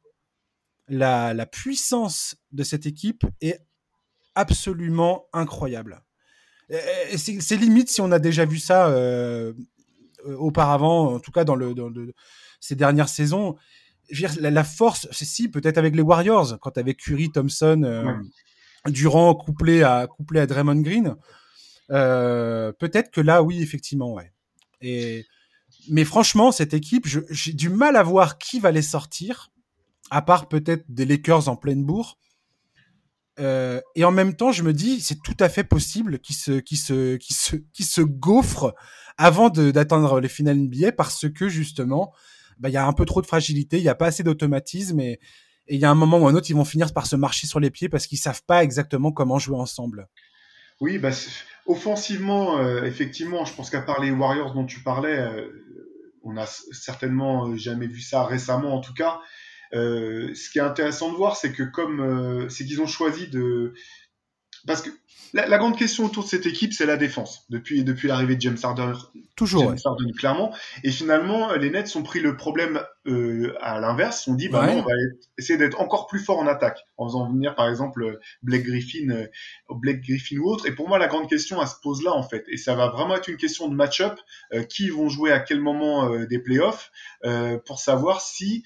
la, 0.88 1.34
la 1.34 1.45
puissance 1.45 2.36
de 2.51 2.63
cette 2.63 2.86
équipe 2.86 3.24
est 3.41 3.59
absolument 4.36 5.26
incroyable. 5.34 6.03
C'est, 7.15 7.41
c'est 7.41 7.55
limite 7.55 7.89
si 7.89 8.01
on 8.01 8.11
a 8.11 8.20
déjà 8.20 8.45
vu 8.45 8.59
ça 8.59 8.89
euh, 8.89 9.53
auparavant, 10.26 11.15
en 11.15 11.20
tout 11.20 11.32
cas 11.32 11.45
dans, 11.45 11.55
le, 11.55 11.74
dans 11.74 11.89
le, 11.89 12.13
ces 12.59 12.76
dernières 12.76 13.09
saisons. 13.09 13.55
Je 14.11 14.22
veux 14.22 14.30
dire, 14.30 14.41
la, 14.41 14.51
la 14.51 14.63
force, 14.63 15.07
c'est 15.11 15.26
si 15.26 15.49
peut-être 15.49 15.78
avec 15.78 15.95
les 15.95 16.01
Warriors, 16.01 16.59
quand 16.59 16.78
avec 16.78 16.97
Curry, 16.97 17.32
Thompson, 17.32 17.82
euh, 17.84 18.05
ouais. 18.05 18.13
Durant 18.88 19.36
couplé 19.36 19.84
à 19.84 20.08
couplé 20.08 20.40
à 20.40 20.48
Draymond 20.48 20.82
Green, 20.82 21.16
euh, 21.92 22.72
peut-être 22.74 23.12
que 23.12 23.22
là, 23.22 23.44
oui, 23.44 23.62
effectivement, 23.62 24.14
ouais. 24.14 24.32
Et 24.82 25.26
mais 25.90 26.06
franchement, 26.06 26.52
cette 26.52 26.74
équipe, 26.74 27.08
j'ai 27.30 27.54
du 27.54 27.70
mal 27.70 27.96
à 27.96 28.04
voir 28.04 28.38
qui 28.38 28.60
va 28.60 28.72
les 28.72 28.82
sortir, 28.82 29.52
à 30.12 30.22
part 30.22 30.48
peut-être 30.48 30.86
des 30.90 31.06
Lakers 31.06 31.48
en 31.48 31.56
pleine 31.56 31.84
bourre. 31.84 32.18
Euh, 33.40 33.80
et 33.96 34.04
en 34.04 34.12
même 34.12 34.36
temps, 34.36 34.52
je 34.52 34.64
me 34.64 34.74
dis, 34.74 35.00
c'est 35.00 35.22
tout 35.22 35.38
à 35.40 35.48
fait 35.48 35.64
possible 35.64 36.20
qu'il 36.20 36.36
se, 36.36 36.60
qu'il 36.60 36.78
se, 36.78 37.18
se, 37.30 37.56
se 37.80 38.02
gaufre 38.02 38.74
avant 39.18 39.50
d'atteindre 39.50 40.20
les 40.20 40.30
finales 40.30 40.58
NBA 40.58 40.92
parce 40.92 41.30
que 41.30 41.48
justement, 41.48 42.14
bah, 42.60 42.70
il 42.70 42.74
y 42.74 42.78
a 42.78 42.86
un 42.86 42.94
peu 42.94 43.06
trop 43.06 43.22
de 43.22 43.28
fragilité, 43.28 43.78
il 43.78 43.84
n'y 43.84 43.90
a 43.90 43.96
pas 43.96 44.08
assez 44.08 44.24
d'automatisme 44.24 45.00
et 45.00 45.20
il 45.70 45.80
y 45.80 45.86
a 45.86 45.89
un 45.91 45.95
moment 45.95 46.20
ou 46.20 46.28
un 46.28 46.36
autre, 46.36 46.49
ils 46.49 46.55
vont 46.55 46.65
finir 46.65 46.93
par 46.93 47.07
se 47.07 47.15
marcher 47.15 47.47
sur 47.47 47.59
les 47.59 47.70
pieds 47.70 47.89
parce 47.89 48.07
qu'ils 48.07 48.18
savent 48.18 48.43
pas 48.45 48.63
exactement 48.63 49.11
comment 49.11 49.39
jouer 49.39 49.57
ensemble. 49.57 50.07
Oui, 50.80 50.97
bah, 50.97 51.09
offensivement, 51.65 52.59
euh, 52.59 52.84
effectivement, 52.84 53.45
je 53.45 53.53
pense 53.53 53.70
qu'à 53.70 53.82
part 53.82 54.01
les 54.01 54.11
Warriors 54.11 54.53
dont 54.53 54.65
tu 54.65 54.82
parlais, 54.82 55.18
euh, 55.18 55.47
on 56.24 56.34
n'a 56.34 56.45
certainement 56.45 57.55
jamais 57.55 57.88
vu 57.88 58.01
ça 58.01 58.24
récemment 58.26 58.76
en 58.76 58.82
tout 58.82 58.93
cas. 58.93 59.20
Euh, 59.74 60.34
ce 60.34 60.49
qui 60.49 60.59
est 60.59 60.61
intéressant 60.61 61.11
de 61.11 61.18
voir, 61.18 61.36
c'est 61.36 61.51
que 61.51 61.63
comme 61.63 61.99
euh, 61.99 62.49
c'est 62.49 62.65
qu'ils 62.65 62.82
ont 62.82 62.88
choisi 62.88 63.28
de 63.28 63.74
parce 64.68 64.82
que 64.82 64.89
la, 65.34 65.57
grande 65.57 65.78
question 65.78 66.05
autour 66.05 66.24
de 66.24 66.30
cette 66.30 66.45
équipe, 66.45 66.74
c'est 66.74 66.86
la 66.86 66.97
défense. 66.97 67.45
Depuis, 67.49 67.84
depuis 67.84 68.07
l'arrivée 68.07 68.36
de 68.36 68.41
James 68.41 68.57
Harden, 68.61 68.93
toujours 69.36 69.63
James 69.63 69.78
Harden, 69.84 70.11
clairement. 70.13 70.53
Et 70.84 70.91
finalement, 70.91 71.53
les 71.53 71.70
Nets 71.70 71.95
ont 71.95 72.03
pris 72.03 72.20
le 72.20 72.38
problème 72.38 72.82
euh, 73.07 73.53
à 73.61 73.80
l'inverse. 73.80 74.28
On 74.28 74.36
dit, 74.36 74.49
bah 74.49 74.68
non, 74.68 74.80
on 74.80 74.82
va 74.84 74.93
essayer 75.38 75.57
d'être 75.57 75.82
encore 75.82 76.07
plus 76.07 76.20
fort 76.20 76.39
en 76.39 76.47
attaque, 76.47 76.86
en 76.97 77.07
faisant 77.07 77.30
venir 77.30 77.55
par 77.55 77.70
exemple 77.70 78.20
Blake 78.41 78.63
Griffin, 78.63 79.09
euh, 79.09 79.28
Blake 79.70 80.01
Griffin 80.01 80.38
ou 80.38 80.49
autre. 80.49 80.65
Et 80.65 80.72
pour 80.72 80.88
moi, 80.88 80.97
la 80.97 81.07
grande 81.07 81.30
question, 81.30 81.61
elle 81.61 81.68
se 81.68 81.80
pose 81.82 82.03
là 82.03 82.13
en 82.13 82.24
fait. 82.24 82.45
Et 82.47 82.57
ça 82.57 82.76
va 82.76 82.89
vraiment 82.89 83.15
être 83.15 83.28
une 83.28 83.38
question 83.38 83.68
de 83.68 83.76
match-up, 83.76 84.20
euh, 84.53 84.63
qui 84.63 84.89
vont 84.89 85.09
jouer 85.09 85.32
à 85.32 85.39
quel 85.39 85.59
moment 85.59 86.11
euh, 86.11 86.26
des 86.26 86.39
playoffs, 86.39 86.91
euh, 87.26 87.57
pour 87.65 87.80
savoir 87.80 88.22
si 88.22 88.63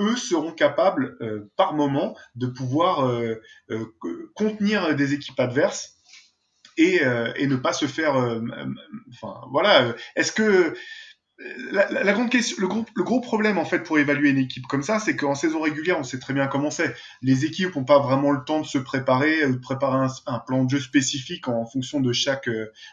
eux 0.00 0.16
seront 0.16 0.52
capables 0.52 1.16
euh, 1.20 1.50
par 1.56 1.74
moment 1.74 2.16
de 2.34 2.46
pouvoir 2.46 3.06
euh, 3.06 3.40
euh, 3.70 3.86
contenir 4.34 4.94
des 4.96 5.14
équipes 5.14 5.38
adverses 5.38 5.96
et, 6.76 7.04
ne 7.04 7.56
pas 7.56 7.74
se 7.74 7.84
faire. 7.84 8.14
enfin 9.10 9.42
voilà. 9.50 9.94
Est-ce 10.16 10.32
que 10.32 10.74
la, 11.70 12.12
grande 12.12 12.30
question, 12.30 12.56
le 12.60 12.68
gros, 12.68 12.84
le 12.94 13.02
gros 13.02 13.20
problème 13.20 13.56
en 13.56 13.64
fait 13.64 13.80
pour 13.80 13.98
évaluer 13.98 14.30
une 14.30 14.38
équipe 14.38 14.66
comme 14.66 14.82
ça, 14.82 14.98
c'est 14.98 15.16
qu'en 15.16 15.34
saison 15.34 15.60
régulière, 15.60 15.98
on 15.98 16.02
sait 16.02 16.18
très 16.18 16.34
bien 16.34 16.46
comment 16.46 16.70
c'est. 16.70 16.94
Les 17.22 17.44
équipes 17.44 17.74
n'ont 17.76 17.84
pas 17.84 17.98
vraiment 17.98 18.30
le 18.30 18.44
temps 18.44 18.60
de 18.60 18.66
se 18.66 18.78
préparer, 18.78 19.46
de 19.46 19.56
préparer 19.56 20.06
un, 20.26 20.38
plan 20.40 20.64
de 20.64 20.70
jeu 20.70 20.80
spécifique 20.80 21.48
en 21.48 21.64
fonction 21.64 22.00
de 22.00 22.12
chaque 22.12 22.48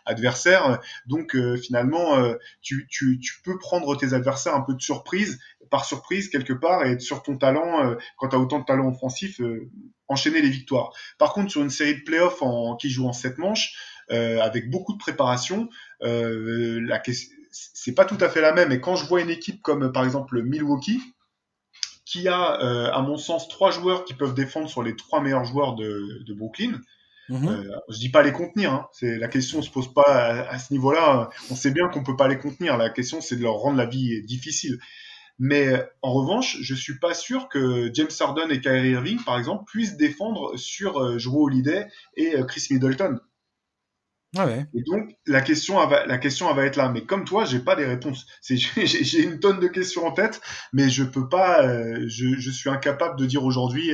adversaire. 0.06 0.80
Donc 1.08 1.36
finalement, 1.62 2.18
tu, 2.62 2.88
tu, 2.90 3.20
tu, 3.20 3.42
peux 3.44 3.58
prendre 3.58 3.96
tes 3.98 4.14
adversaires 4.14 4.56
un 4.56 4.62
peu 4.62 4.74
de 4.74 4.82
surprise 4.82 5.40
par 5.70 5.86
surprise 5.86 6.30
quelque 6.30 6.54
part 6.54 6.86
et 6.86 6.92
être 6.92 7.02
sur 7.02 7.24
ton 7.24 7.38
talent 7.38 7.86
euh, 7.86 7.96
quand 8.18 8.30
tu 8.30 8.36
as 8.36 8.40
autant 8.40 8.60
de 8.60 8.66
talent 8.66 8.88
offensif, 8.88 9.40
euh, 9.42 9.70
enchaîner 10.08 10.42
les 10.42 10.50
victoires. 10.50 10.92
Par 11.18 11.34
contre, 11.34 11.52
sur 11.52 11.62
une 11.62 11.70
série 11.70 11.96
de 11.96 12.04
playoffs 12.04 12.42
en, 12.42 12.76
qui 12.76 12.90
joue 12.90 13.08
en 13.08 13.14
sept 13.14 13.38
manches, 13.38 13.76
euh, 14.12 14.40
avec 14.40 14.70
beaucoup 14.70 14.94
de 14.94 14.98
préparation, 14.98 15.70
la 16.00 17.00
c'est 17.74 17.94
pas 17.94 18.06
tout 18.06 18.18
à 18.22 18.30
fait 18.30 18.42
la 18.42 18.54
même. 18.54 18.72
Et 18.72 18.82
quand 18.82 18.96
je 18.96 19.06
vois 19.06 19.22
une 19.22 19.30
équipe 19.30 19.62
comme 19.62 19.92
par 19.92 20.04
exemple 20.06 20.42
Milwaukee, 20.42 21.02
qui 22.06 22.28
a, 22.28 22.44
à 22.44 23.02
mon 23.02 23.18
sens, 23.18 23.50
trois 23.50 23.72
joueurs 23.72 24.06
qui 24.06 24.14
peuvent 24.14 24.34
défendre 24.34 24.70
sur 24.70 24.82
les 24.82 24.96
trois 24.96 25.20
meilleurs 25.20 25.44
joueurs 25.44 25.76
de, 25.76 26.24
de 26.26 26.34
Brooklyn, 26.34 26.80
Mmh. 27.30 27.48
Euh, 27.48 27.76
je 27.90 27.98
dis 28.00 28.10
pas 28.10 28.24
les 28.24 28.32
contenir. 28.32 28.74
Hein. 28.74 28.88
C'est 28.94 29.18
la 29.18 29.28
question 29.28 29.62
se 29.62 29.70
pose 29.70 29.94
pas 29.94 30.04
à, 30.04 30.50
à 30.50 30.60
ce 30.60 30.72
niveau-là. 30.74 31.30
On 31.52 31.56
sait 31.56 31.72
bien 31.72 31.90
qu'on 31.90 32.04
peut 32.04 32.16
pas 32.16 32.28
les 32.28 32.38
contenir. 32.38 32.78
La 32.78 32.90
question 32.90 33.22
c'est 33.22 33.36
de 33.36 33.44
leur 33.44 33.56
rendre 33.56 33.78
la 33.78 33.86
vie 33.86 34.22
difficile. 34.24 34.80
Mais 35.40 35.68
euh, 35.68 35.84
en 36.02 36.14
revanche, 36.14 36.58
je 36.62 36.74
suis 36.74 36.98
pas 36.98 37.14
sûr 37.14 37.48
que 37.50 37.92
James 37.94 38.08
Harden 38.20 38.50
et 38.50 38.60
Kyrie 38.60 38.92
Irving, 38.92 39.24
par 39.24 39.38
exemple, 39.38 39.66
puissent 39.68 39.98
défendre 39.98 40.58
sur 40.58 40.98
euh, 40.98 41.18
Drew 41.18 41.44
Holiday 41.44 41.88
et 42.16 42.36
euh, 42.36 42.44
Chris 42.44 42.68
Middleton. 42.72 43.20
Ah 44.36 44.46
ouais. 44.46 44.66
Et 44.74 44.84
donc 44.84 45.16
la 45.26 45.42
question, 45.42 45.76
va, 45.88 46.06
la 46.06 46.18
question 46.18 46.54
va 46.54 46.66
être 46.66 46.76
là. 46.76 46.90
Mais 46.90 47.06
comme 47.06 47.24
toi, 47.24 47.46
j'ai 47.46 47.60
pas 47.60 47.76
les 47.76 47.86
réponses. 47.86 48.26
J'ai 48.44 49.24
une 49.24 49.40
tonne 49.40 49.60
de 49.60 49.68
questions 49.68 50.06
en 50.06 50.12
tête, 50.12 50.42
mais 50.74 50.90
je 50.90 51.04
peux 51.04 51.30
pas. 51.30 51.66
Euh, 51.66 52.06
je, 52.08 52.36
je, 52.38 52.52
suis 52.52 52.70
incapable 52.70 53.18
de 53.18 53.26
dire 53.26 53.46
aujourd'hui 53.46 53.92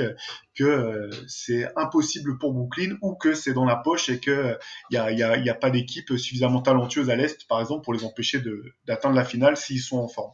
que 0.56 0.64
euh, 0.64 1.10
c'est 1.28 1.68
impossible 1.76 2.38
pour 2.38 2.54
Brooklyn 2.54 2.98
ou 3.02 3.16
que 3.16 3.34
c'est 3.36 3.54
dans 3.54 3.66
la 3.66 3.76
poche 3.76 4.10
et 4.10 4.20
que 4.20 4.58
il 4.90 4.96
y 4.96 4.98
a, 4.98 5.12
y, 5.12 5.24
a, 5.24 5.38
y 5.38 5.50
a, 5.50 5.56
pas 5.56 5.70
d'équipe 5.70 6.10
suffisamment 6.18 6.62
talentueuse 6.62 7.10
à 7.10 7.16
l'est, 7.16 7.48
par 7.48 7.62
exemple, 7.62 7.84
pour 7.84 7.94
les 7.94 8.04
empêcher 8.04 8.42
d'atteindre 8.86 9.16
la 9.16 9.26
finale 9.26 9.58
s'ils 9.58 9.82
sont 9.82 9.98
en 9.98 10.08
forme. 10.08 10.34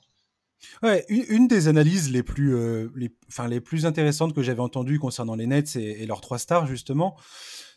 Ouais, 0.84 1.06
une, 1.10 1.48
des 1.48 1.68
analyses 1.68 2.12
les 2.12 2.24
plus, 2.24 2.56
euh, 2.56 2.90
les, 2.96 3.16
enfin, 3.30 3.48
les 3.48 3.62
plus 3.62 3.86
intéressantes 3.86 4.34
que 4.34 4.42
j'avais 4.42 4.60
entendues 4.60 5.00
concernant 5.00 5.36
les 5.36 5.48
Nets 5.48 5.76
et, 5.76 6.06
leurs 6.06 6.22
trois 6.22 6.38
stars, 6.38 6.68
justement, 6.68 7.18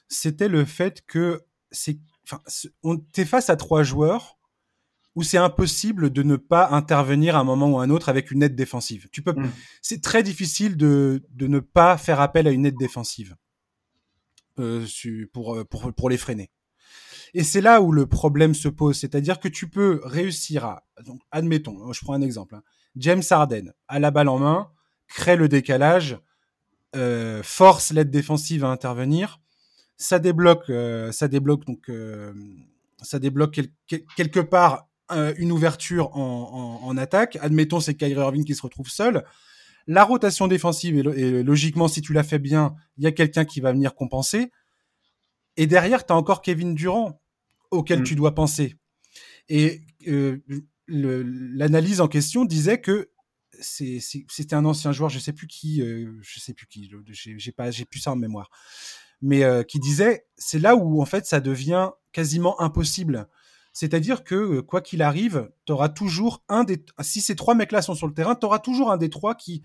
c'était 0.09 0.49
le 0.49 0.65
fait 0.65 1.03
que 1.07 1.43
c'est, 1.71 1.99
enfin, 2.25 2.41
on 2.83 2.99
t'es 2.99 3.25
face 3.25 3.51
à 3.51 3.57
trois 3.57 3.83
joueurs 3.83 4.39
où 5.15 5.23
c'est 5.23 5.39
impossible 5.39 6.11
de 6.11 6.23
ne 6.23 6.37
pas 6.37 6.71
intervenir 6.71 7.37
à 7.37 7.41
un 7.41 7.45
moment 7.45 7.71
ou 7.71 7.79
à 7.79 7.83
un 7.83 7.91
autre 7.91 8.09
avec 8.09 8.31
une 8.31 8.43
aide 8.43 8.57
défensive. 8.57 9.09
Tu 9.13 9.23
peux, 9.23 9.33
mm. 9.33 9.53
c'est 9.83 10.03
très 10.03 10.23
difficile 10.23 10.77
de, 10.77 11.23
de 11.31 11.47
ne 11.47 11.59
pas 11.61 11.99
faire 11.99 12.21
appel 12.21 12.47
à 12.47 12.51
une 12.51 12.65
aide 12.65 12.79
défensive 12.79 13.37
euh, 14.59 14.87
pour, 15.33 15.57
euh, 15.57 15.65
pour, 15.65 15.93
pour 15.93 16.09
les 16.09 16.17
freiner. 16.17 16.51
Et 17.35 17.45
c'est 17.45 17.61
là 17.61 17.81
où 17.81 17.93
le 17.93 18.07
problème 18.07 18.55
se 18.55 18.69
pose, 18.69 18.99
c'est-à-dire 18.99 19.41
que 19.41 19.49
tu 19.49 19.69
peux 19.69 20.01
réussir 20.05 20.65
à, 20.65 20.85
donc, 21.05 21.21
admettons, 21.31 21.93
je 21.93 22.01
prends 22.03 22.13
un 22.15 22.21
exemple, 22.21 22.55
hein, 22.55 22.63
James 22.97 23.23
Harden 23.29 23.73
a 23.89 23.99
la 23.99 24.11
balle 24.11 24.29
en 24.29 24.39
main, 24.39 24.71
crée 25.09 25.37
le 25.37 25.49
décalage, 25.49 26.19
euh, 26.95 27.43
force 27.43 27.91
l'aide 27.91 28.11
défensive 28.11 28.65
à 28.65 28.69
intervenir, 28.69 29.41
ça 29.97 30.19
débloque, 30.19 30.69
euh, 30.71 31.13
ça 31.13 31.29
débloque 31.29 31.65
donc, 31.65 31.89
euh, 31.89 32.33
ça 33.03 33.19
débloque 33.19 33.61
quelque 34.17 34.41
part 34.41 34.89
euh, 35.11 35.35
une 35.39 35.53
ouverture 35.53 36.17
en, 36.17 36.81
en, 36.83 36.87
en 36.87 36.97
attaque. 36.97 37.39
Admettons 37.41 37.81
c'est 37.81 37.95
Kyrie 37.95 38.13
Irving 38.13 38.45
qui 38.45 38.55
se 38.55 38.63
retrouve 38.63 38.89
seul. 38.89 39.25
La 39.87 40.05
rotation 40.05 40.49
défensive 40.49 40.97
et, 40.97 41.21
et 41.21 41.43
logiquement 41.43 41.89
si 41.89 42.01
tu 42.03 42.13
la 42.13 42.23
fais 42.23 42.39
bien, 42.39 42.75
il 42.99 43.05
y 43.05 43.07
a 43.07 43.13
quelqu'un 43.13 43.45
qui 43.45 43.61
va 43.61 43.73
venir 43.73 43.95
compenser. 43.95 44.51
Et 45.57 45.67
derrière, 45.67 46.07
tu 46.07 46.13
as 46.13 46.17
encore 46.17 46.43
Kevin 46.43 46.75
Durant 46.75 47.21
auquel 47.71 48.01
mm. 48.01 48.05
tu 48.05 48.15
dois 48.15 48.35
penser. 48.35 48.77
Et 49.49 49.83
euh, 50.09 50.39
l'analyse 50.89 52.01
en 52.01 52.09
question 52.09 52.45
disait 52.45 52.81
que 52.81 53.11
c'était 53.61 54.55
un 54.55 54.65
ancien 54.65 54.93
joueur, 54.93 55.11
je 55.11 55.19
sais 55.19 55.33
plus 55.33 55.47
qui, 55.47 55.83
euh, 55.83 56.11
je 56.23 56.41
sais 56.41 56.55
plus 56.55 56.67
qui, 56.67 56.91
j'ai 57.13 57.53
pas, 57.53 57.71
j'ai 57.71 57.85
plus 57.85 58.01
ça 58.01 58.13
en 58.13 58.17
mémoire, 58.17 58.51
mais 59.23 59.45
euh, 59.45 59.63
qui 59.63 59.79
disait, 59.79 60.27
c'est 60.37 60.59
là 60.59 60.77
où 60.77 61.01
en 61.01 61.07
fait 61.07 61.27
ça 61.27 61.41
devient 61.41 61.91
quasiment 62.13 62.61
impossible. 62.61 63.29
C'est-à-dire 63.73 64.23
que 64.23 64.35
euh, 64.35 64.63
quoi 64.63 64.81
qu'il 64.81 65.03
arrive, 65.03 65.51
tu 65.67 65.73
auras 65.73 65.89
toujours 65.89 66.45
un 66.49 66.65
des, 66.65 66.85
si 67.01 67.21
ces 67.21 67.37
trois 67.37 67.55
mecs-là 67.55 67.83
sont 67.83 67.95
sur 67.95 68.07
le 68.07 68.15
terrain, 68.15 68.35
tu 68.35 68.45
auras 68.45 68.59
toujours 68.59 68.91
un 68.91 68.99
des 68.99 69.09
trois 69.09 69.35
qui 69.35 69.63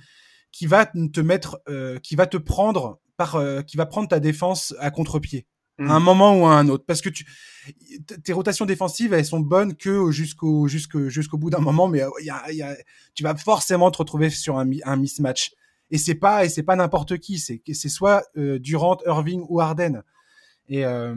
qui 0.54 0.66
va 0.66 0.86
te 0.86 1.20
mettre, 1.20 1.60
euh, 1.68 2.00
qui 2.00 2.16
va 2.16 2.26
te 2.26 2.38
prendre 2.38 3.02
par, 3.18 3.36
euh, 3.36 3.62
qui 3.62 3.76
va 3.76 3.86
prendre 3.86 4.08
ta 4.08 4.20
défense 4.20 4.74
à 4.80 4.92
contre-pied 4.92 5.46
à 5.80 5.94
un 5.94 6.00
mm. 6.00 6.04
moment 6.04 6.40
ou 6.40 6.46
à 6.48 6.54
un 6.54 6.70
autre. 6.70 6.86
Parce 6.88 7.02
que 7.02 7.10
tu, 7.10 7.28
tes 8.24 8.34
rotations 8.34 8.66
défensives, 8.66 9.14
elles 9.14 9.26
sont 9.26 9.42
bonnes 9.42 9.76
que 9.76 10.10
jusqu'au 10.10 10.68
jusqu'au 10.68 11.10
jusqu'au 11.10 11.38
bout 11.38 11.50
d'un 11.50 11.60
moment, 11.60 11.88
mais 11.88 12.02
il 12.22 12.26
y 12.26 12.30
a, 12.30 12.52
y 12.52 12.62
a, 12.62 12.76
tu 13.14 13.24
vas 13.24 13.36
forcément 13.36 13.92
te 13.92 13.98
retrouver 13.98 14.30
sur 14.30 14.58
un, 14.58 14.68
un 14.86 14.96
mismatch. 14.96 15.52
Et 15.90 15.98
c'est 15.98 16.16
pas 16.16 16.44
et 16.46 16.50
c'est 16.50 16.64
pas 16.64 16.76
n'importe 16.76 17.18
qui, 17.18 17.40
c'est 17.40 17.62
c'est 17.74 17.90
soit 17.90 18.24
euh, 18.38 18.60
Durant, 18.60 18.98
Irving 19.06 19.46
ou 19.48 19.62
Harden. 19.62 20.04
Et 20.68 20.86
euh, 20.86 21.16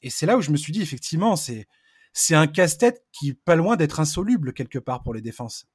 et 0.00 0.10
c'est 0.10 0.26
là 0.26 0.36
où 0.36 0.40
je 0.40 0.50
me 0.50 0.56
suis 0.56 0.72
dit 0.72 0.82
effectivement, 0.82 1.36
c'est 1.36 1.66
c'est 2.12 2.34
un 2.34 2.46
casse-tête 2.46 3.04
qui 3.12 3.30
est 3.30 3.38
pas 3.44 3.56
loin 3.56 3.76
d'être 3.76 4.00
insoluble 4.00 4.52
quelque 4.52 4.78
part 4.78 5.02
pour 5.02 5.14
les 5.14 5.20
défenses. 5.20 5.66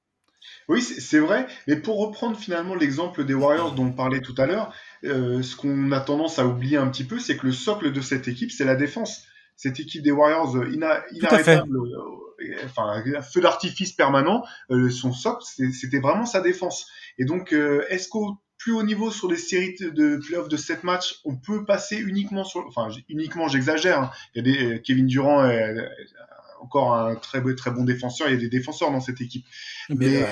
Oui, 0.70 0.82
c'est 0.82 1.20
vrai. 1.20 1.48
Mais 1.68 1.76
pour 1.76 2.00
reprendre 2.00 2.38
finalement 2.38 2.76
l'exemple 2.76 3.26
des 3.26 3.34
Warriors 3.34 3.74
dont 3.74 3.88
on 3.88 3.92
parlait 3.92 4.22
tout 4.22 4.36
à 4.38 4.46
l'heure, 4.46 4.74
euh, 5.04 5.42
ce 5.42 5.56
qu'on 5.56 5.92
a 5.92 6.00
tendance 6.00 6.40
à 6.40 6.46
oublier 6.46 6.78
un 6.78 6.88
petit 6.88 7.04
peu, 7.04 7.20
c'est 7.20 7.38
que 7.38 7.48
le 7.48 7.52
socle 7.52 7.92
de 7.92 8.02
cette 8.02 8.28
équipe, 8.28 8.52
c'est 8.52 8.66
la 8.66 8.76
défense. 8.76 9.24
Cette 9.56 9.80
équipe 9.80 10.04
des 10.04 10.12
Warriors 10.12 10.56
ina 10.68 11.04
inarrêtable, 11.12 11.76
euh, 11.76 12.56
enfin, 12.66 13.04
feu 13.24 13.42
d'artifice 13.42 13.92
permanent, 13.92 14.44
son 14.70 15.12
socle, 15.12 15.44
c'était 15.74 16.00
vraiment 16.00 16.26
sa 16.26 16.42
défense. 16.42 16.88
Et 17.18 17.26
donc, 17.26 17.54
est-ce 17.54 18.10
qu'au 18.10 18.38
plus 18.58 18.74
haut 18.74 18.84
niveau 18.84 19.12
sur 19.12 19.30
les 19.30 19.38
séries 19.38 19.76
de 19.80 20.18
playoffs 20.18 20.50
de 20.50 20.58
7 20.58 20.84
matchs, 20.84 21.20
on 21.26 21.36
peut 21.36 21.66
passer 21.66 21.98
uniquement 21.98 22.44
sur, 22.44 22.66
enfin, 22.68 22.90
uniquement, 23.08 23.48
j'exagère. 23.48 24.02
Hein. 24.02 24.12
Il 24.34 24.48
y 24.48 24.50
a 24.50 24.74
des 24.74 24.82
Kevin 24.82 25.08
Durant, 25.08 25.48
encore 26.62 26.96
un 26.96 27.16
très, 27.16 27.42
très 27.56 27.72
bon 27.72 27.84
défenseur. 27.84 28.28
Il 28.30 28.34
y 28.34 28.38
a 28.38 28.40
des 28.40 28.50
défenseurs 28.50 28.92
dans 28.92 29.00
cette 29.00 29.22
équipe. 29.22 29.46
Mais, 29.90 30.26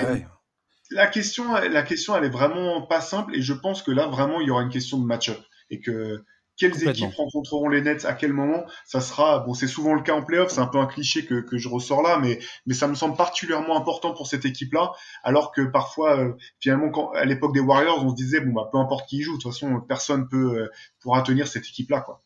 la 0.90 1.06
question, 1.08 1.52
la 1.52 1.82
question, 1.82 2.16
elle 2.16 2.24
est 2.24 2.30
vraiment 2.30 2.82
pas 2.82 3.00
simple 3.00 3.34
et 3.34 3.42
je 3.42 3.52
pense 3.52 3.82
que 3.82 3.90
là, 3.90 4.06
vraiment, 4.06 4.40
il 4.40 4.46
y 4.46 4.50
aura 4.50 4.62
une 4.62 4.70
question 4.70 4.98
de 4.98 5.04
match-up 5.04 5.38
et 5.70 5.80
que 5.80 6.24
quelles 6.56 6.88
équipes 6.88 7.14
rencontreront 7.14 7.68
les 7.68 7.82
Nets 7.82 8.04
à 8.04 8.14
quel 8.14 8.32
moment 8.32 8.64
Ça 8.84 9.00
sera 9.00 9.40
bon, 9.40 9.54
c'est 9.54 9.66
souvent 9.66 9.94
le 9.94 10.02
cas 10.02 10.14
en 10.14 10.22
playoff, 10.22 10.50
c'est 10.50 10.60
un 10.60 10.66
peu 10.66 10.78
un 10.78 10.86
cliché 10.86 11.24
que, 11.24 11.40
que 11.40 11.58
je 11.58 11.68
ressors 11.68 12.02
là, 12.02 12.18
mais 12.18 12.38
mais 12.66 12.74
ça 12.74 12.88
me 12.88 12.94
semble 12.94 13.16
particulièrement 13.16 13.76
important 13.76 14.14
pour 14.14 14.26
cette 14.26 14.44
équipe-là, 14.44 14.92
alors 15.22 15.52
que 15.52 15.62
parfois 15.62 16.18
euh, 16.18 16.32
finalement 16.60 16.90
quand 16.90 17.10
à 17.12 17.24
l'époque 17.24 17.54
des 17.54 17.60
Warriors, 17.60 18.04
on 18.04 18.10
se 18.10 18.16
disait 18.16 18.40
bon 18.40 18.52
bah 18.52 18.68
peu 18.72 18.78
importe 18.78 19.08
qui 19.08 19.22
joue, 19.22 19.36
de 19.36 19.42
toute 19.42 19.52
façon 19.52 19.80
personne 19.80 20.28
peut 20.28 20.58
euh, 20.58 20.68
pourra 21.00 21.22
tenir 21.22 21.46
cette 21.48 21.66
équipe-là 21.66 22.00
quoi. 22.00 22.22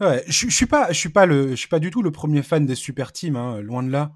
Ouais, 0.00 0.24
je, 0.26 0.48
je 0.48 0.54
suis 0.54 0.66
pas, 0.66 0.90
je 0.92 0.98
suis 0.98 1.10
pas 1.10 1.26
le, 1.26 1.50
je 1.50 1.56
suis 1.56 1.68
pas 1.68 1.78
du 1.78 1.90
tout 1.90 2.02
le 2.02 2.10
premier 2.10 2.42
fan 2.42 2.66
des 2.66 2.74
super 2.74 3.12
teams, 3.12 3.36
hein, 3.36 3.60
loin 3.60 3.82
de 3.82 3.90
là. 3.90 4.12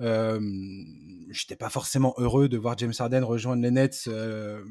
Euh, 0.00 0.40
J'étais 1.30 1.56
pas 1.56 1.70
forcément 1.70 2.14
heureux 2.18 2.48
de 2.48 2.56
voir 2.56 2.78
James 2.78 2.92
Harden 2.96 3.24
rejoindre 3.24 3.62
les 3.62 3.70
Nets 3.70 4.04
euh, 4.06 4.64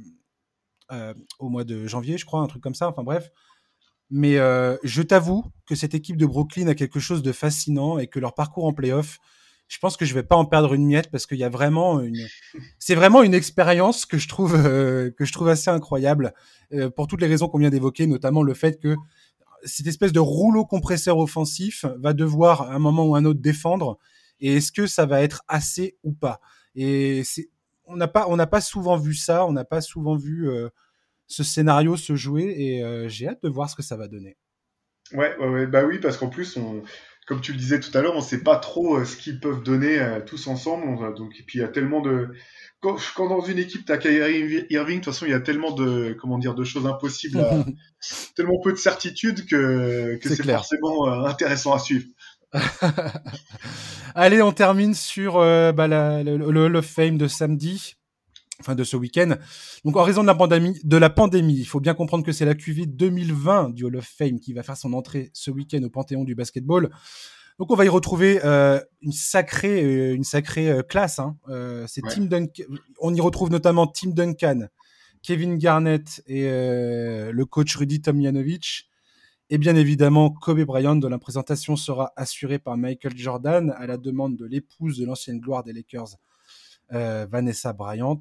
euh, 0.91 1.13
au 1.39 1.49
mois 1.49 1.63
de 1.63 1.85
janvier, 1.85 2.17
je 2.17 2.25
crois, 2.25 2.39
un 2.41 2.47
truc 2.47 2.63
comme 2.63 2.75
ça. 2.75 2.87
Enfin 2.87 3.03
bref. 3.03 3.29
Mais 4.09 4.37
euh, 4.37 4.77
je 4.83 5.01
t'avoue 5.01 5.45
que 5.65 5.75
cette 5.75 5.95
équipe 5.95 6.17
de 6.17 6.25
Brooklyn 6.25 6.67
a 6.67 6.75
quelque 6.75 6.99
chose 6.99 7.23
de 7.23 7.31
fascinant 7.31 7.97
et 7.97 8.07
que 8.07 8.19
leur 8.19 8.35
parcours 8.35 8.65
en 8.65 8.73
playoff, 8.73 9.19
je 9.67 9.79
pense 9.79 9.97
que 9.97 10.05
je 10.05 10.13
vais 10.13 10.23
pas 10.23 10.35
en 10.35 10.45
perdre 10.45 10.73
une 10.73 10.85
miette 10.85 11.09
parce 11.09 11.25
qu'il 11.25 11.39
y 11.39 11.43
a 11.43 11.49
vraiment 11.49 11.99
une, 11.99 12.27
c'est 12.77 12.93
vraiment 12.93 13.23
une 13.23 13.33
expérience 13.33 14.05
que 14.05 14.19
je 14.19 14.27
trouve 14.27 14.53
euh, 14.55 15.09
que 15.17 15.25
je 15.25 15.33
trouve 15.33 15.49
assez 15.49 15.71
incroyable 15.71 16.33
euh, 16.71 16.91
pour 16.91 17.07
toutes 17.07 17.21
les 17.21 17.27
raisons 17.27 17.47
qu'on 17.47 17.57
vient 17.57 17.71
d'évoquer, 17.71 18.05
notamment 18.05 18.43
le 18.43 18.53
fait 18.53 18.79
que 18.79 18.95
cette 19.63 19.87
espèce 19.87 20.11
de 20.11 20.19
rouleau 20.19 20.65
compresseur 20.65 21.17
offensif 21.17 21.85
va 21.97 22.13
devoir 22.13 22.63
à 22.63 22.75
un 22.75 22.79
moment 22.79 23.05
ou 23.05 23.15
un 23.15 23.25
autre 23.25 23.41
défendre. 23.41 23.97
Et 24.39 24.57
est-ce 24.57 24.71
que 24.71 24.85
ça 24.85 25.07
va 25.07 25.23
être 25.23 25.41
assez 25.47 25.97
ou 26.03 26.11
pas? 26.11 26.39
Et 26.75 27.23
on 27.85 27.95
n'a 27.95 28.07
pas 28.07 28.27
on 28.29 28.35
n'a 28.35 28.45
pas 28.45 28.61
souvent 28.61 28.97
vu 28.97 29.15
ça, 29.15 29.47
on 29.47 29.53
n'a 29.53 29.65
pas 29.65 29.81
souvent 29.81 30.15
vu 30.15 30.47
ce 31.27 31.43
scénario 31.43 31.97
se 31.97 32.15
jouer 32.15 32.53
et 32.57 32.83
euh, 32.83 33.09
j'ai 33.09 33.27
hâte 33.27 33.43
de 33.43 33.49
voir 33.49 33.69
ce 33.69 33.75
que 33.75 33.83
ça 33.83 33.97
va 33.97 34.07
donner. 34.07 34.37
Ouais, 35.13 35.35
ouais, 35.37 35.47
ouais 35.47 35.67
bah 35.67 35.83
oui, 35.85 35.99
parce 35.99 36.17
qu'en 36.17 36.29
plus, 36.29 36.57
on, 36.57 36.81
comme 37.27 37.41
tu 37.41 37.51
le 37.51 37.57
disais 37.57 37.79
tout 37.79 37.95
à 37.97 38.01
l'heure, 38.01 38.15
on 38.15 38.21
sait 38.21 38.41
pas 38.41 38.57
trop 38.57 38.97
euh, 38.97 39.05
ce 39.05 39.17
qu'ils 39.17 39.39
peuvent 39.39 39.63
donner 39.63 39.99
euh, 39.99 40.19
tous 40.21 40.47
ensemble. 40.47 40.85
On, 40.87 41.11
donc, 41.11 41.39
et 41.39 41.43
puis 41.43 41.59
il 41.59 41.61
y 41.61 41.65
a 41.65 41.67
tellement 41.67 42.01
de 42.01 42.29
quand, 42.81 42.97
quand 43.15 43.29
dans 43.29 43.41
une 43.41 43.57
équipe 43.57 43.85
t'as 43.85 43.97
Kyrie 43.97 44.65
Irving, 44.69 44.99
de 44.99 45.03
toute 45.03 45.13
façon, 45.13 45.25
il 45.25 45.31
y 45.31 45.35
a 45.35 45.39
tellement 45.39 45.71
de 45.71 46.15
comment 46.19 46.37
dire 46.37 46.53
de 46.55 46.63
choses 46.63 46.85
impossibles, 46.85 47.39
à, 47.39 47.65
tellement 48.35 48.59
peu 48.63 48.71
de 48.71 48.77
certitudes 48.77 49.45
que 49.47 50.17
que 50.21 50.29
C'est 50.29 50.43
forcément 50.43 51.07
intéressant 51.25 51.73
à 51.73 51.79
suivre. 51.79 52.05
Allez, 54.15 54.41
on 54.41 54.51
termine 54.53 54.93
sur 54.93 55.35
bah, 55.39 55.87
la- 55.87 56.23
le, 56.23 56.37
le 56.37 56.65
Hall 56.65 56.75
of 56.75 56.85
Fame 56.85 57.17
de 57.17 57.27
samedi, 57.27 57.95
enfin 58.59 58.75
de 58.75 58.83
ce 58.83 58.95
week-end. 58.97 59.35
Donc 59.83 59.97
en 59.97 60.03
raison 60.03 60.21
de 60.21 60.27
la 60.27 60.35
pandémie, 60.35 60.79
de 60.83 60.97
la 60.97 61.09
pandémie, 61.09 61.57
il 61.57 61.65
faut 61.65 61.79
bien 61.79 61.93
comprendre 61.93 62.23
que 62.25 62.31
c'est 62.31 62.45
la 62.45 62.55
QV 62.55 62.85
2020 62.87 63.71
du 63.71 63.85
Hall 63.85 63.95
of 63.97 64.05
Fame 64.05 64.39
qui 64.39 64.53
va 64.53 64.63
faire 64.63 64.77
son 64.77 64.93
entrée 64.93 65.29
ce 65.33 65.51
week-end 65.51 65.81
au 65.83 65.89
Panthéon 65.89 66.23
du 66.23 66.35
basketball. 66.35 66.89
Donc 67.57 67.71
on 67.71 67.75
va 67.75 67.85
y 67.85 67.89
retrouver 67.89 68.41
euh, 68.43 68.81
une 69.01 69.13
sacrée, 69.13 69.83
euh, 69.83 70.13
une 70.15 70.25
sacrée 70.25 70.69
euh, 70.69 70.81
classe. 70.83 71.19
Hein. 71.19 71.37
Euh, 71.47 71.85
c'est 71.87 72.03
Ouais. 72.03 72.11
Tim 72.13 72.25
Duncan. 72.25 72.63
On 72.99 73.13
y 73.13 73.21
retrouve 73.21 73.49
notamment 73.49 73.87
Tim 73.87 74.09
Duncan, 74.09 74.67
Kevin 75.23 75.57
Garnett 75.57 76.21
et 76.27 76.47
euh, 76.49 77.31
le 77.31 77.45
coach 77.45 77.75
Rudy 77.77 78.01
Tomjanovich. 78.01 78.89
Et 79.49 79.57
bien 79.57 79.75
évidemment, 79.75 80.31
Kobe 80.31 80.61
Bryant, 80.63 80.95
dont 80.95 81.07
la 81.07 81.19
présentation 81.19 81.75
sera 81.75 82.11
assurée 82.15 82.57
par 82.59 82.77
Michael 82.77 83.15
Jordan 83.15 83.73
à 83.77 83.85
la 83.85 83.97
demande 83.97 84.35
de 84.35 84.45
l'épouse 84.45 84.97
de 84.97 85.05
l'ancienne 85.05 85.39
gloire 85.39 85.63
des 85.63 85.71
Lakers, 85.71 86.15
Vanessa 86.89 87.71
Bryant. 87.71 88.19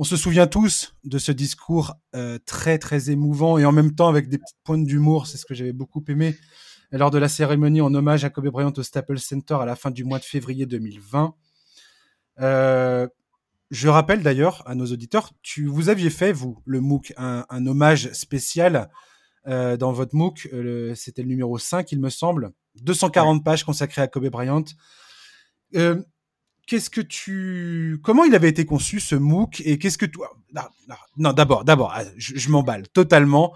On 0.00 0.04
se 0.04 0.16
souvient 0.16 0.46
tous 0.46 0.94
de 1.02 1.18
ce 1.18 1.32
discours 1.32 1.96
euh, 2.14 2.38
très 2.46 2.78
très 2.78 3.10
émouvant 3.10 3.58
et 3.58 3.64
en 3.64 3.72
même 3.72 3.96
temps 3.96 4.06
avec 4.06 4.28
des 4.28 4.38
petites 4.38 4.62
pointes 4.62 4.84
d'humour, 4.84 5.26
c'est 5.26 5.38
ce 5.38 5.44
que 5.44 5.54
j'avais 5.54 5.72
beaucoup 5.72 6.04
aimé, 6.06 6.38
lors 6.92 7.10
de 7.10 7.18
la 7.18 7.28
cérémonie 7.28 7.80
en 7.80 7.92
hommage 7.92 8.24
à 8.24 8.30
Kobe 8.30 8.46
Bryant 8.46 8.72
au 8.76 8.82
Staples 8.84 9.18
Center 9.18 9.54
à 9.60 9.66
la 9.66 9.74
fin 9.74 9.90
du 9.90 10.04
mois 10.04 10.20
de 10.20 10.24
février 10.24 10.66
2020. 10.66 11.34
Euh, 12.38 13.08
je 13.72 13.88
rappelle 13.88 14.22
d'ailleurs 14.22 14.62
à 14.68 14.76
nos 14.76 14.86
auditeurs, 14.86 15.32
tu, 15.42 15.66
vous 15.66 15.88
aviez 15.88 16.10
fait, 16.10 16.30
vous, 16.30 16.62
le 16.64 16.80
MOOC, 16.80 17.12
un, 17.16 17.44
un 17.50 17.66
hommage 17.66 18.12
spécial 18.12 18.90
euh, 19.48 19.76
dans 19.76 19.90
votre 19.90 20.14
MOOC. 20.14 20.48
C'était 20.94 21.22
le 21.22 21.28
numéro 21.28 21.58
5, 21.58 21.90
il 21.90 21.98
me 21.98 22.10
semble. 22.10 22.52
240 22.82 23.42
pages 23.42 23.64
consacrées 23.64 24.02
à 24.02 24.06
Kobe 24.06 24.28
Bryant. 24.28 24.62
Euh, 25.74 26.00
qu'est-ce 26.68 26.90
que 26.90 27.00
tu. 27.00 27.98
Comment 28.04 28.24
il 28.24 28.34
avait 28.34 28.48
été 28.48 28.64
conçu 28.64 29.00
ce 29.00 29.16
MOOC 29.16 29.62
et 29.64 29.78
qu'est-ce 29.78 29.98
que 29.98 30.06
tu. 30.06 30.18
Non, 30.54 30.62
non, 30.88 30.94
non, 31.16 31.32
d'abord, 31.32 31.64
d'abord, 31.64 31.92
ah, 31.94 32.04
je, 32.16 32.48
m'emballe 32.50 32.86
totalement. 32.88 33.54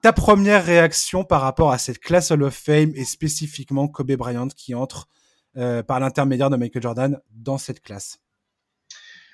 Ta 0.00 0.12
première 0.12 0.64
réaction 0.64 1.24
par 1.24 1.42
rapport 1.42 1.72
à 1.72 1.78
cette 1.78 1.98
classe 1.98 2.30
Hall 2.30 2.42
of 2.42 2.54
Fame 2.54 2.92
et 2.94 3.04
spécifiquement 3.04 3.88
Kobe 3.88 4.12
Bryant 4.12 4.48
qui 4.48 4.74
entre 4.74 5.08
euh, 5.56 5.82
par 5.82 5.98
l'intermédiaire 6.00 6.50
de 6.50 6.56
Michael 6.56 6.82
Jordan 6.82 7.20
dans 7.32 7.58
cette 7.58 7.80
classe? 7.80 8.20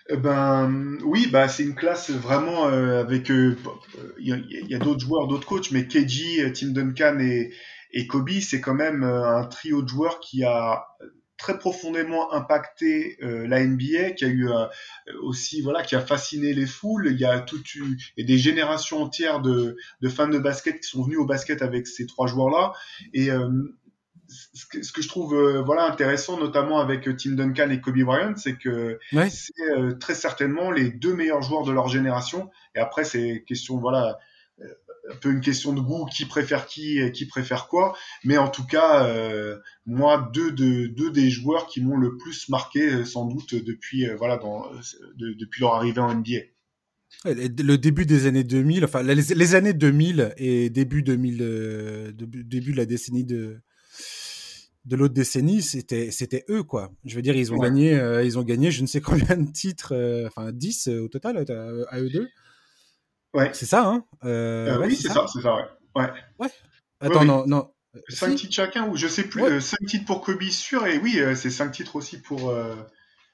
Eh 0.08 0.16
Ben 0.16 0.98
oui, 1.04 1.28
bah 1.30 1.46
c'est 1.48 1.62
une 1.62 1.74
classe 1.74 2.10
vraiment 2.10 2.66
euh, 2.68 3.00
avec 3.00 3.30
euh, 3.30 3.56
il 4.18 4.66
y 4.68 4.74
a, 4.74 4.78
d'autres 4.78 5.00
joueurs, 5.00 5.28
d'autres 5.28 5.46
coachs, 5.46 5.70
mais 5.70 5.86
KG, 5.86 6.52
Tim 6.52 6.68
Duncan 6.68 7.18
et, 7.20 7.52
et 7.92 8.06
Kobe, 8.06 8.30
c'est 8.40 8.60
quand 8.60 8.74
même 8.74 9.04
un 9.04 9.44
trio 9.44 9.82
de 9.82 9.88
joueurs 9.88 10.20
qui 10.20 10.42
a 10.44 10.84
très 11.40 11.58
profondément 11.58 12.32
impacté 12.32 13.16
euh, 13.22 13.46
la 13.48 13.64
NBA, 13.64 14.10
qui 14.12 14.24
a 14.24 14.28
eu 14.28 14.48
euh, 14.50 14.66
aussi 15.22 15.62
voilà, 15.62 15.82
qui 15.82 15.96
a 15.96 16.00
fasciné 16.00 16.52
les 16.52 16.66
foules. 16.66 17.08
Il 17.10 17.18
y 17.18 17.24
a 17.24 17.40
toute 17.40 17.74
une, 17.74 17.96
et 18.16 18.24
des 18.24 18.38
générations 18.38 19.02
entières 19.02 19.40
de, 19.40 19.76
de 20.02 20.08
fans 20.08 20.28
de 20.28 20.38
basket 20.38 20.80
qui 20.80 20.88
sont 20.88 21.02
venus 21.02 21.18
au 21.18 21.24
basket 21.26 21.62
avec 21.62 21.86
ces 21.86 22.06
trois 22.06 22.26
joueurs-là. 22.26 22.72
Et 23.14 23.30
euh, 23.30 23.48
ce 24.28 24.64
que, 24.66 24.82
ce 24.82 24.92
que 24.92 25.02
je 25.02 25.08
trouve 25.08 25.34
euh, 25.34 25.62
voilà 25.62 25.84
intéressant, 25.86 26.38
notamment 26.38 26.78
avec 26.78 27.08
euh, 27.08 27.16
Tim 27.16 27.32
Duncan 27.32 27.70
et 27.70 27.80
Kobe 27.80 27.98
Bryant, 28.04 28.34
c'est 28.36 28.56
que 28.56 28.98
Ouais. 29.12 29.30
c'est 29.30 29.52
euh, 29.76 29.94
très 29.98 30.14
certainement 30.14 30.70
les 30.70 30.90
deux 30.90 31.14
meilleurs 31.14 31.42
joueurs 31.42 31.64
de 31.64 31.72
leur 31.72 31.88
génération. 31.88 32.50
Et 32.74 32.78
après, 32.78 33.04
c'est 33.04 33.44
question, 33.46 33.78
voilà, 33.78 34.18
un 35.12 35.16
peu 35.16 35.30
une 35.30 35.40
question 35.40 35.72
de 35.72 35.80
goût, 35.80 36.06
qui 36.06 36.24
préfère 36.24 36.66
qui, 36.66 36.98
et 36.98 37.12
qui 37.12 37.26
préfère 37.26 37.68
quoi. 37.68 37.96
Mais 38.24 38.38
en 38.38 38.48
tout 38.48 38.66
cas, 38.66 39.06
euh, 39.06 39.58
moi, 39.86 40.30
deux, 40.32 40.52
de, 40.52 40.86
deux 40.86 41.10
des 41.10 41.30
joueurs 41.30 41.66
qui 41.66 41.80
m'ont 41.82 41.96
le 41.96 42.16
plus 42.16 42.48
marqué, 42.48 42.92
euh, 42.92 43.04
sans 43.04 43.26
doute, 43.26 43.54
depuis, 43.54 44.06
euh, 44.06 44.16
voilà, 44.16 44.36
dans, 44.38 44.70
de- 45.16 45.34
depuis 45.34 45.60
leur 45.62 45.74
arrivée 45.74 46.00
en 46.00 46.14
NBA. 46.14 46.40
Le 47.24 47.76
début 47.76 48.06
des 48.06 48.26
années 48.26 48.44
2000, 48.44 48.84
enfin 48.84 49.02
les, 49.02 49.14
les 49.14 49.54
années 49.54 49.72
2000 49.74 50.32
et 50.36 50.70
début 50.70 51.02
2000, 51.02 51.38
euh, 51.40 52.12
début, 52.12 52.72
de 52.72 52.76
la 52.76 52.86
décennie 52.86 53.24
de 53.24 53.58
de 54.86 54.96
l'autre 54.96 55.12
décennie, 55.12 55.60
c'était 55.60 56.10
c'était 56.10 56.44
eux 56.48 56.62
quoi. 56.62 56.90
Je 57.04 57.14
veux 57.16 57.20
dire, 57.22 57.36
ils 57.36 57.52
ont 57.52 57.56
Ouais. 57.56 57.66
gagné, 57.66 57.94
euh, 57.94 58.24
ils 58.24 58.38
ont 58.38 58.42
gagné, 58.42 58.70
je 58.70 58.80
ne 58.80 58.86
sais 58.86 59.00
combien 59.00 59.36
de 59.36 59.50
titres, 59.52 59.92
euh, 59.94 60.26
enfin 60.28 60.52
10 60.52 60.88
euh, 60.88 61.00
au 61.02 61.08
total 61.08 61.44
euh, 61.50 61.84
à, 61.90 62.00
eux 62.00 62.08
deux. 62.08 62.28
Ouais. 63.34 63.50
C'est 63.52 63.66
ça, 63.66 63.86
hein 63.86 64.04
Euh, 64.24 64.74
Euh, 64.74 64.78
ouais, 64.78 64.86
oui, 64.88 64.96
c'est 64.96 65.08
ça, 65.08 65.26
c'est 65.32 65.40
ça, 65.40 65.54
ouais. 65.54 66.10
ouais. 66.38 66.48
Attends, 67.00 67.20
oui. 67.20 67.26
non, 67.26 67.46
non. 67.46 67.70
Euh, 67.96 68.00
Cinq 68.08 68.30
si, 68.30 68.36
titres 68.36 68.54
chacun, 68.54 68.88
ou 68.88 68.96
je 68.96 69.08
sais 69.08 69.24
plus, 69.24 69.42
Ouais. 69.42 69.50
euh, 69.52 69.60
cinq 69.60 69.78
titres 69.86 70.04
pour 70.04 70.20
Kobe 70.22 70.42
sûr, 70.44 70.86
et 70.86 70.98
oui, 70.98 71.20
c'est 71.34 71.50
cinq 71.50 71.70
titres 71.72 71.96
aussi 71.96 72.20
pour, 72.20 72.52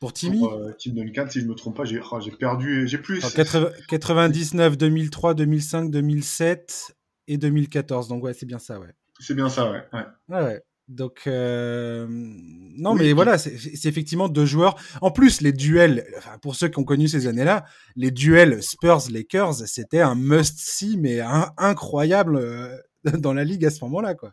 pour 0.00 0.12
Timmy. 0.12 0.38
pour 0.38 0.52
euh, 0.52 0.72
Tim 0.78 0.92
Duncan, 0.92 1.26
si 1.30 1.40
je 1.40 1.46
me 1.46 1.54
trompe 1.54 1.76
pas, 1.76 1.84
j'ai 1.84 2.00
oh, 2.00 2.20
perdu, 2.38 2.86
j'ai 2.86 2.98
plus. 2.98 3.18
Alors, 3.18 3.32
80 3.32 3.70
99, 3.88 4.76
2003, 4.76 5.34
2005, 5.34 5.90
2007 5.90 6.96
et 7.28 7.38
2014. 7.38 8.08
Donc 8.08 8.22
ouais, 8.24 8.34
c'est 8.34 8.46
bien 8.46 8.58
ça, 8.58 8.78
ouais. 8.78 8.94
C'est 9.18 9.34
bien 9.34 9.48
ça, 9.48 9.70
ouais. 9.70 9.82
ouais. 9.92 10.04
Ouais, 10.28 10.42
ouais. 10.42 10.62
Donc, 10.88 11.22
euh, 11.26 12.06
non, 12.08 12.92
Oui, 12.92 12.98
mais 13.00 13.12
voilà, 13.12 13.38
c'est 13.38 13.58
c'est 13.58 13.88
effectivement 13.88 14.28
deux 14.28 14.46
joueurs. 14.46 14.76
En 15.00 15.10
plus, 15.10 15.40
les 15.40 15.52
duels, 15.52 16.06
enfin, 16.16 16.38
pour 16.38 16.54
ceux 16.54 16.68
qui 16.68 16.78
ont 16.78 16.84
connu 16.84 17.08
ces 17.08 17.26
années-là, 17.26 17.64
les 17.96 18.12
duels 18.12 18.62
Spurs-Lakers, 18.62 19.54
c'était 19.66 20.00
un 20.00 20.14
must-see, 20.14 20.96
mais 20.96 21.20
un- 21.20 21.50
incroyable 21.58 22.36
euh, 22.36 22.76
dans 23.18 23.32
la 23.34 23.42
ligue 23.42 23.64
à 23.64 23.70
ce 23.70 23.82
moment-là, 23.84 24.14
quoi. 24.14 24.32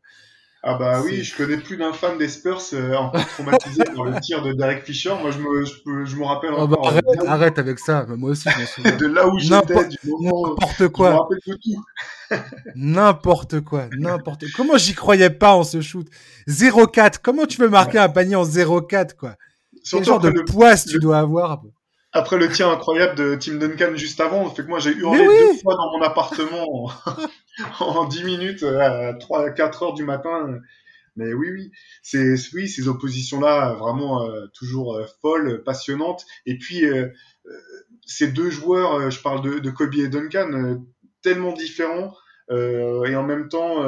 Ah 0.66 0.76
bah 0.76 1.02
oui, 1.04 1.24
je 1.26 1.36
connais 1.36 1.58
plus 1.58 1.76
d'un 1.76 1.92
fan 1.92 2.18
des 2.18 2.30
Spurs 2.30 2.62
euh, 2.72 2.96
encore 2.96 3.28
traumatisé 3.28 3.84
par 3.84 4.06
le 4.06 4.18
tir 4.22 4.42
de 4.42 4.54
Derek 4.54 4.86
Fisher. 4.86 5.14
Moi, 5.22 5.32
je 5.32 5.40
me, 5.40 5.66
je, 5.66 5.74
je 6.10 6.16
me 6.16 6.24
rappelle 6.24 6.52
Oh, 6.58 6.68
bah, 6.68 6.78
encore 6.80 6.94
arrête, 7.28 7.60
avec 7.60 7.80
ça. 7.80 8.06
Moi 8.08 8.30
aussi, 8.32 8.50
je 8.50 8.60
m'en 8.62 8.66
souviens. 8.66 8.96
de 8.98 9.06
là 9.08 9.28
où 9.28 9.38
j'étais, 9.40 9.56
N'importe- 9.56 9.90
du 9.90 9.98
moment. 10.10 10.48
N'importe 10.52 10.76
Je 10.80 10.84
me 10.84 10.90
quoi, 10.90 11.10
rappelle 11.18 11.40
de 11.46 11.54
tout. 11.56 11.84
n'importe 12.76 13.60
quoi, 13.62 13.88
n'importe. 13.98 14.46
Comment 14.56 14.78
j'y 14.78 14.94
croyais 14.94 15.30
pas 15.30 15.54
en 15.54 15.64
ce 15.66 15.82
shoot? 15.82 16.08
0-4. 16.48 17.16
Comment 17.22 17.46
tu 17.46 17.60
veux 17.60 17.70
marquer 17.70 17.98
un 18.00 18.10
panier 18.10 18.36
en 18.38 18.46
0-4, 18.46 19.16
quoi? 19.18 19.36
Quel 19.74 19.82
Surtout 19.84 20.06
genre 20.06 20.20
de 20.20 20.30
le, 20.30 20.46
poisse 20.46 20.86
tu 20.86 20.94
le- 20.94 21.00
dois 21.02 21.18
avoir 21.20 21.62
après 22.14 22.38
le 22.38 22.48
tir 22.50 22.70
incroyable 22.70 23.16
de 23.16 23.36
Tim 23.36 23.56
Duncan 23.56 23.96
juste 23.96 24.22
avant, 24.22 24.50
fait 24.50 24.64
que 24.64 24.68
moi 24.68 24.80
j'ai 24.80 24.92
hurlé 24.92 25.28
oui 25.28 25.36
deux 25.40 25.60
fois 25.62 25.76
dans 25.76 25.92
mon 25.98 26.02
appartement 26.04 26.86
en, 26.86 26.92
en 27.80 28.06
10 28.06 28.24
minutes 28.24 28.64
à 28.64 29.14
3 29.14 29.52
4 29.52 29.84
heures 29.84 29.94
du 29.94 30.04
matin. 30.04 30.60
Mais 31.16 31.34
oui, 31.34 31.50
oui, 31.52 31.72
c'est 32.02 32.36
oui 32.54 32.68
ces 32.68 32.88
oppositions-là 32.88 33.74
vraiment 33.74 34.28
euh, 34.28 34.48
toujours 34.54 34.96
euh, 34.96 35.06
folles, 35.22 35.64
passionnantes. 35.64 36.26
Et 36.46 36.58
puis 36.58 36.86
euh, 36.86 37.10
ces 38.06 38.28
deux 38.28 38.50
joueurs, 38.50 39.12
je 39.12 39.22
parle 39.22 39.42
de, 39.42 39.60
de 39.60 39.70
Kobe 39.70 39.96
et 39.96 40.08
Duncan, 40.08 40.82
tellement 41.22 41.54
différents, 41.54 42.16
et 42.52 43.16
en 43.16 43.24
même 43.24 43.48
temps 43.48 43.86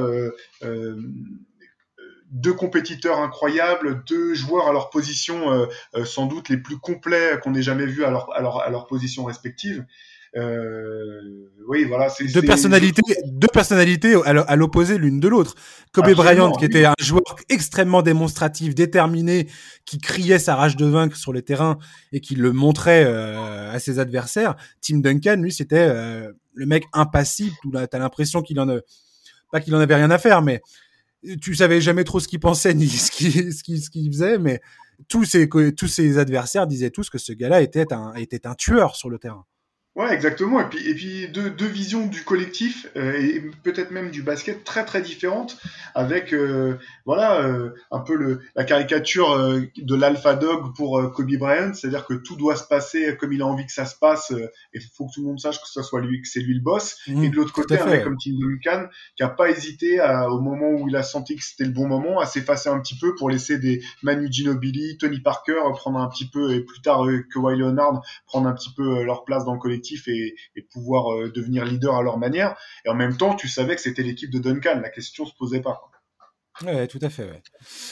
deux 2.35 2.53
compétiteurs 2.53 3.19
incroyables, 3.19 4.03
deux 4.05 4.35
joueurs 4.35 4.67
à 4.67 4.73
leur 4.73 4.89
position 4.89 5.67
sans 6.03 6.27
doute 6.27 6.49
les 6.49 6.57
plus 6.57 6.77
complets 6.77 7.39
qu'on 7.41 7.55
ait 7.55 7.63
jamais 7.63 7.85
vus 7.85 8.03
à 8.03 8.11
leur, 8.11 8.31
à 8.35 8.41
leur, 8.41 8.59
à 8.59 8.69
leur 8.69 8.87
position 8.87 9.23
respective. 9.23 9.85
Euh, 10.37 11.49
oui, 11.67 11.85
voilà, 11.85 12.09
c'est 12.09 12.25
deux 12.25 12.41
personnalités, 12.41 13.01
deux 13.25 13.47
personnalités 13.47 14.15
à 14.25 14.55
l'opposé 14.55 14.97
l'une 14.97 15.19
de 15.19 15.27
l'autre. 15.27 15.55
Kobe 15.93 16.11
Bryant, 16.13 16.51
qui 16.51 16.65
était 16.65 16.85
un 16.85 16.93
joueur 16.99 17.23
extrêmement 17.49 18.01
démonstratif, 18.01 18.75
déterminé, 18.75 19.47
qui 19.85 19.97
criait 19.97 20.39
sa 20.39 20.55
rage 20.55 20.75
de 20.75 20.85
vaincre 20.85 21.15
sur 21.15 21.31
les 21.31 21.41
terrains 21.41 21.77
et 22.11 22.19
qui 22.19 22.35
le 22.35 22.51
montrait 22.51 23.05
euh, 23.05 23.71
à 23.71 23.79
ses 23.79 23.99
adversaires. 23.99 24.55
Tim 24.81 24.97
Duncan, 24.97 25.37
lui, 25.37 25.53
c'était 25.53 25.87
euh, 25.89 26.33
le 26.53 26.65
mec 26.65 26.83
impassible. 26.91 27.55
T'as 27.89 27.99
l'impression 27.99 28.41
qu'il 28.41 28.59
en 28.59 28.67
a, 28.67 28.79
pas 29.51 29.61
qu'il 29.61 29.73
en 29.73 29.79
avait 29.79 29.95
rien 29.95 30.11
à 30.11 30.17
faire, 30.17 30.41
mais 30.41 30.61
tu 31.41 31.55
savais 31.55 31.81
jamais 31.81 32.03
trop 32.03 32.19
ce 32.19 32.27
qu'il 32.27 32.39
pensait 32.39 32.73
ni 32.75 32.87
ce 32.87 33.11
qu'il 33.11 33.53
ce 33.53 33.63
qu'il 33.63 34.11
faisait, 34.11 34.37
mais 34.37 34.61
tous 35.07 35.25
ses 35.25 35.49
tous 35.75 35.99
adversaires 36.17 36.67
disaient 36.67 36.91
tous 36.91 37.09
que 37.09 37.17
ce 37.17 37.33
gars-là 37.33 37.61
était 37.61 37.91
un 37.93 38.13
était 38.15 38.47
un 38.47 38.55
tueur 38.55 38.95
sur 38.95 39.09
le 39.09 39.19
terrain. 39.19 39.45
Ouais, 39.95 40.13
exactement. 40.13 40.59
Et 40.59 40.65
puis, 40.65 40.89
et 40.89 40.93
puis 40.93 41.27
deux, 41.29 41.49
deux 41.49 41.67
visions 41.67 42.05
du 42.05 42.21
collectif 42.23 42.85
euh, 42.97 43.13
et 43.13 43.41
peut-être 43.63 43.91
même 43.91 44.11
du 44.11 44.23
basket 44.23 44.65
très 44.65 44.83
très 44.83 45.01
différentes, 45.01 45.57
avec 45.93 46.33
euh, 46.33 46.77
voilà 47.05 47.39
euh, 47.39 47.69
un 47.91 48.01
peu 48.01 48.15
le, 48.15 48.41
la 48.57 48.65
caricature 48.65 49.31
euh, 49.31 49.61
de 49.77 49.95
l'alpha 49.95 50.35
dog 50.35 50.75
pour 50.75 51.13
Kobe 51.13 51.37
Bryant, 51.37 51.73
c'est-à-dire 51.73 52.05
que 52.05 52.13
tout 52.13 52.35
doit 52.35 52.57
se 52.57 52.65
passer 52.67 53.15
comme 53.15 53.31
il 53.31 53.41
a 53.41 53.45
envie 53.45 53.65
que 53.65 53.71
ça 53.71 53.85
se 53.85 53.95
passe, 53.95 54.31
et 54.31 54.49
il 54.73 54.81
faut 54.81 55.05
que 55.07 55.13
tout 55.13 55.21
le 55.21 55.27
monde 55.27 55.39
sache 55.39 55.61
que 55.61 55.67
ce 55.67 55.81
soit 55.81 56.01
lui, 56.01 56.21
que 56.21 56.27
c'est 56.27 56.41
lui 56.41 56.55
le 56.55 56.61
boss. 56.61 56.97
Mmh, 57.07 57.23
et 57.23 57.29
de 57.29 57.35
l'autre 57.37 57.53
côté, 57.53 57.79
un 57.79 57.85
mec 57.85 58.03
comme 58.03 58.17
Tim 58.17 58.33
Duncan 58.37 58.89
qui 59.15 59.23
a 59.23 59.29
pas 59.29 59.49
hésité 59.49 60.01
à, 60.01 60.29
au 60.29 60.41
moment 60.41 60.71
où 60.71 60.89
il 60.89 60.95
a 60.97 61.03
senti 61.03 61.37
que 61.37 61.43
c'était 61.43 61.63
le 61.63 61.71
bon 61.71 61.87
moment 61.87 62.19
à 62.19 62.25
s'effacer 62.25 62.67
un 62.67 62.81
petit 62.81 62.97
peu 62.99 63.15
pour 63.15 63.29
laisser 63.29 63.59
des 63.59 63.81
Manu 64.03 64.27
Ginobili, 64.29 64.97
Tony 64.97 65.21
Parker 65.21 65.61
prendre 65.75 65.99
un 65.99 66.09
petit 66.09 66.27
peu 66.27 66.53
et 66.53 66.59
plus 66.59 66.81
tard 66.81 67.05
que 67.05 67.33
Kawhi 67.33 67.57
Leonard 67.57 68.01
prendre 68.27 68.49
un 68.49 68.53
petit 68.53 68.73
peu 68.75 69.05
leur 69.05 69.23
place 69.23 69.45
dans 69.45 69.53
le 69.53 69.59
collectif 69.59 69.84
et, 70.07 70.61
pouvoir 70.71 71.13
euh, 71.13 71.31
devenir 71.31 71.65
leader 71.65 71.95
à 71.95 72.03
leur 72.03 72.17
manière. 72.17 72.57
Et 72.85 72.89
en 72.89 72.95
même 72.95 73.17
temps, 73.17 73.35
tu 73.35 73.47
savais 73.47 73.75
que 73.75 73.81
c'était 73.81 74.03
l'équipe 74.03 74.31
de 74.31 74.39
Duncan. 74.39 74.79
La 74.81 74.89
question 74.89 75.25
se 75.25 75.33
posait 75.37 75.61
pas. 75.61 75.81
Ouais, 76.63 76.87
tout 76.87 76.99
à 77.01 77.09
fait. 77.09 77.25
Ouais. 77.25 77.41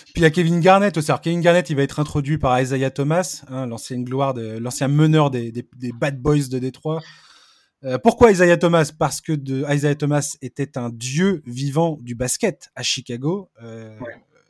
Puis 0.06 0.14
il 0.18 0.22
y 0.22 0.26
a 0.26 0.30
Kevin 0.30 0.60
Garnett 0.62 0.96
aussi. 0.98 1.12
Alors 1.12 1.22
Kevin 1.22 1.42
Garnett, 1.42 1.70
il 1.70 1.76
va 1.76 1.84
être 1.84 2.00
introduit 2.00 2.38
par 2.38 2.60
Isaiah 2.62 2.92
Thomas, 2.92 3.44
hein, 3.50 3.66
l'ancienne 3.66 4.06
gloire, 4.06 4.34
de, 4.34 4.58
l'ancien 4.58 4.88
meneur 4.88 5.32
des, 5.32 5.52
des, 5.52 5.92
Bad 5.92 6.22
Boys 6.22 6.48
de 6.50 6.60
Détroit. 6.60 7.02
Euh, 7.84 7.98
pourquoi 7.98 8.32
Isaiah 8.32 8.56
Thomas? 8.56 8.94
Parce 8.98 9.20
que 9.20 9.34
de, 9.34 9.66
Isaiah 9.70 9.96
Thomas 9.96 10.38
était 10.42 10.78
un 10.78 10.90
dieu 10.90 11.44
vivant 11.46 11.98
du 12.02 12.16
basket 12.16 12.70
à 12.76 12.84
Chicago. 12.84 13.52
Euh, 13.62 14.00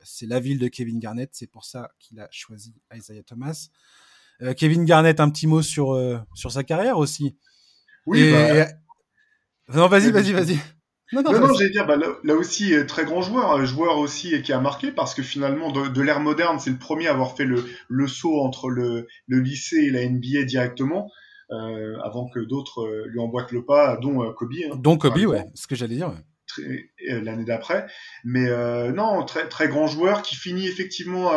C'est 0.04 0.28
la 0.28 0.40
ville 0.40 0.60
de 0.60 0.68
Kevin 0.68 1.00
Garnett, 1.00 1.30
c'est 1.34 1.48
pour 1.48 1.66
ça 1.66 1.90
qu'il 1.98 2.20
a 2.20 2.28
choisi 2.30 2.76
Isaiah 2.94 3.24
Thomas. 3.24 3.70
Euh, 4.44 4.54
Kevin 4.54 4.86
Garnett, 4.86 5.20
un 5.20 5.30
petit 5.30 5.48
mot 5.48 5.62
sur, 5.62 5.94
euh, 5.94 6.18
sur 6.34 6.52
sa 6.52 6.64
carrière 6.64 6.98
aussi. 6.98 7.36
Oui, 8.06 8.32
bah... 8.32 8.68
Non, 9.74 9.88
vas-y, 9.88 10.12
vas-y, 10.12 10.34
vas-y. 10.34 10.58
Non, 11.14 11.22
non, 11.22 11.40
non, 11.40 11.54
j'allais 11.54 11.70
dire, 11.70 11.86
bah, 11.86 11.96
là, 11.96 12.36
aussi, 12.36 12.74
euh, 12.74 12.86
très 12.86 13.06
grand 13.06 13.22
joueur, 13.22 13.64
joueur 13.66 14.00
aussi 14.00 14.42
qui 14.42 14.52
a 14.52 14.60
marqué 14.60 14.92
parce 14.92 15.14
que 15.14 15.22
finalement, 15.22 15.72
de, 15.72 16.02
l'ère 16.02 16.20
moderne, 16.20 16.60
c'est 16.60 16.72
le 16.72 16.78
premier 16.78 17.08
à 17.08 17.12
avoir 17.12 17.38
fait 17.38 17.46
le, 17.46 17.64
le 17.88 18.08
saut 18.08 18.42
entre 18.42 18.70
le, 18.70 19.08
le 19.28 19.40
lycée 19.40 19.78
et 19.78 19.90
la 19.92 20.06
NBA 20.08 20.44
directement, 20.44 21.10
euh, 21.52 21.98
avant 22.04 22.28
que 22.30 22.40
d'autres 22.40 23.06
lui 23.08 23.20
emboîtent 23.20 23.52
le 23.52 23.64
pas, 23.64 23.96
dont 23.98 24.34
Kobe. 24.34 24.54
Hein, 24.66 24.76
dont 24.76 24.98
Kobe, 24.98 25.18
ouais, 25.18 25.46
ce 25.54 25.68
que 25.68 25.76
j'allais 25.76 25.96
dire. 25.96 26.12
L'année 27.08 27.46
d'après. 27.46 27.86
Mais 28.26 28.50
non, 28.92 29.24
très, 29.26 29.48
très 29.48 29.70
grand 29.70 29.88
joueur 29.88 30.24
qui 30.24 30.36
finit 30.36 30.68
effectivement 30.68 31.32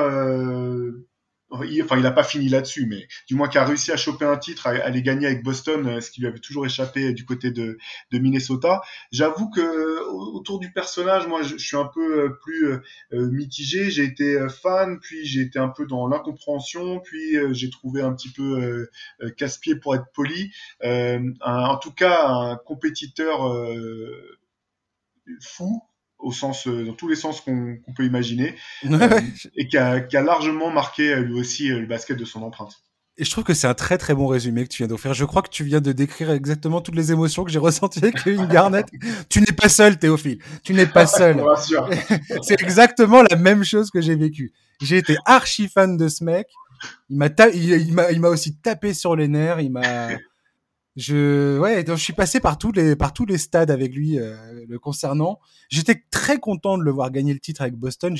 enfin 1.51 1.97
il 1.97 2.03
n'a 2.03 2.11
pas 2.11 2.25
fini 2.25 2.49
là-dessus, 2.49 2.87
mais 2.87 3.07
du 3.29 3.35
moins 3.35 3.49
qui 3.49 3.59
a 3.59 3.65
réussi 3.65 3.93
à 3.93 3.97
choper 3.97 4.25
un 4.25 4.37
titre, 4.37 4.67
à, 4.67 4.89
les 4.91 5.03
gagner 5.03 5.27
avec 5.27 5.43
Boston, 5.43 5.87
euh, 5.87 6.01
ce 6.01 6.11
qui 6.11 6.21
lui 6.21 6.29
avait 6.29 6.41
toujours 6.41 6.67
échappé 6.67 7.13
du 7.13 7.25
côté 7.25 7.51
de, 7.51 7.79
de 8.11 8.19
Minnesota. 8.19 8.83
J'avoue 9.13 9.51
que 9.51 10.01
autour 10.11 10.59
du 10.59 10.73
personnage, 10.73 11.27
moi 11.27 11.43
je, 11.43 11.57
suis 11.57 11.77
un 11.77 11.89
peu 11.93 12.25
euh, 12.25 12.39
plus 12.43 12.73
euh, 13.13 13.31
mitigé. 13.31 13.91
J'ai 13.91 14.05
été 14.05 14.39
fan, 14.49 14.99
puis 15.01 15.25
j'ai 15.25 15.43
été 15.43 15.59
un 15.59 15.69
peu 15.69 15.87
dans 15.87 16.09
l'incompréhension, 16.09 17.01
puis 17.01 17.37
j'ai 17.53 17.71
trouvé 17.71 18.03
un 18.03 18.13
petit 18.15 18.31
peu 18.31 18.89
casse-pied 19.37 19.77
pour 19.77 19.95
être 19.95 20.07
poli. 20.15 20.53
en 20.83 21.77
tout 21.79 21.93
cas, 21.93 22.29
un 22.29 22.57
compétiteur 22.57 23.41
fou 25.41 25.83
au 26.19 26.33
sens, 26.33 26.67
euh, 26.67 26.85
dans 26.85 26.93
tous 26.93 27.09
les 27.09 27.17
sens 27.17 27.41
qu'on 27.41 27.79
peut 27.95 28.05
imaginer, 28.05 28.55
euh, 28.85 29.21
et 29.57 29.69
qui 29.69 29.77
a, 29.77 30.01
qui 30.01 30.17
a, 30.17 30.23
largement 30.23 30.71
marqué 30.71 31.13
euh, 31.13 31.21
lui 31.21 31.39
aussi 31.39 31.69
le 31.69 31.87
basket 31.87 32.19
de 32.19 32.25
son 32.25 32.43
empreinte. 32.43 32.75
Et 33.19 33.25
je 33.25 33.31
trouve 33.31 33.45
que 33.45 33.55
c'est 33.55 33.67
un 33.67 33.75
très 33.75 33.97
très 33.97 34.15
bon 34.15 34.27
résumé 34.27 34.65
que 34.65 34.69
tu 34.69 34.79
viens 34.79 34.89
d'offrir. 34.89 35.15
Je 35.15 35.25
crois 35.25 35.41
que 35.41 35.49
tu 35.49 35.65
viens 35.65 35.81
de 35.81 35.93
décrire 35.93 36.31
exactement 36.31 36.83
toutes 36.83 36.97
les 36.97 37.13
émotions 37.13 37.45
que 37.45 37.51
j'ai 37.51 37.59
ressenties 37.59 38.01
avec 38.01 38.23
Kevin 38.23 38.47
Garnett. 38.47 38.87
tu 39.31 39.41
n'es 39.41 39.55
pas 39.57 39.71
seul, 39.71 39.99
Théophile. 39.99 40.39
Tu 40.63 40.75
n'es 40.75 40.85
pas 40.85 41.07
seul. 41.07 41.43
c'est 42.43 42.61
exactement 42.61 43.23
la 43.23 43.37
même 43.37 43.65
chose 43.65 43.91
que 43.91 44.03
j'ai 44.03 44.17
vécu. 44.17 44.53
J'ai 44.83 44.99
été 44.99 45.17
archi 45.25 45.69
fan 45.69 45.97
de 45.97 46.09
ce 46.09 46.25
mec. 46.25 46.47
Il 47.09 47.17
m'a 47.17 47.29
il, 47.55 47.95
m'a 47.95 48.13
il 48.13 48.21
m'a 48.21 48.29
aussi 48.29 48.59
tapé 48.59 48.93
sur 48.93 49.17
les 49.17 49.29
nerfs. 49.29 49.61
Il 49.61 49.73
m'a 49.73 50.11
je 50.97 51.59
ouais, 51.59 51.85
donc 51.85 51.99
je 51.99 52.03
suis 52.03 52.15
passé 52.15 52.41
par 52.41 52.57
tous 52.57 52.73
les 52.73 52.97
par 52.97 53.13
tous 53.13 53.27
les 53.27 53.37
stades 53.37 53.71
avec 53.71 53.95
lui 53.95 54.19
euh, 54.19 54.35
le 54.67 54.79
concernant. 54.79 55.41
J'étais 55.69 56.03
très 56.11 56.39
content 56.39 56.79
de 56.79 56.83
le 56.83 56.91
voir 56.91 57.11
gagner 57.11 57.35
le 57.35 57.41
titre 57.41 57.61
avec 57.61 57.75
Boston. 57.75 58.17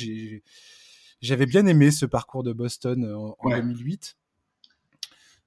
J'avais 1.21 1.47
bien 1.47 1.65
aimé 1.65 1.89
ce 1.89 2.05
parcours 2.05 2.43
de 2.43 2.53
Boston 2.53 3.03
euh, 3.03 3.15
en, 3.15 3.49
2008. 3.49 4.15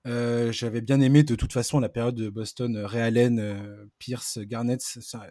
Euh, 0.06 0.50
J'avais 0.50 0.80
bien 0.80 1.00
aimé 1.00 1.22
de 1.22 1.36
toute 1.36 1.52
façon 1.52 1.78
la 1.78 1.88
période 1.88 2.16
de 2.16 2.30
Boston, 2.30 2.74
euh, 2.76 2.86
Ray 2.86 3.02
Allen, 3.02 3.88
Pierce, 3.98 4.38
Garnett 4.38 4.82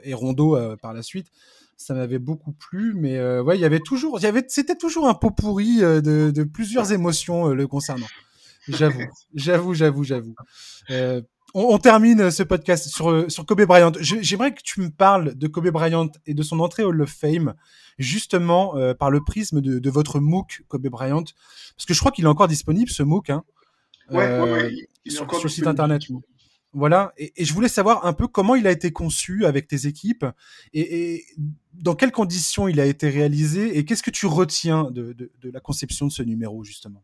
et 0.04 0.14
Rondo 0.14 0.58
par 0.78 0.94
la 0.94 1.04
suite. 1.04 1.28
Ça 1.76 1.94
m'avait 1.94 2.20
beaucoup 2.20 2.54
plu, 2.54 2.94
mais 2.94 3.22
ouais, 3.42 3.58
il 3.58 3.62
y 3.62 3.66
avait 3.66 3.80
toujours, 3.80 4.20
il 4.20 4.24
y 4.24 4.28
avait, 4.28 4.44
c'était 4.48 4.76
toujours 4.76 5.08
un 5.08 5.14
pot 5.14 5.32
pourri 5.32 5.78
de, 5.80 6.32
de 6.32 6.44
plusieurs 6.44 6.92
émotions 6.92 7.48
le 7.48 7.68
concernant. 7.68 8.08
J'avoue, 8.68 9.06
j'avoue, 9.34 9.74
j'avoue, 9.74 10.04
j'avoue 10.04 10.36
on, 11.54 11.78
termine 11.78 12.32
ce 12.32 12.44
podcast 12.44 12.90
sur, 12.90 13.30
sur 13.32 13.46
Kobe 13.46 13.64
Bryant. 13.64 13.92
J'aimerais 14.00 14.54
que 14.54 14.62
tu 14.62 14.82
me 14.82 14.90
parles 14.90 15.36
de 15.36 15.48
Kobe 15.48 15.70
Bryant 15.70 16.10
et 16.26 16.34
de 16.34 16.44
son 16.44 16.60
entrée 16.60 16.84
au 16.84 16.90
Hall 16.90 17.02
of 17.02 17.10
Fame, 17.10 17.54
justement 17.98 18.76
euh, 18.78 18.94
par 18.94 19.12
le 19.12 19.24
prisme 19.24 19.62
de, 19.62 19.90
votre 19.90 20.20
MOOC 20.20 20.64
Kobe 20.68 20.88
Bryant, 20.88 21.24
parce 21.76 21.86
que 21.88 21.94
je 21.94 22.00
crois 22.00 22.12
qu'il 22.12 22.26
est 22.26 22.30
encore 22.30 22.48
disponible 22.48 22.90
ce 22.90 23.04
MOOC, 23.04 23.30
hein, 23.30 23.44
ouais, 24.12 24.26
euh, 24.26 24.70
sur, 25.08 25.28
le 25.44 25.50
site 25.50 25.68
internet. 25.68 26.04
Voilà, 26.72 27.14
et, 27.18 27.34
je 27.44 27.54
voulais 27.54 27.68
savoir 27.68 28.06
un 28.06 28.14
peu 28.14 28.28
comment 28.28 28.56
il 28.56 28.68
a 28.68 28.72
été 28.72 28.92
conçu 28.92 29.46
avec 29.46 29.68
tes 29.68 29.88
équipes 29.88 30.26
et, 30.74 31.26
dans 31.74 31.96
quelles 31.96 32.12
conditions 32.12 32.68
il 32.68 32.80
a 32.80 32.86
été 32.86 33.10
réalisé 33.10 33.78
et 33.78 33.86
qu'est-ce 33.86 34.04
que 34.04 34.12
tu 34.12 34.28
retiens 34.28 34.92
de 34.92 35.30
la 35.44 35.60
conception 35.60 36.06
de 36.06 36.12
ce 36.12 36.22
numéro 36.22 36.64
justement? 36.64 37.04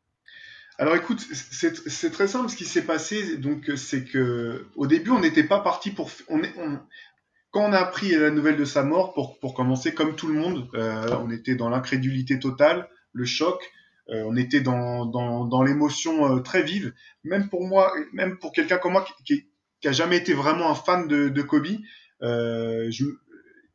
Alors 0.77 0.95
écoute, 0.95 1.21
c'est 1.31 2.11
très 2.11 2.27
simple 2.27 2.49
ce 2.49 2.55
qui 2.55 2.65
s'est 2.65 2.85
passé. 2.85 3.37
Donc 3.37 3.71
c'est 3.77 4.03
que 4.03 4.67
au 4.75 4.87
début 4.87 5.11
on 5.11 5.19
n'était 5.19 5.43
pas 5.43 5.59
parti 5.59 5.91
pour 5.91 6.11
on, 6.27 6.41
on, 6.57 6.79
quand 7.51 7.61
on 7.61 7.71
a 7.73 7.79
appris 7.79 8.11
la 8.11 8.29
nouvelle 8.29 8.57
de 8.57 8.65
sa 8.65 8.83
mort 8.83 9.13
pour 9.13 9.39
pour 9.39 9.53
commencer 9.53 9.93
comme 9.93 10.15
tout 10.15 10.27
le 10.27 10.33
monde, 10.33 10.67
euh, 10.75 11.15
on 11.23 11.31
était 11.31 11.55
dans 11.55 11.69
l'incrédulité 11.69 12.39
totale, 12.39 12.89
le 13.13 13.25
choc. 13.25 13.71
Euh, 14.09 14.23
on 14.27 14.35
était 14.35 14.59
dans 14.59 15.05
dans, 15.05 15.45
dans 15.45 15.63
l'émotion 15.63 16.35
euh, 16.35 16.39
très 16.41 16.61
vive. 16.61 16.93
Même 17.23 17.47
pour 17.47 17.65
moi, 17.65 17.93
même 18.11 18.37
pour 18.37 18.51
quelqu'un 18.51 18.77
comme 18.77 18.91
moi 18.91 19.05
qui, 19.25 19.45
qui, 19.81 19.87
a 19.87 19.93
jamais 19.93 20.17
été 20.17 20.33
vraiment 20.33 20.69
un 20.69 20.75
fan 20.75 21.07
de, 21.07 21.29
de 21.29 21.41
Kobe, 21.41 21.67
euh, 22.21 22.91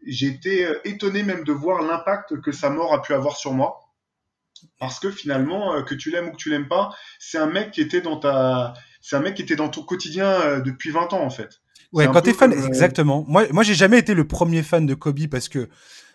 j'ai 0.07 0.27
été 0.27 0.69
étonné 0.85 1.23
même 1.23 1.45
de 1.45 1.53
voir 1.53 1.83
l'impact 1.83 2.41
que 2.43 2.53
sa 2.53 2.69
mort 2.69 2.93
a 2.93 3.01
pu 3.01 3.15
avoir 3.15 3.37
sur 3.37 3.55
moi 3.55 3.90
parce 4.79 5.01
que 5.01 5.11
finalement, 5.11 5.75
euh, 5.75 5.83
que 5.83 5.95
tu 5.95 6.11
l'aimes 6.11 6.29
ou 6.29 6.33
que 6.33 6.37
tu 6.37 6.51
l'aimes 6.51 6.69
pas, 6.69 6.91
c'est 7.19 7.39
un 7.39 7.47
mec 7.47 7.71
qui 7.71 7.81
était 7.81 8.01
dans 8.01 8.17
ta, 8.17 8.75
c'est 9.01 9.17
un 9.17 9.21
mec 9.21 9.35
qui 9.35 9.43
était 9.43 9.57
dans 9.57 9.69
ton 9.69 9.83
quotidien 9.83 10.29
euh, 10.29 10.61
depuis 10.61 10.91
20 10.91 11.13
ans 11.13 11.23
en 11.23 11.31
fait. 11.31 11.61
Ouais, 11.93 12.07
quand 12.07 12.21
t'es 12.21 12.33
fan, 12.33 12.53
euh, 12.53 12.67
exactement. 12.67 13.25
Moi, 13.27 13.47
moi, 13.51 13.65
j'ai 13.65 13.75
jamais 13.75 13.99
été 13.99 14.15
le 14.15 14.27
premier 14.27 14.63
fan 14.63 14.87
de 14.87 14.95
Kobe 14.95 15.27
parce 15.29 15.49
que 15.49 15.69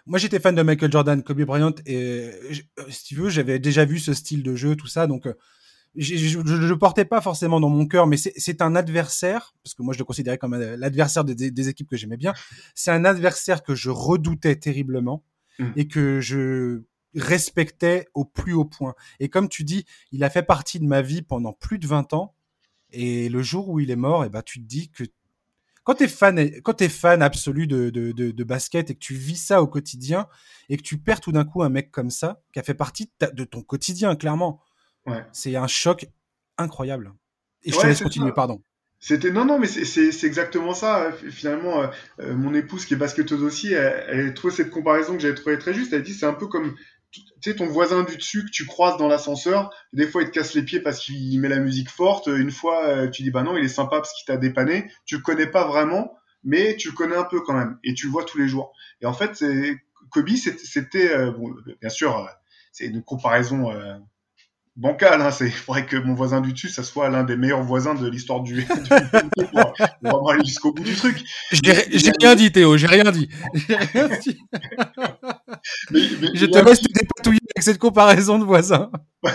moi, 0.05 0.19
j'étais 0.19 0.39
fan 0.39 0.55
de 0.55 0.61
Michael 0.61 0.91
Jordan, 0.91 1.21
Kobe 1.23 1.41
Bryant, 1.41 1.73
et 1.85 2.29
si 2.89 3.03
tu 3.05 3.15
veux, 3.15 3.29
j'avais 3.29 3.59
déjà 3.59 3.85
vu 3.85 3.97
ce 3.99 4.13
style 4.13 4.43
de 4.43 4.55
jeu, 4.55 4.75
tout 4.75 4.87
ça, 4.87 5.07
donc 5.07 5.27
je 5.97 6.37
ne 6.37 6.67
le 6.67 6.77
portais 6.77 7.05
pas 7.05 7.21
forcément 7.21 7.59
dans 7.59 7.69
mon 7.69 7.87
cœur, 7.87 8.07
mais 8.07 8.17
c'est 8.17 8.61
un 8.61 8.75
adversaire, 8.75 9.53
parce 9.63 9.73
que 9.73 9.81
moi 9.81 9.93
je 9.93 9.99
le 9.99 10.05
considérais 10.05 10.37
comme 10.37 10.55
l'adversaire 10.55 11.23
des, 11.23 11.51
des, 11.51 11.69
équipes 11.69 11.89
que 11.89 11.97
j'aimais 11.97 12.17
bien. 12.17 12.33
C'est 12.73 12.91
un 12.91 13.05
adversaire 13.05 13.63
que 13.63 13.75
je 13.75 13.89
redoutais 13.89 14.55
terriblement 14.55 15.23
mmh. 15.59 15.65
et 15.75 15.87
que 15.87 16.19
je 16.21 16.81
respectais 17.15 18.07
au 18.13 18.25
plus 18.25 18.53
haut 18.53 18.65
point. 18.65 18.93
Et 19.19 19.29
comme 19.29 19.49
tu 19.49 19.63
dis, 19.63 19.85
il 20.11 20.23
a 20.23 20.29
fait 20.29 20.43
partie 20.43 20.79
de 20.79 20.85
ma 20.85 21.01
vie 21.01 21.21
pendant 21.21 21.53
plus 21.53 21.79
de 21.79 21.87
20 21.87 22.13
ans. 22.13 22.35
Et 22.91 23.29
le 23.29 23.41
jour 23.41 23.69
où 23.69 23.79
il 23.79 23.91
est 23.91 23.95
mort, 23.95 24.23
et 24.23 24.27
eh 24.27 24.29
ben, 24.29 24.41
tu 24.41 24.59
te 24.61 24.65
dis 24.65 24.89
que 24.89 25.03
quand 25.85 25.95
t'es 25.95 26.07
fan, 26.07 26.61
quand 26.61 26.81
es 26.81 26.89
fan 26.89 27.21
absolu 27.21 27.67
de, 27.67 27.91
de, 27.91 28.11
de, 28.11 28.43
basket 28.43 28.89
et 28.89 28.95
que 28.95 28.99
tu 28.99 29.13
vis 29.13 29.35
ça 29.35 29.61
au 29.61 29.67
quotidien 29.67 30.27
et 30.67 30.77
que 30.77 30.81
tu 30.81 30.97
perds 30.97 31.21
tout 31.21 31.31
d'un 31.31 31.45
coup 31.45 31.61
un 31.61 31.69
mec 31.69 31.91
comme 31.91 32.09
ça, 32.09 32.41
qui 32.53 32.59
a 32.59 32.63
fait 32.63 32.73
partie 32.73 33.11
de, 33.33 33.43
ton 33.43 33.61
quotidien, 33.61 34.15
clairement. 34.15 34.59
Ouais. 35.05 35.23
C'est 35.31 35.55
un 35.55 35.67
choc 35.67 36.07
incroyable. 36.57 37.13
Et 37.63 37.71
je 37.71 37.77
te 37.77 37.85
laisse 37.85 38.01
continuer, 38.01 38.31
pardon. 38.31 38.61
C'était 38.99 39.29
non 39.29 39.45
non 39.45 39.59
mais 39.59 39.67
c'est 39.67 40.23
exactement 40.25 40.73
ça 40.73 41.11
finalement 41.29 41.81
euh, 41.81 41.87
euh, 42.21 42.33
mon 42.33 42.55
épouse 42.55 42.85
qui 42.85 42.95
est 42.95 42.97
basketteuse 42.97 43.43
aussi 43.43 43.73
elle, 43.73 44.03
elle 44.07 44.27
a 44.29 44.31
trouvé 44.31 44.51
cette 44.51 44.71
comparaison 44.71 45.13
que 45.13 45.19
j'avais 45.19 45.35
trouvé 45.35 45.59
très 45.59 45.75
juste 45.75 45.93
elle 45.93 46.01
dit 46.01 46.13
c'est 46.13 46.25
un 46.25 46.33
peu 46.33 46.47
comme 46.47 46.75
tu 47.41 47.51
sais 47.51 47.55
ton 47.55 47.67
voisin 47.67 48.03
du 48.03 48.17
dessus 48.17 48.45
que 48.45 48.51
tu 48.51 48.65
croises 48.65 48.97
dans 48.97 49.07
l'ascenseur 49.07 49.73
des 49.93 50.07
fois 50.07 50.23
il 50.23 50.27
te 50.27 50.31
casse 50.31 50.53
les 50.53 50.63
pieds 50.63 50.79
parce 50.79 50.99
qu'il 50.99 51.39
met 51.39 51.49
la 51.49 51.59
musique 51.59 51.89
forte 51.89 52.27
une 52.27 52.51
fois 52.51 52.85
euh, 52.87 53.09
tu 53.09 53.23
dis 53.23 53.31
bah 53.31 53.43
non 53.43 53.57
il 53.57 53.65
est 53.65 53.69
sympa 53.69 53.97
parce 53.97 54.13
qu'il 54.13 54.25
t'a 54.25 54.37
dépanné 54.37 54.91
tu 55.05 55.15
le 55.15 55.21
connais 55.21 55.47
pas 55.47 55.65
vraiment 55.65 56.17
mais 56.43 56.75
tu 56.75 56.89
le 56.89 56.93
connais 56.93 57.15
un 57.15 57.23
peu 57.23 57.41
quand 57.41 57.53
même 57.53 57.77
et 57.83 57.93
tu 57.93 58.07
le 58.07 58.11
vois 58.11 58.25
tous 58.25 58.37
les 58.37 58.47
jours 58.47 58.73
et 59.01 59.05
en 59.05 59.13
fait 59.13 59.43
Kobe 60.09 60.29
c'était 60.29 61.31
bon 61.31 61.55
bien 61.81 61.89
sûr 61.89 62.29
c'est 62.71 62.85
une 62.85 63.03
comparaison 63.03 63.71
bancal. 64.75 65.21
Hein, 65.21 65.31
c'est 65.31 65.49
vrai 65.67 65.85
que 65.85 65.97
mon 65.97 66.13
voisin 66.13 66.41
du 66.41 66.53
dessus, 66.53 66.69
ça 66.69 66.83
soit 66.83 67.09
l'un 67.09 67.23
des 67.23 67.37
meilleurs 67.37 67.63
voisins 67.63 67.95
de 67.95 68.07
l'histoire 68.07 68.41
du, 68.41 68.55
du 69.37 69.45
pour, 70.03 70.31
aller 70.31 70.45
jusqu'au 70.45 70.73
bout 70.73 70.83
du 70.83 70.95
truc. 70.95 71.23
J'ai 71.51 72.11
rien 72.19 72.35
dit, 72.35 72.51
Théo, 72.51 72.77
j'ai 72.77 72.87
rien 72.87 73.11
dit. 73.11 73.29
J'ai 73.53 73.75
rien 73.75 74.09
dit. 74.19 74.37
Mais, 75.91 76.01
mais, 76.21 76.29
je 76.33 76.45
te 76.45 76.57
laisse 76.57 76.81
te 76.81 76.91
dépatouiller 76.91 77.39
avec 77.55 77.63
cette 77.63 77.79
comparaison 77.79 78.39
de 78.39 78.43
voisins. 78.43 78.91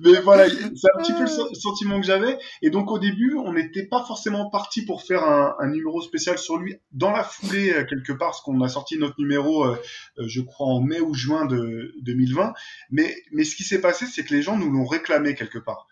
mais 0.00 0.20
voilà, 0.22 0.48
c'est 0.48 0.88
un 0.94 1.02
petit 1.02 1.12
peu 1.12 1.22
le 1.22 1.54
sentiment 1.54 2.00
que 2.00 2.06
j'avais. 2.06 2.38
Et 2.62 2.70
donc 2.70 2.90
au 2.90 2.98
début, 2.98 3.34
on 3.36 3.52
n'était 3.52 3.86
pas 3.86 4.04
forcément 4.04 4.48
parti 4.50 4.84
pour 4.84 5.02
faire 5.02 5.24
un, 5.24 5.54
un, 5.58 5.68
numéro 5.68 6.00
spécial 6.00 6.38
sur 6.38 6.56
lui. 6.56 6.76
Dans 6.92 7.10
la 7.10 7.22
foulée, 7.24 7.72
euh, 7.72 7.84
quelque 7.84 8.12
part, 8.12 8.30
parce 8.30 8.40
qu'on 8.40 8.60
a 8.62 8.68
sorti 8.68 8.98
notre 8.98 9.16
numéro, 9.18 9.64
euh, 9.64 9.76
euh, 10.18 10.24
je 10.26 10.40
crois, 10.40 10.66
en 10.68 10.80
mai 10.80 11.00
ou 11.00 11.14
juin 11.14 11.44
de 11.46 11.94
2020. 12.02 12.54
Mais, 12.90 13.14
mais 13.32 13.44
ce 13.44 13.56
qui 13.56 13.64
s'est 13.64 13.80
passé, 13.80 14.06
c'est 14.06 14.24
que 14.24 14.34
les 14.34 14.42
gens 14.42 14.56
nous 14.56 14.70
l'ont 14.70 14.86
réclamé 14.86 15.34
quelque 15.34 15.58
part. 15.58 15.86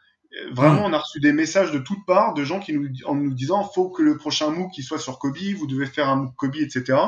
Vraiment, 0.50 0.86
on 0.86 0.92
a 0.92 0.98
reçu 0.98 1.20
des 1.20 1.32
messages 1.32 1.72
de 1.72 1.78
toutes 1.78 2.06
parts 2.06 2.32
de 2.32 2.42
gens 2.42 2.58
qui 2.58 2.72
nous, 2.72 2.88
en 3.04 3.14
nous 3.14 3.34
disant, 3.34 3.64
faut 3.64 3.90
que 3.90 4.02
le 4.02 4.16
prochain 4.16 4.50
MOOC 4.50 4.72
qui 4.72 4.82
soit 4.82 4.98
sur 4.98 5.18
Kobe, 5.18 5.36
vous 5.56 5.66
devez 5.66 5.86
faire 5.86 6.08
un 6.08 6.16
MOOC 6.16 6.34
Kobe, 6.36 6.56
etc. 6.56 6.98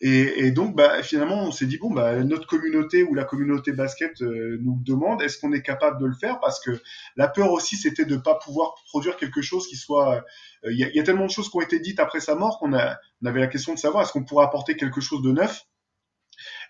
Et, 0.00 0.46
et 0.46 0.50
donc, 0.50 0.76
bah, 0.76 1.02
finalement, 1.02 1.42
on 1.42 1.50
s'est 1.50 1.66
dit 1.66 1.78
bon, 1.78 1.90
bah, 1.90 2.22
notre 2.24 2.46
communauté 2.46 3.02
ou 3.02 3.14
la 3.14 3.24
communauté 3.24 3.72
basket 3.72 4.22
euh, 4.22 4.58
nous 4.62 4.80
demande 4.82 5.20
est-ce 5.20 5.38
qu'on 5.38 5.52
est 5.52 5.62
capable 5.62 6.00
de 6.00 6.06
le 6.06 6.14
faire? 6.14 6.40
Parce 6.40 6.60
que 6.60 6.80
la 7.16 7.28
peur 7.28 7.50
aussi, 7.52 7.76
c'était 7.76 8.06
de 8.06 8.16
pas 8.16 8.36
pouvoir 8.36 8.74
produire 8.86 9.16
quelque 9.16 9.42
chose 9.42 9.66
qui 9.66 9.76
soit. 9.76 10.24
Euh, 10.64 10.72
il 10.72 10.78
y, 10.78 10.84
a, 10.84 10.90
y, 10.90 11.00
a, 11.00 11.02
tellement 11.02 11.26
de 11.26 11.30
choses 11.30 11.50
qui 11.50 11.56
ont 11.56 11.60
été 11.60 11.80
dites 11.80 12.00
après 12.00 12.20
sa 12.20 12.34
mort 12.34 12.58
qu'on 12.58 12.72
a, 12.72 12.96
on 13.22 13.26
avait 13.26 13.40
la 13.40 13.46
question 13.46 13.74
de 13.74 13.78
savoir 13.78 14.04
est-ce 14.04 14.12
qu'on 14.12 14.24
pourrait 14.24 14.44
apporter 14.44 14.76
quelque 14.76 15.00
chose 15.00 15.22
de 15.22 15.32
neuf? 15.32 15.64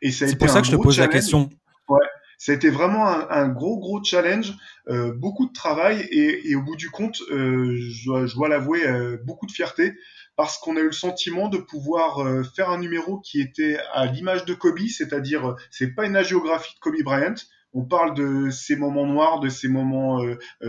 Et 0.02 0.10
c'est 0.10 0.36
pour 0.36 0.48
ça 0.48 0.60
que 0.60 0.66
je 0.66 0.72
te 0.72 0.76
pose 0.76 0.98
la 0.98 1.08
question. 1.08 1.50
Ouais, 1.88 2.06
ça 2.40 2.52
a 2.52 2.54
été 2.54 2.70
vraiment 2.70 3.06
un, 3.06 3.48
gros 3.50 3.78
gros 3.78 4.02
challenge, 4.02 4.54
euh, 4.88 5.12
beaucoup 5.12 5.46
de 5.46 5.52
travail 5.52 6.08
et, 6.10 6.54
au 6.54 6.62
bout 6.62 6.74
du 6.74 6.88
compte, 6.88 7.20
euh, 7.30 7.76
je 7.78 8.34
dois, 8.34 8.48
l'avouer, 8.48 8.88
euh, 8.88 9.18
beaucoup 9.26 9.44
de 9.44 9.52
fierté 9.52 9.92
parce 10.36 10.56
qu'on 10.56 10.74
a 10.78 10.80
eu 10.80 10.86
le 10.86 10.92
sentiment 10.92 11.48
de 11.48 11.58
pouvoir 11.58 12.26
faire 12.56 12.70
un 12.70 12.78
numéro 12.78 13.20
qui 13.20 13.42
était 13.42 13.78
à 13.92 14.06
l'image 14.06 14.46
de 14.46 14.54
Kobe, 14.54 14.78
c'est-à-dire 14.88 15.54
c'est 15.70 15.94
pas 15.94 16.06
une 16.06 16.16
agiographie 16.16 16.74
de 16.76 16.80
Kobe 16.80 17.02
Bryant. 17.04 17.34
On 17.72 17.84
parle 17.84 18.14
de 18.14 18.50
ces 18.50 18.76
moments 18.76 19.06
noirs, 19.06 19.40
de 19.40 19.48
ces 19.48 19.68
moments 19.68 20.20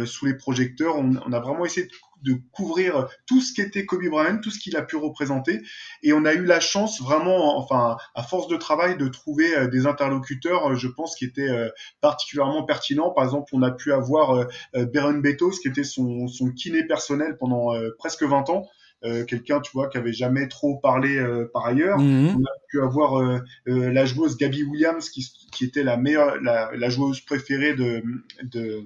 sous 0.05 0.25
les 0.25 0.35
projecteurs. 0.35 0.97
On, 0.97 1.15
on, 1.25 1.33
a 1.33 1.39
vraiment 1.39 1.65
essayé 1.65 1.87
de 1.87 1.91
de 2.23 2.33
couvrir 2.51 3.07
tout 3.25 3.41
ce 3.41 3.53
qu'était 3.53 3.85
Kobe 3.85 4.07
Bryant, 4.09 4.39
tout 4.41 4.51
ce 4.51 4.59
qu'il 4.59 4.75
a 4.77 4.81
pu 4.81 4.95
représenter. 4.95 5.61
Et 6.03 6.13
on 6.13 6.25
a 6.25 6.33
eu 6.33 6.45
la 6.45 6.59
chance 6.59 7.01
vraiment, 7.01 7.57
enfin, 7.57 7.97
à 8.15 8.23
force 8.23 8.47
de 8.47 8.57
travail, 8.57 8.97
de 8.97 9.07
trouver 9.07 9.55
euh, 9.55 9.67
des 9.67 9.87
interlocuteurs, 9.87 10.71
euh, 10.71 10.75
je 10.75 10.87
pense, 10.87 11.15
qui 11.15 11.25
étaient 11.25 11.49
euh, 11.49 11.69
particulièrement 12.01 12.63
pertinents. 12.63 13.11
Par 13.11 13.23
exemple, 13.23 13.49
on 13.53 13.61
a 13.61 13.71
pu 13.71 13.91
avoir 13.91 14.47
Baron 14.73 15.15
Betos, 15.19 15.59
qui 15.61 15.67
était 15.67 15.83
son, 15.83 16.27
son 16.27 16.51
kiné 16.51 16.85
personnel 16.85 17.37
pendant 17.37 17.73
presque 17.97 18.23
20 18.23 18.49
ans. 18.49 18.67
Euh, 19.03 19.25
quelqu'un 19.25 19.59
tu 19.61 19.71
vois 19.73 19.89
qui 19.89 19.97
avait 19.97 20.13
jamais 20.13 20.47
trop 20.47 20.77
parlé 20.77 21.17
euh, 21.17 21.49
par 21.51 21.65
ailleurs. 21.65 21.97
Mhm. 21.97 22.35
On 22.37 22.43
a 22.43 22.53
pu 22.67 22.81
avoir 22.81 23.19
euh, 23.19 23.39
la 23.65 24.05
joueuse 24.05 24.37
Gabby 24.37 24.63
Williams 24.63 25.09
qui, 25.09 25.27
qui 25.51 25.65
était 25.65 25.83
la 25.83 25.97
meilleure, 25.97 26.39
la, 26.41 26.69
la, 26.75 26.89
joueuse 26.89 27.19
préférée 27.21 27.73
de, 27.73 28.03
de, 28.43 28.83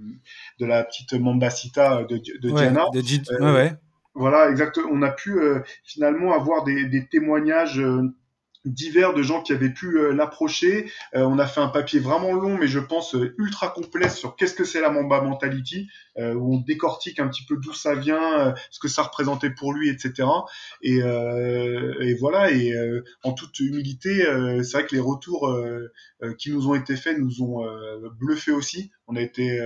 de 0.60 0.66
la 0.66 0.86
petite 0.86 1.14
Mambasita 1.14 2.06
de, 2.06 2.18
de 2.18 2.50
Diana. 2.50 2.86
De 2.94 3.44
ouais, 3.44 3.54
ouais. 3.54 3.74
Voilà, 4.14 4.50
exactement. 4.50 4.88
On 4.92 5.02
a 5.02 5.12
pu 5.12 5.38
finalement 5.84 6.34
avoir 6.34 6.64
des, 6.64 6.86
des 6.86 7.06
témoignages 7.06 7.82
divers 8.66 9.14
de 9.14 9.22
gens 9.22 9.42
qui 9.42 9.54
avaient 9.54 9.70
pu 9.70 9.98
euh, 9.98 10.12
l'approcher. 10.12 10.92
Euh, 11.16 11.22
on 11.22 11.40
a 11.40 11.48
fait 11.48 11.62
un 11.62 11.68
papier 11.68 12.00
vraiment 12.00 12.34
long, 12.34 12.58
mais 12.58 12.68
je 12.68 12.80
pense 12.80 13.16
euh, 13.16 13.36
ultra 13.38 13.70
complet 13.70 14.10
sur 14.10 14.36
qu'est-ce 14.36 14.54
que 14.54 14.64
c'est 14.64 14.82
la 14.82 14.90
Mamba 14.90 15.22
Mentality, 15.22 15.88
où 16.18 16.56
on 16.56 16.60
décortique 16.60 17.20
un 17.20 17.28
petit 17.28 17.44
peu 17.44 17.58
d'où 17.58 17.74
ça 17.74 17.94
vient, 17.94 18.54
ce 18.72 18.80
que 18.80 18.88
ça 18.88 19.04
représentait 19.04 19.50
pour 19.50 19.74
lui, 19.74 19.90
etc. 19.90 20.28
Et, 20.82 21.00
et 21.00 22.14
voilà. 22.16 22.52
Et 22.52 22.74
en 23.24 23.34
toute 23.34 23.60
humilité, 23.60 24.26
c'est 24.64 24.78
vrai 24.78 24.86
que 24.86 24.96
les 24.96 25.02
retours 25.02 25.54
qui 26.38 26.52
nous 26.52 26.70
ont 26.70 26.76
été 26.76 26.96
faits 26.96 27.18
nous 27.18 27.42
ont 27.42 27.66
bluffé 28.18 28.52
aussi. 28.52 28.92
On 29.08 29.18
a 29.18 29.22
été 29.22 29.60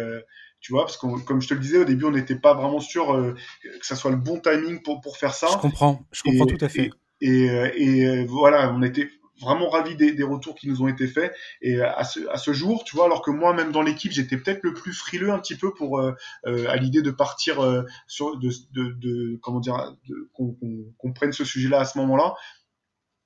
tu 0.59 0.73
vois, 0.73 0.85
parce 0.85 0.97
que 0.97 1.23
comme 1.23 1.41
je 1.41 1.47
te 1.47 1.53
le 1.53 1.59
disais 1.59 1.77
au 1.77 1.85
début, 1.85 2.05
on 2.05 2.11
n'était 2.11 2.35
pas 2.35 2.55
vraiment 2.55 2.80
sûr 2.80 3.35
que 3.61 3.85
ça 3.85 3.95
soit 3.95 4.11
le 4.11 4.17
bon 4.17 4.39
timing 4.39 4.81
pour, 4.81 5.01
pour 5.01 5.17
faire 5.17 5.35
ça. 5.35 5.47
Je 5.51 5.57
comprends, 5.57 6.03
je 6.11 6.23
comprends 6.23 6.47
tout 6.47 6.65
à 6.65 6.69
fait. 6.69 6.89
Et, 7.21 7.49
euh, 7.49 7.69
euh, 7.77 8.25
voilà, 8.27 8.71
on 8.73 8.81
était 8.81 9.09
vraiment 9.41 9.69
ravis 9.69 9.95
des, 9.95 10.23
retours 10.23 10.55
qui 10.55 10.67
nous 10.67 10.81
ont 10.81 10.87
été 10.87 11.07
faits. 11.07 11.33
Et 11.61 11.81
à 11.81 12.03
ce, 12.03 12.27
à 12.29 12.37
ce 12.37 12.53
jour, 12.53 12.83
tu 12.83 12.95
vois, 12.95 13.05
alors 13.05 13.21
que 13.21 13.31
moi, 13.31 13.53
même 13.53 13.71
dans 13.71 13.81
l'équipe, 13.81 14.11
j'étais 14.11 14.37
peut-être 14.37 14.63
le 14.63 14.73
plus 14.73 14.93
frileux 14.93 15.31
un 15.31 15.39
petit 15.39 15.55
peu 15.55 15.73
pour 15.73 15.99
euh, 15.99 16.13
euh 16.45 16.67
à 16.69 16.75
l'idée 16.75 17.01
de 17.01 17.11
partir 17.11 17.63
euh, 17.63 17.83
sur 18.07 18.37
de, 18.37 19.37
comment 19.41 19.59
dire, 19.59 19.95
qu'on 20.33 20.53
qu 20.53 21.13
prenne 21.13 21.31
ce 21.31 21.45
sujet-là 21.45 21.79
à 21.79 21.85
ce 21.85 21.97
moment-là. 21.99 22.35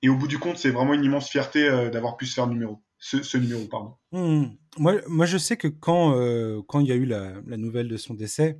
Et 0.01 0.09
au 0.09 0.15
bout 0.15 0.27
du 0.27 0.37
compte, 0.37 0.57
c'est 0.57 0.69
vraiment 0.69 0.93
une 0.93 1.03
immense 1.03 1.29
fierté 1.29 1.65
d'avoir 1.89 2.17
pu 2.17 2.25
se 2.25 2.33
faire 2.33 2.47
numéro. 2.47 2.81
Ce, 2.99 3.37
numéro, 3.37 3.65
pardon. 3.65 3.95
Mmh. 4.11 4.55
Moi, 4.77 4.95
moi, 5.07 5.25
je 5.25 5.37
sais 5.37 5.57
que 5.57 5.67
quand 5.67 6.13
quand 6.67 6.79
il 6.79 6.87
y 6.87 6.91
a 6.91 6.95
eu 6.95 7.05
la 7.05 7.57
nouvelle 7.57 7.87
de 7.87 7.97
son 7.97 8.13
décès, 8.13 8.59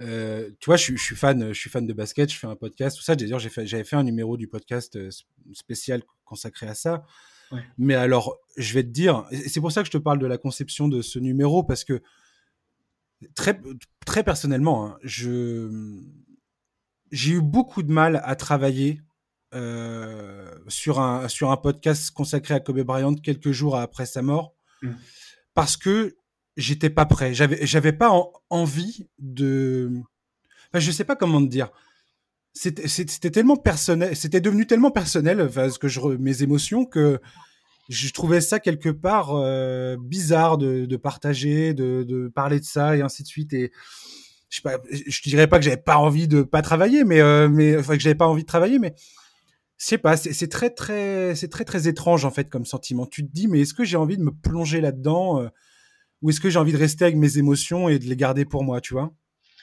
euh, 0.00 0.50
tu 0.58 0.66
vois, 0.66 0.76
je, 0.76 0.96
je, 0.96 1.02
suis 1.02 1.16
fan, 1.16 1.52
je 1.52 1.58
suis 1.58 1.70
fan 1.70 1.86
de 1.86 1.92
basket, 1.92 2.32
je 2.32 2.38
fais 2.38 2.46
un 2.46 2.56
podcast, 2.56 2.96
tout 2.96 3.02
ça. 3.02 3.14
D'ailleurs, 3.14 3.38
j'avais 3.38 3.84
fait, 3.84 3.96
un 3.96 4.02
numéro 4.02 4.36
du 4.36 4.48
podcast 4.48 4.96
euh, 4.96 5.10
spécial 5.52 6.02
consacré 6.24 6.66
à 6.66 6.74
ça. 6.74 7.04
Ouais. 7.50 7.62
Mais 7.78 7.94
alors, 7.94 8.38
je 8.56 8.72
vais 8.74 8.82
te 8.82 8.88
dire, 8.88 9.26
c'est 9.46 9.60
pour 9.60 9.72
ça 9.72 9.82
que 9.82 9.86
je 9.86 9.92
te 9.92 9.98
parle 9.98 10.18
de 10.18 10.26
la 10.26 10.38
conception 10.38 10.88
de 10.88 11.02
ce 11.02 11.18
numéro, 11.18 11.62
parce 11.62 11.84
que 11.84 12.02
très, 13.34 13.60
très 14.06 14.24
personnellement, 14.24 14.86
hein, 14.86 14.98
je, 15.02 15.98
j'ai 17.10 17.32
eu 17.32 17.42
beaucoup 17.42 17.82
de 17.82 17.92
mal 17.92 18.20
à 18.24 18.34
travailler 18.36 19.02
euh, 19.54 20.50
sur, 20.68 20.98
un, 20.98 21.28
sur 21.28 21.50
un 21.50 21.56
podcast 21.58 22.10
consacré 22.10 22.54
à 22.54 22.60
Kobe 22.60 22.80
Bryant 22.80 23.14
quelques 23.14 23.52
jours 23.52 23.76
après 23.76 24.06
sa 24.06 24.22
mort, 24.22 24.54
mmh. 24.80 24.90
parce 25.54 25.76
que 25.76 26.16
j'étais 26.56 26.90
pas 26.90 27.06
prêt. 27.06 27.34
J'avais, 27.34 27.66
j'avais 27.66 27.92
pas 27.92 28.10
en, 28.10 28.32
envie 28.50 29.08
de. 29.18 29.90
Enfin, 30.68 30.80
je 30.80 30.90
sais 30.90 31.04
pas 31.04 31.16
comment 31.16 31.42
te 31.42 31.48
dire. 31.48 31.70
C'était, 32.54 33.30
tellement 33.30 33.56
personnel, 33.56 34.14
c'était 34.14 34.42
devenu 34.42 34.66
tellement 34.66 34.90
personnel, 34.90 35.40
enfin, 35.40 35.70
ce 35.70 35.78
que 35.78 35.88
je, 35.88 36.00
mes 36.00 36.42
émotions, 36.42 36.84
que 36.84 37.18
je 37.88 38.10
trouvais 38.12 38.42
ça 38.42 38.60
quelque 38.60 38.90
part 38.90 39.34
euh, 39.34 39.96
bizarre 39.98 40.58
de, 40.58 40.84
de 40.84 40.96
partager, 40.96 41.72
de, 41.72 42.04
de, 42.06 42.28
parler 42.28 42.60
de 42.60 42.64
ça 42.64 42.96
et 42.96 43.00
ainsi 43.00 43.22
de 43.22 43.28
suite. 43.28 43.54
Et 43.54 43.72
je 44.50 44.56
sais 44.56 44.62
pas, 44.62 44.78
dirais 45.24 45.46
pas 45.46 45.58
que 45.58 45.64
j'avais 45.64 45.78
pas 45.78 45.96
envie 45.96 46.28
de 46.28 46.42
pas 46.42 46.60
travailler, 46.60 47.04
mais 47.04 47.20
euh, 47.20 47.48
mais 47.48 47.76
enfin 47.78 47.96
que 47.96 48.02
j'avais 48.02 48.14
pas 48.14 48.28
envie 48.28 48.42
de 48.42 48.48
travailler, 48.48 48.78
mais 48.78 48.94
je 49.78 49.86
sais 49.86 49.98
pas, 49.98 50.18
c'est 50.18 50.48
très 50.48 50.70
très 50.70 51.34
c'est 51.34 51.48
très 51.48 51.64
très 51.64 51.88
étrange 51.88 52.26
en 52.26 52.30
fait 52.30 52.50
comme 52.50 52.66
sentiment. 52.66 53.06
Tu 53.06 53.26
te 53.26 53.32
dis 53.32 53.48
mais 53.48 53.60
est-ce 53.60 53.72
que 53.72 53.84
j'ai 53.84 53.96
envie 53.96 54.18
de 54.18 54.22
me 54.22 54.30
plonger 54.30 54.82
là-dedans 54.82 55.40
euh, 55.40 55.48
ou 56.22 56.30
est-ce 56.30 56.40
que 56.40 56.48
j'ai 56.48 56.58
envie 56.58 56.72
de 56.72 56.78
rester 56.78 57.04
avec 57.04 57.16
mes 57.16 57.38
émotions 57.38 57.88
et 57.88 57.98
de 57.98 58.04
les 58.04 58.16
garder 58.16 58.44
pour 58.44 58.64
moi, 58.64 58.80
tu 58.80 58.94
vois? 58.94 59.12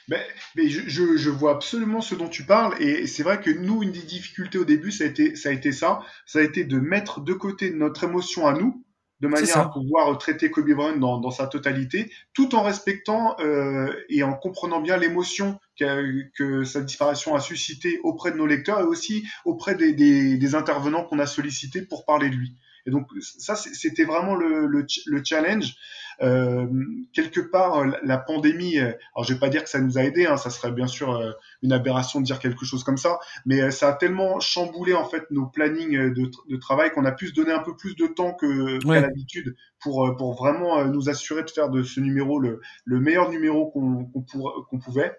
Mais, 0.08 0.26
mais 0.56 0.68
je, 0.68 0.88
je, 0.88 1.16
je, 1.16 1.30
vois 1.30 1.52
absolument 1.52 2.00
ce 2.00 2.14
dont 2.14 2.28
tu 2.28 2.44
parles 2.44 2.74
et 2.82 3.06
c'est 3.06 3.22
vrai 3.22 3.40
que 3.40 3.50
nous, 3.50 3.82
une 3.82 3.92
des 3.92 4.02
difficultés 4.02 4.58
au 4.58 4.64
début, 4.64 4.90
ça 4.90 5.04
a 5.04 5.06
été 5.06 5.36
ça. 5.36 5.48
A 5.50 5.52
été 5.52 5.72
ça, 5.72 6.00
ça 6.26 6.40
a 6.40 6.42
été 6.42 6.64
de 6.64 6.78
mettre 6.78 7.20
de 7.20 7.32
côté 7.32 7.70
notre 7.70 8.04
émotion 8.04 8.46
à 8.46 8.52
nous, 8.52 8.84
de 9.20 9.28
manière 9.28 9.58
à 9.58 9.70
pouvoir 9.70 10.16
traiter 10.18 10.50
Kobe 10.50 10.72
Bryant 10.72 10.96
dans, 10.96 11.18
dans, 11.18 11.30
sa 11.30 11.46
totalité, 11.46 12.10
tout 12.32 12.54
en 12.54 12.62
respectant 12.62 13.36
euh, 13.38 13.92
et 14.08 14.22
en 14.22 14.34
comprenant 14.34 14.80
bien 14.80 14.96
l'émotion 14.96 15.60
que, 15.78 16.24
que, 16.36 16.64
sa 16.64 16.80
disparition 16.80 17.34
a 17.34 17.40
suscité 17.40 18.00
auprès 18.02 18.32
de 18.32 18.36
nos 18.36 18.46
lecteurs 18.46 18.80
et 18.80 18.84
aussi 18.84 19.24
auprès 19.44 19.74
des, 19.74 19.92
des, 19.92 20.38
des 20.38 20.54
intervenants 20.54 21.04
qu'on 21.04 21.18
a 21.18 21.26
sollicités 21.26 21.82
pour 21.82 22.04
parler 22.04 22.30
de 22.30 22.34
lui. 22.34 22.56
Et 22.86 22.90
donc 22.90 23.08
ça, 23.20 23.56
c'était 23.56 24.04
vraiment 24.04 24.34
le, 24.34 24.66
le, 24.66 24.86
le 25.06 25.24
challenge. 25.24 25.74
Euh, 26.22 26.66
quelque 27.14 27.40
part, 27.40 27.78
euh, 27.78 27.90
la 28.02 28.18
pandémie, 28.18 28.78
euh, 28.78 28.92
alors 29.14 29.24
je 29.24 29.32
vais 29.32 29.40
pas 29.40 29.48
dire 29.48 29.64
que 29.64 29.70
ça 29.70 29.80
nous 29.80 29.96
a 29.96 30.02
aidé, 30.02 30.26
hein, 30.26 30.36
ça 30.36 30.50
serait 30.50 30.72
bien 30.72 30.86
sûr 30.86 31.34
une 31.62 31.72
aberration 31.72 32.20
de 32.20 32.26
dire 32.26 32.38
quelque 32.38 32.66
chose 32.66 32.84
comme 32.84 32.98
ça, 32.98 33.18
mais 33.46 33.70
ça 33.70 33.88
a 33.88 33.92
tellement 33.94 34.38
chamboulé 34.38 34.92
en 34.92 35.04
fait 35.08 35.30
nos 35.30 35.46
plannings 35.46 36.12
de, 36.12 36.30
de 36.48 36.56
travail 36.56 36.90
qu'on 36.92 37.06
a 37.06 37.12
pu 37.12 37.28
se 37.28 37.34
donner 37.34 37.52
un 37.52 37.62
peu 37.62 37.74
plus 37.74 37.96
de 37.96 38.06
temps 38.06 38.34
que 38.34 38.78
qu'à 38.84 39.00
l'habitude 39.00 39.56
pour 39.78 40.14
pour 40.16 40.34
vraiment 40.34 40.84
nous 40.84 41.08
assurer 41.08 41.42
de 41.42 41.50
faire 41.50 41.70
de 41.70 41.82
ce 41.82 42.00
numéro 42.00 42.38
le, 42.38 42.60
le 42.84 43.00
meilleur 43.00 43.30
numéro 43.30 43.70
qu'on 43.70 44.04
qu'on 44.04 44.78
pouvait. 44.78 45.16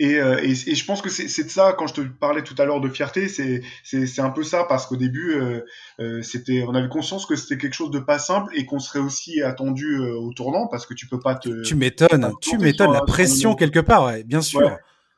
Et, 0.00 0.20
euh, 0.20 0.38
et, 0.42 0.50
et, 0.50 0.74
je 0.74 0.84
pense 0.84 1.02
que 1.02 1.10
c'est 1.10 1.42
de 1.42 1.50
ça, 1.50 1.74
quand 1.76 1.88
je 1.88 1.94
te 1.94 2.00
parlais 2.00 2.42
tout 2.42 2.54
à 2.58 2.64
l'heure 2.64 2.80
de 2.80 2.88
fierté, 2.88 3.28
c'est 3.28 4.20
un 4.20 4.30
peu 4.30 4.44
ça, 4.44 4.64
parce 4.64 4.86
qu'au 4.86 4.96
début, 4.96 5.32
euh, 5.32 5.60
euh, 5.98 6.22
c'était, 6.22 6.64
on 6.66 6.74
avait 6.74 6.88
conscience 6.88 7.26
que 7.26 7.34
c'était 7.34 7.58
quelque 7.58 7.74
chose 7.74 7.90
de 7.90 7.98
pas 7.98 8.18
simple 8.18 8.52
et 8.56 8.64
qu'on 8.64 8.78
serait 8.78 9.00
aussi 9.00 9.42
attendu 9.42 9.96
euh, 9.96 10.14
au 10.14 10.32
tournant, 10.32 10.68
parce 10.68 10.86
que 10.86 10.94
tu 10.94 11.08
peux 11.08 11.18
pas 11.18 11.34
te... 11.34 11.62
Tu 11.62 11.74
m'étonnes, 11.74 12.32
tu 12.40 12.58
m'étonnes, 12.58 12.92
la 12.92 13.02
pression 13.02 13.56
quelque 13.56 13.80
part, 13.80 14.04
ouais, 14.04 14.22
bien 14.22 14.40
sûr. 14.40 14.70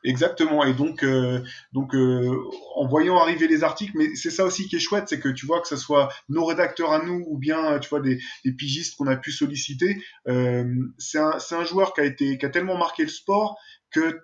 Exactement. 0.03 0.63
Et 0.63 0.73
donc, 0.73 1.03
euh, 1.03 1.43
donc 1.73 1.93
euh, 1.93 2.35
en 2.75 2.87
voyant 2.87 3.19
arriver 3.19 3.47
les 3.47 3.63
articles, 3.63 3.91
mais 3.95 4.15
c'est 4.15 4.31
ça 4.31 4.45
aussi 4.45 4.67
qui 4.67 4.77
est 4.77 4.79
chouette, 4.79 5.05
c'est 5.07 5.19
que 5.19 5.29
tu 5.29 5.45
vois 5.45 5.61
que 5.61 5.67
ce 5.67 5.75
soit 5.75 6.09
nos 6.29 6.45
rédacteurs 6.45 6.91
à 6.91 7.03
nous 7.03 7.23
ou 7.27 7.37
bien 7.37 7.77
tu 7.79 7.89
vois 7.89 7.99
des, 7.99 8.19
des 8.43 8.51
pigistes 8.51 8.97
qu'on 8.97 9.07
a 9.07 9.15
pu 9.15 9.31
solliciter. 9.31 10.01
Euh, 10.27 10.65
c'est 10.97 11.19
un, 11.19 11.37
un 11.51 11.63
joueur 11.63 11.93
qui 11.93 12.01
a 12.01 12.05
été, 12.05 12.37
qui 12.37 12.45
a 12.45 12.49
tellement 12.49 12.77
marqué 12.77 13.03
le 13.03 13.09
sport 13.09 13.57
que 13.91 14.21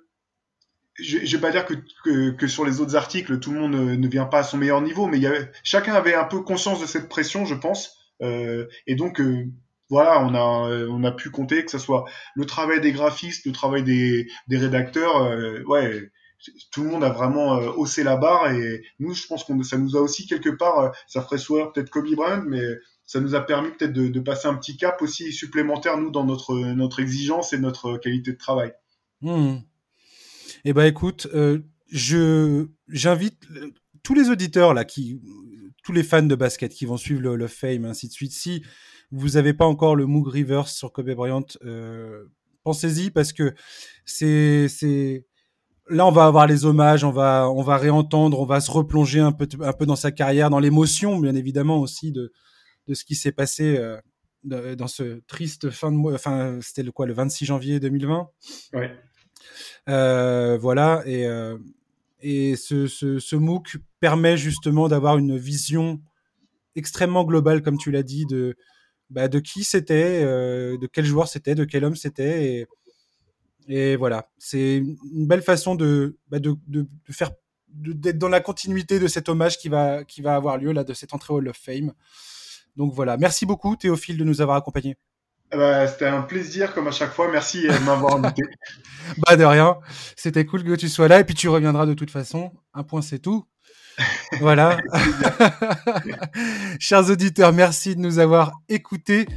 je, 0.99 1.19
je 1.25 1.37
vais 1.37 1.41
pas 1.41 1.51
dire 1.51 1.65
que, 1.65 1.75
que, 2.03 2.31
que, 2.31 2.47
sur 2.47 2.65
les 2.65 2.81
autres 2.81 2.95
articles, 2.95 3.39
tout 3.39 3.51
le 3.51 3.59
monde 3.59 3.73
ne, 3.73 4.07
vient 4.07 4.25
pas 4.25 4.39
à 4.39 4.43
son 4.43 4.57
meilleur 4.57 4.81
niveau, 4.81 5.07
mais 5.07 5.19
y 5.19 5.27
avait, 5.27 5.51
chacun 5.63 5.93
avait 5.93 6.15
un 6.15 6.25
peu 6.25 6.41
conscience 6.41 6.79
de 6.81 6.85
cette 6.85 7.09
pression, 7.09 7.45
je 7.45 7.55
pense. 7.55 7.97
Euh, 8.21 8.67
et 8.87 8.95
donc, 8.95 9.21
euh, 9.21 9.45
voilà, 9.89 10.21
on 10.21 10.33
a, 10.33 10.87
on 10.89 11.03
a 11.03 11.11
pu 11.11 11.29
compter 11.29 11.63
que 11.63 11.71
ce 11.71 11.77
soit 11.77 12.05
le 12.35 12.45
travail 12.45 12.81
des 12.81 12.91
graphistes, 12.91 13.45
le 13.45 13.51
travail 13.51 13.83
des, 13.83 14.27
des 14.47 14.57
rédacteurs. 14.57 15.17
Euh, 15.17 15.63
ouais, 15.65 16.11
tout 16.71 16.83
le 16.83 16.89
monde 16.89 17.03
a 17.03 17.09
vraiment 17.09 17.57
euh, 17.57 17.71
haussé 17.71 18.03
la 18.03 18.17
barre. 18.17 18.51
Et 18.51 18.83
nous, 18.99 19.13
je 19.13 19.27
pense 19.27 19.43
que 19.43 19.63
ça 19.63 19.77
nous 19.77 19.95
a 19.95 20.01
aussi 20.01 20.27
quelque 20.27 20.49
part, 20.49 20.79
euh, 20.79 20.89
ça 21.07 21.21
ferait 21.21 21.37
sourire 21.37 21.71
peut-être 21.71 21.89
Kobe 21.89 22.13
Bryant, 22.15 22.43
mais 22.45 22.61
ça 23.05 23.19
nous 23.21 23.35
a 23.35 23.41
permis 23.41 23.69
peut-être 23.71 23.93
de, 23.93 24.07
de, 24.07 24.19
passer 24.19 24.47
un 24.47 24.55
petit 24.55 24.75
cap 24.75 25.01
aussi 25.01 25.31
supplémentaire, 25.31 25.97
nous, 25.97 26.11
dans 26.11 26.25
notre, 26.25 26.55
notre 26.55 26.99
exigence 26.99 27.53
et 27.53 27.57
notre 27.57 27.97
qualité 27.97 28.33
de 28.33 28.37
travail. 28.37 28.73
Mmh. 29.21 29.57
Eh 30.65 30.73
ben 30.73 30.85
écoute, 30.85 31.27
euh, 31.33 31.59
je 31.91 32.67
j'invite 32.87 33.39
euh, 33.51 33.71
tous 34.03 34.13
les 34.13 34.29
auditeurs 34.29 34.73
là 34.73 34.85
qui 34.85 35.21
tous 35.83 35.93
les 35.93 36.03
fans 36.03 36.23
de 36.23 36.35
basket 36.35 36.73
qui 36.73 36.85
vont 36.85 36.97
suivre 36.97 37.21
le, 37.21 37.47
Fame 37.47 37.85
ainsi 37.85 38.07
de 38.07 38.13
suite. 38.13 38.33
Si 38.33 38.63
vous 39.11 39.29
n'avez 39.29 39.53
pas 39.53 39.65
encore 39.65 39.95
le 39.95 40.05
Moog 40.05 40.27
Reverse 40.27 40.73
sur 40.73 40.91
Kobe 40.91 41.11
Bryant, 41.11 41.45
euh, 41.63 42.25
pensez-y 42.63 43.09
parce 43.09 43.31
que 43.31 43.53
c'est 44.05 44.67
c'est 44.67 45.25
là 45.89 46.05
on 46.05 46.11
va 46.11 46.25
avoir 46.25 46.47
les 46.47 46.65
hommages, 46.65 47.03
on 47.03 47.11
va 47.11 47.49
on 47.49 47.61
va 47.61 47.77
réentendre, 47.77 48.39
on 48.39 48.45
va 48.45 48.59
se 48.59 48.71
replonger 48.71 49.21
un 49.21 49.31
peu 49.31 49.47
un 49.61 49.73
peu 49.73 49.85
dans 49.85 49.95
sa 49.95 50.11
carrière, 50.11 50.49
dans 50.49 50.59
l'émotion 50.59 51.19
bien 51.19 51.35
évidemment 51.35 51.79
aussi 51.79 52.11
de 52.11 52.31
de 52.87 52.93
ce 52.93 53.05
qui 53.05 53.15
s'est 53.15 53.31
passé 53.31 53.81
dans 54.43 54.87
ce 54.87 55.21
triste 55.27 55.69
fin 55.69 55.91
de 55.91 55.97
mois. 55.97 56.13
Enfin 56.13 56.59
c'était 56.61 56.83
le 56.83 56.91
quoi 56.91 57.05
le 57.05 57.13
26 57.13 57.45
janvier 57.45 57.79
2020. 57.79 58.29
Ouais. 58.73 58.91
Euh, 59.89 60.57
voilà, 60.57 61.03
et, 61.05 61.25
euh, 61.25 61.57
et 62.21 62.55
ce, 62.55 62.87
ce, 62.87 63.35
MOOC 63.35 63.77
permet 63.99 64.37
justement 64.37 64.87
d'avoir 64.87 65.17
une 65.17 65.37
vision 65.37 66.01
extrêmement 66.75 67.23
globale, 67.23 67.61
comme 67.61 67.77
tu 67.77 67.91
l'as 67.91 68.03
dit, 68.03 68.25
de, 68.25 68.55
bah, 69.09 69.27
de 69.27 69.39
qui 69.39 69.63
c'était, 69.63 70.21
euh, 70.23 70.77
de 70.77 70.87
quel 70.87 71.05
joueur 71.05 71.27
c'était, 71.27 71.55
de 71.55 71.65
quel 71.65 71.85
homme 71.85 71.95
c'était. 71.95 72.45
Et, 72.45 72.67
et 73.67 73.95
voilà, 73.95 74.29
c'est 74.37 74.77
une 74.77 75.27
belle 75.27 75.41
façon 75.41 75.75
de, 75.75 76.17
bah, 76.29 76.39
de, 76.39 76.55
de, 76.67 76.81
de 76.81 77.13
faire 77.13 77.31
d'être 77.69 78.17
dans 78.17 78.29
la 78.29 78.39
continuité 78.39 78.99
de 78.99 79.07
cet 79.07 79.29
hommage 79.29 79.57
qui 79.57 79.69
va, 79.69 80.03
qui 80.03 80.21
va 80.21 80.35
avoir 80.35 80.57
lieu 80.57 80.71
là, 80.71 80.83
de 80.83 80.93
cette 80.93 81.13
entrée 81.13 81.33
au 81.33 81.37
Hall 81.37 81.49
of 81.49 81.57
Fame. 81.57 81.93
Donc 82.75 82.93
voilà, 82.93 83.17
merci 83.17 83.45
beaucoup 83.45 83.75
Théophile 83.75 84.17
de 84.17 84.23
nous 84.23 84.41
avoir 84.41 84.57
accompagnés. 84.57 84.97
Bah, 85.51 85.87
c'était 85.87 86.07
un 86.07 86.21
plaisir 86.21 86.73
comme 86.73 86.87
à 86.87 86.91
chaque 86.91 87.13
fois. 87.13 87.29
Merci 87.31 87.63
de 87.63 87.85
m'avoir 87.85 88.15
invité. 88.15 88.43
bah 89.25 89.35
de 89.35 89.43
rien. 89.43 89.77
C'était 90.15 90.45
cool 90.45 90.63
que 90.63 90.75
tu 90.75 90.89
sois 90.89 91.07
là 91.07 91.19
et 91.19 91.23
puis 91.23 91.35
tu 91.35 91.47
reviendras 91.49 91.85
de 91.85 91.93
toute 91.93 92.11
façon. 92.11 92.51
Un 92.73 92.83
point 92.83 93.01
c'est 93.01 93.19
tout. 93.19 93.45
Voilà. 94.39 94.77
Chers 96.79 97.09
auditeurs, 97.09 97.53
merci 97.53 97.95
de 97.95 98.01
nous 98.01 98.19
avoir 98.19 98.51
écoutés. 98.69 99.27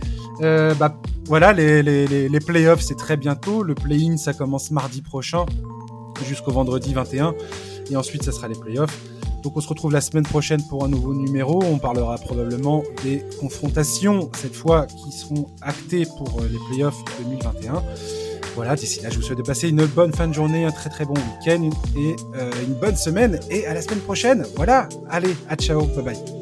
Euh, 0.42 0.74
bah, 0.74 0.96
voilà, 1.26 1.52
les, 1.52 1.82
les, 1.82 2.06
les, 2.06 2.28
les 2.28 2.40
playoffs, 2.40 2.82
c'est 2.82 2.96
très 2.96 3.16
bientôt. 3.16 3.62
Le 3.62 3.74
play-in, 3.74 4.16
ça 4.16 4.32
commence 4.34 4.70
mardi 4.70 5.02
prochain 5.02 5.46
jusqu'au 6.26 6.50
vendredi 6.50 6.92
21. 6.92 7.34
Et 7.90 7.96
ensuite, 7.96 8.22
ça 8.22 8.32
sera 8.32 8.48
les 8.48 8.58
playoffs. 8.58 8.98
Donc 9.42 9.56
on 9.56 9.60
se 9.60 9.68
retrouve 9.68 9.92
la 9.92 10.00
semaine 10.00 10.24
prochaine 10.24 10.62
pour 10.62 10.84
un 10.84 10.88
nouveau 10.88 11.14
numéro. 11.14 11.62
On 11.64 11.78
parlera 11.78 12.16
probablement 12.18 12.82
des 13.02 13.24
confrontations, 13.38 14.30
cette 14.34 14.54
fois, 14.54 14.86
qui 14.86 15.12
seront 15.12 15.46
actées 15.62 16.06
pour 16.06 16.40
euh, 16.40 16.48
les 16.50 16.58
playoffs 16.70 17.02
2021. 17.20 17.82
Voilà, 18.56 18.76
d'ici 18.76 19.00
là, 19.00 19.10
je 19.10 19.16
vous 19.16 19.22
souhaite 19.22 19.38
de 19.38 19.42
passer 19.42 19.68
une 19.68 19.86
bonne 19.86 20.12
fin 20.12 20.28
de 20.28 20.34
journée, 20.34 20.64
un 20.64 20.72
très 20.72 20.90
très 20.90 21.04
bon 21.04 21.14
week-end 21.14 21.70
et 21.96 22.16
euh, 22.36 22.50
une 22.66 22.74
bonne 22.74 22.96
semaine. 22.96 23.40
Et 23.48 23.66
à 23.66 23.74
la 23.74 23.82
semaine 23.82 24.00
prochaine. 24.00 24.44
Voilà, 24.56 24.88
allez, 25.08 25.34
à 25.48 25.56
ciao, 25.56 25.86
bye 25.86 26.04
bye. 26.04 26.39